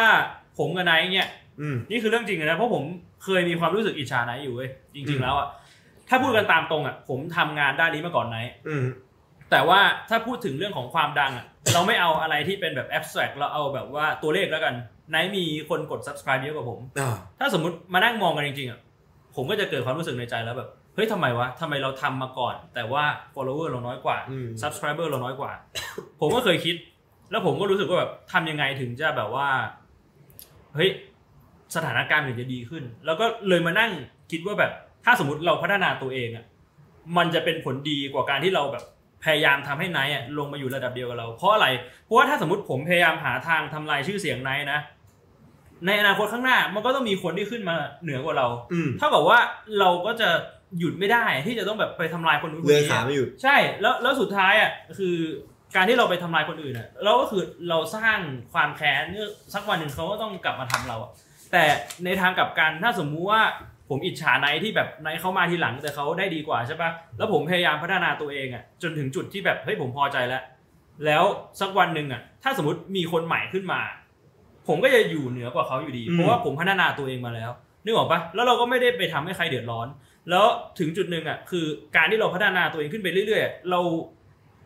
[0.59, 1.29] ผมกับนายเนี่ย
[1.61, 2.85] อืมนี่คือเรื่องจริงเลยนะเพราะผม
[3.25, 5.49] เคยมีความรู้สึกอิจฉานายอยู่เว้ยจอืริงมๆแล้วอะ
[6.09, 8.85] ถ้าพูดกันตามตรงอะ ผมทำงานด้านนี้มาก่อนนายอืม
[9.51, 9.81] แต่ว่า
[10.11, 14.75] ถ้าพูดถึงเรื่องของความดังอะ เราไม่เอาอะไรที่เป็นแบบ abstract เราเอาแบบว่าตัวเลขแล้วกัน
[15.15, 18.81] นายมีคนกด subscribe เยอะกว่าผมอ่าถ้าสมมติมานั่งมองกันจริงๆอะ
[19.37, 23.05] ผมก็จะเกิดความรู้สึกในใจแล้วแบบ เฮ้ยทำไมวะทำไมเราทำมาก่อน แต่ว่า
[23.35, 25.53] follower เราน้อยกว่าอืม subscriber เราน้อยกว่า
[26.21, 26.77] ผมก็เคยคิด
[27.31, 29.49] แล้วผมก็รู้สึกว่าแบบทำยังไงถึงจะแบบว่า
[30.75, 30.91] เฮ้ย
[31.75, 33.91] สถานการณ์ถึงจะดีขึ้น แล้วก็เลยมานั่ง
[34.31, 34.73] คิดว่าแบบ
[35.05, 36.45] ถ้าสมมติเราพัฒนาตัวเองอะ
[37.17, 38.85] มันจะเป็นผลดีกว่าการที่เราแบบ
[39.25, 41.67] พยายามทำให้ไนท์อะลงมาอยู่ระดับเดียวกับเรา เพราะอะไร
[42.05, 44.81] เพราะว่าถ้าสมมติผมพยายามหาทางทำลายชื่อเสียงไนท์นะ
[45.87, 49.39] ในอนาคตข้างหน้ามันก็ต้องมีคนที่ขึ้นมาเหนือกว่าเราอืมถ้ากับว่า
[49.79, 50.31] เราก็จะ
[50.79, 55.17] หยุดไม่ได้ที่จะต้องแบบไปทำลายคนนู้นคนเลื่อยนี้ขาอะไม่หยุดใช่แล้วแล้วสุดท้ายอะคือ
[55.77, 58.19] การที่เราไปทำลายคนอื่นอะเราก็คือเราสร้าง
[58.53, 61.11] ความแค้นเนี่ยสักวันหนึ่งเขาก็ต้องกลับมาทำเราอะ
[61.53, 61.65] แต่
[62.05, 63.43] ในทางกลับกันถ้าสมมุติว่า
[63.89, 70.43] ผมอิจฉาไนท์ที่แบบไนท์เขามาทีหลังแต่เขาได้ดีกว่าใช่ปะแล้วผมพยายามพัฒนาตัวเองอะจนถึงจุดที่แบบเฮ้ยผมพอใจแล้ว
[71.07, 71.25] แล้ว
[71.61, 73.81] สักวันหนึ่งอะถ้าสมมติมีคนใหม่ขึ้นมา
[74.69, 77.51] ผมก็จะอยู่เหนือกว่าเขาอยู่ดีอืมเพราะว่าผมพัฒนาตัวเองมาแล้ว
[77.85, 79.87] นึกออกปะแล้วเราก็ไม่ได้ไปทำให้ใครเดือดร้อน
[80.31, 80.47] แล้ว
[80.79, 81.65] ถึงจุดหนึ่งอะคือ
[81.97, 83.81] การที่เราพัฒนาตัวเองขึ้นไปเรื่อยๆ เรา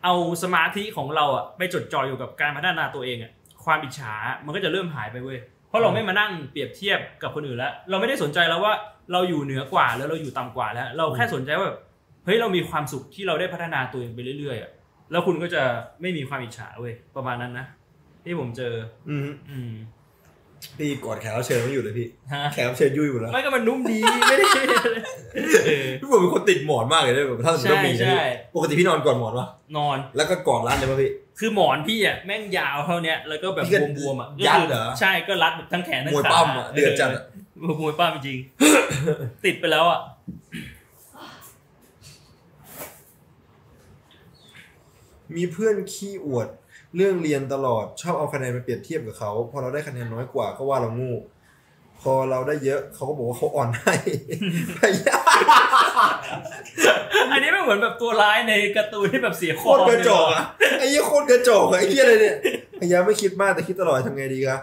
[0.04, 3.32] เอาสมาธิของเราอะไปจดจ่ออยู่กับการพัฒนาตัวเองอะ
[3.64, 4.14] ความอิจฉา
[4.44, 8.74] มันก็จะเริ่มหายไปเว้ยเพราะเราไม่มานั่งเปรียบเทียบกับคนอื่นแล้ว เราไม่ได้สนใจแล้วว่า
[9.12, 11.78] เราอยู่เหนือกว่าแล้วเราอยู่ต่ำกว่าแล้ว เราแค่สนใจว่าแบบ
[12.24, 14.70] เฮ้ยเรามีความสุขที่เราได้พัฒนาตัวเองไปเรื่อยๆอะ
[15.10, 15.62] แล้วคุณก็จะ
[16.00, 17.66] ไม่มีความอิจฉาเว้ยประมาณนั้นนะ
[18.24, 18.74] ที่ผมเจอ
[19.08, 19.72] อืมอืม
[20.78, 24.46] พี่กอดแขกรับเชิญไม่อยู่เลยพี่ ฮะแขกรับเชิญยุ่ยหมดแล้วไม่ก็มันนุ่มดีไม่ได้
[25.66, 28.24] เออพี่ผมเป็นคนติดหมอนมากเลยด้วยแบบถ้าสมมติต้องมีใช่ใช่
[28.54, 37.22] ปกติพี่นอนก่อนหมอนวะนอน แล้วก็กอดร้านเลยป่ะพี่ คือหมอนพี่อะแม่งยาวเท่าเนี้ยแล้วก็แบบพี่ก็บวมๆอะยัดก็คือเหรอ ใช่ก็รัดแบบทั้งแขนทั้งมวยขาปั้มอะเดือดจัดอะ
[37.60, 38.38] เออมวยปั้มจริง
[39.44, 40.00] ติดไปแล้วอะ
[45.36, 46.48] มีเพื่อนขี้อวด
[46.96, 51.12] เรื่องเรียนตลอดชอบเอาคะแนนไปเปรียบเทียบกับเขาพอเราได้คะแนนน้อยกว่าก็ว่าเราโงู
[52.02, 53.94] พอเราได้เยอะเขาก็บอกว่าเขาอ่อนให้
[54.78, 55.44] พยายาม
[57.32, 60.42] อันนี้ไม่เหมือนแบบตัวร้ายในการ์ตูนที่แบบเสียโคคอตรกระจอกอะ
[60.78, 62.36] ไอ้เหี้ยโคตรกระจอกอะไอ้เหี้ยอะไรเนี่ย
[62.80, 64.60] พยายามไม่คิดมากแต่คิดตลอดทำไงดีครับ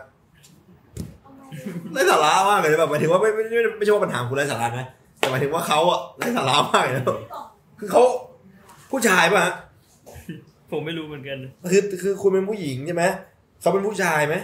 [1.94, 4.86] ไร้สาระมากเลยแบบหมายถึงว่าไม่ไม่ไม่ไม่ใช่ว่าปัญหาคุณไร้สาระนะ
[5.18, 7.04] แต่หมายถึงว่าเขาอะไร้สาระมากเลยนะ
[7.80, 8.02] คือเขา
[8.92, 9.54] ผู้ชายป่ะฮะ
[10.72, 11.38] ผมไม่รู้เหมือนกัน
[11.72, 13.04] คือคือคุณเป็นผู้หญิงใช่ไหม
[13.62, 14.36] เขาเป็นผู้ชายไหม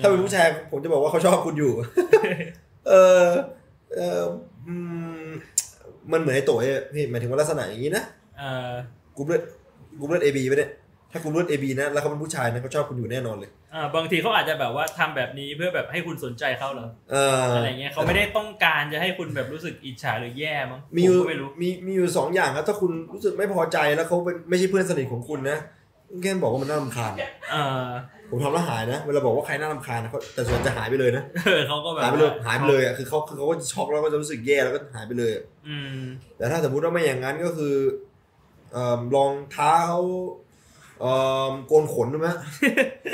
[0.00, 1.72] ถ้าเป็นผู้ชายผมจะบอกว่าเขาชอบคุณอยู่
[2.88, 2.92] เอ
[3.22, 3.26] อ
[3.96, 4.20] เออ
[4.66, 4.74] อื
[5.24, 5.26] ม
[6.12, 8.04] มันเหมือนไอ้โต๋ยอะพี่หมายถึงว่าลักษณะอย่างนี้นะ
[8.38, 8.70] เออ
[9.16, 9.42] กรุ๊ปเลือด
[9.98, 10.70] กรุ๊ปเลือด AB ปะเนี่ย
[11.12, 25.58] ถ้าคุณรุ่น AB นะแล้วเขาเป็นผู้ชายนะเขาชอบคุณอยู่แน่นอนเลยอ่าบางทีเขาอาจจะแบบว่าทำแบบนี้เพื่อแบบให้คุณสนใจเขาเหรอเอออะไรเงี้ยเขาไม่ได้ต้องการจะให้คุณแบบรู้สึกอิจฉาหรือแย่มั้งมีอยู่ผก็ไม่รู้มีมีอยู่สองอย่างครับถ้าคุณรู้สึกไม่พอใจแล้วเขาเป็นไม่ใช่เพื่อนสนิทของคุณนะ
[26.22, 27.12] แค่บอกว่ามันน่ารำคาญ
[27.52, 27.86] เออ
[28.30, 36.02] ผมทำแล้วหายนะเวลาบอกว่าใครน่ารำคาญนะเขาแต่ส่วนใหญ่จะหายไปเลยนะเออเขาก็แบบหายไปเลยว่หายไปเลยอะคือเขาคือเขาก็จะช็อกแล้วก็จะรู้สึกแย่แล้วก็หายไปเลยอะอืม
[36.36, 37.74] แต่ถ้าสมมติว่าไม่อย่างนั้นก็คือ
[38.72, 40.00] เอ่อลองท้าเขา
[41.00, 41.12] เอ่
[41.48, 42.28] อโกนขนได้ไหม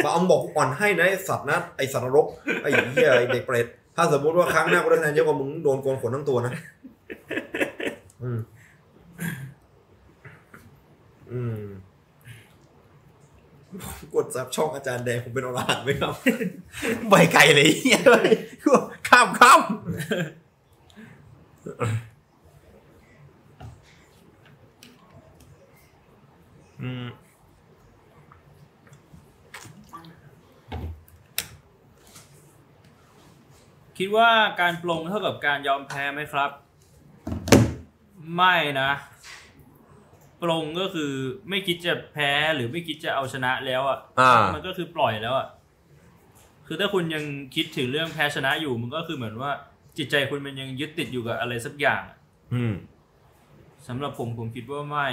[0.04, 2.26] มาเอาบอกอ่อนให้นะไอสัตว์นะไอสัตว์นรก
[2.62, 6.52] ไอเหี้ยไอเด็กเปรตถ้าสมมติว่าครั้งหน้ากูได้คะแนนเยอะกว่ามึงโดนโกนขนทั้งตัวนะ
[8.22, 8.40] อืม
[11.32, 11.62] อืม
[14.14, 16.14] กดซับช่องอาจารย์แดงผมเป็นอรหันต์ไหมครับ
[17.08, 18.00] ใบไก่เลยเหี้ย
[19.08, 19.60] ข้ามข้าม
[26.82, 27.06] อืม
[33.98, 36.50] คิดว่าการปลงเท่ากับการยอมแพ้ไหมครับ
[38.36, 38.90] ไม่นะ
[40.42, 41.12] ปลงก็คือ
[41.48, 45.46] ไม่คิดจะแพ้หรือไม่คิดจะเอาชนะแล้วอะอ่ามันก็คือปล่อยแล้วอะ
[46.66, 47.24] คือถ้าคุณยัง
[47.54, 49.50] คิดถึงเรื่องแพ้ชนะอยู่มันก็คือเหมือนว่า
[49.98, 52.18] จิตใจคุณมันยังยึดติดอยู่กับอะไรสักอย่างอะ
[52.54, 52.74] อืม
[53.86, 55.08] สำหรับผมผมคิดว่าไม่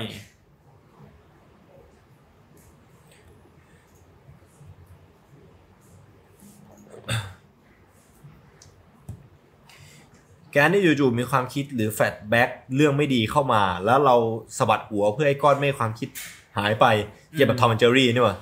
[10.55, 14.15] การที่จู่ๆมีความคิดหรือ flashback เรื่องไม่ดีเข้ามา แล้วเรา
[14.57, 16.09] สะบัดหัวเพื่อให้ก้อนเมฆความคิด
[16.57, 16.85] หายไป
[17.33, 18.35] เกี่ยวกับ Tom and Jerry นี่วะ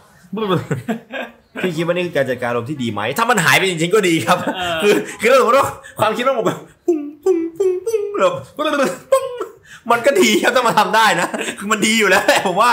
[1.62, 4.38] พี่คิดว่านี่คือการจัดการอารมณ์ที่ดีไหม ถ้ามันหายไปจริงๆก็ดีครับ
[4.84, 5.68] คือคือถ้าสมมติว่า
[6.00, 9.26] ความคิดมันแบบปุ้งปุ้งปุ้งปุ้งแบบปุ้ง
[9.92, 11.28] มันก็ดีครับถ้ามันทำได้นะ
[11.60, 12.72] คือมันดีอยู่แล้วแหละผมว่า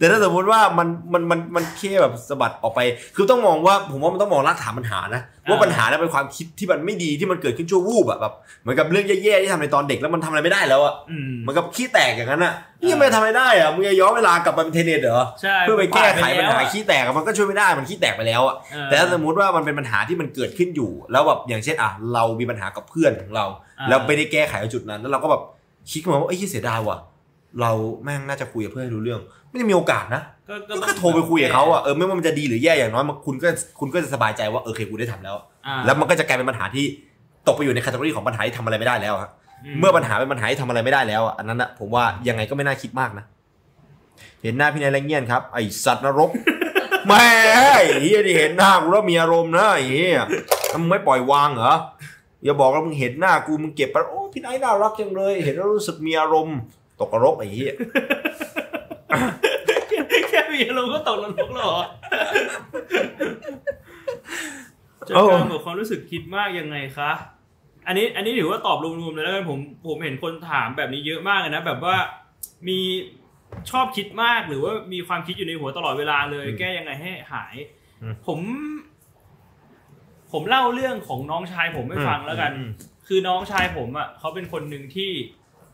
[0.00, 2.80] แต่ถ้าสมมติว่ามันมันมันมันแค่แบบสะบัดออกไป
[3.16, 8.32] คือต้องมองว่าผมว่ามันต้องมองรากฐานปัญหานะว่าปัญหานั้นเป็นความคิดที่มันไม่ดีที่มันเกิดขึ้นชั่ววูบอะแบบ
[8.62, 23.46] เหมือนกับเรื่องแย่ๆที่ทำในตอนเด็กแล้วมันทำอะไรไม่ได้แล้วอะอืมเหมือนกับขี้แตกอย่างนั้นอะนี่ยังไม่ทำอะไรได้อะมึงจะย้อนเวลากลับไปเป็นเทนเนตเหรอใช่เพื่อไปแก้ไขปัญหาผ่นปแล้วอะขี้แตกอะมันก็ช่วยไม่ได้มันขี้แตกไปแล้วอะเออแต่ถ้าสมมติว่ามันเป็นปัญหาที่มันเกิดขึ้นอยู่ แล้วแบบอย่างเช่นอะเรามีปัญหากับเพื่อนของเรา
[23.78, 25.42] อ่าแล้วไม่ได้แก้ไขจุดนั้น แล้วเราก็แบบ
[25.90, 26.98] คิดขึ้นมาว่าเอ้ยเสียดายว่ะ
[27.60, 27.72] เรา
[28.02, 29.20] แม่งน่าจะคุยกับเพื่อนให้รู้เรื่อง
[29.50, 33.48] ไม่ได้มีโอกาสนะก็ก็ต้องแค่โทรไปคุยกับเขาอะเออไม่ว่ามันจะดีหรือแย่อย่างน้อยมันคุณก็
[33.80, 35.36] คุณก็จะสบายใจว่าเออโอเคกูได้ทำแล้ว
[35.66, 36.84] อ่าแล้วมันก็จะกลายเป็นปัญหาที่
[37.46, 39.28] ตกไปอยู่ในแคตตาล็อของปัญหาที่ทำอะไรไม่ได้แล้วอะ
[39.80, 43.24] เมื่อปัญหาเป็นปัญหาที่ทำอะไรไม่ได้แล้วอะอันนั้นอะผมว่ายังไงก็ไม่น่าคิดมากนะ
[44.42, 46.30] เห็นหน้าพี่นายแรงเงียนครับไอสัตว์นรก
[47.08, 47.26] แม่
[47.74, 50.12] ไอ้เฮียที่เห็นหน้ากูแล้วมีอารมณ์นะไอ้เฮีย
[50.70, 51.72] ทำมึงไม่ปล่อยวางเหรอ
[52.44, 56.58] อย่าบอกว่ามึงเห็นหน้ากูมึงเก็บไปโอ้พี่นายน่ารักจังเลย เห็นแล้วรู้สึกมีอารมณ์
[57.00, 57.74] ตกนรกไอ้เฮีย
[60.30, 61.80] แค่มีอารมณ์ก็ตกนรกแล้วเหรอ
[65.08, 67.10] จัดโอ้การกับความรู้สึกคิดมากยังไงคะ
[67.86, 71.96] อันนี้อันนี้ถือว่าตอบรวมๆเลยแล้วกันผมผมเห็นคนถามแบบนี้เยอะมากเลยนะแบบว่า
[72.68, 72.78] มี
[73.70, 77.54] ชอบคิดมากหรือว่ามีความคิดอยู่ในหัวตลอดเวลาเลย แก้ยังไงให้หาย
[78.02, 78.38] อืมผม
[80.32, 82.52] ผมเล่าเรื่องของน้องชายผมให้ฟังแล้วกัน
[83.06, 85.10] คือน้องชายผมอะเขาเป็นคนหนึ่งที่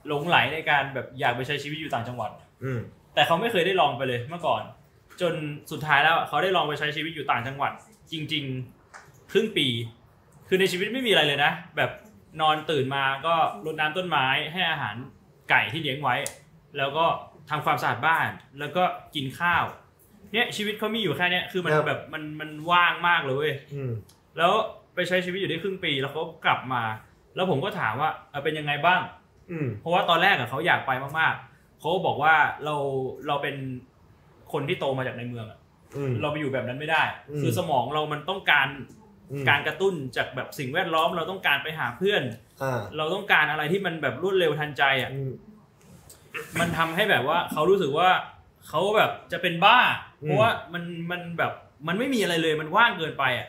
[0.08, 2.30] หลงไหลในการแบบอยากไปใช้ชีวิตอยู่ต่างจังหวัด
[2.64, 2.80] อืม
[3.16, 4.62] แต่เขาไม่เคยได้ลองไปเลยเมื่อก่อน
[5.20, 5.34] จน
[5.70, 7.72] สุดท้ายแล้วเขาได้ลองไปใช้ชีวิตอยู่ต่างจังหวัด
[8.12, 8.44] จริง
[8.88, 9.66] ๆ ครึ่งปี
[10.48, 11.90] คือในชีวิตไม่มีอะไรเลยนะ แบบ
[12.40, 13.34] นอนตื่นมาก็
[13.66, 14.96] รดน้ำต้นไม้ให้อาหาร
[15.50, 16.16] ไก่ที่เลี้ยงไว้
[16.76, 17.04] แล้วก็
[17.50, 18.28] ทำความสะอาดบ้าน
[18.58, 18.82] แล้วก็
[19.14, 19.64] กินข้าว
[20.32, 23.90] เนี่ยชีวิตเขามีอยู่แค่เนี้ยคือมันครับแบบมันมันว่างมากเลยเว้ยอืม
[24.38, 24.52] แล้ว
[24.94, 26.82] ไปใช้ชีวิตอยู่ได้ครึ่งปี แล้วเขากลับมา
[27.34, 29.00] แล้วผมก็ถามว่าเออเป็นยังไงบ้าง
[29.50, 31.55] อืมเพราะว่าตอนแรกอะเขาอยากไปมากๆ
[31.86, 32.34] เขาบอกว่า
[32.64, 32.76] เรา
[33.26, 33.56] เราเป็น
[34.52, 35.58] คนที่โตมาจากในเมืองอะ
[35.96, 38.68] อืมเราไปอยู่แบบนั้นไม่ได้อืมคือสมองเรามันต้องการ
[39.32, 42.22] อืมการกระตุ้นจากแบบสิ่งแวดล้อม เราต้องการไปหาเพื่อน
[42.62, 45.30] อ่าเราต้องการอะไรที่มันแบบรวดเร็วทันใจอะอืม
[46.60, 48.08] มันทำให้แบบว่าเขารู้สึกว่า
[48.68, 49.78] เขาแบบจะเป็นบ้า
[50.22, 51.52] อืมเพราะว่ามันมันแบบ
[51.88, 53.48] มันไม่มีอะไรเลยมันว่างเกินไปอะ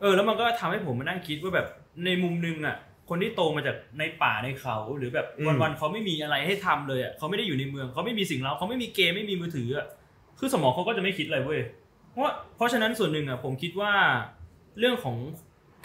[0.00, 1.66] เออ แล้วมันก็ทำให้ผมมานั่งคิดว่าแบบ
[2.04, 2.76] ในมุมนึงอะ
[3.08, 5.26] คนที่โตมาจากในป่าในเขาหรือแบบ
[5.62, 9.86] วันๆเขาไม่มีอะไรให้ทำเลยอะเขาไม่ได้อยู่ในเมืองเขาไม่มีสิ่งเราเขาไม่มีเกมไม่มีมือถืออะ
[10.38, 11.60] คือสมองเขาก็จะไม่คิดอะไรเว้ย
[12.12, 13.92] เพราะเพราะฉะนั้นส่วนหนึ่งอะผมคิดว่า
[14.78, 15.16] เรื่องของ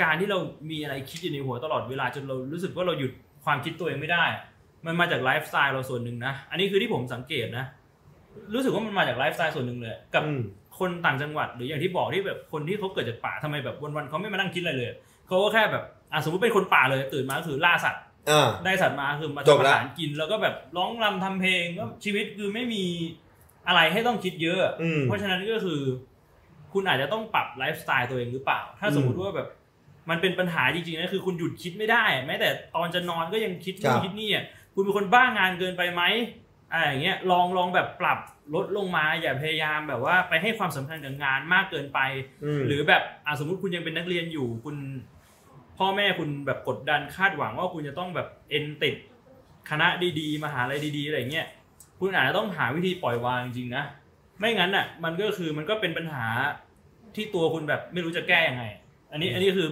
[0.03, 0.39] การที่เรา
[0.71, 3.11] มีอะไรคิดอยู่ในหัวตลอดเวลาจนเรารู้สึกว่าเราหยุด
[3.45, 4.43] ความคิดตัวเองไม่ได้อะ
[4.85, 7.65] มันมาจากไลฟ์สไตล์เราส่วนหนึ่งนะอันนี้คือที่ผมสังเกตนะ
[8.53, 10.41] รู้สึกว่ามันมาจากไลฟ์สไตล์ส่วนหนึ่งเลยกับอืม
[10.79, 14.89] คนต่างจังหวัดหรืออย่างที่บอกที่แบบคนที่เขาเกิดจากป่าทำไมแบบวันๆเขาไม่มานั่งคิดอะไรเลย
[15.27, 15.83] เขาก็แค่แบบ
[16.13, 22.83] อะสมมติเป็นคนป่าเลยตื่นมาก็คือล่าสัตว์อ่าได้สัตว์มาคือมาจบทำอาละหารกินแล้วก็แบบร้องรำทำเพลงก็ชีวิตคือไม่มี
[23.67, 25.81] อะไรให้ต้องคิดเยอะอืมเพราะฉะนั้นก็คือ
[26.73, 29.47] คุณอาจจะต้องปรับไลฟ์สไตล์ตัวเองหรือเปล่า ถ้าสมมติว่าแบบ
[30.09, 34.45] มันเป็นปัญหาจริงๆนะคือคุณหยุดคิดไม่ได้ แม้แต่ตอนจะนอนก็ยังคิดครันู่นบคิดนี่อะ
[34.75, 36.01] คุณเป็นคนบ้างานเกินไปไหม
[36.71, 38.19] อะไรอย่างเงี้ยลองลองแบบปรับ
[38.55, 41.99] ลดลงมาอย่าพยายามแบบว่าไปให้ความสำคัญกับงานมากเกินไป
[42.59, 44.75] มหรือแบบอะสมมติคุณยังเป็นนักเรียนอยู่คุณ
[45.77, 48.95] พ่อแม่คุณแบบกดดันคาดหวังว่าคุณจะต้องแบบเอ็นติด
[49.69, 49.87] คณะ
[50.19, 51.47] ดีๆมหาลัยดีๆอะไรเงี้ย
[51.99, 53.83] คุณอาจจะต้องหาวิธีปล่อยวางจริงๆนะ
[54.39, 56.25] ไม่งั้นอะ มันก็คือมันก็เป็นปัญหา
[57.15, 58.63] ที่ตัวคุณแบบไม่รู้จะแก้ยังไง
[59.11, 59.67] อันนี้อันนี้คือ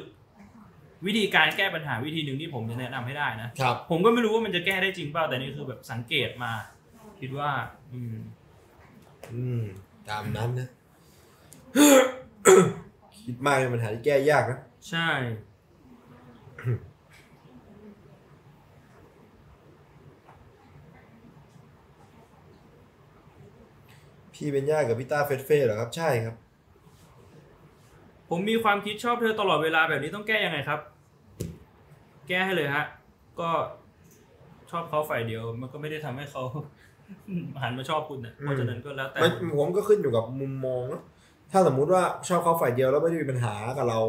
[1.06, 6.54] วิธีการแก้ปัญหาวิธีหนึ่งที่ผมจะแนะนำให้ได้นะครับ ผมก็ไม่รู้ว่ามันจะแก้ได้จริงเปล่าแต่นี่คือแบบสังเกตมา
[7.20, 7.52] คิดว่า
[7.92, 8.16] อืม
[9.34, 9.64] อืม
[10.10, 10.70] ตามนั้นนะ
[13.20, 14.60] คิดมากเป็นปัญหาที่แก้ยากนะ
[14.90, 15.10] ใช่
[24.42, 26.36] พี่เป็นญาติกับพี่ต้าเฟสเฟ่เหรอครับ ใช่ครับ
[28.30, 30.80] ผมมีความคิดชอบเธอตลอดเวลาแบบนี้ต้องแก้ยังไงครับ
[32.28, 32.86] แก้ให้เลยฮะ
[33.40, 33.50] ก็
[34.72, 36.44] ชอบเขาฝ่ายเดียว มันก็ไม่ได้ทำให้เขา
[37.62, 41.02] หันมาชอบคุณนะเพราะฉะนั้นก็แล้วแต่มันคุณผมก็ขึ้นอยู่กับมุมมองนะ
[41.52, 44.00] ถ้าสมมุติว่าชอบเขาฝ่ายเดียวแล้วไม่ได้มีปัญหากับเรา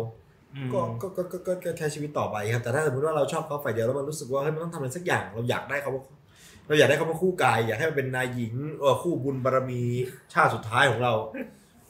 [0.55, 5.93] อืมก็ก็ก็ก็ก็ก็ใช้ชีวิตต่อไปครับ แต่ถ้าสมมติว่าเราชอบเขาฝ่ายเดียวแล้วมันรู้สึกว่าเฮ้ยมันต้องทำอะไรสักอย่างเราอยากได้เขา
[6.67, 9.83] เราอยากได้เขาเป็นคู่กาย อยากให้มันเป็นนายหญิงเออคู่บุญบารมี
[10.33, 11.13] ชาติสุดท้ายของเรา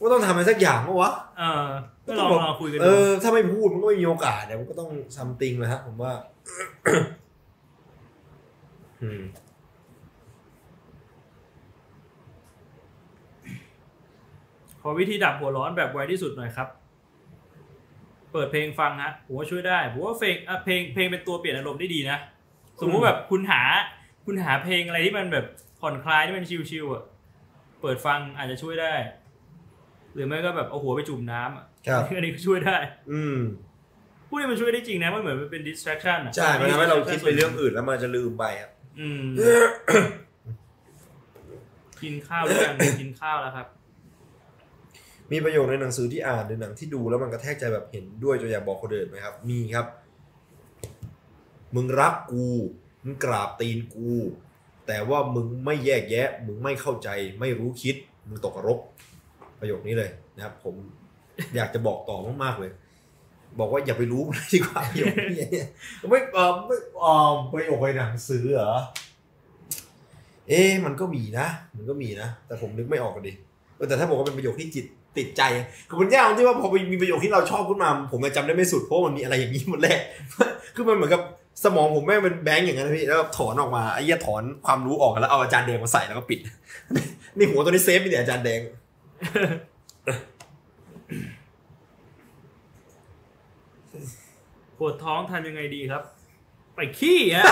[0.03, 1.67] ก็ต้องทำอะไรสักอย่างปะวะเออ
[2.05, 6.13] ก็ลองลองคุยกันเอดูอถ้าไม่พูดมันก็ไม่มีโอกาสเนี่ยมันก็ต้องซัมติงเลยฮะผมว่า
[9.01, 9.21] อืม
[14.81, 16.67] ขอวิธีดับหัวร้อนแบบไวที่สุดหน่อยครับ
[18.31, 22.17] เปิดเพลงฟังฮะผมว่าช่วยได้ผมว่าเพลงอะเพลงเพลงเป็นตัวเปลี่ยนอารมณ์ได้ดีนะ
[22.81, 23.61] สมมุติแบบคุณหา
[24.25, 25.45] คุณหาเพลงอะไรที่มันแบบ
[25.79, 27.03] ผ่อนคลายที่มันชิลๆอะ
[27.81, 28.93] เปิดฟังอาจจะช่วยได้
[30.13, 32.77] หรือไม่ก็แบบเอาหัวไปจุ่มน้ำอะครับอันนี้ก็ช่วยได้
[33.11, 33.37] อืม
[34.27, 39.23] พูดนี่มันช่วยได้จริงนะมันเหมือนมันเป็น distraction อะใช่มันทำให้เราคิดไปเรื่องอื่นแล้วมันจะลืมไปครับอืม
[42.03, 43.67] กินข้าวด้วยกันกินข้าวแล้วครับ
[45.31, 49.87] มีประโยคในหนังสือที่อ่านหรือหนังที่ดูแล้วมันกระแทกใจแบบเห็นด้วยจนอยากบอกคนอื่นไหมครับ มีครับ
[51.75, 52.45] มึงรักกู
[53.03, 54.11] มึงกราบตีนกู
[54.87, 57.09] แต่ว่ามึงไม่แยกแยะ มึงไม่เข้าใจ
[57.39, 57.95] ไม่รู้คิด
[58.27, 58.79] มึงตกรก
[59.59, 60.75] ประโยคนี้เลยนะครับ ผม
[61.55, 62.71] อยากจะบอกต่อมากๆเลย
[63.59, 65.47] บอกว่าอย่าไปรู้นเลยดีกว่าประโยคนี้
[66.09, 68.73] ไม่เออไม่เออประโยคในหนังสือเหรอ
[70.49, 73.33] เอ๊มันก็มีนะ มันก็มีนะ แต่ผมนึกไม่ออกกันดิ
[73.75, 74.85] เออแต่ถ้าบอกว่าเป็นประโยคที่จิต
[75.17, 75.41] ติดใจ
[75.89, 79.99] คือมันยากตรงที่ว่าพอมีประโยคที่เราชอบขึ้นมา ผมจะจำได้ไม่สุดเพราะมันมีอะไรอย่างนี้หมดแรก
[80.75, 81.21] คือมันเหมือนกับ
[81.63, 86.39] สมองผมแม่งเป็นแบงค์อย่างนั้นนะพี่แล้วถอนออกมาไอ้เหี้ยถอนความรู้ออกแล้วเอาอาจารย์แดงมาใส่แล้วก็ปิด
[87.37, 88.61] นี่หัวตัวนี้เซฟมีแต่อาจารย์แดง
[94.77, 96.03] ปวดท้องทำยังไงดีครับ
[96.75, 97.45] ไปขี้ฮะ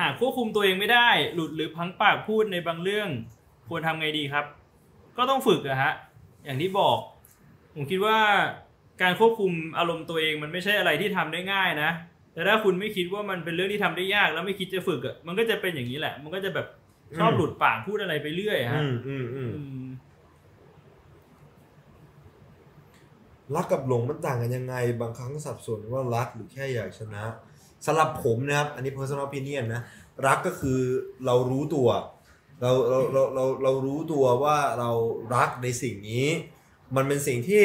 [0.00, 3.08] หากควบคุมตัวเองไม่ได้ หลุดหรือพลังปากพูดในบางเรื่อง
[3.68, 4.44] ควรทำไงดีครับ
[5.18, 5.92] ก็ต้องฝึกอะฮะ
[6.44, 6.98] อย่างที่บอก
[7.74, 8.18] ผมคิดว่า
[9.02, 11.90] การควบคุมอารมณ์ตัวเองมันไม่ใช่อะไรที่ทำได้ง่ายนะ
[12.32, 16.66] แต่ถ้าคุณไม่คิดว่ามันเป็นเรื่องที่ทำได้ยาก แล้วไม่คิดจะฝึกอะมันก็จะเป็นอย่างนี้แหละ มันก็จะแบบ
[17.18, 19.88] ชอบอืมหลุดปากพูดอะไรไปเรื่อยอะฮะอืมอืมอืมอืม
[23.54, 27.22] รักกับหลงมันต่างกันยังไง บางครั้งสับสนว่ารักหรือแค่อยากชนะ
[27.86, 29.82] สำหรับผมนะครับ อันนี้ personal opinion นะ
[30.26, 30.78] รักก็คือ
[31.26, 31.88] เรารู้ตัว
[32.62, 34.90] เราเราเราเราเรารู้ตัวว่าเรา
[35.34, 36.26] รักในสิ่งนี้
[36.96, 37.64] มันเป็นสิ่งที่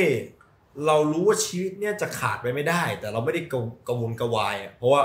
[0.85, 5.01] เรารู้ว่าชีวิตเนี่ยจะขาดไปไม่ได้ แต่เราไม่ได้กระกระวนกระวายอะเพราะว่า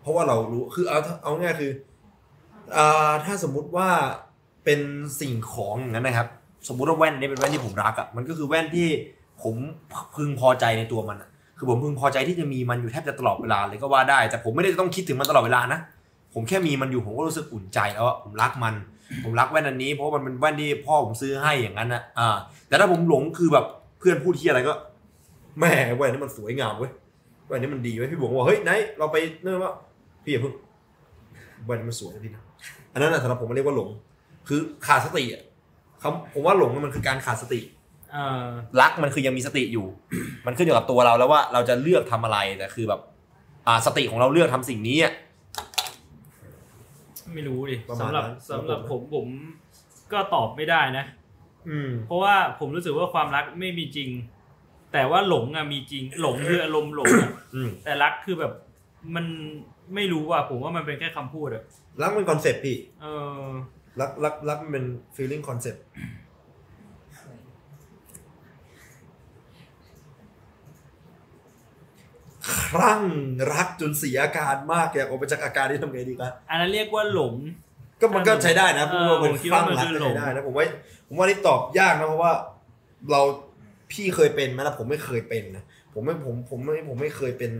[0.00, 1.72] เพราะว่าเรารู้คือเอาเอาง่ายคือ
[2.76, 3.88] อ่าถ้าสมมุติว่า
[4.64, 4.80] เป็น
[5.20, 6.28] สิ่งของอย่างนั้นนะครับ
[6.68, 8.88] สมมุติว่าแว่นนี้เป็นแว่นที่ผมรักอะมันก็คือแว่นที่
[9.42, 9.54] ผม
[10.16, 15.80] พึงพอใจในตัวมันอะคือผมพึงพอใจที่จะมีมันอยู่แทบจะตลอดเวลาเลยก็ว่าได้ แต่ผมไม่ได้ต้องคิดถึงมันตลอดเวลานะ
[16.38, 18.74] ผมแค่มีมันอยู่ผมก็รู้สึกอุ่นใจแล้วอะผมรักมัน
[19.24, 22.28] ผมรักแว่นอันนี้ เพราะว่ามันเป็นแว่นที่พ่อผมซื้อให้อย่างนั้นนะอ่า
[22.68, 23.64] แต่ถ้าผมหลงคือแบบ
[23.98, 24.74] เพื่อนพูดที่อะไรก็
[25.58, 26.90] แหม่แว่นนี้มันสวยงามเว้ย
[27.48, 29.72] แว่นนี้มันดีเว้ยพี่บวงบอกเฮ้ยไหนเราไปเนื่องว่า
[30.24, 30.54] พี่อย่าเพิ่ง
[31.66, 32.42] แว่นนี้มันสวยนะพี่นะ
[32.92, 33.88] อันนั้นนะสำหรับผมมันเรียกว่าหลง
[34.48, 35.42] คือขาดสติอะ
[36.02, 37.60] คำผมว่าหลงมันคือการขาดสติ
[38.12, 38.46] เออ
[38.80, 39.86] รักมันคือยังมีสติอยู่
[40.46, 43.00] มันขึ้นอยู่กับตัวเราแล้วว่าเราจะเลือกทำอะไรแต่คือแบบ
[43.66, 45.12] อ่าสติของเราเลือกทำสิ่งนี้อะ
[47.34, 49.26] ไม่รู้ดิประมาณสำหรับนั้น สำหรับสำหรับผผมมผม
[50.12, 51.04] ก็ตอบไม่ได้นะ
[51.68, 54.10] อืม เพราะว่าผมรู้สึกว่าความรักไม่มีจริง
[54.92, 58.52] แแต่ว่าหลงอะมีจริง หลงคืออารมณ์หลงอะอืม แต่รักคือแบบ
[59.14, 59.26] มัน
[59.94, 61.62] ไม่รู้อะผมว่ามันเป็นแค่คำพูดอะ
[62.02, 63.06] รักเป็นคอนเซ็ปต์พี่ เอ
[63.40, 63.46] อ
[64.00, 64.86] รักรักรักมันเป็น
[65.16, 66.25] feeling concept ค
[72.80, 73.02] รั่ง
[73.52, 77.34] รักจนเสียอาการมากอยากออกไปจากอาการที่ทำไงดีครับอันนั้นเรียกว่าหลง
[78.00, 80.64] ก็มันก็ใช้ได้นะเอพูดอว่าเป็นผมคิดคลั่ว่างมันรักคือก็หลใช้งได้นะผมว่า
[81.08, 82.32] ผมว่านี่ตอบยากนะเพราะว่า
[83.10, 83.20] เรา
[83.92, 85.64] พี่เคยเป็นไหมล่ะผมไม่เคยเป็นนะ
[85.94, 87.52] ผมไม่ผมผมไม่ผมไม่เคยเป็น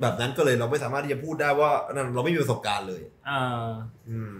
[0.00, 3.70] แบบนั้นก็เลยเราไม่สามารถที่จะพูดได้ว่านั่นเราไม่มีประสบการณ์เลยอ่า
[4.08, 4.38] อืม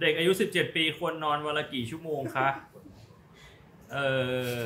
[0.00, 2.48] เด็กอายุสิบเจ็ดปีควรนอนวันละกี่ชั่วโมงคะ
[3.92, 3.98] เอ
[4.58, 4.60] อ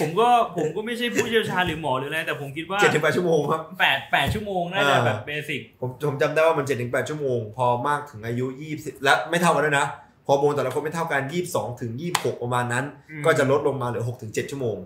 [0.00, 9.86] ผมก็ผมก็ไม่ใช่ผู้เชี่ยวชาญหรือหมอหรืออะไรแต่ผมคิดว่าเจ็ดถึงแปดชั่วโมงครับแปดแปดชั่วโมงน่าจะอ่าแบบเบสิกผมผมจำได้ว่ามันเจ็ดถึงแปดชั่วโมง พอมากถึงอายุยี่สิบและไม่เท่ากันด้วยนะ
[10.28, 12.84] ฮอร์โมนแต่ละคนไม่เท่ากันยี่สิบสองถึงยี่สิบหกประมาณนั้น
[13.26, 14.78] ก็จะลดลงมาเหลือหกถึงเจ็ดชั่วโมง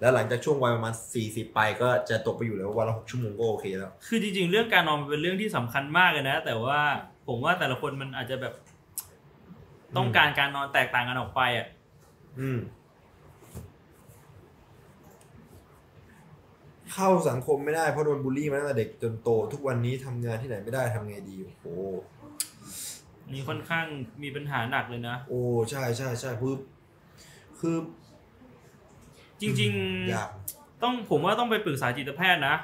[0.00, 6.80] แล้วหลังจากช่วงวัยประมาณสี่สิบไปก็จะตกไปอยู่แล้ววันละหกชั่วโมงก็โอเคแล้วคือจริงๆ เรื่องการนอนมันเป็นเรื่องที่สำคัญมากเลยนะ แต่ว่า
[7.28, 8.54] ผมว่าแต่ละคนมันอาจจะแบบ
[9.96, 11.66] ต้องการการนอนแตกต่างกันออกไปอะ
[12.40, 12.58] อืม
[16.94, 21.64] เข้าสังคมไม่ได้เพราะโดนบูลลี่มาตั้งแต่เด็กจนโต ทุกวันนี้ทำงานที่ไหนไม่ได้ทำไงดีโอ้โห
[23.32, 23.86] นี่ค่อนข้าง
[24.22, 25.40] มีปัญหาหนักเลยนะ โอ้
[25.70, 26.54] ใช่ใช่ใช่คือ
[27.60, 27.76] คือ
[29.40, 29.72] จริง
[30.14, 32.56] ยากๆ ต้องผมว่าต้องไปปรึกษาจิตแพทย์นะ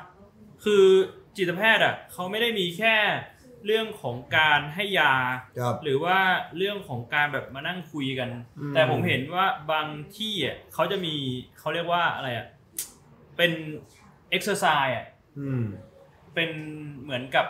[0.64, 0.84] คือ
[1.36, 2.94] จิตแพทย์อะเขาไม่ได้มีแค่
[3.66, 5.14] เรื่องของการให้ยา
[5.58, 6.18] ครับ หรือว่า
[6.56, 8.28] เรื่องของการแบบมานั่งคุยกัน
[8.58, 9.86] อืม แต่ผมเห็นว่าบาง
[10.16, 11.14] ที่อะเขาจะมี
[11.58, 12.46] เขาเรียกว่าอะไรอะ
[13.36, 13.52] เป็น
[14.30, 15.06] เอ็กซ์ไซส์อะ
[15.38, 15.64] อืม
[16.34, 16.50] เป็น
[17.02, 17.46] เหมือนกับ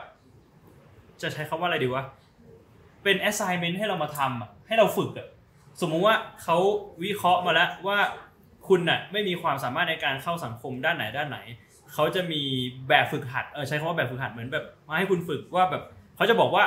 [1.23, 2.05] จะใช้คำว่าอะไรดีวะ
[3.05, 5.27] เป็น assignment ให้เรามาทำอะให้เราฝึกอะ
[5.81, 6.57] สมมุติว่าเขา
[7.05, 7.98] วิเคราะห์มาแล้วว่า
[8.69, 11.39] คุณน่ะไม่มีความสามารถในการเข้าสังคมด้านไหนด้านไหน
[11.93, 12.43] เขาจะมี
[12.89, 15.82] แบบฝึกหัดเออใช้คำว่าแบบฝึกหัดเหมือนแบบ มาให้คุณฝึกว่าแบบ
[16.16, 16.65] เขาจะบอกว่า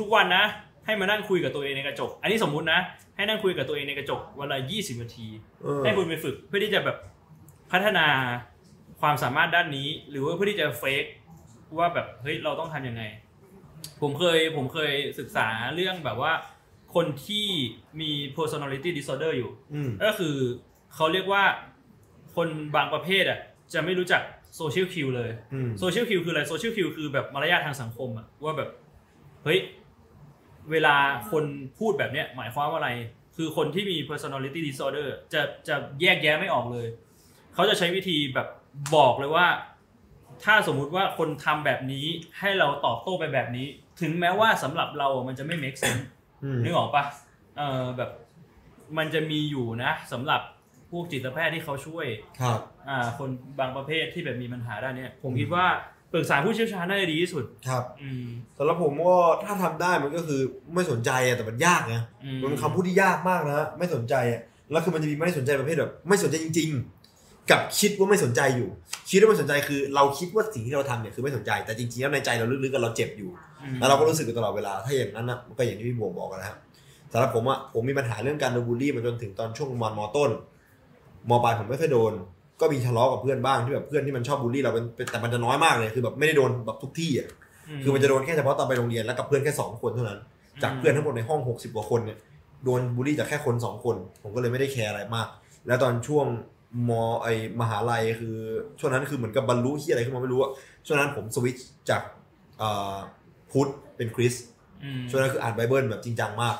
[0.00, 0.44] ทุกๆวันนะ
[0.86, 2.80] ให้มานั่งคุยกับตัวเองในกระจก อันนี้สมมุตินะ
[3.16, 5.26] ให้นั่งคุยกับตัวเองในกระจกวันละ20นาที
[5.62, 6.96] เออให้คุณไปฝึกเพื่อที่จะแบบ
[7.72, 8.06] พัฒนา
[9.00, 11.04] ความสามารถด้านนี้ หรือว่าเพื่อที่จะเฟก
[11.78, 13.02] ว่าแบบเฮ้ยเราต้องทำยังไง
[14.02, 16.32] ผมเคยผมเคยศึกษาเรื่องแบบว่า
[16.94, 17.46] คนที่
[18.00, 20.36] มี personality disorder อยู่อืมก็คือ
[20.94, 21.44] เขาเรียกว่า
[22.36, 23.40] คนบางประเภทอะ
[23.74, 24.22] จะไม่รู้จัก
[24.60, 28.70] social cue เลยอืม social cue คืออะไร social cue คือแบบมารยาททางสังคมอะว่าแบบ
[29.44, 29.60] เฮ้ย
[30.70, 30.96] เวลา
[31.30, 31.44] คน
[31.78, 32.90] พูดแบบเนี้ยหมายความว่าอะไร
[33.36, 36.86] คือคนที่มี personality disorder จะจะแยกแยะไม่ออกเลย
[37.54, 38.48] เขาจะใช้วิธีแบบ
[38.96, 39.46] บอกเลยว่า
[40.44, 42.06] ถ้าสมมุติว่าคนทำแบบนี้
[42.38, 43.66] ให้เราตอบโต้ไปแบบนี้
[44.00, 46.04] ถึงแม้ว่าสำหรับเราอะมันจะไม่ make sense
[46.44, 47.04] อืมนึกออกปะ
[47.58, 48.10] เออแบบ
[48.98, 50.40] มันจะมีอยู่นะสำหรับ
[50.90, 52.06] พวกจิตแพทย์ที่เขาช่วย
[52.40, 55.66] ครับ อ่า คนบางประเภทที่แบบมีปัญหาด้านเนี้ยผมคิดว่า
[56.12, 58.26] ปรึกษาผู้เชี่ยวชาญน่าจะดีที่สุด ครับ อืม
[58.58, 60.40] สำหรับผมก็ถ้าทำได้มันก็คือ
[60.74, 66.99] ไม่สนใจอะแต่มันยากนะอืมันเป็นคำพูดที่ยากมากนะไม่สนใจอะแล้วคือมันจะมีไม่สนใจประเภทแบบไม่สนใจจริง ๆ
[67.50, 68.68] กับคิดว่าไม่สนใจอยู่
[69.10, 73.30] คิดว่าไม่สนใจคือ เราคิดว่าสิ่งที่เราทำเนี่ยคือไม่สนใจ แต่จริงๆแล้วในใจเราลึกๆกันเราเจ็บอยู่
[73.62, 76.58] อืมแล้วเราก็รู้สึกอยู่ตลอดเวลา ถ้าอย่างนั้นนะมันก็อย่างที่พี่บัวบอกนะครับ
[77.12, 80.30] สำหรับผมอะผมมีปัญหาเรื่องการโดนบูลลี่มาจนถึงตอนช่วงประมมต้น
[81.28, 82.12] มปลายผมไม่ค่อยโดน
[82.60, 87.28] ก็มีทะเลาะกับเพื่อนบ้างที่แบบเพื่อนที่มันชอบบูลลี่เราเป็นเป็นแต่มันจะน้อยมากเลยคือแบบไม่ได้โดนแบบทุกที่อะ
[87.82, 90.20] คือมันจะโดนแค่เฉพาะตอนไปโรงเรียนแล้วกับเพื่อนแค่สองคนเท่านั้น
[90.62, 92.18] จากเพื่อนทั้งหมดในห้องหกสิบกว่าคนเนี่ย
[92.64, 95.28] โดนบูลลี่จากแค่คนสองคน ผมก็เลยไม่ได้แคร์อะไรมาก
[95.66, 96.26] แล้วตอนช่วง
[96.88, 97.28] ไอ้
[97.60, 98.36] มหาลัยคือ
[98.78, 100.50] ช่วงนั้นคือเหมือนกับบรรลุที่อะไรขึ้นมาไม่รู้อะ
[100.86, 102.02] ช่วงนั้นผมสวิตช์จาก
[102.58, 102.96] เอ่อ
[103.50, 104.44] พุทธเป็นคริสต์
[104.84, 106.56] อืมช่วงนั้นคืออ่านไบเบิลแบบจริงจังมาก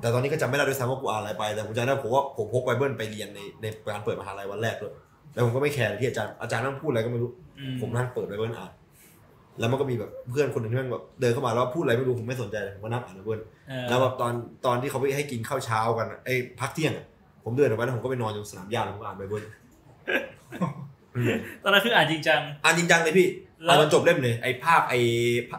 [0.00, 4.94] แต่ตอนนี้ก็จำไม่ได้ด้วยซ้ำว่ากูอ่านอะไรไป แต่ผมจำได้ผมว่าผมพกไบเบิลไปเรียนในในการเปิดมหาลัยวันแรกเลย
[5.32, 8.72] แล้วผมก็ไม่แคร์เลยที่อาจารย์อาจารย์นั่งพูดอะไรก็ไม่รู้อืผมนั่งเปิดไบเบิลอ่าน
[9.58, 14.32] แล้วมันก็มีแบบเพื่อนคนหนึ่งที่มันแบบเดินเข้ามาแล้วพูดอะไรไม่รู้ผมไม่สนใจเลยผมก็นั่งอ่านไบเบิลเออแล้วแบบตอน
[14.66, 17.06] ตอนที่เขาไปให้กินข้าวเช้ากันอะไอ้พักเที่ยงอะ
[17.46, 19.42] ผมเดินออกไปแล้วผมก็ไปนอนอยู่สนามหญ้าแล้วผมก็อ่านไบเบิล
[21.16, 21.30] อืม
[21.62, 23.28] ตอนนั้นคืออ่านจริงจัง อ่านจริงจังเลยพี่
[23.64, 24.98] แล้วอ่านจนจบเล่มเลยไอ้ภาพไอ้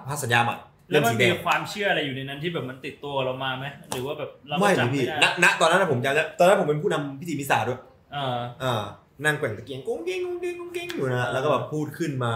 [0.07, 0.57] ภาพสัญญาหมัด
[0.89, 7.79] แล้เล่วมมันสีแดมีงความเชื่ออะไรอยู่ในนั้นที่แบบมันติดตัวเรามาไหมหรือว่าแบบเราก็ไม่เลจำยพี่ไม่ณได้ณตอนนั้นนะผมจำแล้วตอนนั้นผมเป็นผู้นำพิธีมิสซาด้วย
[8.13, 8.83] เอออ่า
[9.25, 12.33] นั่งแกว่งตะเกียงกุ้งกิ้งกุ้งกิ้งกุ้งกิ้งอยู่นะแล้วก็แบบพูดขึ้นมา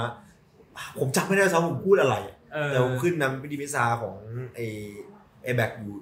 [0.99, 2.15] ผมจำไม่ได้ด้วยซ้ำผมพูดอะไร
[2.53, 4.15] เออแต่ผมขึ้นนำพิธีมิสซาของ
[4.55, 4.65] ไอ้
[5.43, 5.93] ไอ้แบกอยู่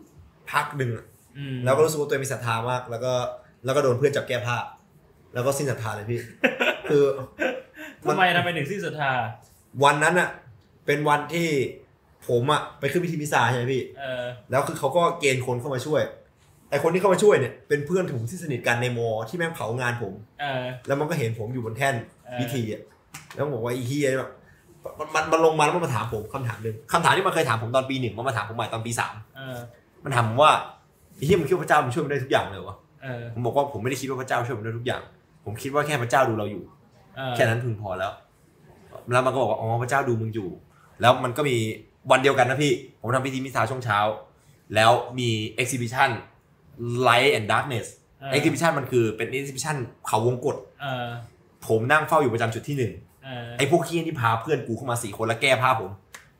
[0.51, 1.08] พักหนึ่งอะอืม
[1.65, 3.13] แล้วก็รู้สึกว่าตัวเองมีศรัทธามาก แล้วก็
[3.65, 4.57] แล้วก็โดนเพื่อนจับแก้ผ้า
[5.33, 6.19] แล้วก็สิ้นศรัทธาเลยพี่
[6.89, 7.03] คือ
[8.03, 9.11] ทำไมทำไมถึงสิ้นศรัทธา
[9.83, 10.29] วันนั้นอะ
[10.85, 11.47] เป็นวันที่
[12.27, 16.01] ผมอะไปขึ้นพิธีมิสซาใช่ไหมพี่เออแล้วคือเขาก็เกณฑ์คนเข้ามาช่วย
[16.69, 22.81] ไอคนที่เข้ามาช่วยเนี่ยเป็นเพื่อนผมที่สนิทกันในมอที่แม่งเผางานผมเออแล้วมันก็เห็นผมอยู่บนแท่นเออพิธีอะ
[23.35, 24.31] แล้วมันบอกว่าไอ้เฮียแบบ
[24.99, 29.57] มันมันมันลงมาแล้วมันมาถามผมคำถามหนึ่งคำถามที่มันเคยถามผมตอนปีหนึ่งมันมาถามผมใหม่ตอนปีสามเออ
[30.03, 30.78] มันถามผมว่าไอ้
[31.25, 35.01] เฮียมึงคิดว่าพระเจ้ามันช่วยมันได้ทุกอย่างเลยวะเออผมบอกว่าผมไม่ได้คิดว่าพระเจ้าช่วยผมได้ทุกอย่าง
[35.45, 36.63] ผมคิดว่าแค่พระเจ้าดูเราอยู่
[37.15, 38.11] เออแค่นั้นพึงพอแล้ว
[39.11, 40.49] แล้วมันก็บอกว่าอ๋อพระเจ้าดูมึงอยู่
[41.01, 41.55] แล้วมันก็มี
[42.11, 43.99] วันเดียวกันนะพี่ ผมทำพิธีมิสซาช่วงเช้า
[44.75, 45.29] แล้วมี
[45.61, 46.09] exhibition
[47.07, 47.87] light and darkness
[48.19, 51.07] เออ exhibition มันคือเป็น exhibition เขาวงกฏเออ
[51.67, 52.91] ผมนั่งเฝ้าอยู่ประจำจุดที่หนึ่ง
[53.25, 55.89] เออไอ้พวกขี้ยนี่พาเพื่อนกูเข้ามาสี่คนแล้วแก้ผ้าผม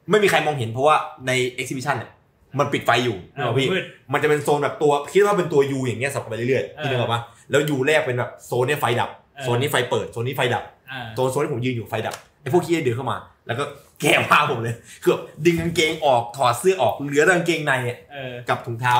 [0.09, 0.95] ไม่มีใครมองเห็นเพราะว่า
[1.27, 2.11] ใน exhibition เนี่ย
[2.59, 13.63] มันปิดไฟอยู่นึกออกปะพี่มืดมันจะเป็นโซนแบบตัวคิดว่าเป็นตัวยูอย่างเงี้ยสับไปเรื่อยๆพี่นึกออกปะแล้วยูแรกเป็นแบบโซนเนี้ยไฟดับเออโซนนี้ไฟเปิดโซนนี้ไฟดับอ่าโซนโซนที่ผมยืนอยู่ไฟดับไอ้พวกขี้ยเดินเข้ามา แล้วก็
[14.01, 18.95] แก้ผ้าผมเลยคือแบบดึงกางเกงออกถอดเสื้อออกเหลือแต่กางเกงในเนี่ยเออกับถุงเท้า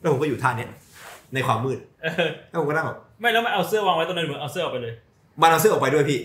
[0.00, 0.68] แล้วผมก็อยู่ท่าเนี้ย
[1.34, 4.94] ในความมืดเออแล้วผมก็นั่งแบบไม่แล้วมันเอาเสื้อวางไว้ตรงนั้นเหมือนเอาเสื้อออกไปเลย
[5.40, 6.20] มันเอาเสื้อออกไปด้วยพี่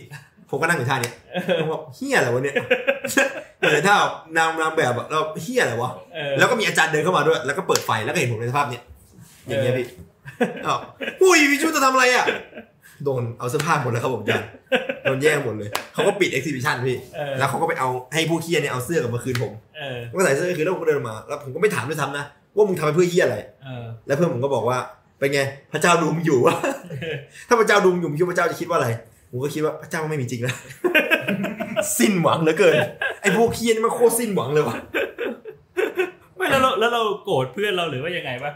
[0.50, 1.14] ผมก็นั่งอยู่ท่าเนี้ย
[1.62, 2.56] ผมบอกเฮียอะไรวะเนี่ย
[3.58, 3.98] เหมือนท่า
[4.38, 8.84] นางนางแบบอะเราเฮียอะไรวะเออแล้วก็มีอาจารย์เดินเข้ามาด้วย แล้วก็เปิดไฟแล้วก็เห็นผมในสภาพเนี้ย
[9.48, 9.88] อย่างเงี้ยพี่
[10.66, 10.80] อ้าว
[11.22, 12.26] อุ้ยพี่ชุดจะทำอะไรอะ
[13.04, 14.48] โดนเอาเสื้อผ้าหมดเลยครับผมอาจารย์
[15.04, 24.78] โดนแย่งหมดเลยเขาก็ปิดเอ็กซิบิชันพี่เออแล้วเขาก็ไปเอาให้ผู้เคียเนี่ยเอาเสื้อกลับมาคืนผมเออผมก็ใส่เสื้อคืนแล้วผมก็เดินมา แล้วผมก็ไม่ถามด้วยซ้ำนะว่ามึงทำไปเพื่อเฮียอะไรเออแล้วเพื่อนผมก็บอกว่า
[25.20, 25.42] เป็นไง
[25.74, 26.56] พระเจ้าดูมึงอยู่วะ
[27.48, 28.90] ถ้าพระเจ้าดูมึงอยู่มึงคิดว่าพระเจ้าจะคิดว่าอะไร
[29.32, 30.54] ผมก็คิดว่าพระเจ้าไม่มีจริงนะ
[32.00, 32.76] สิ้นหวังเหลือเกิน
[33.22, 34.78] ไอ้พวกเคียนี่มันโคตรสิ้นหวังเลยวะ
[36.36, 38.54] ไม่แล้วเราแล้วเราโกรธเพื่อนเราหรือว่ายังไงปะ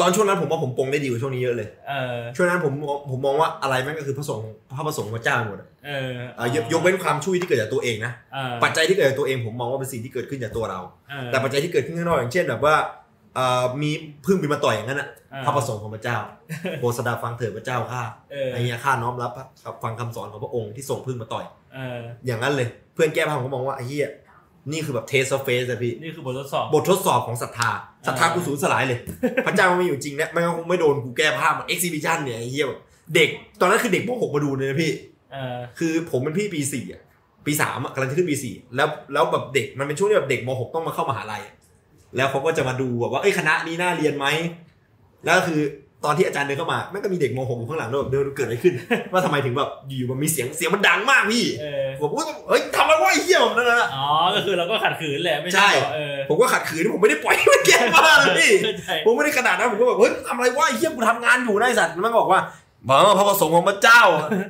[0.00, 2.72] ตอนช่วงนั้นผมว่าผมปรงได้ดีกว่าช่วงนี้เยอะเลยเออช่วงนั้นผม
[3.10, 4.46] ผมมองว่าอะไรแม่งก็คือพระสงฆ์
[4.76, 10.80] พระประสงค์พระเจ้าหมดอะเออเอ่อยกยกเว้นความช่วยที่เกิดจากตัวเองนะเออปัจจัยที่เกิดจากตัวเองผมมองว่าเป็นสิ่งที่เกิดขึ้นจากตัวเรา
[11.10, 12.74] เออแต่ปัจจัยที่เกิดขึ้นข้างนอกอย่างเช่นแบบว่า
[13.34, 13.90] เอ่อมี
[14.26, 16.16] พึ่งบินมาต่อยอย่างนั้นอะเออพระประสงค์ของพระเจ้า
[16.78, 19.30] โปรดสดับฟังเถิดพระเจ้าข้าเออไอ้เงี้ยข้าน้อมรับ
[19.84, 24.10] ฟังคำสอนของพระองค์ที่ส่งพึ่งมาต่อยเอออย่างนั้นเลยเพื่อนแก้ผ้าผมก็มองว่าไอ้เหี้ย
[24.72, 27.70] นี่คือแบบ test faith อะพี่นี่คือบททดสอบบททดสอบของศรัทธา
[28.06, 28.98] ศรัทธากูสูญสลายเลย
[29.46, 32.80] พระเจ้ามันไม่อยู่จริงเนี่ยไม่งั้นคงไม่โดนกูแก้ผ้ามัน exhibition เนี่ยไอ้เหี้ยแบบ
[33.14, 33.28] เด็ก
[33.60, 34.92] ตอนนั้นคือเด็กม.6 มาดูเลยนะพี่
[35.32, 37.02] เออคือผมเป็นพี่ปีสี่อะ
[37.46, 41.54] ปีสามอะกำลังจะขึ้นปีสี่แล้วแล้วแบบเด็กมันเป็นช่วงที่แบบเด็กมหกต้องมาเข้ามหาลัยอะ
[42.16, 44.26] แล้วเขาก็จะมาดูแบบว่าเอ้ยคณะนี้น่าเรียนไหม
[45.24, 45.60] แล้วก็คือ
[46.04, 48.74] ตอนที่อาจารย์เดินเข้ามาแม่งก็มีเด็กมหกอยู่ข้างหลังด้วยแบบเดินเกิดอะไรขึ้น
[49.12, 62.40] ว่าทำไมถึงแบบอยู่ๆมันมีเสียงเสียงมันดังมากพี่เออผมว่าเฮ้ยทำอะไรวะไอ้เหี้ยผมนั่นน่ะอ๋อก็คือเราก็ขัดขืนแหละไม่ใช่ใช่เหรอเออผมก็ขัดขืนผมไม่ได้ปล่อยให้มันแก้ผ้าเลยพี่เข้าใจผมไม่ได้ขนาดนั้นผมก็แบบเฮ้ยทำอะไรวะไอ้เหี้ยกูทำงานอยู่นะไอ้สัตว์มันก็บอกว่า
[62.88, 64.02] บอกว่าพระประสงค์ของพระเจ้า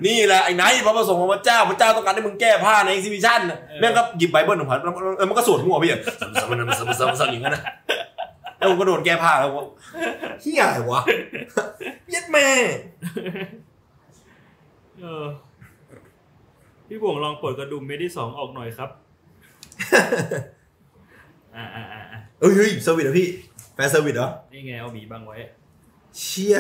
[0.06, 4.90] นี่แหละไอ้ไหนพระประสงค์ของพระเจ้าพระเจ้าต้องการให้มึงแก้ผ้าในเอ็กซิบิชันน่ะแม่งก็หยิบไบเบิลของผมแล้
[5.24, 6.48] วมันก็สวดหัวพี่อะสมสม
[6.80, 7.62] สมสมสมอย่างนั้นนะ
[8.56, 9.66] แล้วผมก็โดนแก้ผ้าแล้วว่า
[10.40, 11.00] เหี้ยอะไรวะ
[12.10, 12.48] เย็ดแม่
[15.00, 15.26] เออ
[16.88, 18.90] พี่บ่วงลองปลดกระดุมเม็ดที่สองออกหน่อยครับ
[21.56, 23.28] อ่าอ่าอ่าอ่าเฮ้ยเฮ้ย service เหรอพี่
[23.74, 25.36] fan service เหรอ นี่ไงเอาหมีบังไว้
[26.18, 26.58] เชี่ย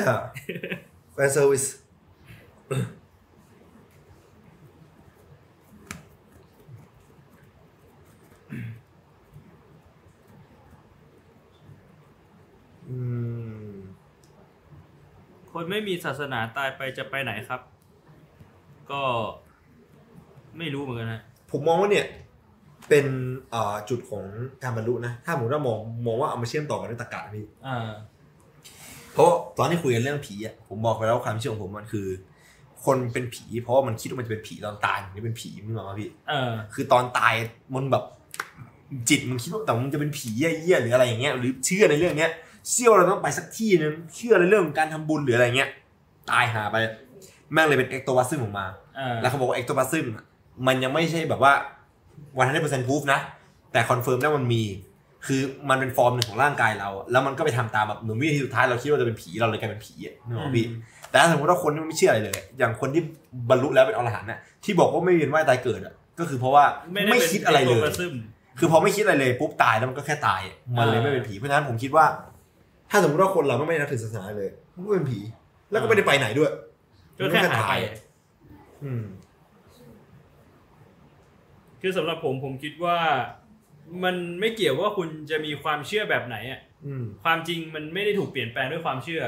[1.12, 1.64] fan service
[12.90, 12.98] อื
[13.66, 13.70] ม
[15.52, 17.60] คนไม่มีศาสนาตายไปจะไปไหนครับ
[18.90, 19.00] ก็
[20.58, 22.06] ไม่รู้เหมือนกันนะ ผมมองว่าเนี่ย
[22.88, 23.06] เป็น
[23.50, 24.24] เอ่อจุดของ
[24.62, 27.90] การบรรลุนะ ถ้าผมว่ามองมองว่าเอามาเชื่อมต่อกันด้วยตรรกะนะพี่ อ่า
[29.12, 32.06] เพราะตอนที่คุยกันเรื่องผีอะผมบอกไปแล้วว่าความเชื่อของผมมันคือ
[32.84, 37.34] คนเป็นผี เพราะว่ามันคิดว่ามันจะเป็นผีตอนตายมันจะเป็นผีมึงเหรอวะพี่ เออ คือตอนตาย
[37.74, 38.04] มันแบบ
[39.08, 42.30] จิตมึงคิดว่าแต่มึงจะเป็นผีเหี้ยๆหรืออะไรอย่างเงี้ยหรือเชื่อในเรื่องเนี้ย
[42.70, 45.70] เชื่อว่าเราต้องไปสักที่นึงเชื่อในเรื่องของการทำบุญหรืออะไรเงี้ย
[46.30, 46.76] ตายห่าไป
[47.52, 50.06] แม่งเลยเป็น ectoplasm ออกมาเออแล้วเขาบอกว่า ectoplasm
[50.66, 51.52] มันยังไม่ใช่แบบว่า
[52.36, 53.20] one hundred percent proof นะ
[53.72, 54.62] แต่ confirm ได้มันมี
[55.26, 60.66] คือมันเป็นฟอร์มหนึ่งของร่างกายเรา แล้วมันก็ไปทำตามแบบเหมือนวิธีสุดท้ายเราคิดว่าจะเป็นผีเราเลยกลายเป็นผีอะนึกออกปะพี่
[61.10, 63.02] แต่ถ้าสมมติว่าคนที่ไม่เชื่ออะไรเลย อย่างคนที่
[63.50, 68.14] บรรลุแล้วเป็นอรหันต์น่ะที่บอกว่าไม่เวียนว่ายตายเกิดอะก็คือเพราะว่าไม่ได้ไม่เป็นคิดอะไรเลตัวยกระซึม
[68.58, 72.04] คือพอไม่คิดอะไรเลยปุ๊บตายแล้วมันก็แค่ตายอะมันเลยอ่าไม่เป็นผี เพราะฉะนั้นผมคิดว่า
[72.94, 75.18] ถ้าสมมติว่าคนเราไม่ได้นับถือศาสนาเลยมันก็เป็นผี
[75.70, 76.52] แล้วก็ไม่ได้ไปไหนด้วย
[77.18, 77.74] ก็แค่หายไป
[78.84, 79.04] อืม
[81.80, 82.98] คือสำหรับผมผมคิดว่า
[84.04, 89.22] มันไม่เกี่ยวว่าคุณจะมีความเชื่อแบบไหนอะอืมความจริงมันไม่ได้ถูกเปลี่ยนแปลงด้วยความเชื่อ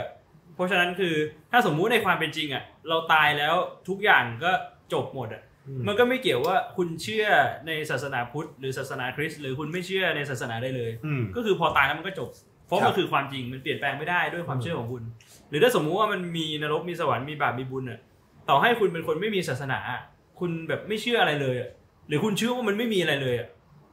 [0.55, 1.15] เพราะฉะนั้นคือ
[1.53, 3.55] ถ้าสมมุติในความเป็นจริงอะ เราตายแล้ว
[3.89, 4.53] ทุกอย่างก็
[4.93, 7.27] จบหมดอะอืมมันก็ไม่เกี่ยวว่าคุณเชื่อ
[7.67, 12.29] ในศาสนาพุทธหรือศาสนาคริสต์หรือคุณไม่เชื่อในศาสนาได้เลยอืมก็คือพอตายแล้วมันก็จบ
[12.67, 15.03] เพราะครัมันบคือความจริงมันเปลี่ยนแปลงไม่ได้ด้วยความเชื่อของคุณ
[15.49, 18.01] หรือถ้าสมมุติว่ามันมีนรกมีสวรรค์มีบาปมีบุญอะ
[18.49, 20.01] ต่อให้คุณเป็นคนไม่มีศาสนาอะ
[20.39, 21.71] คุณแบบไม่เชื่ออะไรเลยอะ
[22.09, 23.49] หรือคุณเชื่อว่ามันไม่มีอะไรเลยอะ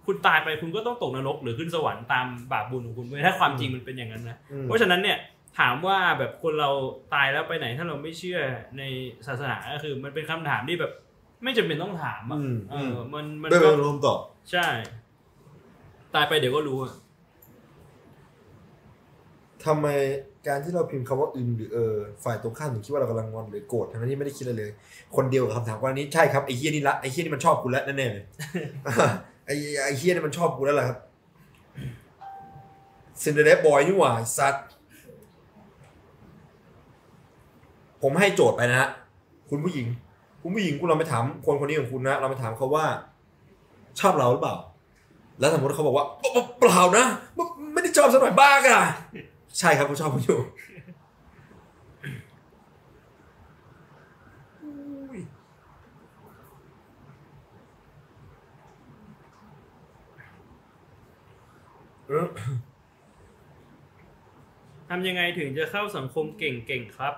[0.05, 5.17] คุณตายไปคุณก็ต้องตกนรกหรือขึ้นสวรรค์ตามบาปบุญของคุณเว้ยถ้าความจริงมันเป็นอย่างนั้นนะอืมเพราะฉะนั้นเนี่ย
[5.59, 6.69] ถามว่าแบบคนเรา
[7.13, 8.39] ตายแล้วไปไหนถ้าเราไม่เชื่อ
[8.77, 8.83] ใน
[9.27, 10.91] ศาสนาก็คือ มันเป็นคำถามที่แบบ
[11.43, 14.19] ไม่จำเป็นต้องถามอะอืมเออ มันมันไม่ก็เป็นคำตอบ
[14.51, 14.67] ใช่
[16.15, 16.91] ตายไปเดี๋ยวก็รู้อะ
[19.65, 19.87] ทำไม
[20.47, 24.71] การที่เราพิมพ์คำว่าอึมหรือเออฝ่ายตรงข้ามถึงคิดว่าเรากำลังงอนหรือโกรธทั้งที่ไม่ได้คิดอะไรเลย
[25.15, 28.23] คนเดียวกับคำถามวันนี้ใช่ครับไอ้เฮียนี่ละไอ้เฮียนี่มันชอบกูแล้วแน่ๆเลย
[29.45, 30.97] ไอ้ไอ้เฮียนี่มันชอบกูแล้วแหละครับ
[33.21, 34.65] ซินเดอเรลบอยนี่หว่าสัตว์
[38.01, 38.89] ผมให้โจทย์ไปนะฮะ
[39.49, 39.87] คุณผู้หญิง
[40.41, 42.85] คุณผู้หญิงคุณเราไปถามคนคนนี้ของคุณนะเราไปถามเขาว่า
[43.99, 44.55] ชอบเราหรือเปล่า
[45.39, 46.05] แล้วสมมติเขาบอกว่า
[46.59, 47.05] เปล่านะ
[47.73, 48.83] ไม่ได้ชอบสักหน่อยบ้ากัน
[49.59, 50.39] ใช่ครับผมชอบคุณอยู่
[54.63, 55.19] อุ้ย
[62.07, 62.27] เออ
[64.89, 67.13] ทำยังไงถึงจะเข้าสังคมเก่งๆครับ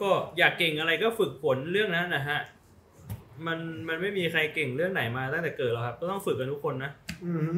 [0.00, 2.40] ก็อยากเก่งอะไรก็ฝึกฝนเรื่องนั้นนะฮะ
[3.46, 6.90] มันมันไม่มีใครเก่งเรื่องไหนมาตั้งแต่เกิดหรอกครับ ก็ต้องฝึกกันทุกคนนะ
[7.24, 7.52] อือหื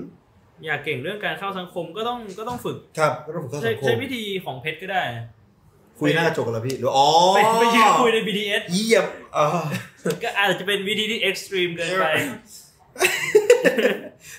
[0.60, 5.02] ออยากเก่งเรื่องการเข้าสังคมก็ต้องก็ต้องฝึกครับก็ต้องฝึกเข้าใช้สังคมใช้วิธีของเพชรก็ได้
[5.98, 9.06] คุยหน้ากระจกกันแล้วพี่หรืออ๋อไปไปยืนคุยใน BTS เยี่ยม
[9.36, 9.46] อ่า
[10.22, 12.06] ก็อาจจะเป็นวิธีที่ extreme เกินไป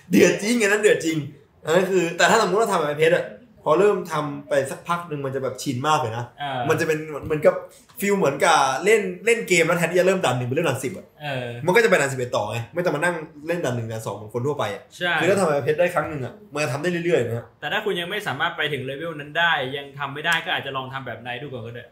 [0.10, 1.18] เดือดจริงอันนั้นเดือดจริง
[1.66, 3.26] อันนั้นคือ แต่ถ้าสมมติว่าทำแบบเพชรอะ
[3.64, 7.56] พอเริ่มทำไปสักพักหนึ่งมันจะแบบชินมากเลยนะอ่ามันจะเป็นเหมือนกับ
[8.00, 13.16] feel เหมือนกับเล่นเล่นเกมแล้วแทนที่จะเริ่มดันหนึ่งเป็นเริ่มดันสิบอะเออมันก็จะไปดันสิบเอ็ดต่อไงไม่ต้องมานั่ง
[13.48, 21.86] เล่นดันหนึ่งดันสองเหมือนคนทั่วไปอะใช่คือถ้าทำแบบเพชรได้ครั้งหนึ่งอะมันจะทำได้เรื่อยๆนะฮะแต่ถ้าคุณยังไม่สามารถไปถึงเลเวลนั้นได้ ยังทำไม่ได้ก็อาจจะลองทำแบบนายดูก่อนก็ได้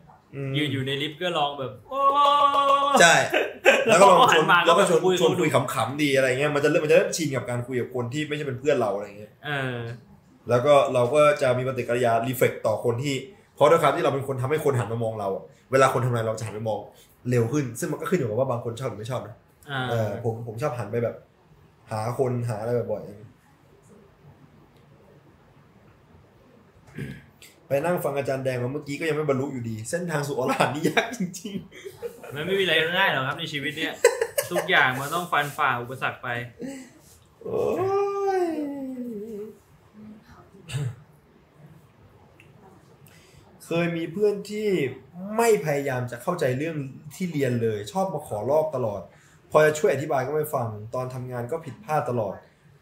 [0.48, 2.00] มยืนอยู่ในลิฟต์ก็ลองแบบโอ้
[3.02, 3.16] ใช่
[3.88, 9.78] แล้วก็ลองชวนมาแล้วก็ชวนคุยชวนดูคุยขำๆดีอะไรเงี้ยมันจะเริ่มมันจะเริ่มชินกับการคุยกับคนที่ไม่ใช่เป็นเพื่อนเราอะไรเงี้ยเออ
[10.50, 13.16] แล้วก็เราก็จะมีปฏิกิริยา reflex ต่อคนที่
[13.56, 16.80] เพราะด้วยความที่เราเป็นคนทำให้คนหันมามองเราอะเวลาคนทำอะไรเราจะหันไปมอง
[17.30, 19.35] เร็วขึ้น ซึ่งมันก็ขึ้นอยู่กับว่าบางคนชอบหรือไม่ชอบนะ
[19.72, 21.16] อ่าเออผมผมชอบหันไปแบบ
[21.92, 23.27] หาคนหาอะไรบ่อยๆ
[27.67, 31.53] ไปนั่งฟังอาจารย์แดงมาเมื่อกี้ก็ยังไม่บรรลุอยู่ดี เส้นทางสู่อรหันต์นี่ยากจริง
[32.35, 33.93] มันไม่มีอะไรง่ายหรอกครับในชีวิตเนี้ย
[34.51, 37.64] ทุกอย่างมันต้องฟันฝ่าอุปสรรคไปๆโอ้
[38.42, 38.45] ย
[43.66, 44.68] เคยมีเพื่อนที่
[45.38, 46.78] ไม่พยายามจะเข้าใจเรื่อง
[47.16, 49.02] ที่เรียนเลย ชอบมาขอลอกตลอด
[49.52, 52.36] พอจะช่วยอธิบายก็ไม่ฟัง ตอนทำงานก็ผิดพลาดตลอด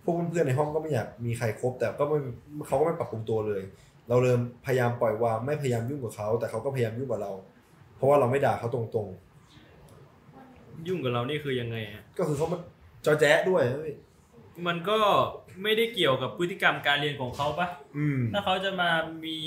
[0.03, 2.17] พวกเพื่อนๆในห้องก็ไม่อยากมีใครคบแต่ก็ไม่
[2.67, 3.61] เขาก็ไม่ปรับปรุงตัวเลย
[4.09, 7.31] เราเริ่มพยายามปล่อยวางไม่พยายามยุ่งกับเขา แต่เขาก็พยายามยุ่งกับเรา
[7.95, 9.09] เพราะว่าเราไม่ด่าเขาตรง
[10.87, 12.59] ยุ่งกับเรานี่คือยังไงอะๆก็คือเขามา
[13.05, 13.91] จอแจ๊ะด้วยเฮ้ย
[14.67, 14.99] มันก็
[15.63, 17.67] ไม่ได้เกี่ยวกับพฤติกรรมการเรียนของเขาปะ
[17.97, 18.89] อืมถ้าเขาจะมา
[19.25, 19.37] มี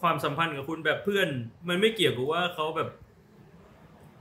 [0.00, 1.28] ความสัมพันธ์กับคุณแบบเพื่อน
[1.68, 2.88] มันไม่เกี่ยวกับว่าเขาแบบ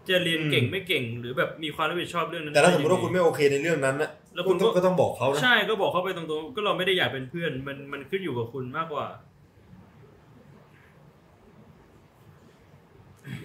[0.09, 9.07] จะเรียนเก่งไม่เก่ง หรือแบบมีความรับผิดชอบเรื่องนั้นแต่ถ้าสมมติว่าคุณไม่โอเคในเรื่องนั้นนะแล้วคุณก็ก็ก็ต้องบอกเขานะใช่ก็บอกเขาไปตรงๆก็เราไม่ได้อยากเป็นเพื่อน มันมันขึ้นอยู่กับคุณมากกว่า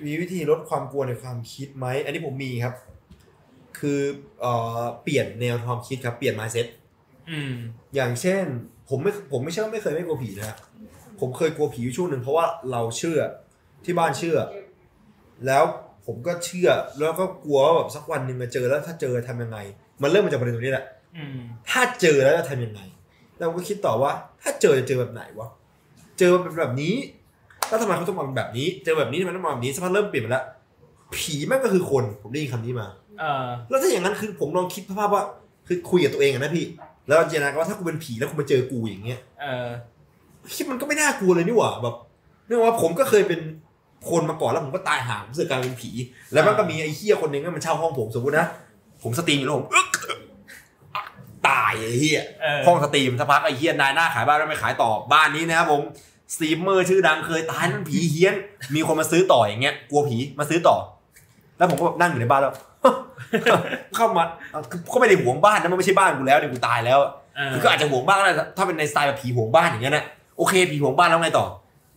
[0.07, 2.75] มีวิธีลดความกลัวในความคิดไหมอันนี้ผมมีครับ
[3.79, 4.01] คือ
[4.41, 6.67] เอ่อเปลี่ยนแนวความคิดครับเปลี่ยน mindset
[7.31, 7.55] อืม
[7.95, 8.45] อย่างเช่น
[8.89, 10.57] ผมไม่ผมไม่ใช่ว่าไม่เคยไม่กลัวผีนะฮะ
[11.21, 13.19] ผมเคยกลัวผีอยู่ช่วงหนึ่งเพราะว่าเราเชื่อ
[13.85, 14.39] ที่บ้านเชื่อ
[15.47, 15.65] แล้ว
[16.07, 19.59] ผมก็เชื่อแล้วก็กลัวว่าแบบสักวันหนึ่งมาเจอแล้วถ้าเจอทำยังไง
[20.03, 21.39] มันเริ่มมาจากประเด็นตรงนี้แหละอืม
[21.71, 22.81] ถ้าเจอแล้วจะทำยังไง
[23.39, 25.49] เราก็คิดต่อว่า ถ้าเจอจะเจอแบบไหนวะ
[26.19, 26.95] เจอเป็นแบบนี้
[27.69, 30.45] แล้วทำไมเขาต้องมาเป็นแบบนี้ เจอแบบนี้ทำไมต้องมาแบบนี้สักพักเริ่มเปลี่ยนไปแล้ว
[31.17, 33.06] ผีแม่งก็คือคน ผมได้ยินคำนี้มาเออ
[33.69, 35.23] แล้วถ้าอย่างนั้นคือผมลองคิดภาพว่า
[35.67, 36.67] คือคุยกับตัวเองอะนะพี่
[37.09, 39.69] แล้วจินตนาการว่าถ้ากูเป็นผีแล้วกูมาเจอกูอย่างเงี้ยเออ
[40.57, 41.97] คิดมันก็ไม่น่ากลัวเลยนี่หว่าแบบ
[42.47, 43.41] เนื่องว่าผมก็เคยเป็น
[44.11, 45.91] คนมาก่อนแล้วผมก็ตายห่าผมรู้สึกกลายเป็นผี
[46.33, 48.47] แล้วมันก็มีไอ้เหี้ยคนหนึ่งก็มันเช่าห้องผมสมมตินะ
[49.03, 49.89] ผม stream อยู่แล้วผมอึ๊ก
[51.49, 55.83] ตายไอ้เหี้ยเออห้อง stream สักพักไอ้เหี้ยนายหน้าขายบ้านแล้วไม่ขายต่อบ้านนี้นะครับผม
[56.35, 58.35] สตรีมเมอร์ชื่อดังเคยตายนั่นผีเฮี้ยน
[58.75, 60.77] มีคนมาซื้อต่ออย่างเงี้ยกลัวผีมาซื้อต่อ
[61.59, 62.55] แล้วผมก็แบบนั่งอยู่ในบ้านแล้ว
[63.97, 66.99] เข้ามาเอาคือก็ไม่ได้หวงบ้านนะมันไม่ใช่บ้านกูแล้วเนี่ยกูตายแล้ว
[67.37, 70.05] เออคือก็อาจจะหวงบ้านก็ได้ถ้าเป็นในสไตล์แบบผีหวงบ้านอย่างเงี้ยนะ
[70.39, 71.47] โอเคผีหวงบ้านแล้วไงต่อ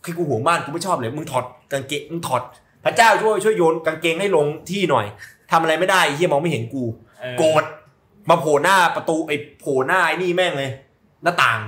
[0.04, 2.42] คือกูหวงบ้านกูไม่ชอบเลยมึงถอดกางเกงมึงถอด
[2.84, 5.06] พระเจ้าช่วยช่วยโยนกางเกงให้ลงที่หน่อย
[5.50, 6.84] ทำอะไรไม่ได้ไอ้เฮียมองไม่เห็นกู
[7.20, 7.64] เออโกรธ
[8.30, 10.70] มาโผล่หน้าประตูไอ้โผล่หน้าไอ้นี่แม่งเลย
[11.22, 11.58] หน้าต่าง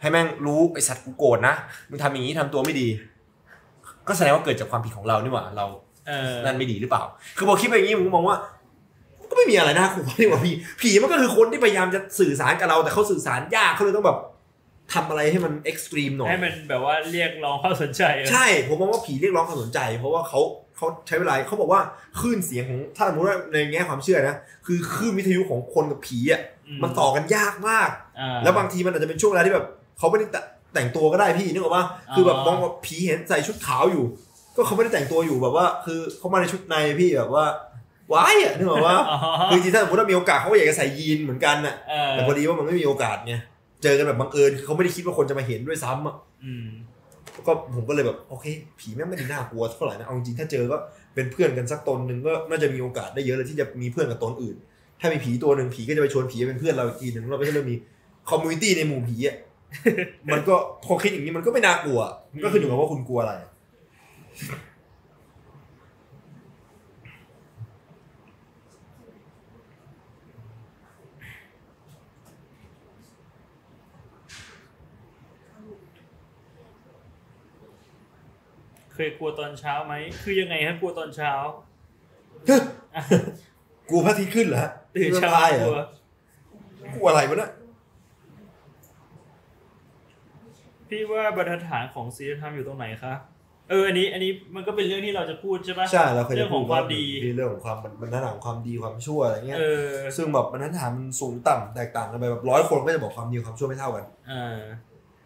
[0.00, 1.54] ให้แม่งรู้ไอสัตว์กูโกรธนะ
[1.88, 2.88] มึงทำอย่างนี้ทำตัวไม่ดี
[4.08, 5.66] ก็แสดงว่าเกิดจากความผิดของเรานี่หว่าเรา
[6.06, 7.02] เออนั่นไม่ดีหรือเปล่า
[7.36, 8.36] คือพอคิดไปอย่างนี้ผมก็มองว่า
[9.30, 14.18] ก็ไม่มีอะไรนะคุณนี่หว่าผีผีมันก็คือคนที่พยายามจะสื่อสารกับเราแต่เขาสื่อสารยากเขาเลยต้องแบบ
[14.94, 20.40] ทำอะไรให้มันเอ็กซ์ตรีมหน่อยให้มันแบบว่าเรียกร้องความสนใจเออใช่ผมมองว่าผีเรียกร้องความสนใจ เพราะว่าเขา
[20.76, 21.80] เขาใช้เวลาเขาบอกว่า
[22.20, 24.36] คลื่นเสียงของถ้าสมมติว่าในแง่ความเชื่อนะ
[24.66, 26.40] คือคลื่นวิทยุของคนกับผีอะ
[26.82, 29.66] มันต่อกันยากมากอ่าแล้วบางทีมันอาจจะเป็นช่วงเวลาที่แบบ
[29.98, 30.40] เขาไม่ได้แต่
[30.74, 34.04] แต่งตัวก็ได้พี่นึกออกปะคือแบบอ๋อมองว่าผีเห็นใส่ชุดขาวอยู่
[34.56, 37.44] ก็เขาไม่ได้แต่งตัวอยู่แบบว่า คือเขามาในชุดในพี่แบบว่า
[38.12, 39.18] ว้ายอะนึกออกปะอ๋อ
[39.50, 43.34] คือจริงๆถ้าสมมติว่ามีโอกาสเขาก็อยากจะใส่ยีนเหมือนกันน่ะเออแต่พอดีว่ามันไม่มีโอกาสไง
[43.82, 46.66] เจอกันแบบบังเอิญคือเขาไม่ได้คิดว่าคนจะมาเห็นด้วยซ้ำอะอืม
[47.46, 48.44] ก็ผมก็เลยแบบโอเค
[48.80, 50.76] ผีแม่งไม่ได้น่ากลัวเท่าไหร่นะเอาจริงๆถ้าเจอก็
[51.14, 54.56] เป็นเพื่อนกันสักตนหนึ่งก็น่าจะมีโอกาสได้เยอะเลยที่จะมีเพื่อนกับตนอื่น
[55.00, 57.76] ถ้ามีผีตัวหนึ่งผีก็จะไปชวนผีเป็นเพื่อนเราอีกทีหนึ่งเราไม่ใช่เริ่มมี
[58.30, 59.36] คอมมูนิตี้ในหมู่ผีอะ
[60.32, 62.00] มันก็พอคิดอย่างนี้มันก็ไม่น่ากลัว
[62.32, 63.34] มันก็ขึ้นอยู่กับว่าคุณกลัวอะไร
[78.94, 81.32] เคยกลัวตอนเช้าไหม คือยังไงฮะกลัวตอนเช้า
[83.88, 85.80] กลัวพระอาทิตย์ขึ้นเหรอฮะตื่นเช้าตายเหรกลัอว
[86.94, 87.52] กลัวอะไรวะเนี่ย
[90.88, 93.14] พี่ว่าบรรทัดฐานของศีลธรรมอยู่ตรงไหนคะ
[93.70, 97.04] เอออันนี้ อันนี้มันก็เป็นเรื่องที่เราจะพูดใช่ปะใช่เราเคยเรื่จะองของความดี
[97.36, 104.58] เรื่องของความบรรทัดฐานของความดีความชั่วอะไรเงี้ยเออซึ่งแบบบรรทัดฐานมันสูงต่ำแตกต่างกันไปแบบร้อยคนก็จะบอกความดีความชั่วไม่เท่ากันอ่า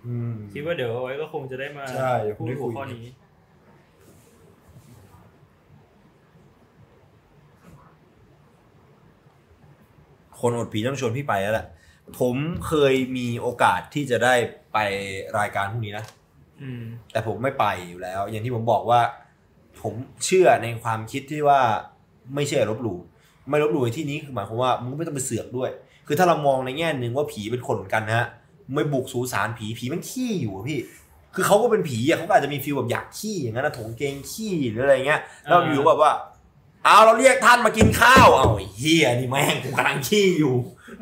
[0.07, 3.05] อืมคิดว่าเดี๋ยวเอาไว้ก็คงจะได้มาใช่เดี๋ยวพูดได้คุหัวยข้อนี้
[10.41, 11.67] คนอดผีต้องชวนพี่ไปแล้วแหละ
[12.18, 12.36] ผม
[12.67, 14.34] เคยมีโอกาสที่จะได้
[14.73, 14.78] ไป
[15.39, 16.05] รายการพวกนี้นะ
[17.12, 19.00] แต่ผมไม่ไปอยู่แล้ว อย่างที่ผมบอกว่า
[19.83, 19.94] ผม
[20.25, 21.60] เชื่อในความคิดที่ว่า
[22.34, 22.99] ไม่เชื่อลบหลู่
[23.49, 25.70] ไม่ลบหลู่ที่นี้คือหมายความว่ามึงไม่ต้องไปเสือกด้วย
[26.07, 28.26] คือถ้าเรามองในแง่หนึ่งว่าผีเป็นคนเหมือนกันนะฮะ
[28.75, 30.81] ไม่บุกสูสารผีผีมันขี้อยู่พี่
[31.34, 36.12] คือเขาก็เป็นผีอะเขาอาจจะมีฟีลแบบอยากขี้อย่างนั้นนะถงเกงขี้หรืออะไรเงี้ยแล้วอ่าอยู่แบบว่า
[36.85, 40.55] เอาเราเรียกท่านมากินข้าวเอาไอ้เฮียนี่แม่งกูกำลังขี้อยู่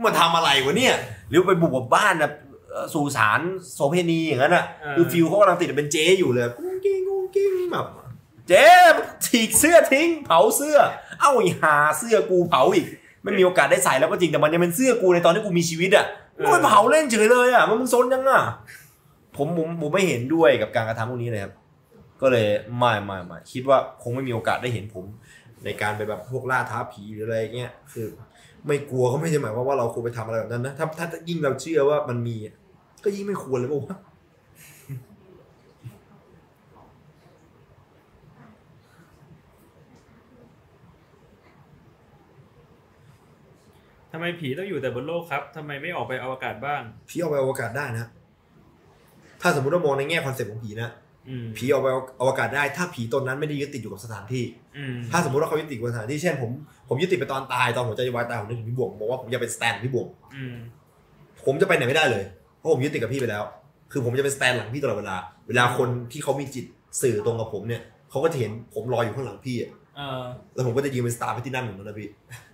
[0.05, 0.95] มาทำอะไรวะเนี่ย
[1.29, 2.33] หรือไปบุกแบบบ้านแบบ
[2.71, 3.41] เอ่อสู่สาร
[3.75, 4.65] โสเพณีอย่างนั้นอะ
[4.97, 7.87] คือฟิลเขากำลังติดเป็นเจ๊อยู่เลยกุ้งกิ้งกุ้งกิ้งแบบ
[8.49, 8.67] เจ๊
[9.25, 10.79] ฉีกเสื้อทิ้ง เผาเสื้อ
[11.21, 12.87] เอ้าไอีหาเสื้อกูเผาอีก
[13.23, 16.07] ไม่มีโอกาสได้ใส่แล้วก็จริงแต่มันยังเป็นเสื้อกูในตอนที่กูมีชีวิตอะ
[16.41, 18.43] มึงไปเผาเล่นเฉยเลยอะมันมึงซนยังอะ
[19.37, 21.55] ผมผมผมไม่เห็นด้วยกับการกระทำพวกนี้เลยครับ
[22.21, 22.47] ก็เลย
[22.79, 25.05] ไม่ไม่ไม่คิดว่าคงไม่มีโอกาสได้เห็นผม
[25.65, 28.07] ในการไปแบบพวกล่าท้าผีหรืออะไรเงี้ยคือ
[28.67, 32.55] ไม่กลัวก็ไม่ใช่หมายความว่าเราควรไปทำอะไรแบบนั้นนะถ้าถ้ายิ่งเราเชื่อว่ามันมีอะ
[33.05, 33.99] ก็ยิ่งไม่ควรเลยป่าวะ
[44.12, 48.07] ทำไมผีต้องอยู่แต่บนโลกครับทำไมไม่ออกไปอวกาศบ้าง ผีออกไปอวกาศได้นะ
[49.41, 50.91] ถ้าสมมติว่ามองในแง่ concept ของผีนะ
[51.28, 51.89] อืมผีออกไป
[52.20, 54.66] อวกาศได้ ถ้าผีตนนั้นไม่ได้ยึดติดอยู่กับสถานที่อืม
[55.13, 56.51] ถ้าสมมติว่าเขายึดติดกับสถานที่เช่นผม
[56.89, 60.07] ผมยึดติดไปตอนตายตอนหัวใจวายตายผมนึกถึงพี่บวงบอกว่าผมจะเป็น stand พี่บวง
[60.37, 60.55] อืม
[61.47, 62.25] ผมจะไปไหนไม่ได้เลย
[62.59, 63.43] เพราะผมยึดติดกับพี่ไปแล้ว
[63.93, 65.17] คือผมจะเป็น stand หลังพี่ตลอดเวลา
[65.49, 66.65] เวลาคนที่เขามีจิต
[67.03, 70.25] สื่อตรงกับผมเนี่ยเขาก็จะเห็นผมรออยู่ข้างหลังพี่อะเออ
[70.55, 72.09] แล้วผมก็จะยืนเป็น Star Platinum เหมือนกันนะพี่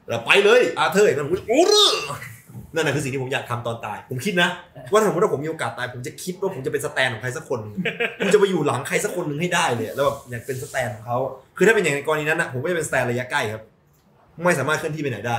[0.09, 1.87] เราไปเลยอาเธอร์อย่างนั้นผมก็โอ้เรอ
[2.75, 4.49] นั่นแหละคือสิ่งที่ผมอยากทำตอนตาย ผมคิดนะ
[4.91, 7.61] ว่าถ้าสมมติว่าผมมีโอกาสตาย ผมจะคิดว่าผมจะเป็น stand ของใครสักคน
[8.19, 11.19] ผมจะไปอยู่หลังใครสักคนหนึ่งให้ได้เลยแล้วแบบอยากเป็น stand ของเขา
[11.57, 13.63] คือถ้าเป็นอย่างในกรณีนั้นนะผมก็จะเป็น stand ระยะใกล้ครับ
[14.45, 15.37] ไม่สามารถเคลื่อนที่ไปไหนได้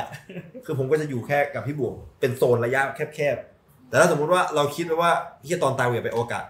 [0.66, 5.12] คือผมก็จะอยู่แค่กับพี่บวงเป็นโซนระยะแคบๆแต่ถ้าสมมติว่าเราคิดไว้ว่า
[5.44, 6.46] เหี้ยตอนตายอยากไปอวกาศ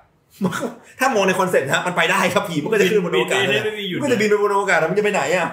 [0.99, 5.47] ถ้ามองในคอนเซ็ปต์นะมันไปได้ครับผีมันก็จะขึ้นบนอวกาศเลยได้ไม่มีหยุดมันจะบินไปบนอวกาศแล้วมันจะไปไหนอะ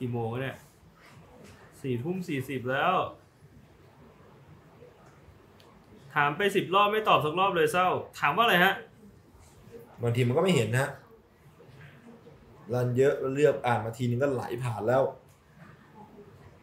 [0.00, 0.58] กี่โมงแล้วเนี่ย
[1.82, 2.94] สี่ทุ่มสี่สิบแล้ว
[6.14, 7.88] ถามไปสิบรอบไม่ตอบสักรอบเลยเศร้า
[8.20, 8.74] ถามว่าอะไรฮะ
[10.02, 10.88] บางทีมันก็ไม่เห็นนะ
[12.72, 15.02] รันเยอะแล้วเลือกอ่านมาทีนึงก็ไหลผ่านแล้ว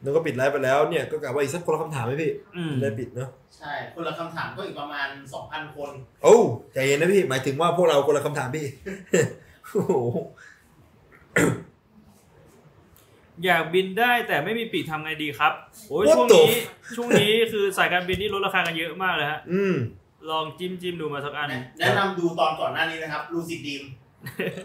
[0.01, 5.07] แล้วก็ปิดไลฟ์ไปแล้วเนี่ยก็กะว่าอีกสักคนละคำถามไหมพี่อืมจะได้ปิดเนาะใช่ คนละคำถามก็อีกประมาณ
[5.41, 5.91] 2,000 คน
[6.23, 6.37] โอ้
[6.73, 8.65] ใจเย็นนะพี่หมายถึงว่าพวกเราคนละคำถามพี่
[9.71, 9.93] โอ้โห
[13.45, 15.53] อยากบินได้แต่ไม่มีปีกทำไงดีครับ
[15.87, 16.49] โอ้ยช่วงนี้
[16.95, 19.75] ช่วงนี้คือสายการบินนี่ลดราคากันเยอะมากเลยฮะ อืม
[20.29, 23.83] ลองจิ้มจิ้มดูมาสักอัน แนะนำดูตอนก่อนหน้านี้นะครับลูซิดดีม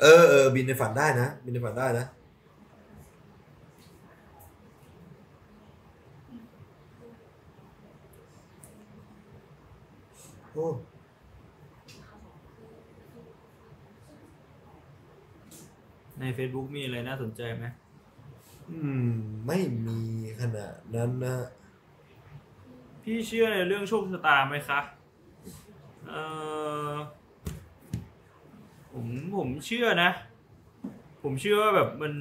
[0.02, 2.06] เออเออบินในฝันได้นะ บินในฝันได้นะ
[10.54, 10.68] โอ้
[16.20, 17.66] ใน Facebook มีอะไรน่าสนใจไหม
[18.72, 19.10] อืม
[19.46, 20.00] ไม่มี
[20.40, 21.36] ขนาดนั้นนะ
[23.02, 24.80] พี่เชื่อในเรื่องโชคชะตาไหมคะ
[26.08, 26.14] เอ
[26.90, 26.92] อ
[28.92, 30.10] ผมผมเชื่อนะ
[31.22, 32.12] ผมเชื่อว่าแบบมัน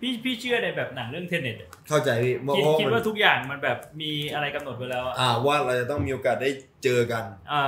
[0.00, 1.56] พี่พี่เชื่อในแบบหนังเรื่องเทนเน็ต
[1.88, 6.50] เข้าใจพี่เพราะคิดเพราะคิดมันว่าทุกอย่างมันแบบมีอะไรกำหนดไว้แล้วอะอ่าว่าเราจะต้องมีโอกาสได้
[6.84, 7.64] เจอกัน อ่า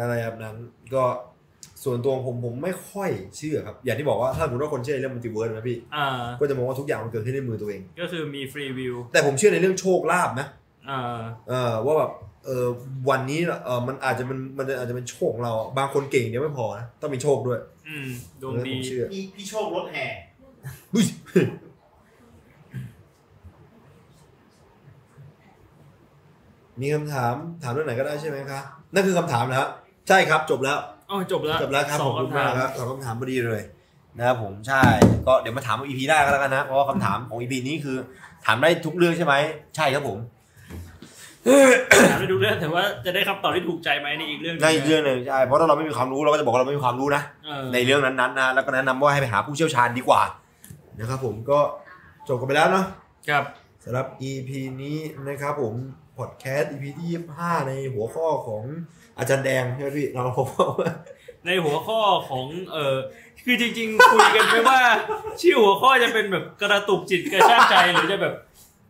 [0.00, 0.56] อะไรแบบนั้น
[0.94, 1.04] ก็
[1.84, 6.06] ส่วนตัวผมผมไม่ค่อยเชื่อครับ อย่างที่บอกว่าถ้าสมมติว่าคนเชื่อในเรื่อง multiverse นะพี่อ่า
[6.40, 10.46] ก็จะมองว่าทุกอย่างมันเกิดขึ้นในมือตัวเอง ก็คือมี free will แต่ผมเชื่อในเรื่องโชคลาภนะ
[10.90, 12.10] อ่าเออว่าแบบ
[12.46, 12.66] เออ
[13.10, 18.08] วันนี้เออมันอาจจะมันมันอาจจะเป็นโชคของเราบางคนเก่งเดียวไม่พอนะต้องมีโชคด้วย อืม
[18.40, 20.06] ดวงเออดีผมเชื่อพี่พี่โชครถแห่
[20.92, 21.06] อุ๊ย
[26.80, 29.66] มีคำถามถามเรื่องไหนก็ได้ใช่ไหมครับนั่นคือคำถามแล้ว
[30.08, 30.78] ใช่ครับจบแล้ว
[31.10, 33.62] อ๋อจบแล้วจบแล้วครับสขอองบคุณคำถามากครับสองคำถามพอดีเลย
[34.18, 34.82] นะครับผมใช่
[35.26, 37.96] ก็เดี๋ยวมาถามอีพีหน้ากันแล้วกันนะเพราะว่าคำถามของอีพีนี้คือ
[38.46, 39.34] ถามได้ทุกเรื่องใช่ไหม
[39.76, 40.18] ใช่ครับผม
[42.10, 50.22] ถามได้ดูเรื่องแต่ว่าจะได้คำตอบที่ถูกใจไหมนี่อีกเรื่องหนึ่งได้อีกเรื่องหนึ่งใช่เพราะถ้าเราไม่มีความรู้เราก็จะบอกว่าเราไม่มีความรู้นะเออในเรื่องนั้นๆนะแล้วก็แนะนำว่าให้ไปหาผู้เชี่ยวชาญดีกว่า
[51.00, 51.58] นะครับผมก็
[52.28, 52.84] จบกันไปแล้วเนาะ
[53.28, 53.44] ครับ
[53.84, 54.50] สำหรับ EP
[54.82, 54.98] นี้
[55.28, 55.74] นะครับผม
[56.20, 57.08] พอดแคสต์ EP ที่
[57.38, 58.62] 25ในหัวข้อของ
[59.18, 60.68] อาจารย์แดงใช่ไหมพี่เราพบว่า
[61.46, 62.00] ในหัวข้อ
[62.30, 62.96] ของเออ
[63.44, 64.80] คือจริง ๆ คุยกันไหมว่า
[65.40, 68.34] ชื่อหัวข้อจะเป็นแบบกระตุกจิตกระชากใจหรือจะแบบ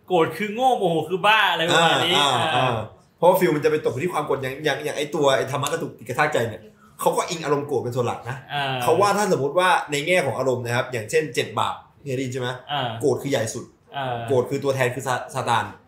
[0.09, 2.77] โกรธคือโง่โมโหคือบ้าอะไรประมาณนี้อ่าอ่าอ่า
[3.19, 6.63] เพราะว่าฟิลมันจะไปตกที่ความกดอย่างอย่างอย่างไอตัวไอธรรมะกระตุกติดกระชากใจเนี่ย
[7.01, 13.65] เขาก็อิงอารมณ์โกรธเป็นส่วนหลักนะอ่เขาว่าถ้าสมมติว่าในแง่ของอารมณ์นะครับ อย่างเช่นเจ็ดบาปเคยได้ยินใช่ไหมอ่าโกรธคือใหญ่สุด
[13.97, 15.80] อ่าโกรธคือตัวแทนคือซาซาตานอืม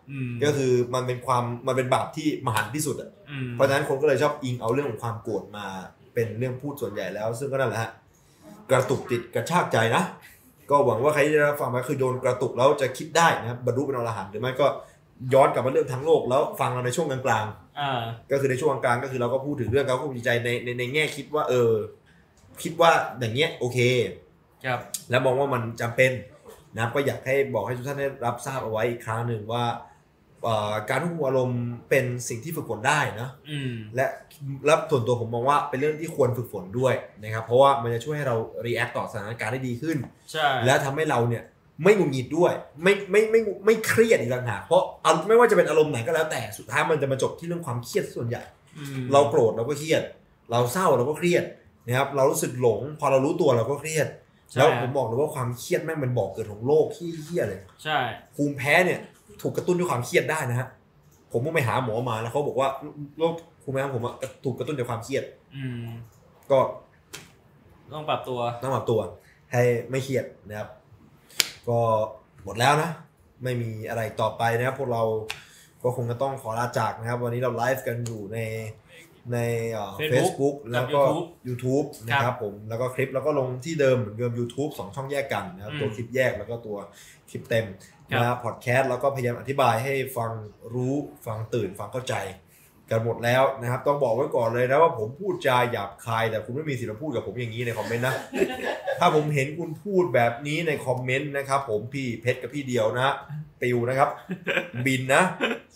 [0.43, 5.65] ก็คือมันเป็นความมันเป็นบาปที่มหันต์ที่สุดอะอืมเพราะฉะนั้นคนก็เลยชอบอิงเอาเรื่องของความโกรธมา
[6.13, 7.91] เป็นเรื่องพูดส่วนใหญ่แล้ว ซึ่งก็นั่นแหละฮะ
[8.71, 10.03] กระตุกติดกระชากใจนะ
[10.69, 14.67] ก็หวังว่าใครที่ได้รับฟังมาคือโดนกระตุกแล้วจะคิดได้นะครับบรรลุเป็นอรหันต์หรือไม่ก็
[15.33, 17.45] ย้อนกลับมาเรื่องทั้งโลกแล้วฟังเราในช่วงกลาง
[17.79, 21.73] อ่าๆก็คือในช่วงกลางๆก็คือเราก็พูดถึงเรื่องเขาควบคุมจิตใจในในในแง่คิดว่า เออ
[22.63, 23.79] คิดว่าอย่างเงี้ยโอเค
[24.65, 26.11] ครับ แล้วมองว่ามันจำเป็น
[26.73, 29.92] นะครับก็อยากให้บอกให้ทุกท่านได้รับทราบเอาไว้อีกครั้งหนึ่งว่าเอ่อ
[30.89, 34.05] การควบคุมอารมณ์เป็นสิ่งที่ฝึกฝนได้นะอืมและ
[34.65, 39.97] และส่วนตัวผมมองว่าเป็นเรื่องที่ควรฝึกฝนด้วยนะครับ เพราะว่ามันจะช่วยให้เรา react ต่อสถานการณ์ได้ดีขึ้น
[40.31, 41.43] ใช่และทำให้เราเนี่ย
[41.83, 48.43] ไม่หงุดหงิดด้วย ไม่ไม่ไม่ไม่ไม่เครียดอีกต่างหากเพราะเอาไม่ว่าจะเป็นอารมณ์ไหนก็แล้วแต่สุดท้ายมันจะมาจบที่เรื่องความเครียดส่วนใหญ่
[48.77, 50.03] อืมเราโกรธเราก็เครียด
[50.51, 51.43] เราเศร้าเราก็เครียด
[51.85, 54.07] นะครับเรารู้สึกหลง พอเรารู้ตัวเราก็เครียด
[54.51, 57.97] ใช่แล้วผมบอกเลยว่าความเครียดแม่งเป็นบอกเกิดของโรคที่เฮี้ยเลย ใช่
[58.35, 58.99] ภูมิแพ้เนี่ย
[59.41, 60.67] ถูกกระตุ้นด้วยความเครียดได้นะฮะ
[61.31, 62.69] ผมก็ไปหาหมอมาแล้วเขาบอกว่า
[63.17, 65.23] โรคภูมิแพ้ของผมอะถูกกระตุ้นจากความเครียด
[65.55, 65.85] อืม
[66.51, 66.59] ก็
[67.93, 68.99] ต้องปรับตัว ต้องปรับตัว
[69.51, 70.69] ให้ไม่เครียดนะครับ
[71.69, 71.79] ก็
[72.43, 72.89] หมดแล้วนะ
[73.43, 75.03] ไม่มีอะไรต่อไปนะครับ พวกเรา
[75.83, 78.39] ก็คงจะต้องขอลาจากนะครับ วันนี้เราไลฟ์กันอยู่ใน
[79.33, 79.39] ใน
[79.95, 81.15] เฟ Facebook ซบุ๊กแล้วก็กับ
[81.47, 86.77] YouTube นะครับผมแล้วก็คลิปแล้วก็ลงที่เดิมเหมือนเดิม YouTube สองช่องแยกกันนะครับอืมตัวคลิปแยกแล้วก็ตัว
[87.33, 87.65] คลิปเต็ม
[88.11, 90.31] ครับนะครับพอดแคสต์แล้วก็พยายามอธิบายให้ฟัง
[90.73, 90.95] รู้
[91.25, 92.15] ฟังตื่นฟังเข้าใจ
[92.91, 98.15] กันหมดแล้วนะครับ ต้องบอกไว้ก่อนเลยนะว่าผมพูดจาหยาบคาย แต่คุณไม่มีสิทธิ์มาพูดกับผมอย่างนี้ใน comment นะ
[98.99, 103.15] ถ้าผมเห็นคุณพูดแบบนี้ใน comment นะครับ ผมพี่เพชรกับพี่เดียวนะ
[103.61, 104.09] ปิวนะครับ
[104.85, 105.23] บินนะ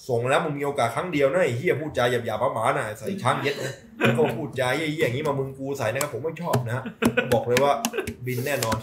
[0.08, 3.74] ส่งแล้วมึงมีโอกาสครั้งเดียวนะไอ้เฮียพูดจาหยาบหยาบๆหมาๆนะใส่ช้างเย็ดนะ
[4.18, 6.84] ก็พูดจาเยี่ยๆอย่างนี้มามึงกูใส่นะครับ ผมไม่ชอบนะ
[7.34, 7.72] บอกเลยว่า
[8.26, 8.78] บินแน่นอน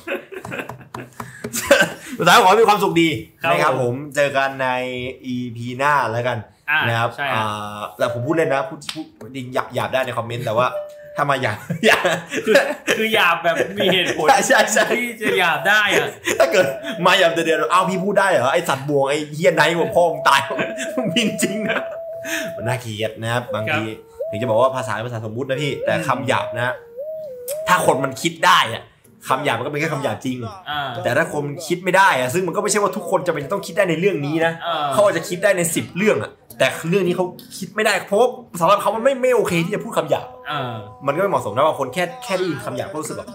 [2.19, 3.09] สุดท้ายขอให้มีความสุขดี
[3.43, 4.69] ครับนะครับผมผมเจอกันใน
[5.35, 6.39] EP หน้าแล้วกัน
[6.71, 8.79] อ่านะครับใช่อ่าแต่ผมพูดเล่นนะพูด
[9.19, 10.67] พูดจริงหยาบหยาบได้ในคอมเมนต์แต่ว่า
[11.17, 12.05] ถ้ามาหยาบหยาบ
[12.47, 12.55] คือ
[12.97, 16.09] คือหยาบแบบมีเหตุผลใช่ใช่ใช่ที่จะหยาบได้อะ
[16.39, 16.67] ถ้าเกิด
[17.07, 20.41] มาหยาบเดือดๆอ้าวพี่พูดได้เหรอไอสัตว์บวงไอเฮียไนท์กว่าพ่อมึงตาย
[20.97, 21.81] มันบินจริงนะ
[22.57, 23.83] มันน่าเกลียดนะครับบางที
[24.31, 26.75] ถึงจะบอกว่าภาษาเป็นภาษาสมมุตินะพี่แต่คำหยาบนะ
[27.69, 28.83] ถ้าคนมันคิดได้อะ
[29.29, 30.39] คำหยาบมันก็เป็นแค่คำหยาบจริง
[30.71, 37.25] อ่า แต่ถ้าคนมันคิดไม่ได้อะซึ่งมันก็ไม่ใช่ว่าทุกคนจะเป็นต้องคิดได้ในเรื่องนี้นะเออ เขาอาจจะคิดได้ในสิบเรื่องอะแต่เรื่องนี้เขา
[37.59, 38.29] คิดไม่ได้เพราะว่า
[38.61, 40.75] สำหรับเขามันไม่ไม่โอเคที่จะพูดคำหยาบ เออ
[41.07, 43.29] มันก็ไม่เหมาะสมนะว่าคนแค่แค่ได้ยินคำหยาบก็รู้สึกแบบ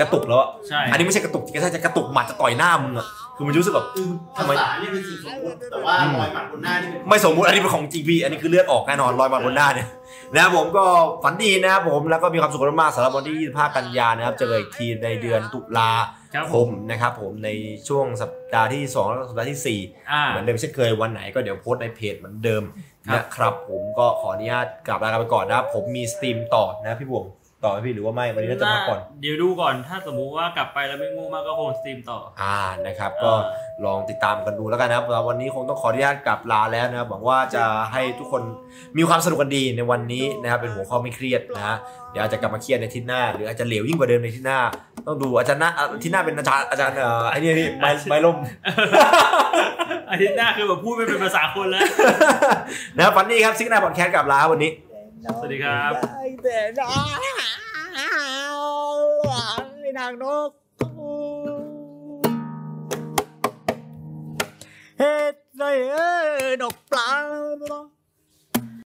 [0.00, 3.06] กระตุกแล้วอะใช่ อันนี้ไม่ใช่กระตุกที่กระจะกระตุกหมัดจะต่อยหน้ามึงอะ
[3.42, 9.88] คือมันรู้สึกแบบอื้อภาทำไมษาเนี่ยเป็นสิ่งสมมติแต่ว่ารอยหมัดบนหน้านี่เป็นไม่สมมุติอันนี้เป็นของจริงพี่อันนี้คือเลือดออกแน่นอนรอยหมัดบนหน้าเนี่ย
[10.34, 10.84] นะครับผมก็
[11.22, 15.90] ฝันดีนะครับผมแล้วก็มีความสุขมากๆสำหรับวันที่ 25 กันยานะครับเจอกันอีกทีในเดือนตุลา
[16.34, 17.48] ครับคผมมนะครับผมใน
[17.88, 22.62] ช่วงสัปดาห์ที่2แล้วก็สัปดาห์ที่4อ่าเหมือนเดิมเช่นเคยวันไหนก็เดี๋ยวโพสต์ในเพจเหมือนเดิม
[23.08, 27.24] ครับนะครับผมก็ขออนุญาตกลับลากันไปก่อนนะครับผมมีสตรีมต่อนะพี่บวง
[27.64, 38.42] ต่อไหมพี่หรือว่าไม่วันนี้น่าจะพักก่อนเดี๋ยวดูก่อนถ้าสมมุติว่ากลับไปแล้วไม่ง่วงมากก็คงสตรีมต่ออ่านะครับ ก็อ่าลองติดตามกันดูแล้วกันนะครับแล้ววันนี้คงต้องขออนุญาตกลับลาแล้วนะครับหวังว่าจะให้ทุกคน
[38.98, 41.76] มีความสนุกกันดีในวันนี้นะครับเป็นหัวข้อไม่เครียดนะฮะ
[42.10, 44.58] เดี๋ยวอาจจะกลับมาเครียดในอาที่หน้า หรืออาจจะเหลวยิ่งกว่าเดิมในอาที่หน้า
[45.06, 48.36] ต้องดูอาจารย์หน้าอาที่หน้าเป็นอาจารย์อาจารย์เอ่อไอ้นี่นี่ไม้ไม้ล่ม
[50.10, 51.82] อาทิตย์หน้าคือแบบพูดไม่เป็นภาษาคนแล้ว
[52.96, 54.70] นะครับฟันนี่ครับซิกนาพอดแคสต์กลับลาวันนี้
[55.24, 55.92] สวัสดีครับ
[56.42, 57.18] แต่น้อง
[59.80, 60.50] ไอ้นางนก
[64.98, 66.30] เฮ็ดไรเอ้ย
[66.62, 67.10] ดอกปลา